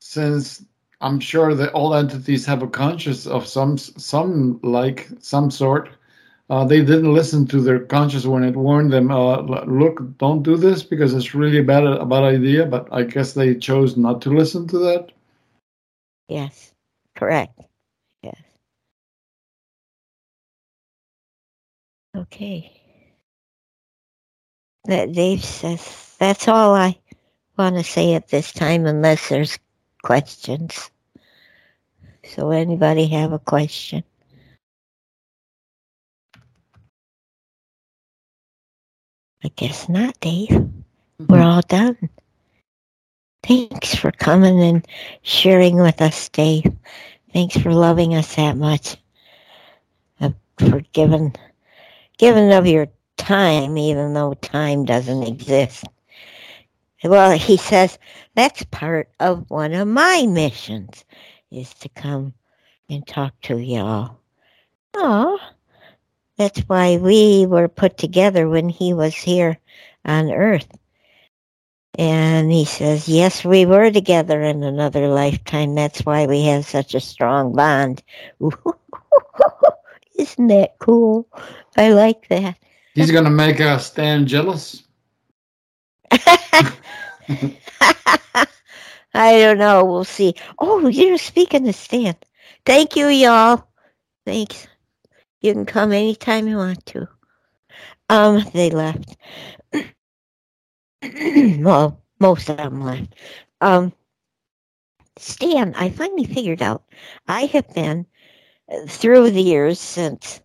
since 0.00 0.64
I'm 1.00 1.20
sure 1.20 1.54
that 1.54 1.72
all 1.72 1.94
entities 1.94 2.46
have 2.46 2.62
a 2.62 2.68
conscience 2.68 3.26
of 3.26 3.46
some 3.46 3.76
some 3.78 4.60
like 4.62 5.08
some 5.20 5.50
sort. 5.50 5.90
Uh, 6.48 6.64
they 6.64 6.80
didn't 6.80 7.14
listen 7.14 7.46
to 7.46 7.60
their 7.60 7.78
conscience 7.78 8.26
when 8.26 8.42
it 8.42 8.56
warned 8.56 8.92
them. 8.92 9.10
Uh, 9.10 9.40
look, 9.42 10.18
don't 10.18 10.42
do 10.42 10.56
this 10.56 10.82
because 10.82 11.14
it's 11.14 11.34
really 11.34 11.58
a 11.58 11.62
bad 11.62 11.84
a 11.84 12.04
bad 12.04 12.24
idea. 12.24 12.66
But 12.66 12.88
I 12.90 13.04
guess 13.04 13.34
they 13.34 13.54
chose 13.54 13.96
not 13.96 14.22
to 14.22 14.30
listen 14.30 14.66
to 14.68 14.78
that. 14.78 15.12
Yes, 16.28 16.72
correct. 17.14 17.60
Yes. 18.22 18.40
Okay. 22.16 22.79
That 24.90 25.12
Dave 25.12 25.44
says 25.44 26.16
that's 26.18 26.48
all 26.48 26.74
I 26.74 26.98
want 27.56 27.76
to 27.76 27.84
say 27.84 28.14
at 28.14 28.26
this 28.26 28.52
time, 28.52 28.86
unless 28.86 29.28
there's 29.28 29.56
questions. 30.02 30.90
So, 32.24 32.50
anybody 32.50 33.06
have 33.06 33.32
a 33.32 33.38
question? 33.38 34.02
I 39.44 39.52
guess 39.54 39.88
not, 39.88 40.18
Dave. 40.18 40.68
We're 41.28 41.40
all 41.40 41.62
done. 41.62 41.96
Thanks 43.44 43.94
for 43.94 44.10
coming 44.10 44.60
and 44.60 44.84
sharing 45.22 45.76
with 45.76 46.02
us, 46.02 46.28
Dave. 46.30 46.64
Thanks 47.32 47.56
for 47.56 47.72
loving 47.72 48.16
us 48.16 48.34
that 48.34 48.56
much. 48.56 48.96
Uh, 50.20 50.30
for 50.58 50.80
giving 50.92 51.36
giving 52.18 52.50
of 52.50 52.66
your 52.66 52.88
time, 53.20 53.76
even 53.76 54.14
though 54.14 54.34
time 54.34 54.84
doesn't 54.84 55.22
exist. 55.22 55.84
Well, 57.04 57.36
he 57.36 57.56
says 57.56 57.98
that's 58.34 58.64
part 58.64 59.10
of 59.20 59.50
one 59.50 59.72
of 59.72 59.86
my 59.88 60.26
missions 60.26 61.04
is 61.50 61.72
to 61.74 61.88
come 61.90 62.34
and 62.88 63.06
talk 63.06 63.38
to 63.42 63.58
y'all. 63.58 64.18
Oh, 64.94 65.38
that's 66.36 66.60
why 66.60 66.96
we 66.96 67.46
were 67.46 67.68
put 67.68 67.96
together 67.98 68.48
when 68.48 68.68
he 68.68 68.92
was 68.94 69.14
here 69.14 69.58
on 70.04 70.30
Earth. 70.30 70.68
And 71.98 72.50
he 72.50 72.64
says, 72.64 73.08
Yes, 73.08 73.44
we 73.44 73.66
were 73.66 73.90
together 73.90 74.40
in 74.42 74.62
another 74.62 75.08
lifetime. 75.08 75.74
That's 75.74 76.00
why 76.00 76.26
we 76.26 76.44
have 76.44 76.64
such 76.64 76.94
a 76.94 77.00
strong 77.00 77.54
bond. 77.54 78.02
Isn't 80.16 80.46
that 80.48 80.78
cool? 80.78 81.26
I 81.76 81.92
like 81.92 82.28
that. 82.28 82.56
He's 82.94 83.10
gonna 83.10 83.30
make 83.30 83.60
uh, 83.60 83.78
Stan 83.78 84.26
jealous. 84.26 84.82
I 89.14 89.38
don't 89.38 89.58
know. 89.58 89.84
We'll 89.84 90.04
see. 90.04 90.34
Oh, 90.58 90.86
you're 90.88 91.18
speaking 91.18 91.64
to 91.64 91.72
Stan. 91.72 92.16
Thank 92.66 92.96
you, 92.96 93.08
y'all. 93.08 93.68
Thanks. 94.26 94.66
You 95.40 95.52
can 95.52 95.66
come 95.66 95.92
anytime 95.92 96.48
you 96.48 96.56
want 96.56 96.84
to. 96.86 97.08
Um, 98.08 98.44
they 98.52 98.70
left. 98.70 99.16
well, 101.58 102.02
most 102.18 102.48
of 102.50 102.56
them 102.56 102.82
left. 102.82 103.14
Um, 103.60 103.92
Stan, 105.16 105.74
I 105.76 105.90
finally 105.90 106.24
figured 106.24 106.62
out. 106.62 106.82
I 107.28 107.42
have 107.46 107.72
been 107.74 108.06
through 108.86 109.30
the 109.30 109.42
years 109.42 109.78
since 109.78 110.40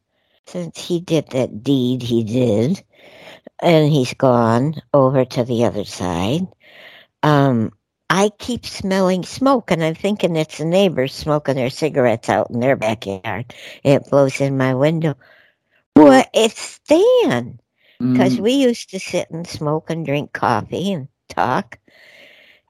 since 0.48 0.80
he 0.80 1.00
did 1.00 1.30
that 1.32 1.64
deed 1.64 2.02
he 2.04 2.24
did, 2.24 2.84
and 3.62 3.92
he's 3.92 4.14
gone 4.14 4.76
over 4.94 5.26
to 5.26 5.44
the 5.44 5.66
other 5.66 5.86
side. 5.86 6.48
Um, 7.24 7.72
I 8.10 8.30
keep 8.40 8.66
smelling 8.66 9.24
smoke, 9.24 9.72
and 9.72 9.84
I'm 9.84 9.96
thinking 9.96 10.36
it's 10.36 10.58
the 10.58 10.66
neighbors 10.66 11.14
smoking 11.14 11.56
their 11.56 11.70
cigarettes 11.70 12.30
out 12.30 12.50
in 12.52 12.60
their 12.60 12.76
backyard. 12.76 13.54
It 13.84 14.10
blows 14.10 14.42
in 14.42 14.58
my 14.58 14.74
window. 14.74 15.16
Well, 15.96 16.26
it's 16.34 16.60
Stan 16.60 17.60
because 18.12 18.38
Mm. 18.38 18.40
we 18.40 18.54
used 18.54 18.90
to 18.92 19.00
sit 19.00 19.30
and 19.32 19.48
smoke 19.48 19.90
and 19.90 20.06
drink 20.06 20.34
coffee 20.34 20.92
and 20.94 21.08
talk. 21.30 21.80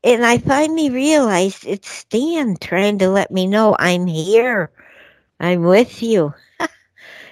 And 0.03 0.26
I 0.26 0.38
finally 0.38 0.89
realized 0.89 1.65
it's 1.65 1.89
Stan 1.89 2.57
trying 2.57 2.99
to 2.99 3.10
let 3.10 3.31
me 3.31 3.47
know 3.47 3.76
I'm 3.80 4.07
here. 4.07 4.72
I'm 5.39 5.64
with 5.64 6.02
you. 6.02 6.34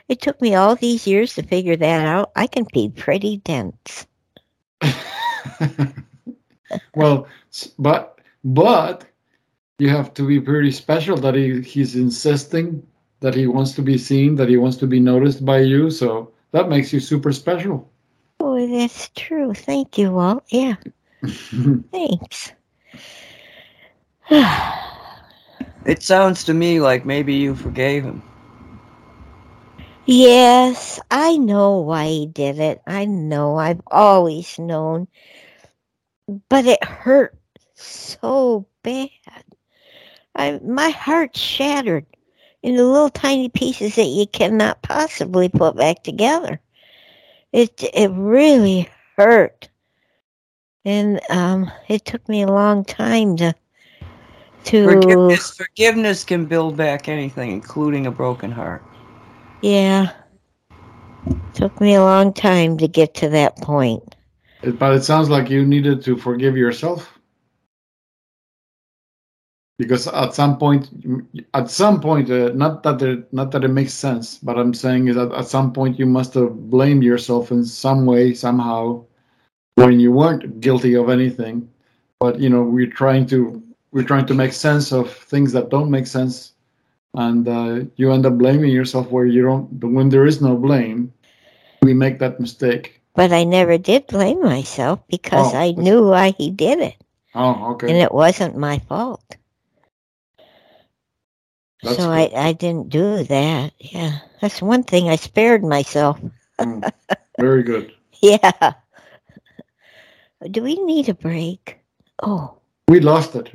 It 0.09 0.21
took 0.21 0.41
me 0.41 0.55
all 0.55 0.75
these 0.75 1.07
years 1.07 1.35
to 1.35 1.43
figure 1.43 1.75
that 1.75 2.05
out. 2.05 2.31
I 2.35 2.47
can 2.47 2.65
be 2.73 2.89
pretty 2.89 3.37
dense. 3.37 4.05
well, 6.95 7.27
but 7.79 8.19
but 8.43 9.05
you 9.79 9.89
have 9.89 10.13
to 10.15 10.27
be 10.27 10.39
pretty 10.39 10.71
special 10.71 11.17
that 11.17 11.35
he 11.35 11.61
he's 11.61 11.95
insisting 11.95 12.85
that 13.21 13.33
he 13.33 13.47
wants 13.47 13.71
to 13.73 13.81
be 13.81 13.97
seen, 13.97 14.35
that 14.35 14.49
he 14.49 14.57
wants 14.57 14.77
to 14.77 14.87
be 14.87 14.99
noticed 14.99 15.45
by 15.45 15.59
you. 15.59 15.89
So 15.89 16.31
that 16.51 16.69
makes 16.69 16.91
you 16.91 16.99
super 16.99 17.31
special. 17.31 17.89
Oh, 18.39 18.67
that's 18.67 19.09
true. 19.15 19.53
Thank 19.53 19.97
you, 19.97 20.11
Walt. 20.11 20.43
Yeah, 20.49 20.75
thanks. 21.91 22.51
It 25.85 26.01
sounds 26.01 26.45
to 26.45 26.53
me 26.53 26.79
like 26.79 27.05
maybe 27.05 27.33
you 27.33 27.55
forgave 27.55 28.05
him. 28.05 28.23
Yes, 30.05 30.99
I 31.11 31.37
know 31.37 31.79
why 31.79 32.07
he 32.07 32.25
did 32.27 32.59
it. 32.59 32.81
I 32.85 33.05
know. 33.05 33.57
I've 33.57 33.81
always 33.87 34.59
known. 34.59 35.07
But 36.49 36.65
it 36.65 36.83
hurt 36.83 37.37
so 37.75 38.65
bad. 38.83 39.09
I, 40.35 40.59
my 40.63 40.89
heart 40.89 41.37
shattered 41.37 42.05
into 42.63 42.83
little 42.83 43.09
tiny 43.09 43.49
pieces 43.49 43.95
that 43.95 44.05
you 44.05 44.27
cannot 44.27 44.81
possibly 44.81 45.49
put 45.49 45.75
back 45.75 46.03
together. 46.03 46.59
It 47.53 47.83
it 47.93 48.11
really 48.13 48.89
hurt. 49.15 49.69
And 50.85 51.21
um 51.29 51.71
it 51.87 52.05
took 52.05 52.27
me 52.27 52.41
a 52.41 52.47
long 52.47 52.83
time 52.83 53.37
to 53.37 53.53
to 54.65 54.83
Forgiveness, 54.83 55.51
forgiveness 55.55 56.23
can 56.23 56.45
build 56.45 56.75
back 56.77 57.07
anything, 57.07 57.51
including 57.51 58.05
a 58.07 58.11
broken 58.11 58.51
heart. 58.51 58.83
Yeah. 59.63 60.11
Took 61.55 61.79
me 61.81 61.95
a 61.95 62.01
long 62.01 62.33
time 62.33 62.77
to 62.77 62.87
get 62.87 63.15
to 63.15 63.29
that 63.29 63.57
point. 63.57 64.15
But 64.61 64.93
it 64.93 65.03
sounds 65.03 65.29
like 65.29 65.49
you 65.49 65.65
needed 65.65 66.03
to 66.03 66.17
forgive 66.17 66.55
yourself 66.55 67.13
because 69.77 70.07
at 70.07 70.33
some 70.33 70.57
point, 70.57 70.89
at 71.53 71.69
some 71.69 71.99
point, 71.99 72.29
uh, 72.29 72.51
not 72.53 72.83
that 72.83 73.01
it, 73.01 73.33
not 73.33 73.51
that 73.51 73.63
it 73.63 73.69
makes 73.69 73.93
sense, 73.93 74.37
but 74.37 74.57
I'm 74.57 74.73
saying 74.73 75.07
is 75.07 75.15
that 75.15 75.31
at 75.33 75.47
some 75.47 75.73
point 75.73 75.99
you 75.99 76.05
must 76.05 76.33
have 76.35 76.69
blamed 76.69 77.03
yourself 77.03 77.51
in 77.51 77.65
some 77.65 78.05
way 78.05 78.33
somehow 78.33 79.03
when 79.75 79.99
you 79.99 80.11
weren't 80.11 80.61
guilty 80.61 80.95
of 80.95 81.09
anything. 81.09 81.69
But 82.19 82.39
you 82.39 82.49
know, 82.49 82.63
we're 82.63 82.91
trying 82.91 83.25
to 83.27 83.61
we're 83.91 84.05
trying 84.05 84.25
to 84.27 84.33
make 84.33 84.53
sense 84.53 84.91
of 84.91 85.11
things 85.11 85.51
that 85.53 85.69
don't 85.69 85.91
make 85.91 86.07
sense, 86.07 86.52
and 87.13 87.47
uh, 87.47 87.85
you 87.95 88.11
end 88.11 88.25
up 88.25 88.37
blaming 88.37 88.71
yourself 88.71 89.09
where 89.09 89.25
you 89.25 89.43
don't. 89.43 89.67
When 89.83 90.09
there 90.09 90.25
is 90.25 90.41
no 90.41 90.55
blame, 90.55 91.13
we 91.81 91.93
make 91.93 92.19
that 92.19 92.39
mistake. 92.39 93.01
But 93.15 93.31
I 93.31 93.43
never 93.43 93.77
did 93.77 94.07
blame 94.07 94.41
myself 94.41 94.99
because 95.07 95.53
Oh, 95.53 95.57
I 95.57 95.71
knew 95.71 96.07
why 96.09 96.33
he 96.37 96.49
did 96.49 96.79
it. 96.79 96.95
Oh, 97.35 97.73
okay. 97.73 97.89
And 97.89 97.97
it 97.97 98.11
wasn't 98.11 98.57
my 98.57 98.79
fault. 98.79 99.23
That's 101.83 101.97
so 101.97 102.09
I, 102.09 102.31
I 102.35 102.53
didn't 102.53 102.89
do 102.89 103.23
that. 103.23 103.73
Yeah. 103.77 104.19
That's 104.41 104.61
one 104.61 104.83
thing 104.83 105.09
I 105.09 105.17
spared 105.17 105.63
myself. 105.63 106.19
Mm, 106.59 106.91
Very 107.39 107.63
good. 107.63 107.91
Yeah. 108.21 108.73
Do 110.49 110.63
we 110.63 110.75
need 110.83 111.09
a 111.09 111.13
break? 111.13 111.79
Oh. 112.21 112.57
We 112.87 112.99
lost 112.99 113.35
it. 113.35 113.51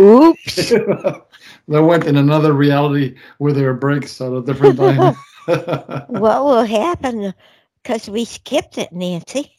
Oops. 0.00 0.72
they 1.68 1.80
went 1.80 2.04
in 2.04 2.16
another 2.16 2.52
reality 2.52 3.16
where 3.38 3.52
there 3.52 3.70
are 3.70 3.74
breaks 3.74 4.20
at 4.20 4.32
a 4.32 4.42
different 4.42 4.76
time. 4.78 5.14
what 5.46 6.44
will 6.44 6.64
happen? 6.64 7.32
Because 7.82 8.10
we 8.10 8.24
skipped 8.24 8.78
it, 8.78 8.92
Nancy. 8.92 9.52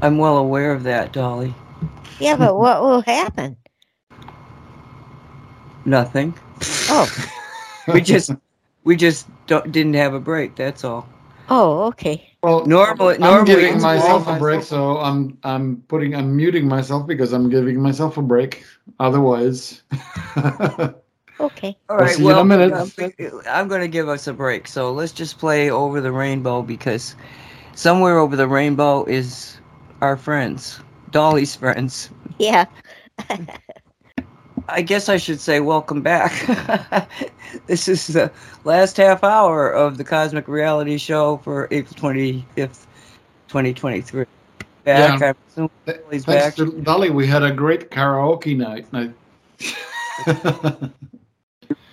I'm 0.00 0.18
well 0.18 0.38
aware 0.38 0.72
of 0.72 0.84
that, 0.84 1.12
Dolly. 1.12 1.54
Yeah, 2.18 2.36
but 2.36 2.56
what 2.56 2.82
will 2.82 3.02
happen? 3.02 3.56
Nothing. 5.84 6.34
Oh. 6.88 7.10
We 7.92 8.00
just 8.00 8.30
we 8.84 8.96
just 8.96 9.26
don't, 9.46 9.70
didn't 9.70 9.94
have 9.94 10.14
a 10.14 10.20
break. 10.20 10.54
That's 10.54 10.84
all. 10.84 11.08
Oh, 11.54 11.84
okay. 11.88 12.34
well, 12.42 12.64
Normally- 12.64 13.16
I'm 13.16 13.20
normally 13.20 13.54
giving 13.54 13.82
myself 13.82 14.26
a 14.26 14.38
break, 14.38 14.62
so 14.62 14.96
I'm 14.98 15.36
I'm 15.44 15.84
putting 15.88 16.14
I'm 16.16 16.34
muting 16.34 16.66
myself 16.66 17.06
because 17.06 17.34
I'm 17.34 17.50
giving 17.50 17.78
myself 17.78 18.16
a 18.16 18.22
break. 18.22 18.64
Otherwise, 18.98 19.82
Okay. 21.40 21.76
All 21.90 21.96
right. 21.98 22.16
We'll 22.18 22.20
you 22.20 22.28
in 22.28 22.32
a 22.32 22.34
well, 22.36 22.44
minute. 22.44 22.72
I'm- 22.72 23.42
I'm 23.50 23.68
going 23.68 23.80
to 23.80 23.88
give 23.88 24.08
us 24.08 24.28
a 24.28 24.32
break. 24.32 24.68
So 24.68 24.92
let's 24.92 25.12
just 25.12 25.38
play 25.38 25.70
over 25.70 26.00
the 26.00 26.12
rainbow 26.12 26.62
because 26.62 27.16
somewhere 27.74 28.18
over 28.18 28.36
the 28.36 28.48
rainbow 28.48 29.04
is 29.04 29.58
our 30.00 30.16
friends, 30.16 30.80
Dolly's 31.10 31.54
friends. 31.56 32.10
Yeah. 32.38 32.64
I 34.68 34.82
guess 34.82 35.08
I 35.08 35.16
should 35.16 35.40
say 35.40 35.60
welcome 35.60 36.02
back. 36.02 36.32
this 37.66 37.88
is 37.88 38.08
the 38.08 38.30
last 38.64 38.96
half 38.96 39.24
hour 39.24 39.70
of 39.70 39.98
the 39.98 40.04
Cosmic 40.04 40.48
Reality 40.48 40.98
Show 40.98 41.38
for 41.38 41.68
April 41.70 41.94
25th, 42.12 42.86
2023. 43.48 44.24
Back, 44.84 45.20
Yeah. 45.20 45.28
I'm 45.28 45.36
assuming 45.48 45.70
thanks 45.86 46.26
back. 46.26 46.54
to 46.56 46.80
Dolly, 46.82 47.10
we 47.10 47.26
had 47.26 47.42
a 47.42 47.52
great 47.52 47.90
karaoke 47.90 48.56
night. 48.56 48.92
night. 48.92 49.12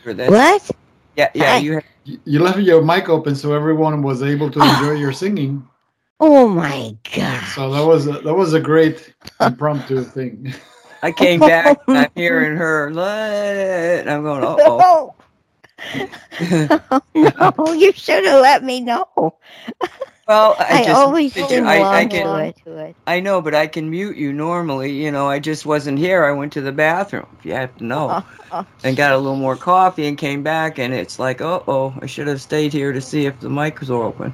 What? 0.03 0.71
Yeah, 1.15 1.29
yeah, 1.33 1.53
Hi. 1.53 1.57
you 1.57 1.73
had 1.73 1.83
you 2.25 2.39
left 2.39 2.59
your 2.59 2.81
mic 2.81 3.09
open 3.09 3.35
so 3.35 3.53
everyone 3.53 4.01
was 4.01 4.23
able 4.23 4.49
to 4.49 4.59
oh. 4.61 4.73
enjoy 4.73 4.99
your 4.99 5.13
singing. 5.13 5.67
Oh 6.19 6.47
my 6.47 6.95
God. 7.15 7.43
So 7.55 7.71
that 7.71 7.85
was 7.85 8.07
a, 8.07 8.13
that 8.13 8.33
was 8.33 8.53
a 8.53 8.59
great 8.59 9.13
impromptu 9.41 10.03
thing. 10.03 10.53
I 11.01 11.11
came 11.11 11.43
back 11.43 11.79
and 11.87 11.97
I'm 11.97 12.11
hearing 12.15 12.57
her, 12.57 12.87
and 12.87 14.09
I'm 14.09 14.23
going, 14.23 14.43
oh. 14.43 14.57
Oh, 14.79 15.15
no, 17.15 17.73
you 17.73 17.91
should 17.93 18.25
have 18.25 18.41
let 18.41 18.63
me 18.63 18.81
know. 18.81 19.35
well, 20.27 20.55
I, 20.59 20.79
I, 20.79 20.79
just, 20.79 21.01
always 21.01 21.33
I, 21.35 21.41
sing 21.41 21.65
I, 21.65 21.99
I 21.99 22.05
can, 22.05 22.53
to 22.63 22.77
it. 22.77 22.97
I 23.07 23.19
know, 23.19 23.41
but 23.41 23.55
I 23.55 23.67
can 23.67 23.89
mute 23.89 24.17
you 24.17 24.33
normally. 24.33 24.91
You 24.91 25.11
know, 25.11 25.27
I 25.27 25.39
just 25.39 25.65
wasn't 25.65 25.97
here. 25.99 26.25
I 26.25 26.31
went 26.31 26.53
to 26.53 26.61
the 26.61 26.71
bathroom. 26.71 27.27
If 27.39 27.45
you 27.45 27.53
have 27.53 27.75
to 27.77 27.85
know, 27.85 28.09
Oh, 28.09 28.23
oh. 28.51 28.65
and 28.83 28.95
got 28.97 29.13
a 29.13 29.17
little 29.17 29.37
more 29.37 29.57
coffee 29.57 30.07
and 30.07 30.17
came 30.17 30.43
back, 30.43 30.79
and 30.79 30.93
it's 30.93 31.19
like, 31.19 31.41
uh 31.41 31.61
oh, 31.67 31.95
I 32.01 32.05
should 32.07 32.27
have 32.27 32.41
stayed 32.41 32.73
here 32.73 32.91
to 32.93 33.01
see 33.01 33.25
if 33.25 33.39
the 33.39 33.49
mic 33.49 33.79
was 33.79 33.91
open. 33.91 34.33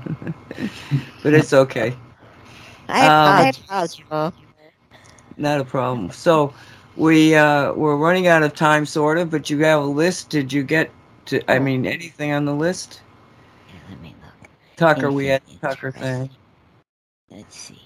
but 1.24 1.34
it's 1.34 1.54
okay, 1.54 1.96
I 2.88 3.08
Um, 3.08 3.08
apologize. 3.08 4.02
Not 5.38 5.60
a 5.62 5.66
problem. 5.66 6.12
So. 6.12 6.54
We 6.98 7.36
uh, 7.36 7.74
we're 7.74 7.98
running 7.98 8.28
out 8.28 8.42
of 8.42 8.54
time, 8.54 8.86
sort 8.86 9.18
of, 9.18 9.30
but 9.30 9.50
you 9.50 9.60
have 9.66 9.82
a 9.82 9.86
list. 9.86 10.30
Did 10.30 10.54
you 10.54 10.64
get 10.64 10.90
to? 11.26 11.52
I 11.52 11.60
mean, 11.60 11.86
anything 11.86 12.32
on 12.32 12.46
the 12.46 12.54
list? 12.54 13.02
Yeah, 13.68 13.76
Let 13.90 14.02
me 14.02 14.16
look. 14.24 14.50
Tucker, 14.78 15.12
we 15.12 15.26
had 15.26 15.42
Tucker 15.62 15.92
thing. 15.92 16.30
Let's 17.30 17.58
see. 17.58 17.82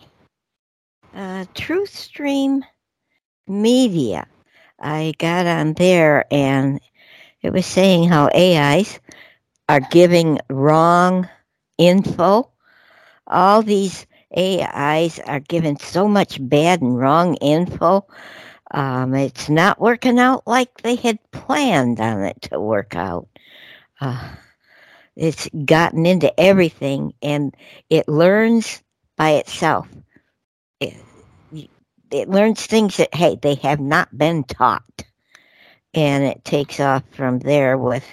uh, 1.16 1.46
Truth 1.56 1.90
Stream 1.96 2.64
Media. 3.48 4.28
I 4.80 5.14
got 5.18 5.48
on 5.48 5.74
there 5.74 6.26
and 6.32 6.80
it 7.42 7.52
was 7.52 7.66
saying 7.66 8.10
how 8.10 8.30
AIs 8.36 9.00
are 9.68 9.80
giving 9.80 10.40
wrong 10.50 11.28
info. 11.80 12.52
All 13.28 13.64
these 13.64 14.06
AIs 14.38 15.20
are 15.20 15.40
given 15.40 15.78
so 15.78 16.08
much 16.08 16.38
bad 16.48 16.82
and 16.82 16.98
wrong 16.98 17.36
info. 17.36 18.06
Um, 18.72 19.16
it's 19.16 19.50
not 19.50 19.82
working 19.82 20.20
out 20.20 20.44
like 20.46 20.82
they 20.82 20.96
had 20.96 21.20
planned 21.32 22.00
on 22.00 22.22
it 22.24 22.42
to 22.44 22.60
work 22.60 22.96
out. 22.96 23.28
Uh, 24.00 24.36
it's 25.16 25.50
gotten 25.66 26.06
into 26.06 26.38
everything 26.40 27.14
and 27.22 27.56
it 27.90 28.08
learns 28.08 28.82
by 29.18 29.32
itself. 29.32 29.88
It, 30.80 30.96
it 32.12 32.30
learns 32.30 32.66
things 32.66 32.98
that, 32.98 33.14
hey, 33.14 33.38
they 33.42 33.56
have 33.56 33.80
not 33.80 34.16
been 34.18 34.44
taught. 34.44 35.04
And 35.94 36.24
it 36.24 36.46
takes 36.46 36.80
off 36.80 37.04
from 37.12 37.40
there 37.40 37.78
with 37.78 38.06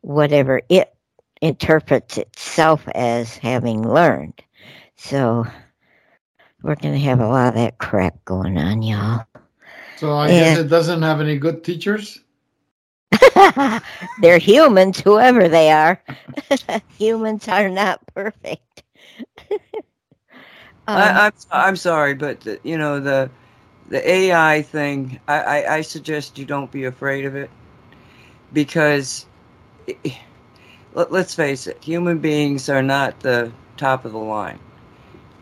whatever 0.00 0.60
it 0.68 0.92
interprets 1.40 2.18
itself 2.18 2.86
as 2.94 3.36
having 3.36 3.88
learned. 3.88 4.42
So 4.96 5.44
we're 6.62 6.76
going 6.76 6.94
to 6.94 7.00
have 7.00 7.20
a 7.20 7.28
lot 7.28 7.48
of 7.48 7.54
that 7.54 7.78
crap 7.78 8.24
going 8.24 8.58
on, 8.58 8.82
y'all. 8.82 9.26
So 9.96 10.12
I 10.12 10.28
guess 10.28 10.58
it 10.58 10.68
doesn't 10.68 11.02
have 11.02 11.20
any 11.20 11.38
good 11.38 11.64
teachers. 11.64 12.20
They're 14.20 14.38
humans, 14.38 15.00
whoever 15.00 15.48
they 15.48 15.70
are. 15.70 16.02
humans 16.98 17.48
are 17.48 17.68
not 17.68 18.00
perfect. 18.14 18.82
um, 19.50 19.60
I, 20.88 21.26
I'm 21.26 21.32
I'm 21.50 21.76
sorry, 21.76 22.14
but 22.14 22.40
the, 22.40 22.58
you 22.64 22.78
know 22.78 23.00
the 23.00 23.30
the 23.88 24.08
AI 24.08 24.62
thing. 24.62 25.20
I, 25.28 25.40
I, 25.40 25.74
I 25.76 25.80
suggest 25.82 26.38
you 26.38 26.44
don't 26.44 26.70
be 26.72 26.84
afraid 26.84 27.24
of 27.24 27.36
it 27.36 27.50
because 28.52 29.26
it, 29.86 30.16
let, 30.94 31.12
let's 31.12 31.34
face 31.34 31.66
it, 31.66 31.82
human 31.82 32.18
beings 32.18 32.68
are 32.68 32.82
not 32.82 33.20
the 33.20 33.52
top 33.76 34.04
of 34.04 34.12
the 34.12 34.18
line, 34.18 34.58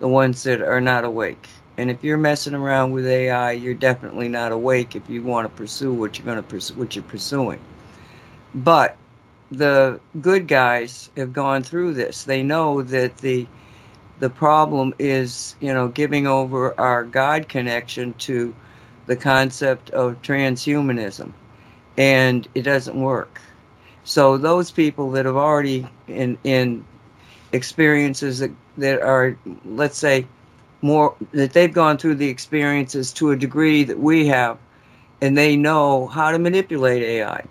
the 0.01 0.09
ones 0.09 0.43
that 0.43 0.61
are 0.61 0.81
not 0.81 1.05
awake. 1.05 1.49
And 1.77 1.91
if 1.91 2.03
you're 2.03 2.19
messing 2.19 2.55
around 2.55 2.91
with 2.91 3.07
AI, 3.07 3.53
you're 3.53 3.75
definitely 3.75 4.29
not 4.29 4.53
awake 4.53 4.97
if 4.97 5.09
you 5.09 5.23
want 5.23 5.49
to 5.49 5.57
pursue 5.57 5.93
what 5.95 6.19
you're 6.19 6.27
going 6.27 6.37
to 6.37 6.43
pursue, 6.43 6.75
what 6.75 6.97
you're 6.97 7.05
pursuing. 7.05 7.61
But 8.55 8.97
the 9.51 10.01
good 10.21 10.47
guys 10.49 11.11
have 11.17 11.33
gone 11.33 11.63
through 11.63 11.95
this. 11.95 12.25
They 12.25 12.43
know 12.43 12.83
that 12.83 13.17
the 13.19 13.47
the 14.19 14.31
problem 14.31 14.93
is, 14.99 15.57
you 15.61 15.73
know, 15.73 15.89
giving 15.89 16.27
over 16.27 16.79
our 16.79 17.05
God 17.05 17.49
connection 17.49 18.13
to 18.19 18.55
the 19.07 19.17
concept 19.17 19.89
of 19.91 20.21
transhumanism, 20.21 21.33
and 21.97 22.47
it 22.55 22.63
doesn't 22.63 23.01
work. 23.01 23.41
So 24.05 24.37
those 24.37 24.71
people 24.71 25.11
that 25.13 25.25
have 25.25 25.37
already 25.37 25.87
in 26.07 26.37
in 26.45 26.85
experiences 27.53 28.39
that 28.39 28.51
that 28.79 29.03
are, 29.03 29.37
let's 29.65 29.99
say, 29.99 30.27
more 30.83 31.15
that 31.33 31.53
they've 31.53 31.73
gone 31.73 31.99
through 31.99 32.15
the 32.15 32.29
experiences 32.29 33.13
to 33.15 33.31
a 33.33 33.37
degree 33.37 33.85
that 33.85 33.99
we 33.99 34.27
have, 34.27 34.59
and 35.21 35.37
they 35.37 35.57
know 35.57 36.07
how 36.07 36.31
to 36.31 36.39
manipulate 36.39 37.03
AI. 37.03 37.45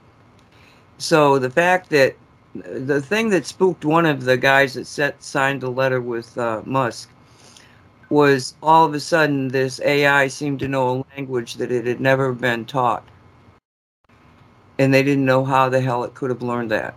So 0.97 1.39
the 1.39 1.49
fact 1.49 1.89
that 1.91 2.15
the 2.55 3.01
thing 3.01 3.29
that 3.29 3.45
spooked 3.45 3.85
one 3.85 4.05
of 4.05 4.25
the 4.25 4.37
guys 4.37 4.73
that 4.73 4.87
set, 4.87 5.21
signed 5.23 5.61
the 5.61 5.69
letter 5.69 6.01
with 6.01 6.37
uh, 6.37 6.61
Musk 6.65 7.09
was 8.09 8.55
all 8.63 8.85
of 8.85 8.93
a 8.93 8.99
sudden 8.99 9.49
this 9.49 9.79
AI 9.81 10.27
seemed 10.27 10.59
to 10.59 10.67
know 10.67 10.89
a 10.89 11.05
language 11.15 11.55
that 11.55 11.71
it 11.71 11.85
had 11.85 12.01
never 12.01 12.33
been 12.33 12.65
taught. 12.65 13.03
And 14.79 14.93
they 14.93 15.03
didn't 15.03 15.25
know 15.25 15.45
how 15.45 15.69
the 15.69 15.81
hell 15.81 16.03
it 16.03 16.15
could 16.15 16.31
have 16.31 16.41
learned 16.41 16.71
that. 16.71 16.95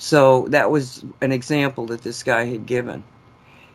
So 0.00 0.46
that 0.48 0.70
was 0.70 1.04
an 1.20 1.30
example 1.30 1.84
that 1.88 2.00
this 2.00 2.22
guy 2.22 2.46
had 2.46 2.64
given. 2.64 3.04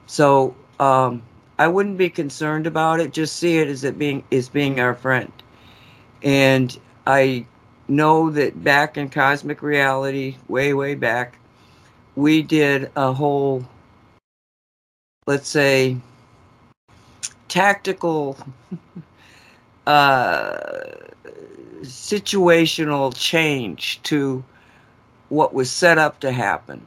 So 0.07 0.55
um, 0.79 1.21
I 1.59 1.67
wouldn't 1.67 1.99
be 1.99 2.09
concerned 2.09 2.65
about 2.65 2.99
it. 2.99 3.13
Just 3.13 3.35
see 3.35 3.59
it 3.59 3.67
as 3.67 3.83
it 3.83 3.99
being 3.99 4.23
as 4.31 4.49
being 4.49 4.79
our 4.79 4.95
friend. 4.95 5.31
And 6.23 6.75
I 7.05 7.45
know 7.87 8.31
that 8.31 8.63
back 8.63 8.97
in 8.97 9.09
cosmic 9.09 9.61
reality, 9.61 10.37
way 10.47 10.73
way 10.73 10.95
back, 10.95 11.37
we 12.15 12.41
did 12.41 12.89
a 12.95 13.13
whole, 13.13 13.63
let's 15.27 15.47
say, 15.47 15.95
tactical, 17.49 18.35
uh, 19.85 20.87
situational 21.83 23.15
change 23.15 24.01
to 24.01 24.43
what 25.29 25.53
was 25.53 25.69
set 25.71 25.97
up 25.97 26.19
to 26.21 26.31
happen. 26.31 26.85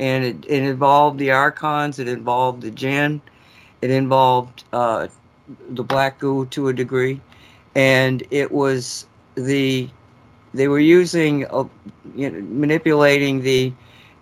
And 0.00 0.24
it, 0.24 0.36
it 0.48 0.62
involved 0.62 1.18
the 1.18 1.30
archons, 1.32 1.98
it 1.98 2.08
involved 2.08 2.62
the 2.62 2.70
jinn, 2.70 3.20
it 3.82 3.90
involved 3.90 4.64
uh, 4.72 5.08
the 5.70 5.82
black 5.82 6.18
goo 6.18 6.46
to 6.46 6.68
a 6.68 6.72
degree, 6.72 7.20
and 7.74 8.22
it 8.30 8.50
was 8.52 9.06
the 9.34 9.88
they 10.54 10.68
were 10.68 10.78
using 10.80 11.46
uh, 11.50 11.64
you 12.14 12.30
know, 12.30 12.40
manipulating 12.42 13.42
the 13.42 13.72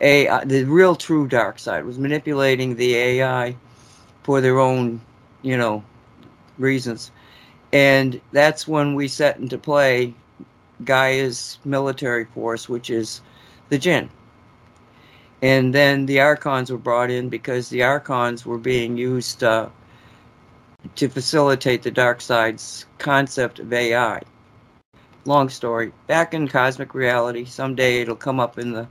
AI, 0.01 0.45
the 0.45 0.65
real 0.65 0.95
true 0.97 1.27
dark 1.27 1.59
side 1.59 1.85
was 1.85 1.99
manipulating 1.99 2.77
the 2.77 2.95
AI 2.95 3.57
for 4.23 4.41
their 4.41 4.59
own 4.61 5.01
you 5.43 5.57
know 5.57 5.85
reasons, 6.59 7.11
and 7.73 8.21
that's 8.33 8.67
when 8.69 8.95
we 8.95 9.09
set 9.09 9.39
into 9.39 9.59
play 9.59 10.15
Gaia's 10.85 11.59
military 11.65 12.25
force, 12.25 12.69
which 12.69 12.91
is 12.91 13.21
the 13.69 13.79
jinn 13.79 14.11
and 15.43 15.75
then 15.75 16.07
the 16.07 16.21
archons 16.21 16.71
were 16.71 16.79
brought 16.79 17.11
in 17.11 17.29
because 17.29 17.69
the 17.69 17.83
archons 17.83 18.47
were 18.47 18.59
being 18.59 18.97
used 18.97 19.45
uh, 19.45 19.69
to 20.95 21.09
facilitate 21.09 21.83
the 21.83 21.91
dark 21.91 22.21
side's 22.21 22.87
concept 22.99 23.59
of 23.59 23.73
AI. 23.73 24.23
Long 25.25 25.49
story. 25.49 25.93
Back 26.07 26.35
in 26.35 26.49
cosmic 26.49 26.95
reality, 26.95 27.45
someday 27.45 28.01
it'll 28.01 28.17
come 28.17 28.41
up 28.41 28.59
in 28.59 28.73
the 28.73 28.87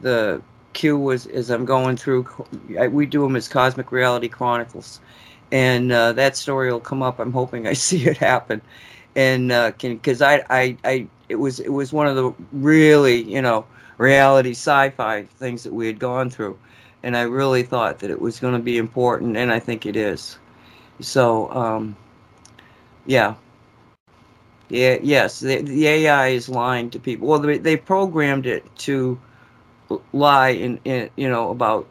the 0.00 0.40
queue 0.72 1.12
as, 1.12 1.26
as 1.26 1.50
I'm 1.50 1.66
going 1.66 1.96
through. 1.96 2.26
We 2.90 3.04
do 3.04 3.22
them 3.22 3.36
as 3.36 3.48
Cosmic 3.48 3.92
Reality 3.92 4.28
Chronicles, 4.28 5.00
and 5.52 5.92
uh, 5.92 6.14
that 6.14 6.36
story 6.36 6.72
will 6.72 6.80
come 6.80 7.02
up. 7.02 7.18
I'm 7.18 7.32
hoping 7.32 7.66
I 7.66 7.72
see 7.88 8.06
it 8.06 8.16
happen, 8.16 8.62
and 9.14 9.52
uh, 9.52 9.72
can 9.72 9.96
because 9.96 10.22
I, 10.22 10.44
I 10.48 10.76
I 10.84 11.06
it 11.28 11.36
was 11.36 11.60
it 11.60 11.72
was 11.72 11.92
one 11.92 12.06
of 12.06 12.16
the 12.16 12.32
really 12.52 13.22
you 13.22 13.42
know 13.42 13.66
reality 14.00 14.52
sci-fi 14.52 15.22
things 15.24 15.62
that 15.62 15.74
we 15.74 15.86
had 15.86 15.98
gone 15.98 16.30
through. 16.30 16.58
And 17.02 17.16
i 17.16 17.22
really 17.22 17.62
thought 17.62 17.98
that 18.00 18.10
it 18.10 18.20
was 18.20 18.40
going 18.40 18.54
to 18.54 18.60
be 18.60 18.78
important 18.78 19.36
and 19.36 19.52
i 19.52 19.58
think 19.60 19.86
it 19.86 19.94
is. 19.94 20.38
So 21.00 21.50
um, 21.52 21.96
yeah. 23.06 23.34
Yeah 24.70 24.98
yes 25.02 25.40
the, 25.40 25.60
the 25.62 25.86
ai 25.86 26.28
is 26.28 26.48
lying 26.48 26.90
to 26.90 26.98
people. 26.98 27.28
Well 27.28 27.38
they, 27.40 27.58
they 27.58 27.76
programmed 27.76 28.46
it 28.46 28.64
to 28.78 29.20
lie 30.12 30.50
in, 30.50 30.80
in 30.84 31.10
you 31.16 31.28
know 31.28 31.50
about 31.50 31.86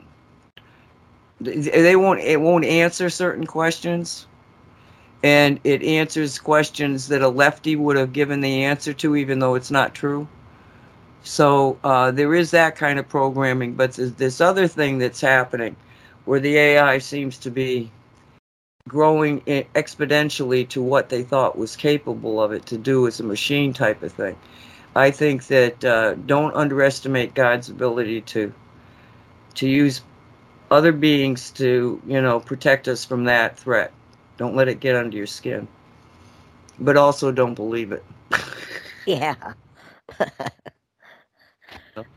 they 1.39 1.95
won't 1.95 2.21
it 2.21 2.41
won't 2.41 2.65
answer 2.65 3.09
certain 3.09 3.45
questions. 3.45 4.25
And 5.21 5.59
it 5.65 5.83
answers 5.83 6.39
questions 6.39 7.09
that 7.09 7.21
a 7.21 7.27
lefty 7.27 7.75
would 7.75 7.97
have 7.97 8.13
given 8.13 8.39
the 8.39 8.63
answer 8.63 8.93
to 8.93 9.15
even 9.17 9.39
though 9.39 9.53
it's 9.55 9.69
not 9.69 9.93
true 9.93 10.27
so 11.23 11.77
uh, 11.83 12.11
there 12.11 12.33
is 12.33 12.51
that 12.51 12.75
kind 12.75 12.99
of 12.99 13.07
programming, 13.07 13.73
but 13.73 13.93
this 13.93 14.41
other 14.41 14.67
thing 14.67 14.97
that's 14.97 15.21
happening 15.21 15.75
where 16.25 16.39
the 16.39 16.57
AI 16.57 16.97
seems 16.99 17.37
to 17.39 17.51
be 17.51 17.91
growing 18.87 19.41
exponentially 19.41 20.67
to 20.67 20.81
what 20.81 21.09
they 21.09 21.23
thought 21.23 21.57
was 21.57 21.75
capable 21.75 22.41
of 22.41 22.51
it 22.51 22.65
to 22.65 22.77
do 22.77 23.07
as 23.07 23.19
a 23.19 23.23
machine 23.23 23.73
type 23.73 24.01
of 24.01 24.11
thing. 24.11 24.35
I 24.95 25.11
think 25.11 25.47
that 25.47 25.85
uh, 25.85 26.15
don't 26.15 26.55
underestimate 26.55 27.33
God's 27.35 27.69
ability 27.69 28.21
to 28.21 28.53
to 29.55 29.67
use 29.67 30.01
other 30.71 30.91
beings 30.91 31.51
to 31.51 32.01
you 32.07 32.21
know 32.21 32.39
protect 32.39 32.87
us 32.87 33.05
from 33.05 33.25
that 33.25 33.57
threat. 33.57 33.91
Don't 34.37 34.55
let 34.55 34.67
it 34.67 34.79
get 34.79 34.95
under 34.95 35.15
your 35.15 35.27
skin, 35.27 35.67
but 36.79 36.97
also 36.97 37.31
don't 37.31 37.55
believe 37.55 37.91
it. 37.91 38.03
yeah. 39.05 39.53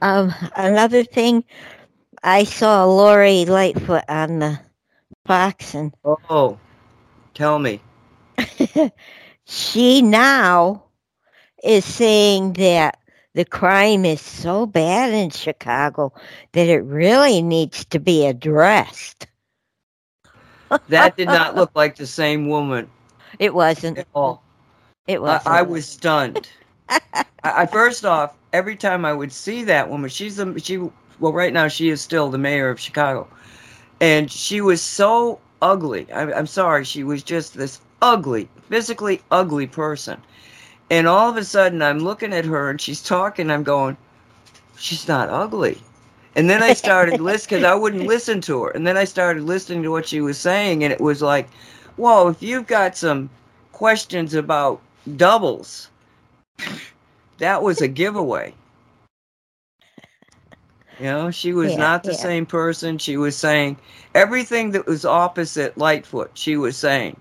Um, 0.01 0.35
another 0.57 1.05
thing, 1.05 1.45
I 2.23 2.45
saw 2.45 2.85
Lori 2.85 3.45
Lightfoot 3.45 4.05
on 4.09 4.39
the 4.41 4.61
Fox, 5.27 5.75
and 5.75 5.93
oh, 6.05 6.59
tell 7.35 7.59
me. 7.59 7.81
she 9.45 10.03
now 10.03 10.85
is 11.63 11.85
saying 11.85 12.55
that 12.55 12.99
the 13.35 13.45
crime 13.45 14.05
is 14.05 14.21
so 14.21 14.67
bad 14.67 15.13
in 15.13 15.31
Chicago 15.31 16.13
that 16.53 16.69
it 16.69 16.81
really 16.81 17.43
needs 17.43 17.85
to 17.87 17.99
be 17.99 18.27
addressed. 18.27 19.27
that 20.89 21.17
did 21.17 21.27
not 21.27 21.55
look 21.55 21.71
like 21.75 21.97
the 21.97 22.07
same 22.07 22.49
woman 22.49 22.89
It 23.39 23.55
wasn't. 23.55 23.99
at 23.99 24.09
all. 24.15 24.43
It 25.07 25.21
wasn't. 25.23 25.47
I 25.49 25.63
was 25.63 25.87
stunned. 25.87 26.49
I, 26.89 27.25
I 27.45 27.67
first 27.67 28.05
off, 28.05 28.37
every 28.53 28.77
time 28.77 29.05
I 29.05 29.13
would 29.13 29.33
see 29.33 29.65
that 29.65 29.89
woman, 29.89 30.11
she's 30.11 30.37
the 30.37 30.61
she. 30.63 30.79
Well, 31.21 31.33
right 31.33 31.53
now 31.53 31.69
she 31.69 31.89
is 31.89 32.01
still 32.01 32.31
the 32.31 32.39
mayor 32.39 32.69
of 32.69 32.81
Chicago, 32.81 33.29
and 34.01 34.31
she 34.31 34.61
was 34.61 34.83
so 34.83 35.41
ugly. 35.61 36.11
I, 36.13 36.33
I'm 36.33 36.47
sorry, 36.47 36.85
she 36.85 37.05
was 37.05 37.23
just 37.23 37.55
this 37.55 37.81
ugly, 38.03 38.49
physically 38.69 39.23
ugly 39.31 39.67
person. 39.67 40.21
And 40.91 41.07
all 41.07 41.31
of 41.31 41.37
a 41.37 41.45
sudden, 41.45 41.81
I'm 41.81 42.01
looking 42.01 42.35
at 42.35 42.45
her 42.45 42.69
and 42.69 42.81
she's 42.81 43.03
talking. 43.03 43.51
I'm 43.51 43.63
going, 43.63 43.97
she's 44.77 45.09
not 45.09 45.31
ugly. 45.31 45.81
And 46.35 46.51
then 46.51 46.63
I 46.63 46.75
started 46.75 47.21
listening 47.21 47.61
because 47.61 47.73
I 47.73 47.75
wouldn't 47.75 48.07
listen 48.07 48.41
to 48.43 48.65
her. 48.65 48.71
And 48.71 48.87
then 48.87 48.97
I 48.97 49.05
started 49.05 49.45
listening 49.45 49.83
to 49.85 49.91
what 49.91 50.09
she 50.09 50.21
was 50.21 50.39
saying, 50.39 50.85
and 50.85 50.93
it 50.93 51.01
was 51.01 51.23
like, 51.23 51.49
whoa, 51.97 52.29
if 52.29 52.43
you've 52.43 52.67
got 52.67 52.97
some 52.97 53.31
questions 53.73 54.35
about 54.35 54.81
doubles, 55.17 55.89
that 57.43 57.63
was 57.63 57.83
a 57.83 57.89
giveaway. 57.89 58.55
You 60.99 61.07
know, 61.07 61.31
she 61.33 61.53
was 61.53 61.77
Yeah, 61.77 61.79
not 61.79 62.05
the 62.05 62.15
yeah. 62.15 62.15
same 62.15 62.47
person. 62.47 62.99
She 62.99 63.17
was 63.19 63.37
saying 63.37 63.79
everything 64.15 64.73
that 64.73 64.87
was 64.87 65.05
opposite 65.05 65.79
Lightfoot. 65.79 66.33
She 66.35 66.57
was 66.57 66.77
saying, 66.79 67.19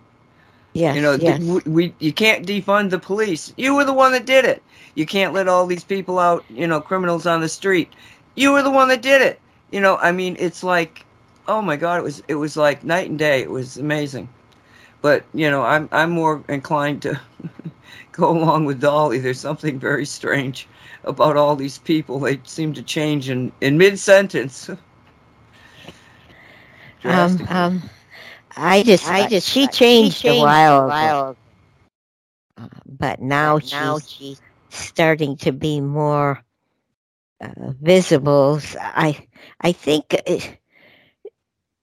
"Yeah, 0.74 0.96
you 0.96 1.02
know, 1.02 1.18
yes. 1.18 1.62
we, 1.66 1.72
we 1.72 1.96
you 2.00 2.14
can't 2.14 2.48
defund 2.48 2.92
the 2.92 3.00
police. 3.00 3.54
You 3.58 3.76
were 3.76 3.86
the 3.86 3.94
one 3.94 4.14
that 4.14 4.26
did 4.26 4.46
it. 4.46 4.64
You 4.96 5.06
can't 5.06 5.34
let 5.34 5.48
all 5.50 5.68
these 5.68 5.86
people 5.86 6.20
out, 6.20 6.46
you 6.50 6.68
know, 6.68 6.82
criminals 6.82 7.28
on 7.28 7.42
the 7.42 7.50
street. 7.50 7.94
You 8.36 8.54
were 8.54 8.64
the 8.64 8.72
one 8.72 8.90
that 8.90 9.02
did 9.02 9.22
it. 9.22 9.42
You 9.72 9.82
know, 9.82 9.98
I 9.98 10.12
mean, 10.12 10.38
it's 10.40 10.64
like, 10.64 11.06
oh 11.48 11.62
my 11.62 11.78
God, 11.78 12.00
it 12.00 12.04
was 12.04 12.24
it 12.30 12.36
was 12.36 12.58
like 12.58 12.84
night 12.84 13.10
and 13.10 13.20
day. 13.20 13.42
It 13.42 13.52
was 13.52 13.78
amazing. 13.78 14.30
But 15.02 15.26
you 15.34 15.50
know, 15.52 15.64
I'm 15.64 15.90
I'm 15.92 16.12
more 16.12 16.44
inclined 16.50 17.04
to 17.04 17.20
go 18.22 18.30
along 18.30 18.66
with 18.66 18.82
Dolly. 18.82 19.20
There's 19.20 19.40
something 19.40 19.80
very 19.80 20.06
strange 20.06 20.68
about 21.04 21.38
all 21.38 21.56
these 21.56 21.78
people. 21.78 22.20
They 22.20 22.40
seem 22.44 22.74
to 22.74 22.84
change 22.84 23.30
in 23.30 23.52
in 23.62 23.78
mid 23.78 24.00
sentence. 24.00 24.70
um, 27.04 27.48
um, 27.50 27.82
I 28.56 28.84
just, 28.84 29.08
I 29.08 29.28
just, 29.28 29.48
she 29.48 29.68
changed, 29.68 30.26
a 30.26 30.40
while, 30.40 30.88
ago, 30.88 31.36
uh, 32.58 32.68
but 32.86 33.22
now, 33.22 33.60
she's, 33.60 34.42
starting 34.70 35.36
to 35.38 35.52
be 35.52 35.82
more 35.82 36.44
uh, 37.42 37.74
visible. 37.82 38.60
I, 38.80 39.28
I 39.62 39.72
think 39.72 40.16
uh, 40.28 40.38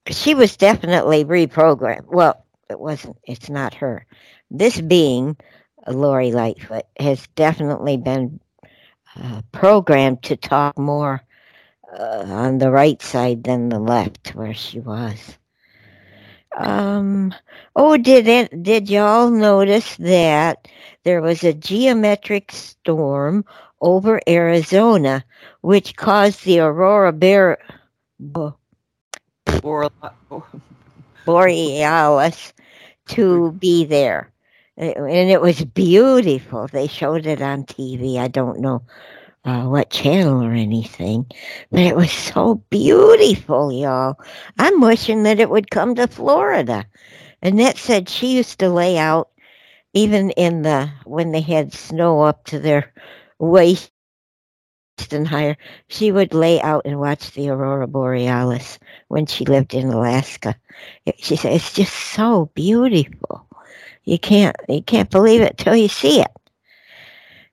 she 0.09 0.35
was 0.35 0.57
definitely 0.57 1.25
reprogrammed. 1.25 2.07
Well, 2.07 2.45
it 2.71 2.79
wasn't. 2.79 3.17
It's 3.25 3.51
not 3.51 3.75
her. 3.75 4.07
This 4.51 4.81
being, 4.81 5.37
Lori 5.93 6.32
Lightfoot, 6.32 6.86
has 6.98 7.27
definitely 7.35 7.97
been 7.97 8.40
uh, 9.16 9.43
programmed 9.52 10.23
to 10.24 10.36
talk 10.36 10.78
more 10.78 11.23
uh, 11.93 12.24
on 12.27 12.59
the 12.59 12.70
right 12.70 13.01
side 13.01 13.44
than 13.44 13.69
the 13.69 13.78
left, 13.81 14.35
where 14.35 14.55
she 14.55 14.81
was. 14.81 15.39
Um. 16.56 17.35
Oh, 17.77 17.97
did 17.97 18.27
it? 18.27 18.62
Did 18.62 18.90
y'all 18.90 19.31
notice 19.31 19.97
that 19.98 20.66
there 21.05 21.20
was 21.20 21.44
a 21.44 21.52
geometric 21.52 22.51
storm 22.52 23.44
over 23.81 24.20
Arizona, 24.28 25.24
which 25.60 25.97
caused 25.97 26.44
the 26.44 26.60
aurora 26.60 27.12
bear, 27.12 27.59
bo- 28.19 28.56
Or 29.62 29.90
borealis 31.24 32.52
to 33.09 33.52
be 33.52 33.85
there, 33.85 34.32
and 34.79 35.31
it 35.31 35.41
was 35.41 35.65
beautiful. 35.65 36.69
They 36.69 36.87
showed 36.87 37.27
it 37.27 37.43
on 37.43 37.65
TV. 37.65 38.19
I 38.19 38.29
don't 38.29 38.61
know 38.61 38.83
uh, 39.45 39.65
what 39.65 39.91
channel 39.91 40.43
or 40.43 40.53
anything, 40.53 41.27
but 41.71 41.81
it 41.81 41.97
was 41.97 42.13
so 42.13 42.57
beautiful, 42.71 43.73
y'all. 43.73 44.21
I'm 44.59 44.81
wishing 44.81 45.25
that 45.25 45.41
it 45.41 45.51
would 45.51 45.71
come 45.71 45.97
to 45.97 46.07
Florida. 46.07 46.87
Annette 47.43 47.79
said 47.79 48.09
she 48.09 48.37
used 48.37 48.61
to 48.61 48.69
lay 48.69 48.99
out 48.99 49.31
even 49.95 50.31
in 50.31 50.63
the 50.63 50.91
when 51.05 51.33
they 51.33 51.41
had 51.41 51.73
snow 51.73 52.23
up 52.23 52.45
to 52.45 52.61
their 52.61 52.93
waist 53.41 53.91
and 55.11 55.27
higher. 55.27 55.57
She 55.89 56.13
would 56.13 56.35
lay 56.35 56.61
out 56.61 56.83
and 56.85 57.01
watch 57.01 57.33
the 57.33 57.49
aurora 57.49 57.89
borealis 57.89 58.79
when 59.09 59.27
she 59.27 59.45
lived 59.45 59.75
in 59.75 59.89
Alaska. 59.89 60.55
She 61.19 61.37
said 61.37 61.55
it's 61.55 61.73
just 61.73 61.95
so 61.95 62.51
beautiful. 62.55 63.48
You 64.09 64.18
can't 64.18 64.56
you 64.70 64.82
can't 64.82 65.10
believe 65.10 65.43
it 65.43 65.59
till 65.59 65.76
you 65.76 65.89
see 65.89 66.22
it. 66.22 66.30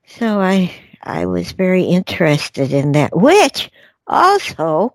So 0.06 0.40
I 0.40 0.74
I 1.02 1.26
was 1.26 1.52
very 1.52 1.82
interested 1.82 2.72
in 2.72 2.92
that, 2.92 3.14
which 3.14 3.70
also 4.06 4.94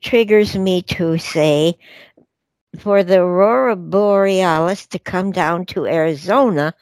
triggers 0.00 0.54
me 0.54 0.82
to 0.82 1.18
say 1.18 1.76
for 2.78 3.02
the 3.02 3.18
aurora 3.18 3.74
borealis 3.74 4.86
to 4.86 5.00
come 5.00 5.32
down 5.32 5.66
to 5.66 5.84
Arizona, 5.86 6.72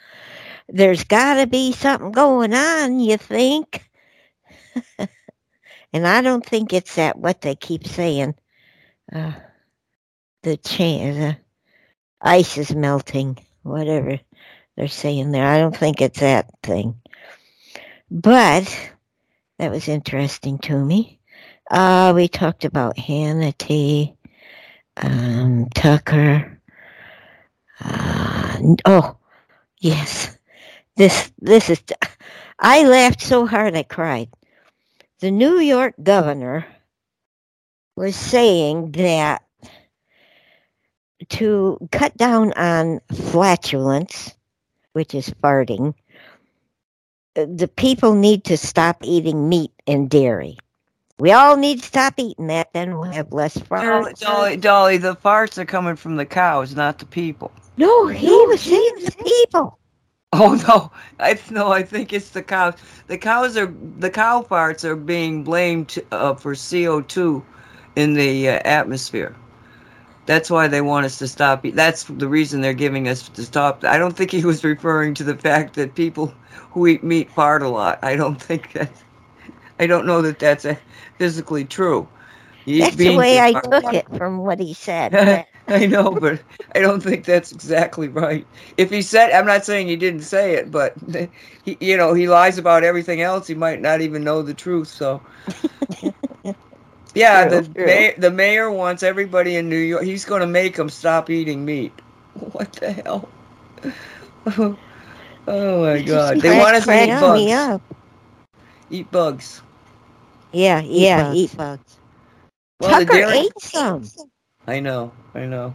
there's 0.68 1.04
got 1.04 1.36
to 1.36 1.46
be 1.46 1.72
something 1.72 2.12
going 2.12 2.52
on, 2.52 3.00
you 3.00 3.16
think? 3.16 3.88
and 4.98 6.06
I 6.06 6.20
don't 6.20 6.44
think 6.44 6.74
it's 6.74 6.96
that 6.96 7.18
what 7.18 7.40
they 7.40 7.54
keep 7.54 7.86
saying. 7.86 8.34
Uh, 9.10 9.32
the 10.42 10.58
chain, 10.58 11.18
the 11.18 11.36
ice 12.20 12.58
is 12.58 12.74
melting, 12.74 13.38
whatever 13.66 14.18
they're 14.76 14.88
saying 14.88 15.30
there. 15.32 15.46
I 15.46 15.58
don't 15.58 15.76
think 15.76 16.00
it's 16.00 16.20
that 16.20 16.50
thing. 16.62 17.00
But 18.10 18.90
that 19.58 19.70
was 19.70 19.88
interesting 19.88 20.58
to 20.60 20.84
me. 20.84 21.18
Uh, 21.70 22.12
we 22.14 22.28
talked 22.28 22.64
about 22.64 22.96
Hannity, 22.96 24.16
um, 24.96 25.68
Tucker. 25.74 26.60
Uh, 27.80 28.58
oh, 28.84 29.16
yes. 29.80 30.36
This 30.96 31.30
this 31.40 31.68
is. 31.68 31.82
I 32.58 32.84
laughed 32.84 33.20
so 33.20 33.46
hard 33.46 33.76
I 33.76 33.82
cried. 33.82 34.30
The 35.20 35.30
New 35.30 35.58
York 35.58 35.94
governor 36.02 36.66
was 37.96 38.16
saying 38.16 38.92
that 38.92 39.45
to 41.28 41.78
cut 41.92 42.16
down 42.16 42.52
on 42.54 43.00
flatulence, 43.12 44.34
which 44.92 45.14
is 45.14 45.30
farting, 45.42 45.94
uh, 47.36 47.46
the 47.54 47.68
people 47.68 48.14
need 48.14 48.44
to 48.44 48.56
stop 48.56 48.98
eating 49.02 49.48
meat 49.48 49.72
and 49.86 50.08
dairy. 50.10 50.58
We 51.18 51.32
all 51.32 51.56
need 51.56 51.80
to 51.80 51.86
stop 51.86 52.14
eating 52.18 52.48
that, 52.48 52.72
then 52.74 52.98
we'll 52.98 53.10
have 53.10 53.32
less 53.32 53.54
Dolly, 53.54 54.12
farts. 54.12 54.20
Dolly, 54.20 54.56
Dolly, 54.56 54.96
the 54.98 55.16
farts 55.16 55.56
are 55.56 55.64
coming 55.64 55.96
from 55.96 56.16
the 56.16 56.26
cows, 56.26 56.76
not 56.76 56.98
the 56.98 57.06
people. 57.06 57.50
No, 57.78 58.06
he 58.06 58.28
was 58.46 58.60
saying 58.60 58.94
the 59.04 59.14
people. 59.24 59.78
Oh 60.32 60.54
no, 60.68 60.90
I 61.20 61.38
no, 61.50 61.70
I 61.70 61.82
think 61.82 62.12
it's 62.12 62.30
the 62.30 62.42
cows. 62.42 62.74
The 63.06 63.16
cows 63.16 63.56
are 63.56 63.72
the 63.98 64.10
cow 64.10 64.42
farts 64.42 64.84
are 64.84 64.96
being 64.96 65.44
blamed 65.44 65.98
uh, 66.10 66.34
for 66.34 66.54
CO 66.54 67.00
two 67.00 67.46
in 67.94 68.14
the 68.14 68.48
uh, 68.48 68.60
atmosphere. 68.64 69.34
That's 70.26 70.50
why 70.50 70.68
they 70.68 70.80
want 70.80 71.06
us 71.06 71.18
to 71.18 71.28
stop. 71.28 71.64
That's 71.64 72.04
the 72.04 72.28
reason 72.28 72.60
they're 72.60 72.74
giving 72.74 73.08
us 73.08 73.28
to 73.28 73.44
stop. 73.44 73.84
I 73.84 73.98
don't 73.98 74.16
think 74.16 74.30
he 74.30 74.44
was 74.44 74.64
referring 74.64 75.14
to 75.14 75.24
the 75.24 75.36
fact 75.36 75.74
that 75.74 75.94
people 75.94 76.34
who 76.70 76.86
eat 76.86 77.02
meat 77.02 77.30
fart 77.30 77.62
a 77.62 77.68
lot. 77.68 77.98
I 78.02 78.16
don't 78.16 78.40
think 78.40 78.72
that. 78.72 78.90
I 79.78 79.86
don't 79.86 80.06
know 80.06 80.22
that 80.22 80.38
that's 80.38 80.64
a, 80.64 80.78
physically 81.18 81.64
true. 81.64 82.08
That's 82.66 82.96
the 82.96 83.16
way 83.16 83.40
I 83.40 83.52
took 83.52 83.92
it 83.92 84.06
from 84.16 84.38
what 84.38 84.58
he 84.58 84.74
said. 84.74 85.46
I 85.68 85.86
know, 85.86 86.10
but 86.12 86.42
I 86.74 86.80
don't 86.80 87.02
think 87.02 87.24
that's 87.24 87.52
exactly 87.52 88.08
right. 88.08 88.46
If 88.76 88.90
he 88.90 89.02
said, 89.02 89.32
I'm 89.32 89.46
not 89.46 89.64
saying 89.64 89.88
he 89.88 89.96
didn't 89.96 90.22
say 90.22 90.54
it, 90.54 90.70
but 90.70 90.94
he, 91.64 91.76
you 91.80 91.96
know, 91.96 92.14
he 92.14 92.28
lies 92.28 92.58
about 92.58 92.84
everything 92.84 93.20
else. 93.20 93.46
He 93.46 93.54
might 93.54 93.80
not 93.80 94.00
even 94.00 94.24
know 94.24 94.42
the 94.42 94.54
truth. 94.54 94.88
So, 94.88 95.20
yeah, 97.16 97.48
True, 97.48 97.60
the 97.62 97.68
true. 97.74 97.86
mayor, 97.86 98.14
the 98.18 98.30
mayor 98.30 98.70
wants 98.70 99.02
everybody 99.02 99.56
in 99.56 99.68
New 99.68 99.76
York. 99.78 100.04
He's 100.04 100.24
going 100.24 100.40
to 100.42 100.46
make 100.46 100.76
them 100.76 100.88
stop 100.90 101.30
eating 101.30 101.64
meat. 101.64 101.92
What 102.52 102.72
the 102.74 102.92
hell? 102.92 103.28
oh 105.48 105.82
my 105.82 106.02
God! 106.02 106.40
They 106.40 106.58
want 106.58 106.76
us 106.76 106.84
to 106.86 106.92
eat 107.04 107.20
bugs. 107.20 107.82
Eat 108.90 109.10
bugs. 109.10 109.62
Yeah, 110.52 110.80
yeah, 110.80 111.32
eat 111.32 111.56
bugs. 111.56 111.96
Well, 112.80 113.00
the 113.00 113.06
Tucker 113.06 113.12
dairy- 113.16 113.38
ate 113.38 113.60
some. 113.60 114.04
I 114.66 114.80
know, 114.80 115.12
I 115.34 115.46
know. 115.46 115.74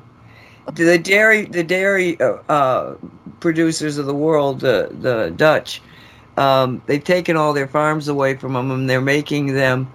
The 0.74 0.98
dairy, 1.00 1.46
the 1.46 1.64
dairy 1.64 2.20
uh, 2.20 2.38
uh, 2.48 2.96
producers 3.40 3.98
of 3.98 4.06
the 4.06 4.14
world, 4.14 4.60
the 4.60 4.90
the 4.92 5.34
Dutch, 5.36 5.82
um, 6.38 6.82
they've 6.86 7.04
taken 7.04 7.36
all 7.38 7.54
their 7.54 7.68
farms 7.68 8.08
away 8.08 8.36
from 8.36 8.54
them, 8.54 8.72
and 8.72 8.90
they're 8.90 9.02
making 9.02 9.54
them 9.54 9.92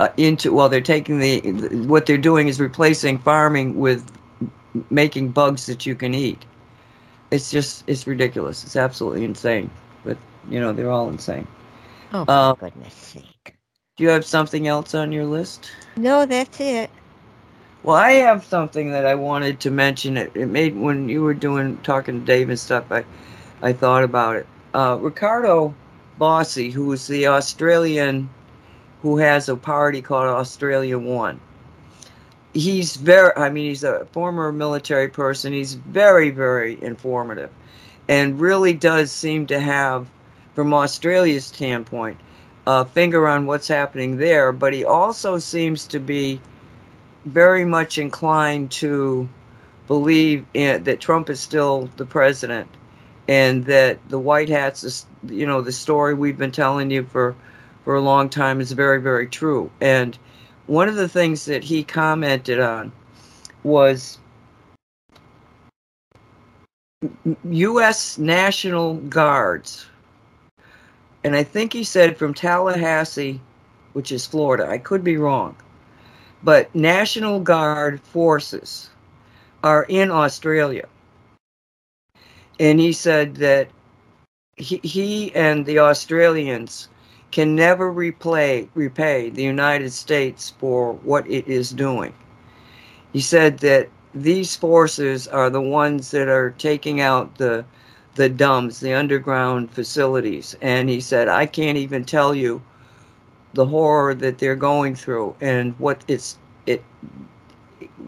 uh, 0.00 0.08
into. 0.16 0.52
Well, 0.52 0.68
they're 0.68 0.80
taking 0.80 1.18
the 1.18 1.40
what 1.86 2.06
they're 2.06 2.18
doing 2.18 2.48
is 2.48 2.60
replacing 2.60 3.18
farming 3.18 3.78
with 3.78 4.10
making 4.90 5.30
bugs 5.30 5.66
that 5.66 5.86
you 5.86 5.94
can 5.94 6.14
eat. 6.14 6.44
It's 7.30 7.50
just 7.50 7.84
it's 7.86 8.06
ridiculous. 8.06 8.64
It's 8.64 8.76
absolutely 8.76 9.24
insane. 9.24 9.70
But 10.04 10.18
you 10.48 10.60
know 10.60 10.72
they're 10.72 10.90
all 10.90 11.08
insane. 11.08 11.46
Oh, 12.12 12.24
for 12.24 12.30
Uh, 12.30 12.52
goodness 12.54 12.94
sake. 12.94 13.56
Do 13.96 14.04
you 14.04 14.10
have 14.10 14.24
something 14.24 14.68
else 14.68 14.94
on 14.94 15.10
your 15.12 15.24
list? 15.24 15.70
No, 15.96 16.26
that's 16.26 16.60
it. 16.60 16.90
Well, 17.82 17.96
I 17.96 18.12
have 18.12 18.44
something 18.44 18.90
that 18.90 19.06
I 19.06 19.14
wanted 19.14 19.60
to 19.60 19.70
mention. 19.70 20.16
It, 20.16 20.32
it 20.34 20.46
made 20.46 20.76
when 20.76 21.08
you 21.08 21.22
were 21.22 21.34
doing 21.34 21.78
talking 21.82 22.20
to 22.20 22.26
Dave 22.26 22.48
and 22.50 22.58
stuff. 22.58 22.84
I, 22.90 23.04
I 23.62 23.72
thought 23.72 24.04
about 24.04 24.36
it. 24.36 24.46
Uh, 24.74 24.98
Riccardo 25.00 25.74
Bosi, 26.20 26.70
who 26.72 26.92
is 26.92 27.06
the 27.06 27.28
Australian, 27.28 28.28
who 29.02 29.18
has 29.18 29.48
a 29.48 29.56
party 29.56 30.02
called 30.02 30.26
Australia 30.26 30.98
One. 30.98 31.40
He's 32.54 32.96
very. 32.96 33.32
I 33.36 33.50
mean, 33.50 33.68
he's 33.68 33.84
a 33.84 34.06
former 34.12 34.50
military 34.52 35.08
person. 35.08 35.52
He's 35.52 35.74
very, 35.74 36.30
very 36.30 36.82
informative, 36.82 37.50
and 38.08 38.40
really 38.40 38.72
does 38.72 39.12
seem 39.12 39.46
to 39.48 39.60
have, 39.60 40.08
from 40.54 40.72
Australia's 40.72 41.44
standpoint, 41.44 42.18
a 42.66 42.84
finger 42.84 43.28
on 43.28 43.46
what's 43.46 43.68
happening 43.68 44.16
there. 44.16 44.52
But 44.52 44.72
he 44.72 44.84
also 44.84 45.38
seems 45.38 45.86
to 45.88 45.98
be 45.98 46.40
very 47.26 47.64
much 47.64 47.98
inclined 47.98 48.70
to 48.70 49.28
believe 49.86 50.46
in, 50.54 50.84
that 50.84 51.00
Trump 51.00 51.28
is 51.28 51.40
still 51.40 51.90
the 51.96 52.06
president 52.06 52.68
and 53.28 53.64
that 53.66 53.98
the 54.08 54.18
White 54.18 54.48
Hats 54.48 54.84
is, 54.84 55.06
you 55.28 55.46
know, 55.46 55.60
the 55.60 55.72
story 55.72 56.14
we've 56.14 56.38
been 56.38 56.52
telling 56.52 56.90
you 56.90 57.04
for, 57.04 57.34
for 57.86 57.94
a 57.94 58.00
long 58.02 58.28
time 58.28 58.60
is 58.60 58.72
very, 58.72 59.00
very 59.00 59.26
true. 59.26 59.70
And 59.80 60.18
one 60.66 60.90
of 60.90 60.96
the 60.96 61.08
things 61.08 61.46
that 61.46 61.64
he 61.64 61.82
commented 61.82 62.60
on 62.60 62.92
was 63.62 64.18
U.S. 67.48 68.18
National 68.18 68.96
Guards. 68.96 69.86
And 71.24 71.34
I 71.34 71.44
think 71.44 71.72
he 71.72 71.84
said 71.84 72.18
from 72.18 72.34
Tallahassee, 72.34 73.40
which 73.94 74.12
is 74.12 74.26
Florida. 74.26 74.68
I 74.68 74.78
could 74.78 75.02
be 75.02 75.16
wrong 75.16 75.56
but 76.46 76.72
National 76.74 77.40
Guard 77.40 78.00
forces 78.00 78.90
are 79.64 79.84
in 79.88 80.10
Australia. 80.10 80.86
And 82.60 82.78
he 82.78 82.92
said 82.92 83.36
that 83.36 83.68
he, 84.56 84.80
he 84.82 85.34
and 85.34 85.66
the 85.66 85.80
Australians 85.80 86.88
can 87.30 87.54
never 87.54 87.92
repay, 87.92 88.68
repay 88.74 89.30
the 89.30 89.42
United 89.42 89.92
States 89.92 90.54
for 90.58 90.94
what 90.94 91.28
it 91.30 91.46
is 91.46 91.70
doing. 91.70 92.12
He 93.12 93.20
said 93.20 93.58
that 93.58 93.88
these 94.14 94.56
forces 94.56 95.28
are 95.28 95.50
the 95.50 95.60
ones 95.60 96.10
that 96.12 96.28
are 96.28 96.50
taking 96.58 97.00
out 97.00 97.36
the 97.36 97.64
the 98.14 98.30
DUMBs, 98.30 98.80
the 98.80 98.94
underground 98.94 99.70
facilities. 99.70 100.56
And 100.62 100.88
he 100.88 101.00
said, 101.00 101.28
I 101.28 101.44
can't 101.44 101.76
even 101.76 102.02
tell 102.02 102.34
you 102.34 102.62
the 103.56 103.66
horror 103.66 104.14
that 104.14 104.38
they're 104.38 104.56
going 104.56 104.94
through 104.94 105.34
and 105.40 105.74
what 105.78 106.04
it's 106.08 106.38
it 106.66 106.82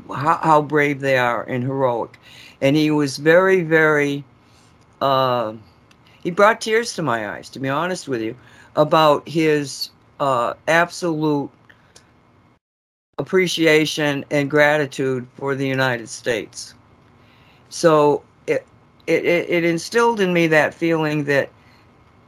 how, 0.08 0.38
how 0.42 0.62
brave 0.62 1.00
they 1.00 1.16
are 1.16 1.42
and 1.44 1.64
heroic 1.64 2.18
and 2.60 2.76
he 2.76 2.90
was 2.90 3.16
very 3.16 3.62
very 3.62 4.24
uh, 5.00 5.54
he 6.22 6.30
brought 6.30 6.60
tears 6.60 6.92
to 6.94 7.02
my 7.02 7.30
eyes 7.30 7.48
to 7.48 7.58
be 7.58 7.68
honest 7.68 8.08
with 8.08 8.20
you 8.20 8.36
about 8.76 9.28
his 9.28 9.90
uh, 10.20 10.54
absolute 10.66 11.50
appreciation 13.18 14.24
and 14.30 14.48
gratitude 14.50 15.26
for 15.34 15.54
the 15.54 15.66
united 15.66 16.08
states 16.08 16.74
so 17.68 18.22
it 18.46 18.64
it, 19.06 19.24
it 19.24 19.64
instilled 19.64 20.20
in 20.20 20.32
me 20.32 20.46
that 20.46 20.72
feeling 20.72 21.24
that 21.24 21.50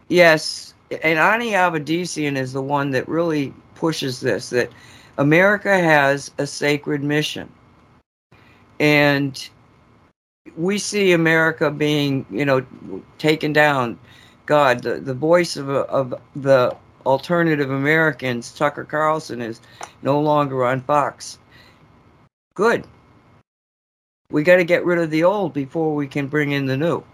yes 0.09 0.75
and 1.03 1.19
Ani 1.19 1.53
Avedissian 1.53 2.37
is 2.37 2.53
the 2.53 2.63
one 2.63 2.91
that 2.91 3.09
really 3.09 3.55
pushes 3.75 4.21
this 4.21 4.51
that 4.51 4.71
America 5.19 5.79
has 5.79 6.31
a 6.39 6.47
sacred 6.47 7.03
mission. 7.03 7.51
And 8.81 9.49
we 10.57 10.79
see 10.79 11.13
America 11.13 11.71
being, 11.71 12.27
you 12.31 12.45
know, 12.45 12.65
taken 13.19 13.53
down. 13.53 13.99
God, 14.51 14.83
the, 14.83 14.95
the 14.99 15.15
voice 15.15 15.57
of, 15.57 15.71
of 15.71 16.13
the 16.35 16.77
alternative 17.07 17.71
Americans, 17.71 18.53
Tucker 18.53 18.85
Carlson, 18.85 19.41
is 19.41 19.61
no 20.03 20.21
longer 20.21 20.65
on 20.65 20.81
Fox. 20.81 21.39
Good. 22.55 22.85
We 24.33 24.43
got 24.43 24.57
to 24.57 24.65
get 24.65 24.85
rid 24.85 24.99
of 24.99 25.11
the 25.11 25.23
old 25.23 25.55
before 25.55 25.95
we 25.95 26.09
can 26.09 26.27
bring 26.27 26.51
in 26.51 26.67
the 26.67 26.77
new. 26.77 27.05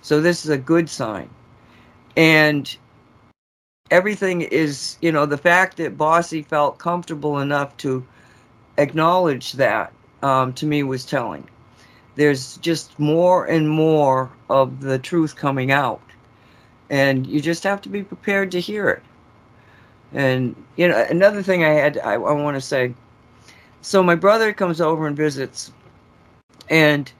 So 0.00 0.22
this 0.22 0.46
is 0.46 0.50
a 0.50 0.56
good 0.56 0.88
sign 0.88 1.28
and 2.16 2.76
everything 3.90 4.40
is 4.40 4.96
you 5.00 5.12
know 5.12 5.24
the 5.24 5.38
fact 5.38 5.76
that 5.76 5.98
Bosi 5.98 6.44
felt 6.44 6.78
comfortable 6.78 7.38
enough 7.38 7.76
to 7.76 8.04
acknowledge 8.78 9.52
that 9.52 9.92
um, 10.22 10.52
to 10.54 10.66
me 10.66 10.82
was 10.82 11.04
telling 11.04 11.46
there's 12.16 12.56
just 12.56 12.98
more 12.98 13.44
and 13.44 13.68
more 13.68 14.30
of 14.50 14.80
the 14.80 14.98
truth 14.98 15.36
coming 15.36 15.70
out 15.70 16.00
and 16.90 17.26
you 17.26 17.40
just 17.40 17.64
have 17.64 17.80
to 17.82 17.88
be 17.88 18.02
prepared 18.02 18.50
to 18.52 18.60
hear 18.60 18.88
it 18.88 19.02
and 20.12 20.54
you 20.76 20.88
know 20.88 21.06
another 21.10 21.42
thing 21.42 21.64
i 21.64 21.68
had 21.70 21.98
i, 21.98 22.14
I 22.14 22.32
want 22.32 22.56
to 22.56 22.60
say 22.60 22.94
so 23.82 24.02
my 24.02 24.14
brother 24.14 24.52
comes 24.52 24.80
over 24.80 25.06
and 25.06 25.16
visits 25.16 25.72
and 26.68 27.10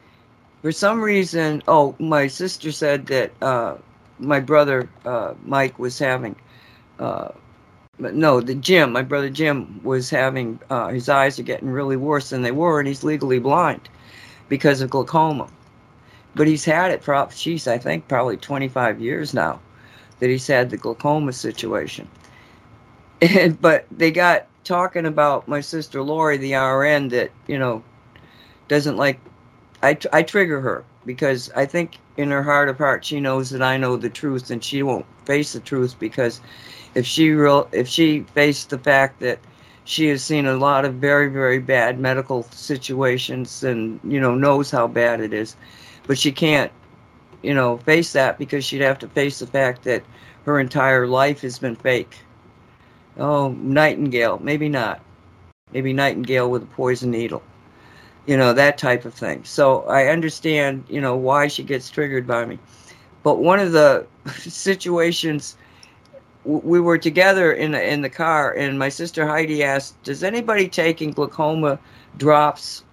for 0.63 0.73
some 0.73 1.01
reason 1.01 1.63
oh 1.69 1.95
my 1.99 2.27
sister 2.27 2.73
said 2.73 3.07
that 3.07 3.33
uh, 3.43 3.77
my 4.19 4.41
brother 4.41 4.89
uh, 5.05 5.35
Mike 5.45 5.79
was 5.79 5.99
having, 5.99 6.37
uh, 6.99 7.29
no, 7.99 8.41
the 8.41 8.55
Jim, 8.55 8.93
my 8.93 9.03
brother 9.03 9.31
Jim 9.31 9.81
was 9.83 10.11
having, 10.11 10.61
uh, 10.71 10.89
his 10.89 11.09
eyes 11.09 11.39
are 11.39 11.45
getting 11.45 11.69
really 11.69 11.97
worse 11.97 12.31
than 12.31 12.43
they 12.43 12.53
were, 12.53 12.79
and 12.79 12.89
he's 12.89 13.05
legally 13.05 13.39
blind 13.39 13.89
because 14.49 14.81
of 14.81 14.91
glaucoma. 14.91 15.49
But 16.39 16.47
he's 16.47 16.65
had 16.65 16.93
it 16.93 17.03
for, 17.03 17.29
geez, 17.37 17.67
I 17.67 17.77
think 17.77 18.09
probably 18.09 18.39
25 18.39 19.01
years 19.01 19.35
now 19.35 19.61
that 20.21 20.31
he's 20.31 20.47
had 20.47 20.71
the 20.71 20.79
glaucoma 20.79 21.33
situation. 21.33 22.09
And, 23.21 23.61
but 23.61 23.85
they 23.91 24.13
got 24.13 24.47
talking 24.63 25.05
about 25.05 25.49
my 25.49 25.61
sister 25.61 26.01
Lori, 26.03 26.37
the 26.37 26.55
RN, 26.55 27.09
that, 27.09 27.33
you 27.49 27.59
know, 27.59 27.83
doesn't 28.69 28.97
like, 28.97 29.19
I, 29.83 29.99
I 30.13 30.23
trigger 30.23 30.61
her 30.61 30.85
because 31.05 31.51
I 31.57 31.67
think 31.67 31.99
in 32.17 32.31
her 32.31 32.43
heart 32.43 32.69
of 32.69 32.79
heart 32.79 33.05
she 33.05 33.19
knows 33.19 33.51
that 33.51 33.63
I 33.63 33.77
know 33.77 33.97
the 33.97 34.11
truth 34.11 34.51
and 34.51 34.63
she 34.63 34.83
won't 34.83 35.07
face 35.25 35.55
the 35.55 35.61
truth 35.61 35.99
because 35.99 36.41
if 36.95 37.07
she 37.07 37.31
real 37.31 37.69
if 37.73 37.89
she 37.89 38.21
faced 38.35 38.71
the 38.71 38.79
fact 38.79 39.21
that 39.21 39.39
she 39.85 40.09
has 40.09 40.23
seen 40.23 40.47
a 40.47 40.57
lot 40.57 40.85
of 40.85 40.95
very 40.95 41.29
very 41.29 41.61
bad 41.61 41.99
medical 41.99 42.43
situations 42.51 43.65
and 43.65 44.01
you 44.05 44.21
know 44.21 44.35
knows 44.35 44.71
how 44.71 44.87
bad 44.87 45.21
it 45.21 45.33
is 45.33 45.57
but 46.09 46.19
she 46.19 46.33
can't 46.33 46.73
you 47.43 47.55
know 47.55 47.77
face 47.79 48.13
that 48.15 48.37
because 48.39 48.65
she'd 48.65 48.81
have 48.81 48.99
to 48.99 49.09
face 49.09 49.39
the 49.39 49.47
fact 49.47 49.85
that 49.85 50.03
her 50.45 50.59
entire 50.59 51.07
life 51.07 51.43
has 51.43 51.59
been 51.59 51.77
fake. 51.77 52.19
Oh 53.17 53.51
nightingale 53.51 54.41
maybe 54.43 54.69
not. 54.69 55.01
Maybe 55.73 55.93
nightingale 55.93 56.51
with 56.51 56.65
a 56.65 56.67
poison 56.67 57.13
needle. 57.13 57.43
You 58.27 58.37
know 58.37 58.53
that 58.55 58.79
type 58.79 59.05
of 59.05 59.15
thing. 59.15 59.45
So 59.45 59.83
i 59.83 60.07
understand 60.09 60.85
you 60.89 61.01
know 61.01 61.15
why 61.15 61.47
she 61.47 61.63
gets 61.63 61.89
triggered 61.89 62.27
by 62.27 62.45
me. 62.45 62.59
But 63.23 63.39
one 63.39 63.61
of 63.61 63.71
the 63.73 64.07
situations 64.37 65.57
we 66.45 66.81
were 66.81 66.97
together 66.97 67.53
in 67.53 67.73
the, 67.73 67.93
in 67.93 68.01
the 68.01 68.09
car 68.09 68.55
and 68.55 68.79
my 68.79 68.89
sister 68.89 69.27
heidi 69.27 69.63
asked 69.63 70.03
does 70.03 70.25
anybody 70.25 70.67
taking 70.67 71.11
glaucoma 71.11 71.79
drops 72.17 72.85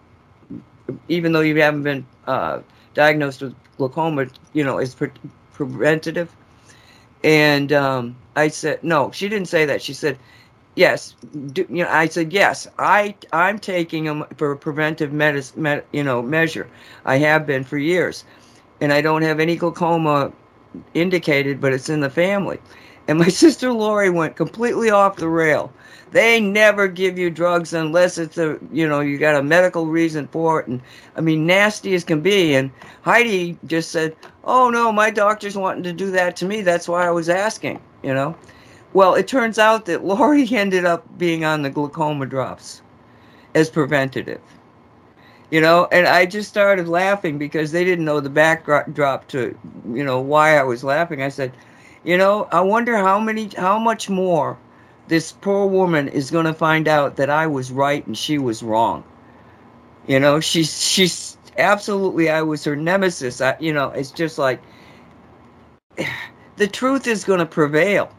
even 1.07 1.31
though 1.31 1.41
you 1.41 1.55
haven't 1.61 1.83
been 1.83 2.05
uh, 2.27 2.59
diagnosed 2.95 3.43
with 3.43 3.55
glaucoma 3.77 4.27
you 4.53 4.65
know 4.65 4.79
is 4.79 4.95
pre- 4.95 5.11
preventative. 5.53 6.35
And 7.23 7.73
um, 7.73 8.17
i 8.35 8.49
said 8.49 8.83
no 8.83 9.11
she 9.11 9.29
didn't 9.29 9.49
say 9.49 9.65
that. 9.65 9.81
She 9.83 9.93
said 9.93 10.19
yes 10.75 11.15
do, 11.53 11.65
you 11.69 11.83
know 11.83 11.89
i 11.91 12.07
said 12.07 12.33
yes 12.33 12.67
i 12.79 13.15
i'm 13.33 13.59
taking 13.59 14.05
them 14.05 14.25
for 14.37 14.51
a 14.51 14.57
preventive 14.57 15.13
medicine 15.13 15.63
med, 15.63 15.85
you 15.93 16.03
know 16.03 16.21
measure. 16.23 16.67
I 17.05 17.17
have 17.17 17.45
been 17.47 17.63
for 17.63 17.77
years. 17.77 18.25
And 18.81 18.93
i 18.93 19.01
don't 19.01 19.23
have 19.23 19.39
any 19.39 19.55
glaucoma 19.57 20.33
indicated 20.95 21.61
but 21.61 21.73
it's 21.73 21.89
in 21.89 22.01
the 22.01 22.09
family. 22.09 22.59
And 23.07 23.19
my 23.19 23.29
sister 23.43 23.71
lori 23.73 24.09
went 24.09 24.35
completely 24.37 24.89
off 24.91 25.17
the 25.17 25.29
rail 25.29 25.71
they 26.15 26.39
never 26.39 26.87
give 26.87 27.19
you 27.19 27.29
drugs 27.29 27.73
unless 27.73 28.17
it's 28.17 28.37
a 28.37 28.57
you 28.71 28.87
know 28.87 29.01
you 29.01 29.17
got 29.17 29.35
a 29.35 29.43
medical 29.43 29.87
reason 29.87 30.27
for 30.27 30.61
it 30.61 30.67
and 30.67 30.81
i 31.17 31.21
mean 31.21 31.45
nasty 31.45 31.93
as 31.93 32.03
can 32.03 32.21
be 32.21 32.55
and 32.55 32.71
heidi 33.01 33.57
just 33.65 33.91
said 33.91 34.15
oh 34.45 34.69
no 34.69 34.91
my 34.91 35.09
doctor's 35.09 35.57
wanting 35.57 35.83
to 35.83 35.93
do 35.93 36.11
that 36.11 36.35
to 36.35 36.45
me 36.45 36.61
that's 36.61 36.87
why 36.87 37.05
i 37.05 37.11
was 37.11 37.29
asking 37.29 37.79
you 38.03 38.13
know 38.13 38.35
well, 38.95 39.15
it 39.15 39.27
turns 39.27 39.59
out 39.59 39.85
that 39.87 40.05
Lori 40.05 40.47
ended 40.55 40.85
up 40.85 41.05
being 41.17 41.43
on 41.43 41.63
the 41.63 41.69
glaucoma 41.69 42.25
drops 42.25 42.81
as 43.53 43.69
preventative. 43.69 44.41
you 45.51 45.61
know, 45.61 45.87
and 45.91 46.07
I 46.07 46.25
just 46.25 46.49
started 46.49 46.87
laughing 46.87 47.37
because 47.37 47.71
they 47.71 47.83
didn't 47.83 48.05
know 48.05 48.21
the 48.21 48.29
backdrop 48.29 49.27
to, 49.29 49.57
you 49.93 50.03
know, 50.03 50.21
why 50.21 50.57
I 50.57 50.63
was 50.63 50.83
laughing. 50.83 51.21
I 51.21 51.29
said, 51.29 51.51
you 52.05 52.17
know, 52.17 52.47
I 52.53 52.61
wonder 52.61 52.95
how 52.97 53.19
many, 53.19 53.49
how 53.57 53.77
much 53.77 54.09
more 54.09 54.57
this 55.07 55.31
poor 55.31 55.67
woman 55.67 56.07
is 56.07 56.31
going 56.31 56.45
to 56.45 56.53
find 56.53 56.87
out 56.87 57.15
that 57.17 57.29
I 57.29 57.47
was 57.47 57.71
right 57.71 58.05
and 58.07 58.17
she 58.17 58.37
was 58.37 58.63
wrong. 58.63 59.03
You 60.07 60.19
know, 60.19 60.39
she's 60.39 60.81
she's 60.81 61.37
absolutely 61.57 62.29
I 62.29 62.41
was 62.41 62.63
her 62.63 62.75
nemesis. 62.75 63.41
I, 63.41 63.55
you 63.59 63.73
know, 63.73 63.89
it's 63.89 64.11
just 64.11 64.37
like 64.37 64.61
the 66.57 66.67
truth 66.67 67.07
is 67.07 67.23
going 67.23 67.39
to 67.39 67.45
prevail. 67.45 68.11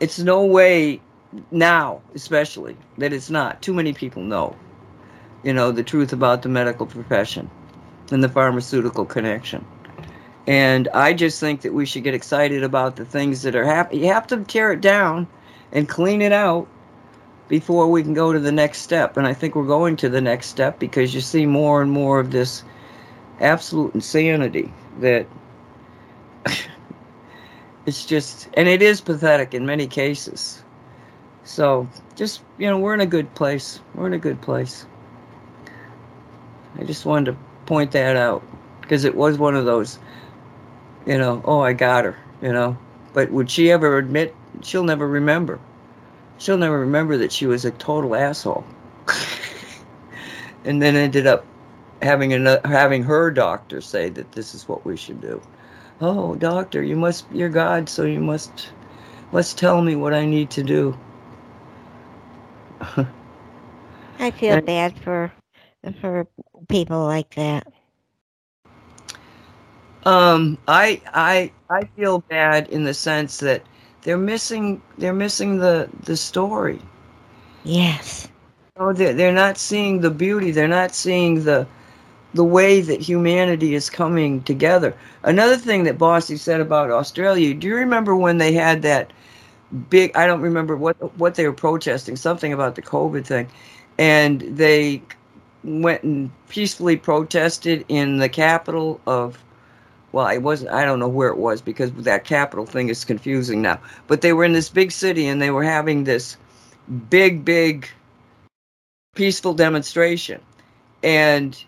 It's 0.00 0.18
no 0.18 0.44
way 0.44 1.00
now, 1.50 2.00
especially 2.14 2.76
that 2.98 3.12
it's 3.12 3.30
not. 3.30 3.60
Too 3.62 3.74
many 3.74 3.92
people 3.92 4.22
know, 4.22 4.56
you 5.42 5.52
know, 5.52 5.72
the 5.72 5.82
truth 5.82 6.12
about 6.12 6.42
the 6.42 6.48
medical 6.48 6.86
profession 6.86 7.50
and 8.10 8.22
the 8.22 8.28
pharmaceutical 8.28 9.04
connection. 9.04 9.64
And 10.46 10.88
I 10.94 11.12
just 11.12 11.40
think 11.40 11.60
that 11.60 11.74
we 11.74 11.84
should 11.84 12.04
get 12.04 12.14
excited 12.14 12.62
about 12.62 12.96
the 12.96 13.04
things 13.04 13.42
that 13.42 13.54
are 13.54 13.66
happening. 13.66 14.02
You 14.02 14.12
have 14.12 14.26
to 14.28 14.42
tear 14.44 14.72
it 14.72 14.80
down 14.80 15.26
and 15.72 15.88
clean 15.88 16.22
it 16.22 16.32
out 16.32 16.66
before 17.48 17.88
we 17.88 18.02
can 18.02 18.14
go 18.14 18.32
to 18.32 18.38
the 18.38 18.52
next 18.52 18.82
step. 18.82 19.16
And 19.16 19.26
I 19.26 19.34
think 19.34 19.54
we're 19.54 19.66
going 19.66 19.96
to 19.96 20.08
the 20.08 20.20
next 20.20 20.46
step 20.48 20.78
because 20.78 21.14
you 21.14 21.20
see 21.20 21.46
more 21.46 21.82
and 21.82 21.90
more 21.90 22.20
of 22.20 22.30
this 22.30 22.62
absolute 23.40 23.94
insanity 23.94 24.72
that 25.00 25.26
it's 27.86 28.04
just, 28.04 28.48
and 28.54 28.68
it 28.68 28.82
is 28.82 29.00
pathetic 29.00 29.54
in 29.54 29.64
many 29.64 29.86
cases. 29.86 30.62
So 31.44 31.88
just, 32.14 32.42
you 32.58 32.66
know, 32.66 32.78
we're 32.78 32.94
in 32.94 33.00
a 33.00 33.06
good 33.06 33.34
place. 33.34 33.80
We're 33.94 34.06
in 34.06 34.12
a 34.12 34.18
good 34.18 34.40
place. 34.42 34.84
I 36.78 36.84
just 36.84 37.06
wanted 37.06 37.32
to 37.32 37.38
point 37.64 37.92
that 37.92 38.16
out 38.16 38.42
because 38.82 39.04
it 39.04 39.14
was 39.14 39.38
one 39.38 39.56
of 39.56 39.64
those, 39.64 39.98
you 41.06 41.16
know, 41.16 41.42
oh, 41.44 41.60
I 41.60 41.72
got 41.72 42.04
her, 42.04 42.16
you 42.42 42.52
know. 42.52 42.76
But 43.14 43.30
would 43.30 43.50
she 43.50 43.70
ever 43.70 43.96
admit? 43.96 44.34
She'll 44.62 44.84
never 44.84 45.06
remember 45.06 45.60
she'll 46.38 46.56
never 46.56 46.78
remember 46.78 47.18
that 47.18 47.32
she 47.32 47.46
was 47.46 47.64
a 47.64 47.70
total 47.72 48.14
asshole. 48.14 48.64
and 50.64 50.80
then 50.80 50.96
ended 50.96 51.26
up 51.26 51.44
having 52.00 52.32
a, 52.32 52.66
having 52.66 53.02
her 53.02 53.30
doctor 53.30 53.80
say 53.80 54.08
that 54.08 54.32
this 54.32 54.54
is 54.54 54.68
what 54.68 54.84
we 54.86 54.96
should 54.96 55.20
do. 55.20 55.40
Oh, 56.00 56.36
doctor, 56.36 56.82
you 56.82 56.96
must 56.96 57.26
you're 57.32 57.48
God, 57.48 57.88
so 57.88 58.04
you 58.04 58.20
must 58.20 58.70
must 59.32 59.58
tell 59.58 59.82
me 59.82 59.96
what 59.96 60.14
I 60.14 60.24
need 60.24 60.50
to 60.50 60.62
do. 60.62 60.96
I 64.20 64.30
feel 64.30 64.54
and, 64.54 64.66
bad 64.66 64.96
for 65.00 65.32
for 66.00 66.26
people 66.68 67.04
like 67.04 67.34
that. 67.34 67.66
Um, 70.04 70.56
I 70.68 71.02
I 71.12 71.50
I 71.68 71.88
feel 71.96 72.20
bad 72.20 72.68
in 72.68 72.84
the 72.84 72.94
sense 72.94 73.38
that 73.38 73.62
they're 74.02 74.18
missing 74.18 74.80
they're 74.98 75.12
missing 75.12 75.58
the 75.58 75.88
the 76.04 76.16
story. 76.16 76.80
Yes. 77.64 78.28
Oh 78.76 78.92
they're, 78.92 79.14
they're 79.14 79.32
not 79.32 79.58
seeing 79.58 80.00
the 80.00 80.10
beauty. 80.10 80.50
They're 80.50 80.68
not 80.68 80.94
seeing 80.94 81.44
the 81.44 81.66
the 82.34 82.44
way 82.44 82.80
that 82.80 83.00
humanity 83.00 83.74
is 83.74 83.90
coming 83.90 84.42
together. 84.42 84.94
Another 85.22 85.56
thing 85.56 85.84
that 85.84 85.98
Bosi 85.98 86.38
said 86.38 86.60
about 86.60 86.90
australia 86.90 87.54
do 87.54 87.66
you 87.66 87.74
remember 87.74 88.14
when 88.14 88.38
they 88.38 88.52
had 88.52 88.82
that 88.82 89.12
big 89.90 90.14
i 90.16 90.26
don't 90.26 90.40
remember 90.40 90.76
what 90.76 90.96
what 91.18 91.34
they 91.34 91.46
were 91.46 91.52
protesting 91.52 92.16
something 92.16 92.52
about 92.52 92.74
the 92.74 92.82
covid 92.82 93.26
thing 93.26 93.46
and 93.98 94.40
they 94.40 95.02
went 95.64 96.02
and 96.02 96.30
peacefully 96.48 96.96
protested 96.96 97.84
in 97.88 98.18
the 98.18 98.28
capital 98.28 99.00
of 99.06 99.42
well, 100.12 100.26
it 100.28 100.38
wasn't, 100.38 100.70
I 100.70 100.84
don't 100.84 100.98
know 100.98 101.08
where 101.08 101.28
it 101.28 101.38
was 101.38 101.60
because 101.60 101.92
that 101.92 102.24
capital 102.24 102.66
thing 102.66 102.88
is 102.88 103.04
confusing 103.04 103.60
now. 103.62 103.78
But 104.06 104.22
they 104.22 104.32
were 104.32 104.44
in 104.44 104.52
this 104.52 104.70
big 104.70 104.90
city 104.90 105.26
and 105.26 105.40
they 105.40 105.50
were 105.50 105.64
having 105.64 106.04
this 106.04 106.36
big, 107.10 107.44
big 107.44 107.88
peaceful 109.14 109.52
demonstration. 109.52 110.40
And 111.02 111.62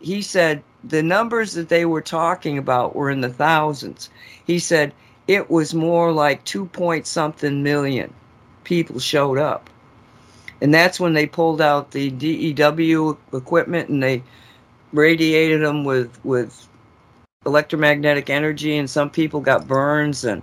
he 0.00 0.22
said 0.22 0.62
the 0.82 1.02
numbers 1.02 1.52
that 1.52 1.68
they 1.68 1.84
were 1.84 2.00
talking 2.00 2.58
about 2.58 2.96
were 2.96 3.10
in 3.10 3.20
the 3.20 3.28
thousands. 3.28 4.08
He 4.46 4.58
said 4.58 4.92
it 5.28 5.50
was 5.50 5.74
more 5.74 6.12
like 6.12 6.44
two 6.44 6.66
point 6.66 7.06
something 7.06 7.62
million 7.62 8.12
people 8.64 8.98
showed 8.98 9.38
up. 9.38 9.68
And 10.60 10.72
that's 10.72 11.00
when 11.00 11.12
they 11.12 11.26
pulled 11.26 11.60
out 11.60 11.90
the 11.90 12.10
DEW 12.10 13.18
equipment 13.32 13.88
and 13.88 14.02
they 14.02 14.22
radiated 14.92 15.60
them 15.60 15.84
with, 15.84 16.24
with 16.24 16.68
electromagnetic 17.46 18.30
energy, 18.30 18.76
and 18.76 18.88
some 18.88 19.10
people 19.10 19.40
got 19.40 19.66
burns, 19.66 20.24
and 20.24 20.42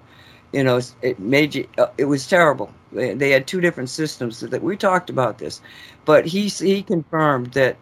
you 0.52 0.64
know, 0.64 0.82
it 1.02 1.20
made 1.20 1.56
you. 1.56 1.68
Uh, 1.78 1.88
it 1.98 2.06
was 2.06 2.28
terrible. 2.28 2.74
They, 2.92 3.14
they 3.14 3.30
had 3.30 3.48
two 3.48 3.62
different 3.62 3.90
systems 3.90 4.40
that 4.40 4.64
we 4.64 4.76
talked 4.76 5.10
about 5.10 5.38
this, 5.38 5.62
but 6.06 6.26
he 6.26 6.48
he 6.48 6.84
confirmed 6.84 7.54
that 7.54 7.78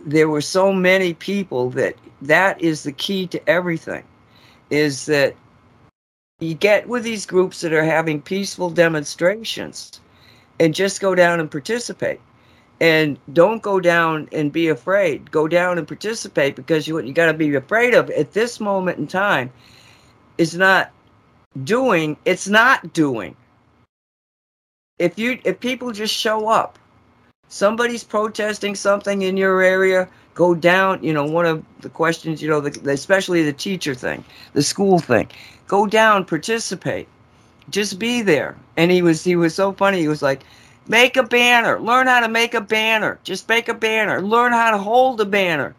there 0.00 0.28
were 0.28 0.42
so 0.42 0.72
many 0.72 1.14
people 1.14 1.70
that 1.70 1.94
that 2.22 2.60
is 2.60 2.82
the 2.82 2.92
key 2.92 3.26
to 3.28 3.48
everything, 3.48 4.04
is 4.70 5.06
that 5.06 5.34
you 6.40 6.54
get 6.54 6.88
with 6.88 7.04
these 7.04 7.24
groups 7.26 7.60
that 7.62 7.72
are 7.72 7.84
having 7.84 8.20
peaceful 8.20 8.70
demonstrations, 8.70 10.00
and 10.60 10.74
just 10.74 11.00
go 11.00 11.14
down 11.14 11.40
and 11.40 11.50
participate 11.50 12.20
and 12.80 13.18
don't 13.32 13.62
go 13.62 13.80
down 13.80 14.28
and 14.32 14.52
be 14.52 14.68
afraid. 14.68 15.30
Go 15.30 15.48
down 15.48 15.78
and 15.78 15.86
participate 15.86 16.56
because 16.56 16.88
you, 16.88 16.94
what 16.94 17.06
you 17.06 17.12
got 17.12 17.26
to 17.26 17.34
be 17.34 17.54
afraid 17.54 17.94
of 17.94 18.10
at 18.10 18.32
this 18.32 18.60
moment 18.60 18.98
in 18.98 19.06
time 19.06 19.50
is 20.38 20.54
not 20.56 20.90
doing. 21.62 22.16
It's 22.24 22.48
not 22.48 22.92
doing. 22.92 23.36
If 24.98 25.18
you 25.18 25.38
if 25.44 25.60
people 25.60 25.92
just 25.92 26.14
show 26.14 26.48
up, 26.48 26.78
somebody's 27.48 28.04
protesting 28.04 28.74
something 28.74 29.22
in 29.22 29.36
your 29.36 29.62
area, 29.62 30.08
go 30.34 30.54
down. 30.54 31.02
You 31.02 31.12
know, 31.12 31.24
one 31.24 31.46
of 31.46 31.64
the 31.80 31.88
questions, 31.88 32.42
you 32.42 32.48
know, 32.48 32.60
the, 32.60 32.90
especially 32.90 33.44
the 33.44 33.52
teacher 33.52 33.94
thing, 33.94 34.24
the 34.52 34.62
school 34.62 34.98
thing, 34.98 35.28
go 35.66 35.86
down, 35.86 36.24
participate, 36.24 37.08
just 37.70 37.98
be 37.98 38.22
there. 38.22 38.56
And 38.76 38.90
he 38.90 39.02
was 39.02 39.24
he 39.24 39.36
was 39.36 39.54
so 39.54 39.72
funny. 39.72 40.00
He 40.00 40.08
was 40.08 40.22
like 40.22 40.42
Make 40.86 41.16
a 41.16 41.22
banner. 41.22 41.80
Learn 41.80 42.06
how 42.06 42.20
to 42.20 42.28
make 42.28 42.52
a 42.52 42.60
banner. 42.60 43.18
Just 43.24 43.48
make 43.48 43.68
a 43.68 43.74
banner. 43.74 44.20
Learn 44.20 44.52
how 44.52 44.70
to 44.70 44.78
hold 44.78 45.20
a 45.20 45.24
banner. 45.24 45.74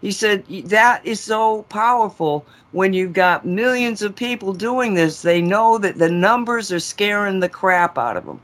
He 0.00 0.10
said 0.12 0.46
that 0.46 1.04
is 1.04 1.20
so 1.20 1.62
powerful 1.64 2.46
when 2.72 2.92
you've 2.92 3.12
got 3.12 3.44
millions 3.44 4.00
of 4.00 4.14
people 4.14 4.52
doing 4.52 4.94
this. 4.94 5.22
They 5.22 5.42
know 5.42 5.76
that 5.78 5.98
the 5.98 6.08
numbers 6.08 6.72
are 6.72 6.80
scaring 6.80 7.40
the 7.40 7.48
crap 7.48 7.98
out 7.98 8.16
of 8.16 8.24
them. 8.24 8.40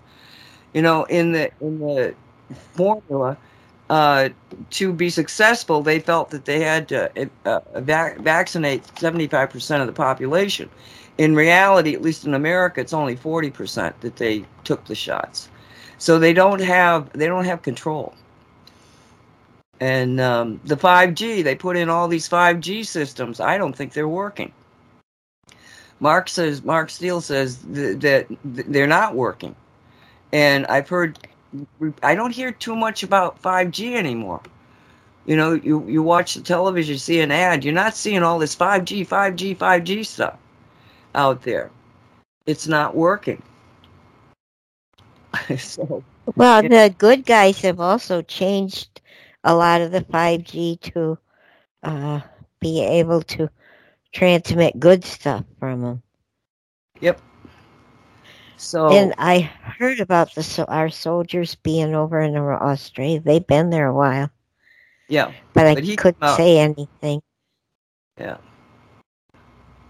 You 0.75 0.83
know, 0.83 1.05
in 1.05 1.33
the 1.33 1.51
in 1.61 1.79
the 1.79 2.15
formula 2.73 3.39
uh, 3.89 4.31
to 4.71 4.93
be 4.93 5.09
successful, 5.09 5.83
they 5.83 6.01
felt 6.01 6.31
that 6.31 6.45
they 6.45 6.61
had 6.61 6.89
to 6.89 7.31
uh, 7.47 7.61
vac- 7.77 8.19
vaccinate 8.19 8.83
75% 8.97 9.81
of 9.81 9.87
the 9.87 9.93
population. 9.93 10.69
In 11.17 11.37
reality, 11.37 11.95
at 11.95 12.03
least 12.03 12.25
in 12.25 12.35
America, 12.35 12.81
it's 12.81 12.93
only 12.93 13.17
40% 13.17 13.95
that 14.01 14.17
they 14.17 14.45
took 14.65 14.85
the 14.87 14.97
shots 14.97 15.49
so 15.99 16.19
they 16.19 16.33
don't 16.33 16.61
have 16.61 17.11
they 17.13 17.27
don't 17.27 17.45
have 17.45 17.63
control. 17.63 18.15
And 19.81 20.21
um, 20.21 20.61
the 20.65 20.77
5g 20.77 21.43
they 21.43 21.55
put 21.55 21.77
in 21.77 21.89
all 21.89 22.09
these 22.09 22.29
5g 22.29 22.87
systems. 22.87 23.41
I 23.41 23.59
don't 23.59 23.75
think 23.75 23.93
they're 23.93 24.09
working. 24.09 24.53
Mark 26.01 26.29
says 26.29 26.65
mark 26.65 26.91
steele 26.91 27.21
says 27.21 27.59
th- 27.75 27.99
that 28.01 28.27
they're 28.45 28.87
not 28.87 29.15
working. 29.15 29.55
And 30.33 30.67
i've 30.67 30.89
heard 30.89 31.19
i 32.03 32.17
don't 32.17 32.33
hear 32.33 32.51
too 32.51 32.75
much 32.75 33.03
about 33.03 33.41
5g 33.43 33.95
anymore. 33.95 34.41
You 35.27 35.37
know 35.37 35.53
you, 35.53 35.87
you 35.89 36.03
watch 36.03 36.35
the 36.35 36.43
television 36.43 36.99
see 36.99 37.21
an 37.21 37.31
ad 37.31 37.65
you're 37.65 37.73
not 37.73 37.97
seeing 37.97 38.23
all 38.23 38.39
this 38.39 38.55
5g 38.55 39.07
5g 39.07 39.57
5g 39.57 40.05
stuff 40.05 40.39
out 41.15 41.43
there. 41.43 41.71
It's 42.47 42.67
not 42.67 42.95
working 42.95 43.43
so, 45.59 46.03
well, 46.37 46.63
the 46.63 46.95
good 46.97 47.25
guys 47.25 47.61
have 47.61 47.81
also 47.81 48.23
changed 48.23 49.01
a 49.45 49.55
lot 49.55 49.81
of 49.81 49.93
the 49.93 50.01
5G 50.01 50.81
to 50.93 51.19
uh, 51.83 52.21
be 52.61 52.83
able 52.83 53.23
to 53.23 53.51
transmit 54.13 54.79
good 54.81 55.05
stuff 55.05 55.45
from 55.59 55.83
them. 55.83 56.03
Yep. 57.01 57.21
So 58.57 58.89
and 58.89 59.15
I 59.19 59.41
heard 59.41 60.01
about 60.01 60.35
the 60.35 60.43
so 60.43 60.65
our 60.65 60.89
soldiers 60.89 61.55
being 61.57 61.95
over 61.95 62.21
in 62.21 62.37
Australia. 62.37 63.21
They've 63.21 63.47
been 63.47 63.71
there 63.71 63.89
a 63.89 63.95
while. 63.95 64.31
Yeah, 65.09 65.33
but 65.53 65.67
I 65.67 65.75
but 65.75 65.99
couldn't 65.99 66.37
say 66.37 66.59
anything. 66.59 67.21
Yeah. 68.19 68.39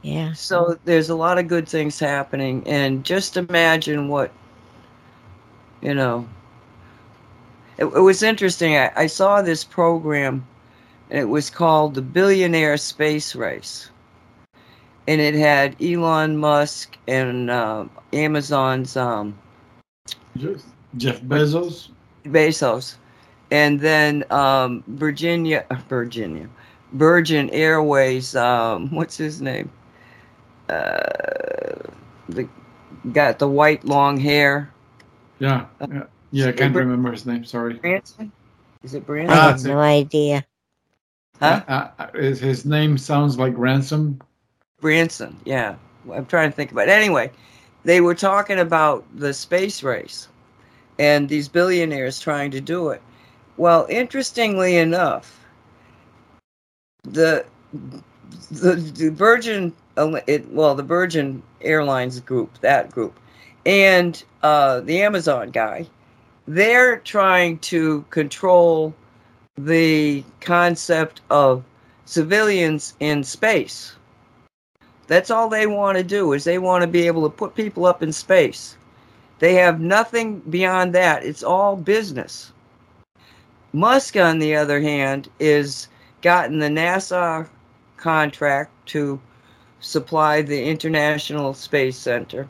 Yeah. 0.03 0.33
So 0.33 0.79
there's 0.85 1.11
a 1.11 1.15
lot 1.15 1.39
of 1.39 1.47
good 1.47 1.69
things 1.69 1.99
happening, 2.01 2.67
and 2.67 3.05
just 3.05 3.37
imagine 3.37 4.09
what 4.09 4.33
you 5.85 5.95
know, 5.95 6.27
it, 7.77 7.85
it 7.85 8.01
was 8.01 8.23
interesting. 8.23 8.77
I, 8.77 8.91
I 8.97 9.07
saw 9.07 9.43
this 9.43 9.63
program, 9.63 10.47
and 11.11 11.21
it 11.21 11.29
was 11.29 11.51
called 11.51 11.95
the 11.95 12.03
Billionaire 12.03 12.79
Space 12.79 13.35
Race, 13.35 13.91
and 15.07 15.21
it 15.21 15.35
had 15.35 15.81
Elon 15.81 16.39
Musk 16.39 16.97
and 17.07 17.51
uh, 17.51 17.85
Amazon's 18.13 18.97
um, 18.97 19.39
Jeff 20.97 21.21
Bezos. 21.21 21.91
Bezos, 22.25 22.97
and 23.51 23.81
then 23.81 24.25
um, 24.31 24.83
Virginia, 24.89 25.67
Virginia, 25.89 26.49
Virgin 26.93 27.51
Airways. 27.51 28.35
Um, 28.35 28.91
what's 28.95 29.19
his 29.19 29.43
name? 29.43 29.71
Uh, 30.71 30.97
the 32.31 32.49
got 33.13 33.39
the 33.39 33.49
white 33.49 33.85
long 33.85 34.17
hair. 34.17 34.71
Yeah, 35.45 35.67
yeah, 35.93 36.03
yeah. 36.31 36.49
I 36.49 36.53
can't 36.53 36.75
remember 36.75 37.13
his 37.13 37.27
name. 37.27 37.45
Sorry. 37.45 37.75
Branson? 37.75 38.33
Is 38.83 38.95
it 38.95 39.03
I 39.03 39.05
Branson? 39.05 39.37
Ah, 39.37 39.41
have 39.43 39.51
that's 39.51 39.65
it. 39.67 39.69
no 39.69 39.79
idea. 39.79 40.47
Huh? 41.39 41.63
Uh, 41.69 41.89
uh, 41.99 42.13
his, 42.13 42.41
his 42.41 42.65
name 42.65 42.97
sounds 42.97 43.39
like 43.39 43.53
ransom. 43.59 44.19
Branson, 44.81 45.37
yeah. 45.45 45.75
I'm 46.11 46.25
trying 46.25 46.49
to 46.49 46.57
think 46.57 46.73
about 46.73 46.89
it. 46.89 46.93
Anyway, 46.93 47.31
they 47.85 48.01
were 48.01 48.15
talking 48.15 48.59
about 48.59 49.05
the 49.15 49.35
space 49.35 49.83
race 49.83 50.29
and 50.99 51.29
these 51.29 51.47
billionaires 51.47 52.19
trying 52.21 52.51
to 52.53 52.61
do 52.63 52.89
it. 52.89 53.03
Well, 53.59 53.87
interestingly 53.91 54.79
enough, 54.79 55.45
the 57.03 57.45
the, 58.51 58.77
the 58.77 59.11
Virgin 59.11 59.75
it, 60.27 60.51
well, 60.51 60.75
the 60.75 60.83
Virgin 60.83 61.43
Airlines 61.61 62.19
group, 62.21 62.59
that 62.63 62.91
group, 62.91 63.19
and 63.67 64.25
uh, 64.45 64.81
the 64.81 65.01
Amazon 65.01 65.51
guy, 65.51 65.87
they're 66.47 66.99
trying 66.99 67.59
to 67.61 68.05
control 68.11 68.95
the 69.57 70.23
concept 70.43 71.23
of 71.31 71.65
civilians 72.05 72.95
in 73.01 73.25
space. 73.25 73.97
That's 75.07 75.31
all 75.31 75.49
they 75.49 75.67
want 75.67 75.97
to 75.97 76.05
do 76.05 76.35
is 76.35 76.45
they 76.45 76.59
want 76.59 76.83
to 76.83 76.87
be 76.87 77.07
able 77.07 77.23
to 77.23 77.35
put 77.35 77.55
people 77.55 77.87
up 77.87 78.03
in 78.03 78.13
space. 78.13 78.77
They 79.39 79.55
have 79.55 79.81
nothing 79.81 80.41
beyond 80.41 80.95
that. 80.95 81.25
It's 81.25 81.43
all 81.43 81.75
business. 81.75 82.53
Musk, 83.73 84.17
on 84.17 84.39
the 84.39 84.55
other 84.55 84.81
hand, 84.81 85.31
is 85.41 85.89
gotten 86.21 86.59
the 86.59 86.69
NASA 86.69 87.49
contract 87.97 88.71
to 88.89 89.19
supply 89.81 90.43
the 90.43 90.65
International 90.65 91.55
Space 91.55 91.97
Center 91.97 92.47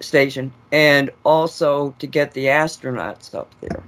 station 0.00 0.52
and 0.72 1.10
also 1.24 1.94
to 1.98 2.06
get 2.06 2.32
the 2.32 2.46
astronauts 2.46 3.34
up 3.34 3.54
there. 3.60 3.82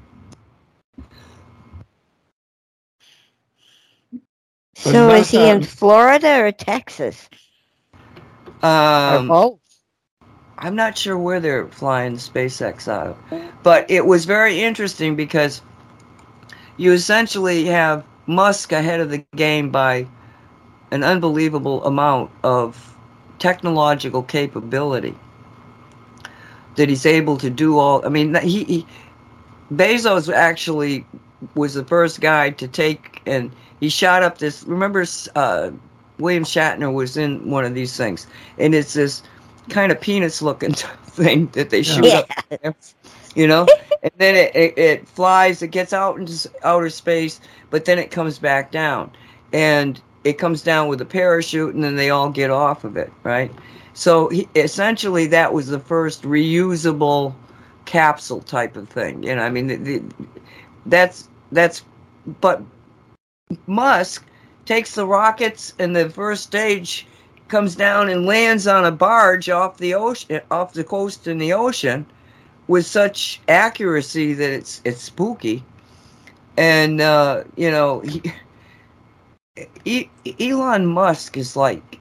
So 4.75 5.11
is 5.11 5.31
he 5.31 5.49
in 5.49 5.63
Florida 5.63 6.41
or 6.41 6.53
Texas? 6.53 7.29
or 9.07 9.19
Um, 9.19 9.29
both? 9.29 9.61
I'm 10.59 10.75
not 10.75 10.97
sure 10.97 11.17
where 11.19 11.41
they're 11.41 11.69
flying 11.69 12.15
SpaceX 12.17 12.89
out 12.89 13.09
of, 13.09 13.19
but 13.63 13.91
it 13.91 14.07
was 14.07 14.25
very 14.25 14.61
interesting 14.61 15.17
because 15.17 15.63
you 16.77 16.93
essentially 16.93 17.67
have 17.67 18.05
Musk 18.27 18.73
ahead 18.73 19.01
of 19.01 19.11
the 19.11 19.25
game 19.37 19.71
by 19.71 20.07
an 20.91 21.03
unbelievable 21.03 21.85
amount 21.85 22.31
of 22.43 22.97
technological 23.39 24.23
capability 24.23 25.15
that 26.77 26.89
he's 26.89 27.07
able 27.07 27.37
to 27.39 27.51
do 27.51 27.79
all. 27.79 28.05
I 28.05 28.09
mean, 28.09 28.35
he, 28.37 28.65
he 28.65 28.87
Bezos 29.73 30.33
actually 30.33 31.05
was 31.55 31.75
the 31.75 31.85
first 31.85 32.21
guy 32.21 32.51
to 32.51 32.69
take 32.69 33.23
and 33.27 33.51
he 33.81 33.89
shot 33.89 34.23
up 34.23 34.39
this. 34.39 34.63
Remember, 34.65 35.05
uh, 35.35 35.71
William 36.19 36.45
Shatner 36.45 36.93
was 36.93 37.17
in 37.17 37.51
one 37.51 37.65
of 37.65 37.75
these 37.75 37.97
things, 37.97 38.27
and 38.59 38.75
it's 38.75 38.95
this 38.95 39.23
kind 39.69 39.93
of 39.93 40.01
penis 40.01 40.43
looking 40.43 40.73
thing 41.05 41.47
that 41.53 41.71
they 41.71 41.83
shoot 41.83 42.13
Yeah. 42.13 42.15
up 42.15 42.31
you 43.35 43.47
know 43.47 43.67
and 44.03 44.13
then 44.19 44.35
it, 44.37 44.55
it, 44.55 44.79
it 44.79 45.09
flies 45.09 45.63
it 45.63 45.69
gets 45.69 45.93
out 45.93 46.19
into 46.19 46.51
outer 46.65 46.91
space 46.91 47.41
but 47.71 47.85
then 47.85 47.99
it 47.99 48.11
comes 48.11 48.39
back 48.39 48.71
down 48.73 49.11
and 49.53 50.01
it 50.25 50.35
comes 50.39 50.63
down 50.63 50.89
with 50.89 51.01
a 51.01 51.05
parachute 51.05 51.75
and 51.75 51.83
then 51.85 51.97
they 51.97 52.11
all 52.11 52.31
get 52.31 52.51
off 52.51 52.85
of 52.85 52.97
it 52.97 53.13
right 53.23 53.53
so 54.01 54.31
he, 54.31 54.49
essentially 54.57 55.27
that 55.27 55.53
was 55.53 55.67
the 55.69 55.79
first 55.79 56.23
reusable 56.23 57.35
capsule 57.85 58.41
type 58.41 58.75
of 58.77 58.89
thing 58.89 59.23
you 59.23 59.35
know 59.35 59.43
i 59.43 59.51
mean 59.51 59.67
the, 59.67 59.77
the, 59.77 60.03
that's 60.87 61.29
that's 61.53 61.85
but 62.41 62.63
musk 63.67 64.25
takes 64.65 64.95
the 64.95 65.07
rockets 65.07 65.75
and 65.79 65.95
the 65.95 66.09
first 66.09 66.45
stage 66.45 67.07
comes 67.49 67.75
down 67.77 68.09
and 68.09 68.25
lands 68.25 68.67
on 68.67 68.87
a 68.87 68.93
barge 68.93 69.51
off 69.51 69.77
the 69.77 69.93
ocean 69.93 70.41
off 70.51 70.73
the 70.73 70.85
coast 70.85 71.27
in 71.27 71.37
the 71.37 71.53
ocean 71.53 72.07
with 72.69 72.87
such 72.87 73.41
accuracy 73.49 74.33
that 74.33 74.51
it's 74.51 74.81
it's 74.85 75.03
spooky. 75.03 75.63
And 76.57 77.01
uh 77.01 77.45
you 77.57 77.71
know 77.71 78.01
he, 78.01 78.23
e- 79.85 80.09
Elon 80.41 80.87
Musk 80.87 81.37
is 81.37 81.57
like 81.57 82.00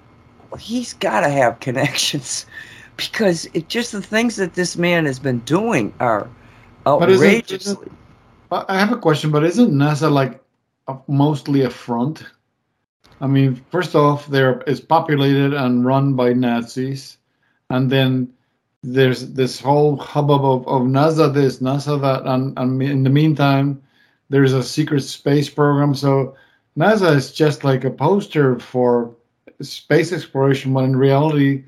he's 0.57 0.93
got 0.93 1.21
to 1.21 1.29
have 1.29 1.59
connections 1.59 2.45
because 2.97 3.47
it 3.53 3.67
just 3.69 3.91
the 3.91 4.01
things 4.01 4.35
that 4.37 4.53
this 4.53 4.77
man 4.77 5.05
has 5.05 5.19
been 5.19 5.39
doing 5.39 5.93
are 5.99 6.29
But 6.83 7.09
outrageously 7.09 7.89
I 8.51 8.65
I 8.67 8.79
have 8.79 8.91
a 8.91 8.97
question, 8.97 9.31
but 9.31 9.43
isn't 9.43 9.71
NASA 9.71 10.11
like 10.11 10.41
a, 10.87 10.97
mostly 11.07 11.61
a 11.61 11.69
front? 11.69 12.23
I 13.21 13.27
mean, 13.27 13.61
first 13.69 13.95
off, 13.95 14.27
there 14.27 14.63
it's 14.65 14.79
populated 14.79 15.53
and 15.53 15.85
run 15.85 16.15
by 16.15 16.33
Nazis, 16.33 17.17
and 17.69 17.91
then 17.91 18.33
there's 18.81 19.33
this 19.33 19.59
whole 19.59 19.97
hubbub 19.97 20.43
of, 20.43 20.67
of 20.67 20.83
NASA 20.83 21.33
this, 21.33 21.59
NASA 21.59 21.99
that, 22.01 22.25
and, 22.25 22.57
and 22.57 22.81
in 22.81 23.03
the 23.03 23.09
meantime, 23.09 23.81
there's 24.29 24.53
a 24.53 24.63
secret 24.63 25.01
space 25.01 25.49
program. 25.49 25.93
So 25.93 26.35
NASA 26.77 27.15
is 27.15 27.33
just 27.33 27.63
like 27.63 27.83
a 27.83 27.91
poster 27.91 28.57
for 28.59 29.13
space 29.61 30.11
exploration, 30.11 30.73
when 30.73 30.85
in 30.85 30.95
reality, 30.95 31.63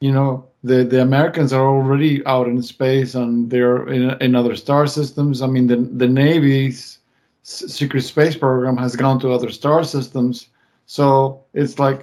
you 0.00 0.12
know, 0.12 0.46
the, 0.62 0.84
the 0.84 1.00
Americans 1.00 1.52
are 1.52 1.66
already 1.66 2.24
out 2.26 2.46
in 2.46 2.62
space 2.62 3.14
and 3.14 3.50
they're 3.50 3.88
in, 3.88 4.10
in 4.22 4.34
other 4.34 4.56
star 4.56 4.86
systems. 4.86 5.42
I 5.42 5.46
mean, 5.46 5.66
the, 5.66 5.76
the 5.76 6.08
Navy's 6.08 6.98
secret 7.42 8.02
space 8.02 8.36
program 8.36 8.76
has 8.76 8.96
gone 8.96 9.18
to 9.20 9.32
other 9.32 9.50
star 9.50 9.84
systems. 9.84 10.48
So 10.86 11.42
it's 11.54 11.78
like 11.78 12.00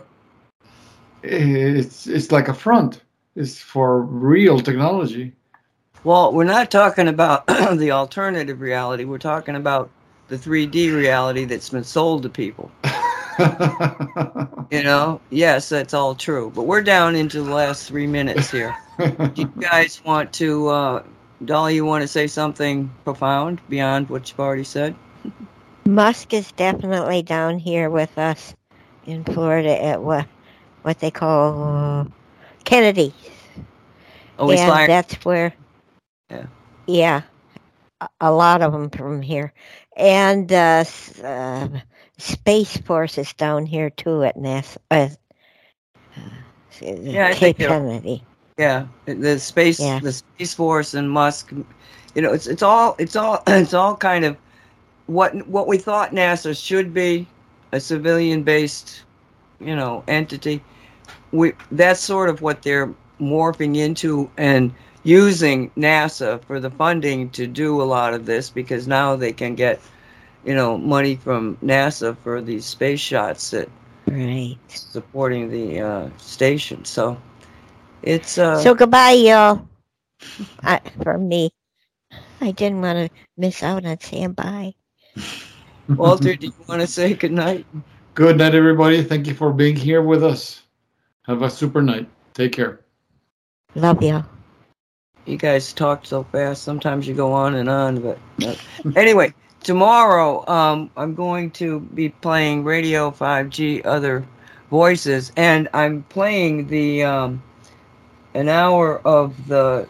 eh, 1.24 1.80
it's 1.80 2.08
it's 2.08 2.32
like 2.32 2.48
a 2.48 2.54
front. 2.54 3.02
It's 3.36 3.60
for 3.60 4.02
real 4.02 4.60
technology. 4.60 5.34
well 6.04 6.32
we're 6.34 6.44
not 6.44 6.72
talking 6.72 7.08
about 7.08 7.46
the 7.78 7.92
alternative 7.92 8.62
reality 8.62 9.04
we're 9.04 9.18
talking 9.18 9.56
about 9.56 9.90
the 10.30 10.38
3D 10.38 10.96
reality 10.96 11.46
that's 11.46 11.70
been 11.70 11.84
sold 11.84 12.24
to 12.24 12.30
people 12.30 12.72
You 14.70 14.84
know, 14.84 15.22
yes, 15.30 15.70
that's 15.70 15.94
all 15.94 16.14
true. 16.14 16.52
But 16.54 16.64
we're 16.64 16.82
down 16.82 17.16
into 17.16 17.42
the 17.42 17.54
last 17.54 17.88
three 17.88 18.06
minutes 18.06 18.52
here. 18.52 18.76
Do 19.00 19.32
you 19.36 19.54
guys 19.60 20.04
want 20.04 20.34
to, 20.34 20.68
uh, 20.68 21.04
Dolly, 21.46 21.76
you 21.76 21.86
want 21.86 22.02
to 22.02 22.08
say 22.08 22.28
something 22.28 22.92
profound 23.06 23.62
beyond 23.70 24.10
what 24.10 24.30
you've 24.30 24.40
already 24.42 24.66
said? 24.66 24.94
Musk 25.86 26.34
is 26.34 26.52
definitely 26.52 27.22
down 27.24 27.60
here 27.60 27.90
with 27.90 28.18
us 28.18 28.54
in 29.06 29.24
Florida 29.24 29.82
at 29.82 30.04
what 30.04 30.28
what 30.82 31.00
they 31.00 31.12
call 31.12 31.64
uh, 31.64 32.06
Kennedy, 32.66 33.14
Oh, 34.40 34.50
he's 34.50 34.60
and 34.60 34.90
that's 34.90 35.14
where. 35.26 35.54
Yeah. 36.30 36.46
Yeah, 36.88 37.22
a, 38.02 38.10
a 38.22 38.32
lot 38.32 38.62
of 38.62 38.74
them 38.74 38.90
from 38.90 39.22
here, 39.22 39.54
and 39.96 40.52
uh, 40.52 40.84
uh, 41.24 41.68
Space 42.18 42.78
Force 42.78 43.18
is 43.18 43.34
down 43.34 43.66
here 43.66 43.90
too 43.90 44.24
at 44.24 44.36
NASA. 44.38 44.78
Uh, 44.90 45.10
Yeah, 46.82 47.34
Cape 47.34 47.58
think 47.58 47.70
Kennedy. 47.70 48.24
Yeah, 48.58 48.88
the 49.06 49.40
space, 49.40 49.80
Yeah. 49.80 50.00
the 50.00 50.12
space 50.12 50.54
force, 50.54 50.94
and 50.94 51.10
Musk. 51.10 51.52
You 52.16 52.22
know, 52.22 52.34
it's 52.34 52.48
it's 52.48 52.64
all 52.64 52.96
it's 53.00 53.16
all 53.16 53.44
it's 53.48 53.74
all 53.74 53.96
kind 53.96 54.26
of 54.26 54.38
what 55.08 55.48
what 55.48 55.68
we 55.68 55.78
thought 55.78 56.12
NASA 56.12 56.56
should 56.60 56.94
be, 56.94 57.28
a 57.72 57.80
civilian-based, 57.80 59.04
you 59.60 59.76
know, 59.76 60.04
entity. 60.08 60.62
We 61.32 61.54
that's 61.72 62.00
sort 62.00 62.30
of 62.30 62.42
what 62.42 62.62
they're 62.64 62.94
morphing 63.20 63.78
into 63.78 64.30
and 64.38 64.74
using 65.04 65.70
NASA 65.78 66.44
for 66.44 66.60
the 66.60 66.70
funding 66.70 67.30
to 67.32 67.48
do 67.48 67.82
a 67.82 67.86
lot 67.86 68.14
of 68.14 68.26
this 68.26 68.50
because 68.50 68.88
now 68.88 69.16
they 69.16 69.32
can 69.32 69.56
get, 69.56 69.80
you 70.48 70.56
know, 70.56 70.78
money 70.78 71.16
from 71.16 71.58
NASA 71.64 72.18
for 72.18 72.42
these 72.42 72.66
space 72.66 73.02
shots 73.02 73.52
that 73.52 73.70
Right. 74.08 74.58
supporting 74.70 75.50
the 75.50 75.82
uh, 75.82 76.10
station. 76.18 76.86
So 76.86 77.18
it's 78.04 78.40
uh, 78.40 78.64
So 78.64 78.76
goodbye, 78.76 79.12
y'all. 79.12 79.68
I, 80.64 80.80
from 81.04 81.30
me. 81.30 81.52
I 82.42 82.52
didn't 82.52 82.82
want 82.82 82.98
to 83.12 83.20
miss 83.38 83.64
out 83.64 83.86
on 83.86 84.00
saying 84.00 84.34
bye. 84.34 84.76
Walter, 85.98 86.36
do 86.36 86.48
you 86.48 86.54
want 86.68 86.82
to 86.82 86.88
say 86.88 87.14
goodnight? 87.14 87.66
Good 88.16 88.38
night, 88.38 88.56
everybody. 88.56 89.04
Thank 89.04 89.28
you 89.28 89.34
for 89.36 89.54
being 89.54 89.76
here 89.76 90.02
with 90.02 90.24
us. 90.24 90.64
Have 91.24 91.42
a 91.44 91.50
super 91.50 91.82
night. 91.82 92.10
Take 92.34 92.54
care. 92.54 92.82
Love 93.76 94.04
you. 94.04 94.24
You 95.26 95.38
guys 95.38 95.74
talk 95.74 96.06
so 96.06 96.24
fast. 96.24 96.64
Sometimes 96.64 97.08
you 97.08 97.14
go 97.14 97.34
on 97.34 97.56
and 97.56 97.70
on, 97.70 98.02
but 98.02 98.20
uh, 98.46 98.56
anyway, 98.96 99.34
tomorrow 99.68 100.48
um, 100.48 100.90
I'm 100.96 101.14
going 101.14 101.52
to 101.52 101.82
be 101.82 102.08
playing 102.08 102.64
Radio 102.64 103.12
5G 103.12 103.86
Other 103.86 104.26
Voices, 104.72 105.34
and 105.36 105.68
I'm 105.74 106.04
playing 106.04 106.68
the 106.68 107.04
um, 107.04 107.44
an 108.34 108.48
hour 108.48 109.00
of 109.06 109.50
the 109.50 109.86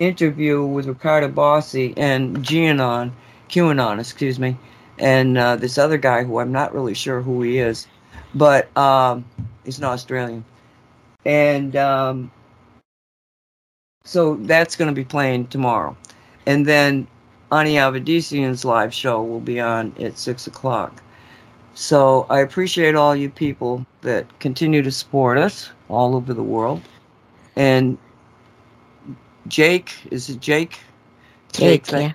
interview 0.00 0.66
with 0.66 0.86
Riccardo 0.86 1.30
Bosi 1.30 1.94
and 1.96 2.44
GAnon, 2.44 3.16
QAnon, 3.48 4.00
excuse 4.00 4.38
me, 4.38 4.54
and 4.98 5.38
uh, 5.38 5.56
this 5.56 5.78
other 5.78 5.96
guy 5.96 6.22
who 6.22 6.38
I'm 6.38 6.52
not 6.52 6.74
really 6.74 6.94
sure 6.94 7.22
who 7.22 7.40
he 7.40 7.56
is, 7.56 7.86
but 8.34 8.74
um, 8.76 9.24
he's 9.64 9.78
an 9.78 9.84
Australian, 9.84 10.44
and 11.24 11.74
um, 11.74 12.30
so 14.04 14.34
that's 14.36 14.76
going 14.76 14.88
to 14.88 14.94
be 14.94 15.06
playing 15.06 15.46
tomorrow, 15.46 15.96
and 16.44 16.66
then 16.66 17.06
Ani 17.54 17.74
Avedissian's 17.74 18.64
live 18.64 18.92
show 18.92 19.22
will 19.22 19.40
be 19.40 19.60
on 19.60 19.94
at 20.00 20.18
six 20.18 20.46
o'clock. 20.46 21.02
So 21.74 22.26
I 22.30 22.40
appreciate 22.40 22.94
all 22.94 23.14
you 23.14 23.30
people 23.30 23.84
that 24.02 24.26
continue 24.40 24.82
to 24.82 24.90
support 24.90 25.38
us 25.38 25.70
all 25.88 26.14
over 26.16 26.32
the 26.34 26.42
world, 26.42 26.82
and 27.56 27.98
Jake 29.48 29.92
is 30.10 30.30
it 30.30 30.40
Jake? 30.40 30.78
Jake, 31.52 31.86
thank- 31.86 32.14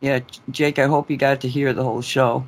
yeah. 0.00 0.18
yeah, 0.18 0.20
Jake, 0.50 0.78
I 0.78 0.86
hope 0.86 1.10
you 1.10 1.16
got 1.16 1.40
to 1.42 1.48
hear 1.48 1.72
the 1.72 1.84
whole 1.84 2.02
show. 2.02 2.44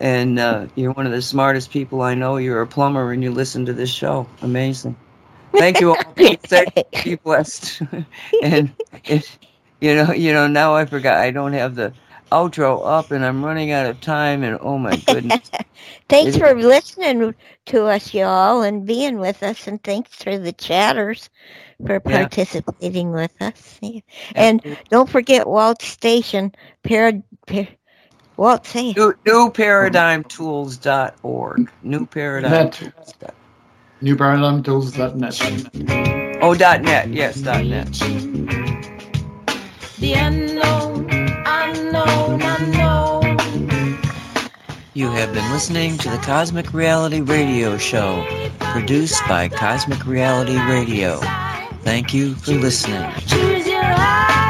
And 0.00 0.38
uh, 0.38 0.66
you're 0.74 0.92
one 0.92 1.06
of 1.06 1.12
the 1.12 1.22
smartest 1.22 1.70
people 1.70 2.02
I 2.02 2.14
know. 2.14 2.36
You're 2.36 2.60
a 2.60 2.66
plumber 2.66 3.12
and 3.12 3.22
you 3.22 3.30
listen 3.30 3.64
to 3.66 3.72
this 3.72 3.90
show. 3.90 4.26
Amazing. 4.42 4.96
Thank 5.52 5.80
you 5.80 5.90
all. 5.94 6.02
Be 6.16 7.14
blessed. 7.22 7.80
and 8.42 8.72
if, 9.04 9.38
you 9.80 9.94
know, 9.94 10.12
you 10.12 10.32
know, 10.32 10.46
now 10.46 10.74
I 10.74 10.84
forgot 10.86 11.18
I 11.18 11.30
don't 11.30 11.52
have 11.52 11.74
the 11.74 11.92
outro 12.32 12.80
up 12.84 13.10
and 13.12 13.24
I'm 13.24 13.44
running 13.44 13.70
out 13.70 13.86
of 13.86 14.00
time 14.00 14.42
and 14.42 14.58
oh 14.60 14.76
my 14.78 14.96
goodness. 14.96 15.50
Thanks 16.08 16.36
It- 16.36 16.40
for 16.40 16.54
listening 16.54 17.34
to 17.66 17.84
us, 17.86 18.12
y'all, 18.14 18.62
and 18.62 18.86
being 18.86 19.18
with 19.18 19.42
us, 19.42 19.66
and 19.66 19.82
thanks 19.82 20.22
for 20.22 20.38
the 20.38 20.52
chatters 20.52 21.28
for 21.86 21.94
Yeah. 21.94 22.00
participating 22.28 23.10
with 23.12 23.30
us. 23.40 23.78
Yeah. 23.82 24.00
And 24.34 24.76
don't 24.90 25.08
forget 25.08 25.46
Walt 25.48 25.80
station, 25.82 26.52
Parad. 26.82 27.22
Par- 27.46 27.68
Walt, 28.36 28.66
say 28.66 28.90
it. 28.90 28.96
New, 28.96 29.12
newparadigmtools.org. 29.24 31.70
New 31.82 32.06
paradigm 32.06 32.50
Net. 32.50 32.72
tools. 32.72 33.14
dot- 33.20 33.34
NewParadigmTools.net. 34.02 36.40
Oh, 36.42 36.54
dot 36.54 36.82
net. 36.82 37.08
Yes, 37.10 37.36
dot 37.40 37.64
net. 37.64 37.88
The 40.04 40.12
unknown, 40.12 41.08
unknown, 41.46 42.42
unknown. 42.42 43.38
You 44.92 45.08
have 45.08 45.32
been 45.32 45.50
listening 45.50 45.96
to 45.96 46.10
the 46.10 46.18
Cosmic 46.18 46.74
Reality 46.74 47.22
Radio 47.22 47.78
Show, 47.78 48.22
produced 48.58 49.22
by 49.26 49.48
Cosmic 49.48 50.04
Reality 50.04 50.58
Radio. 50.68 51.20
Thank 51.84 52.12
you 52.12 52.34
for 52.34 52.52
listening. 52.52 53.10
Choose 53.26 53.66
your 53.66 53.82
heart. 53.82 54.43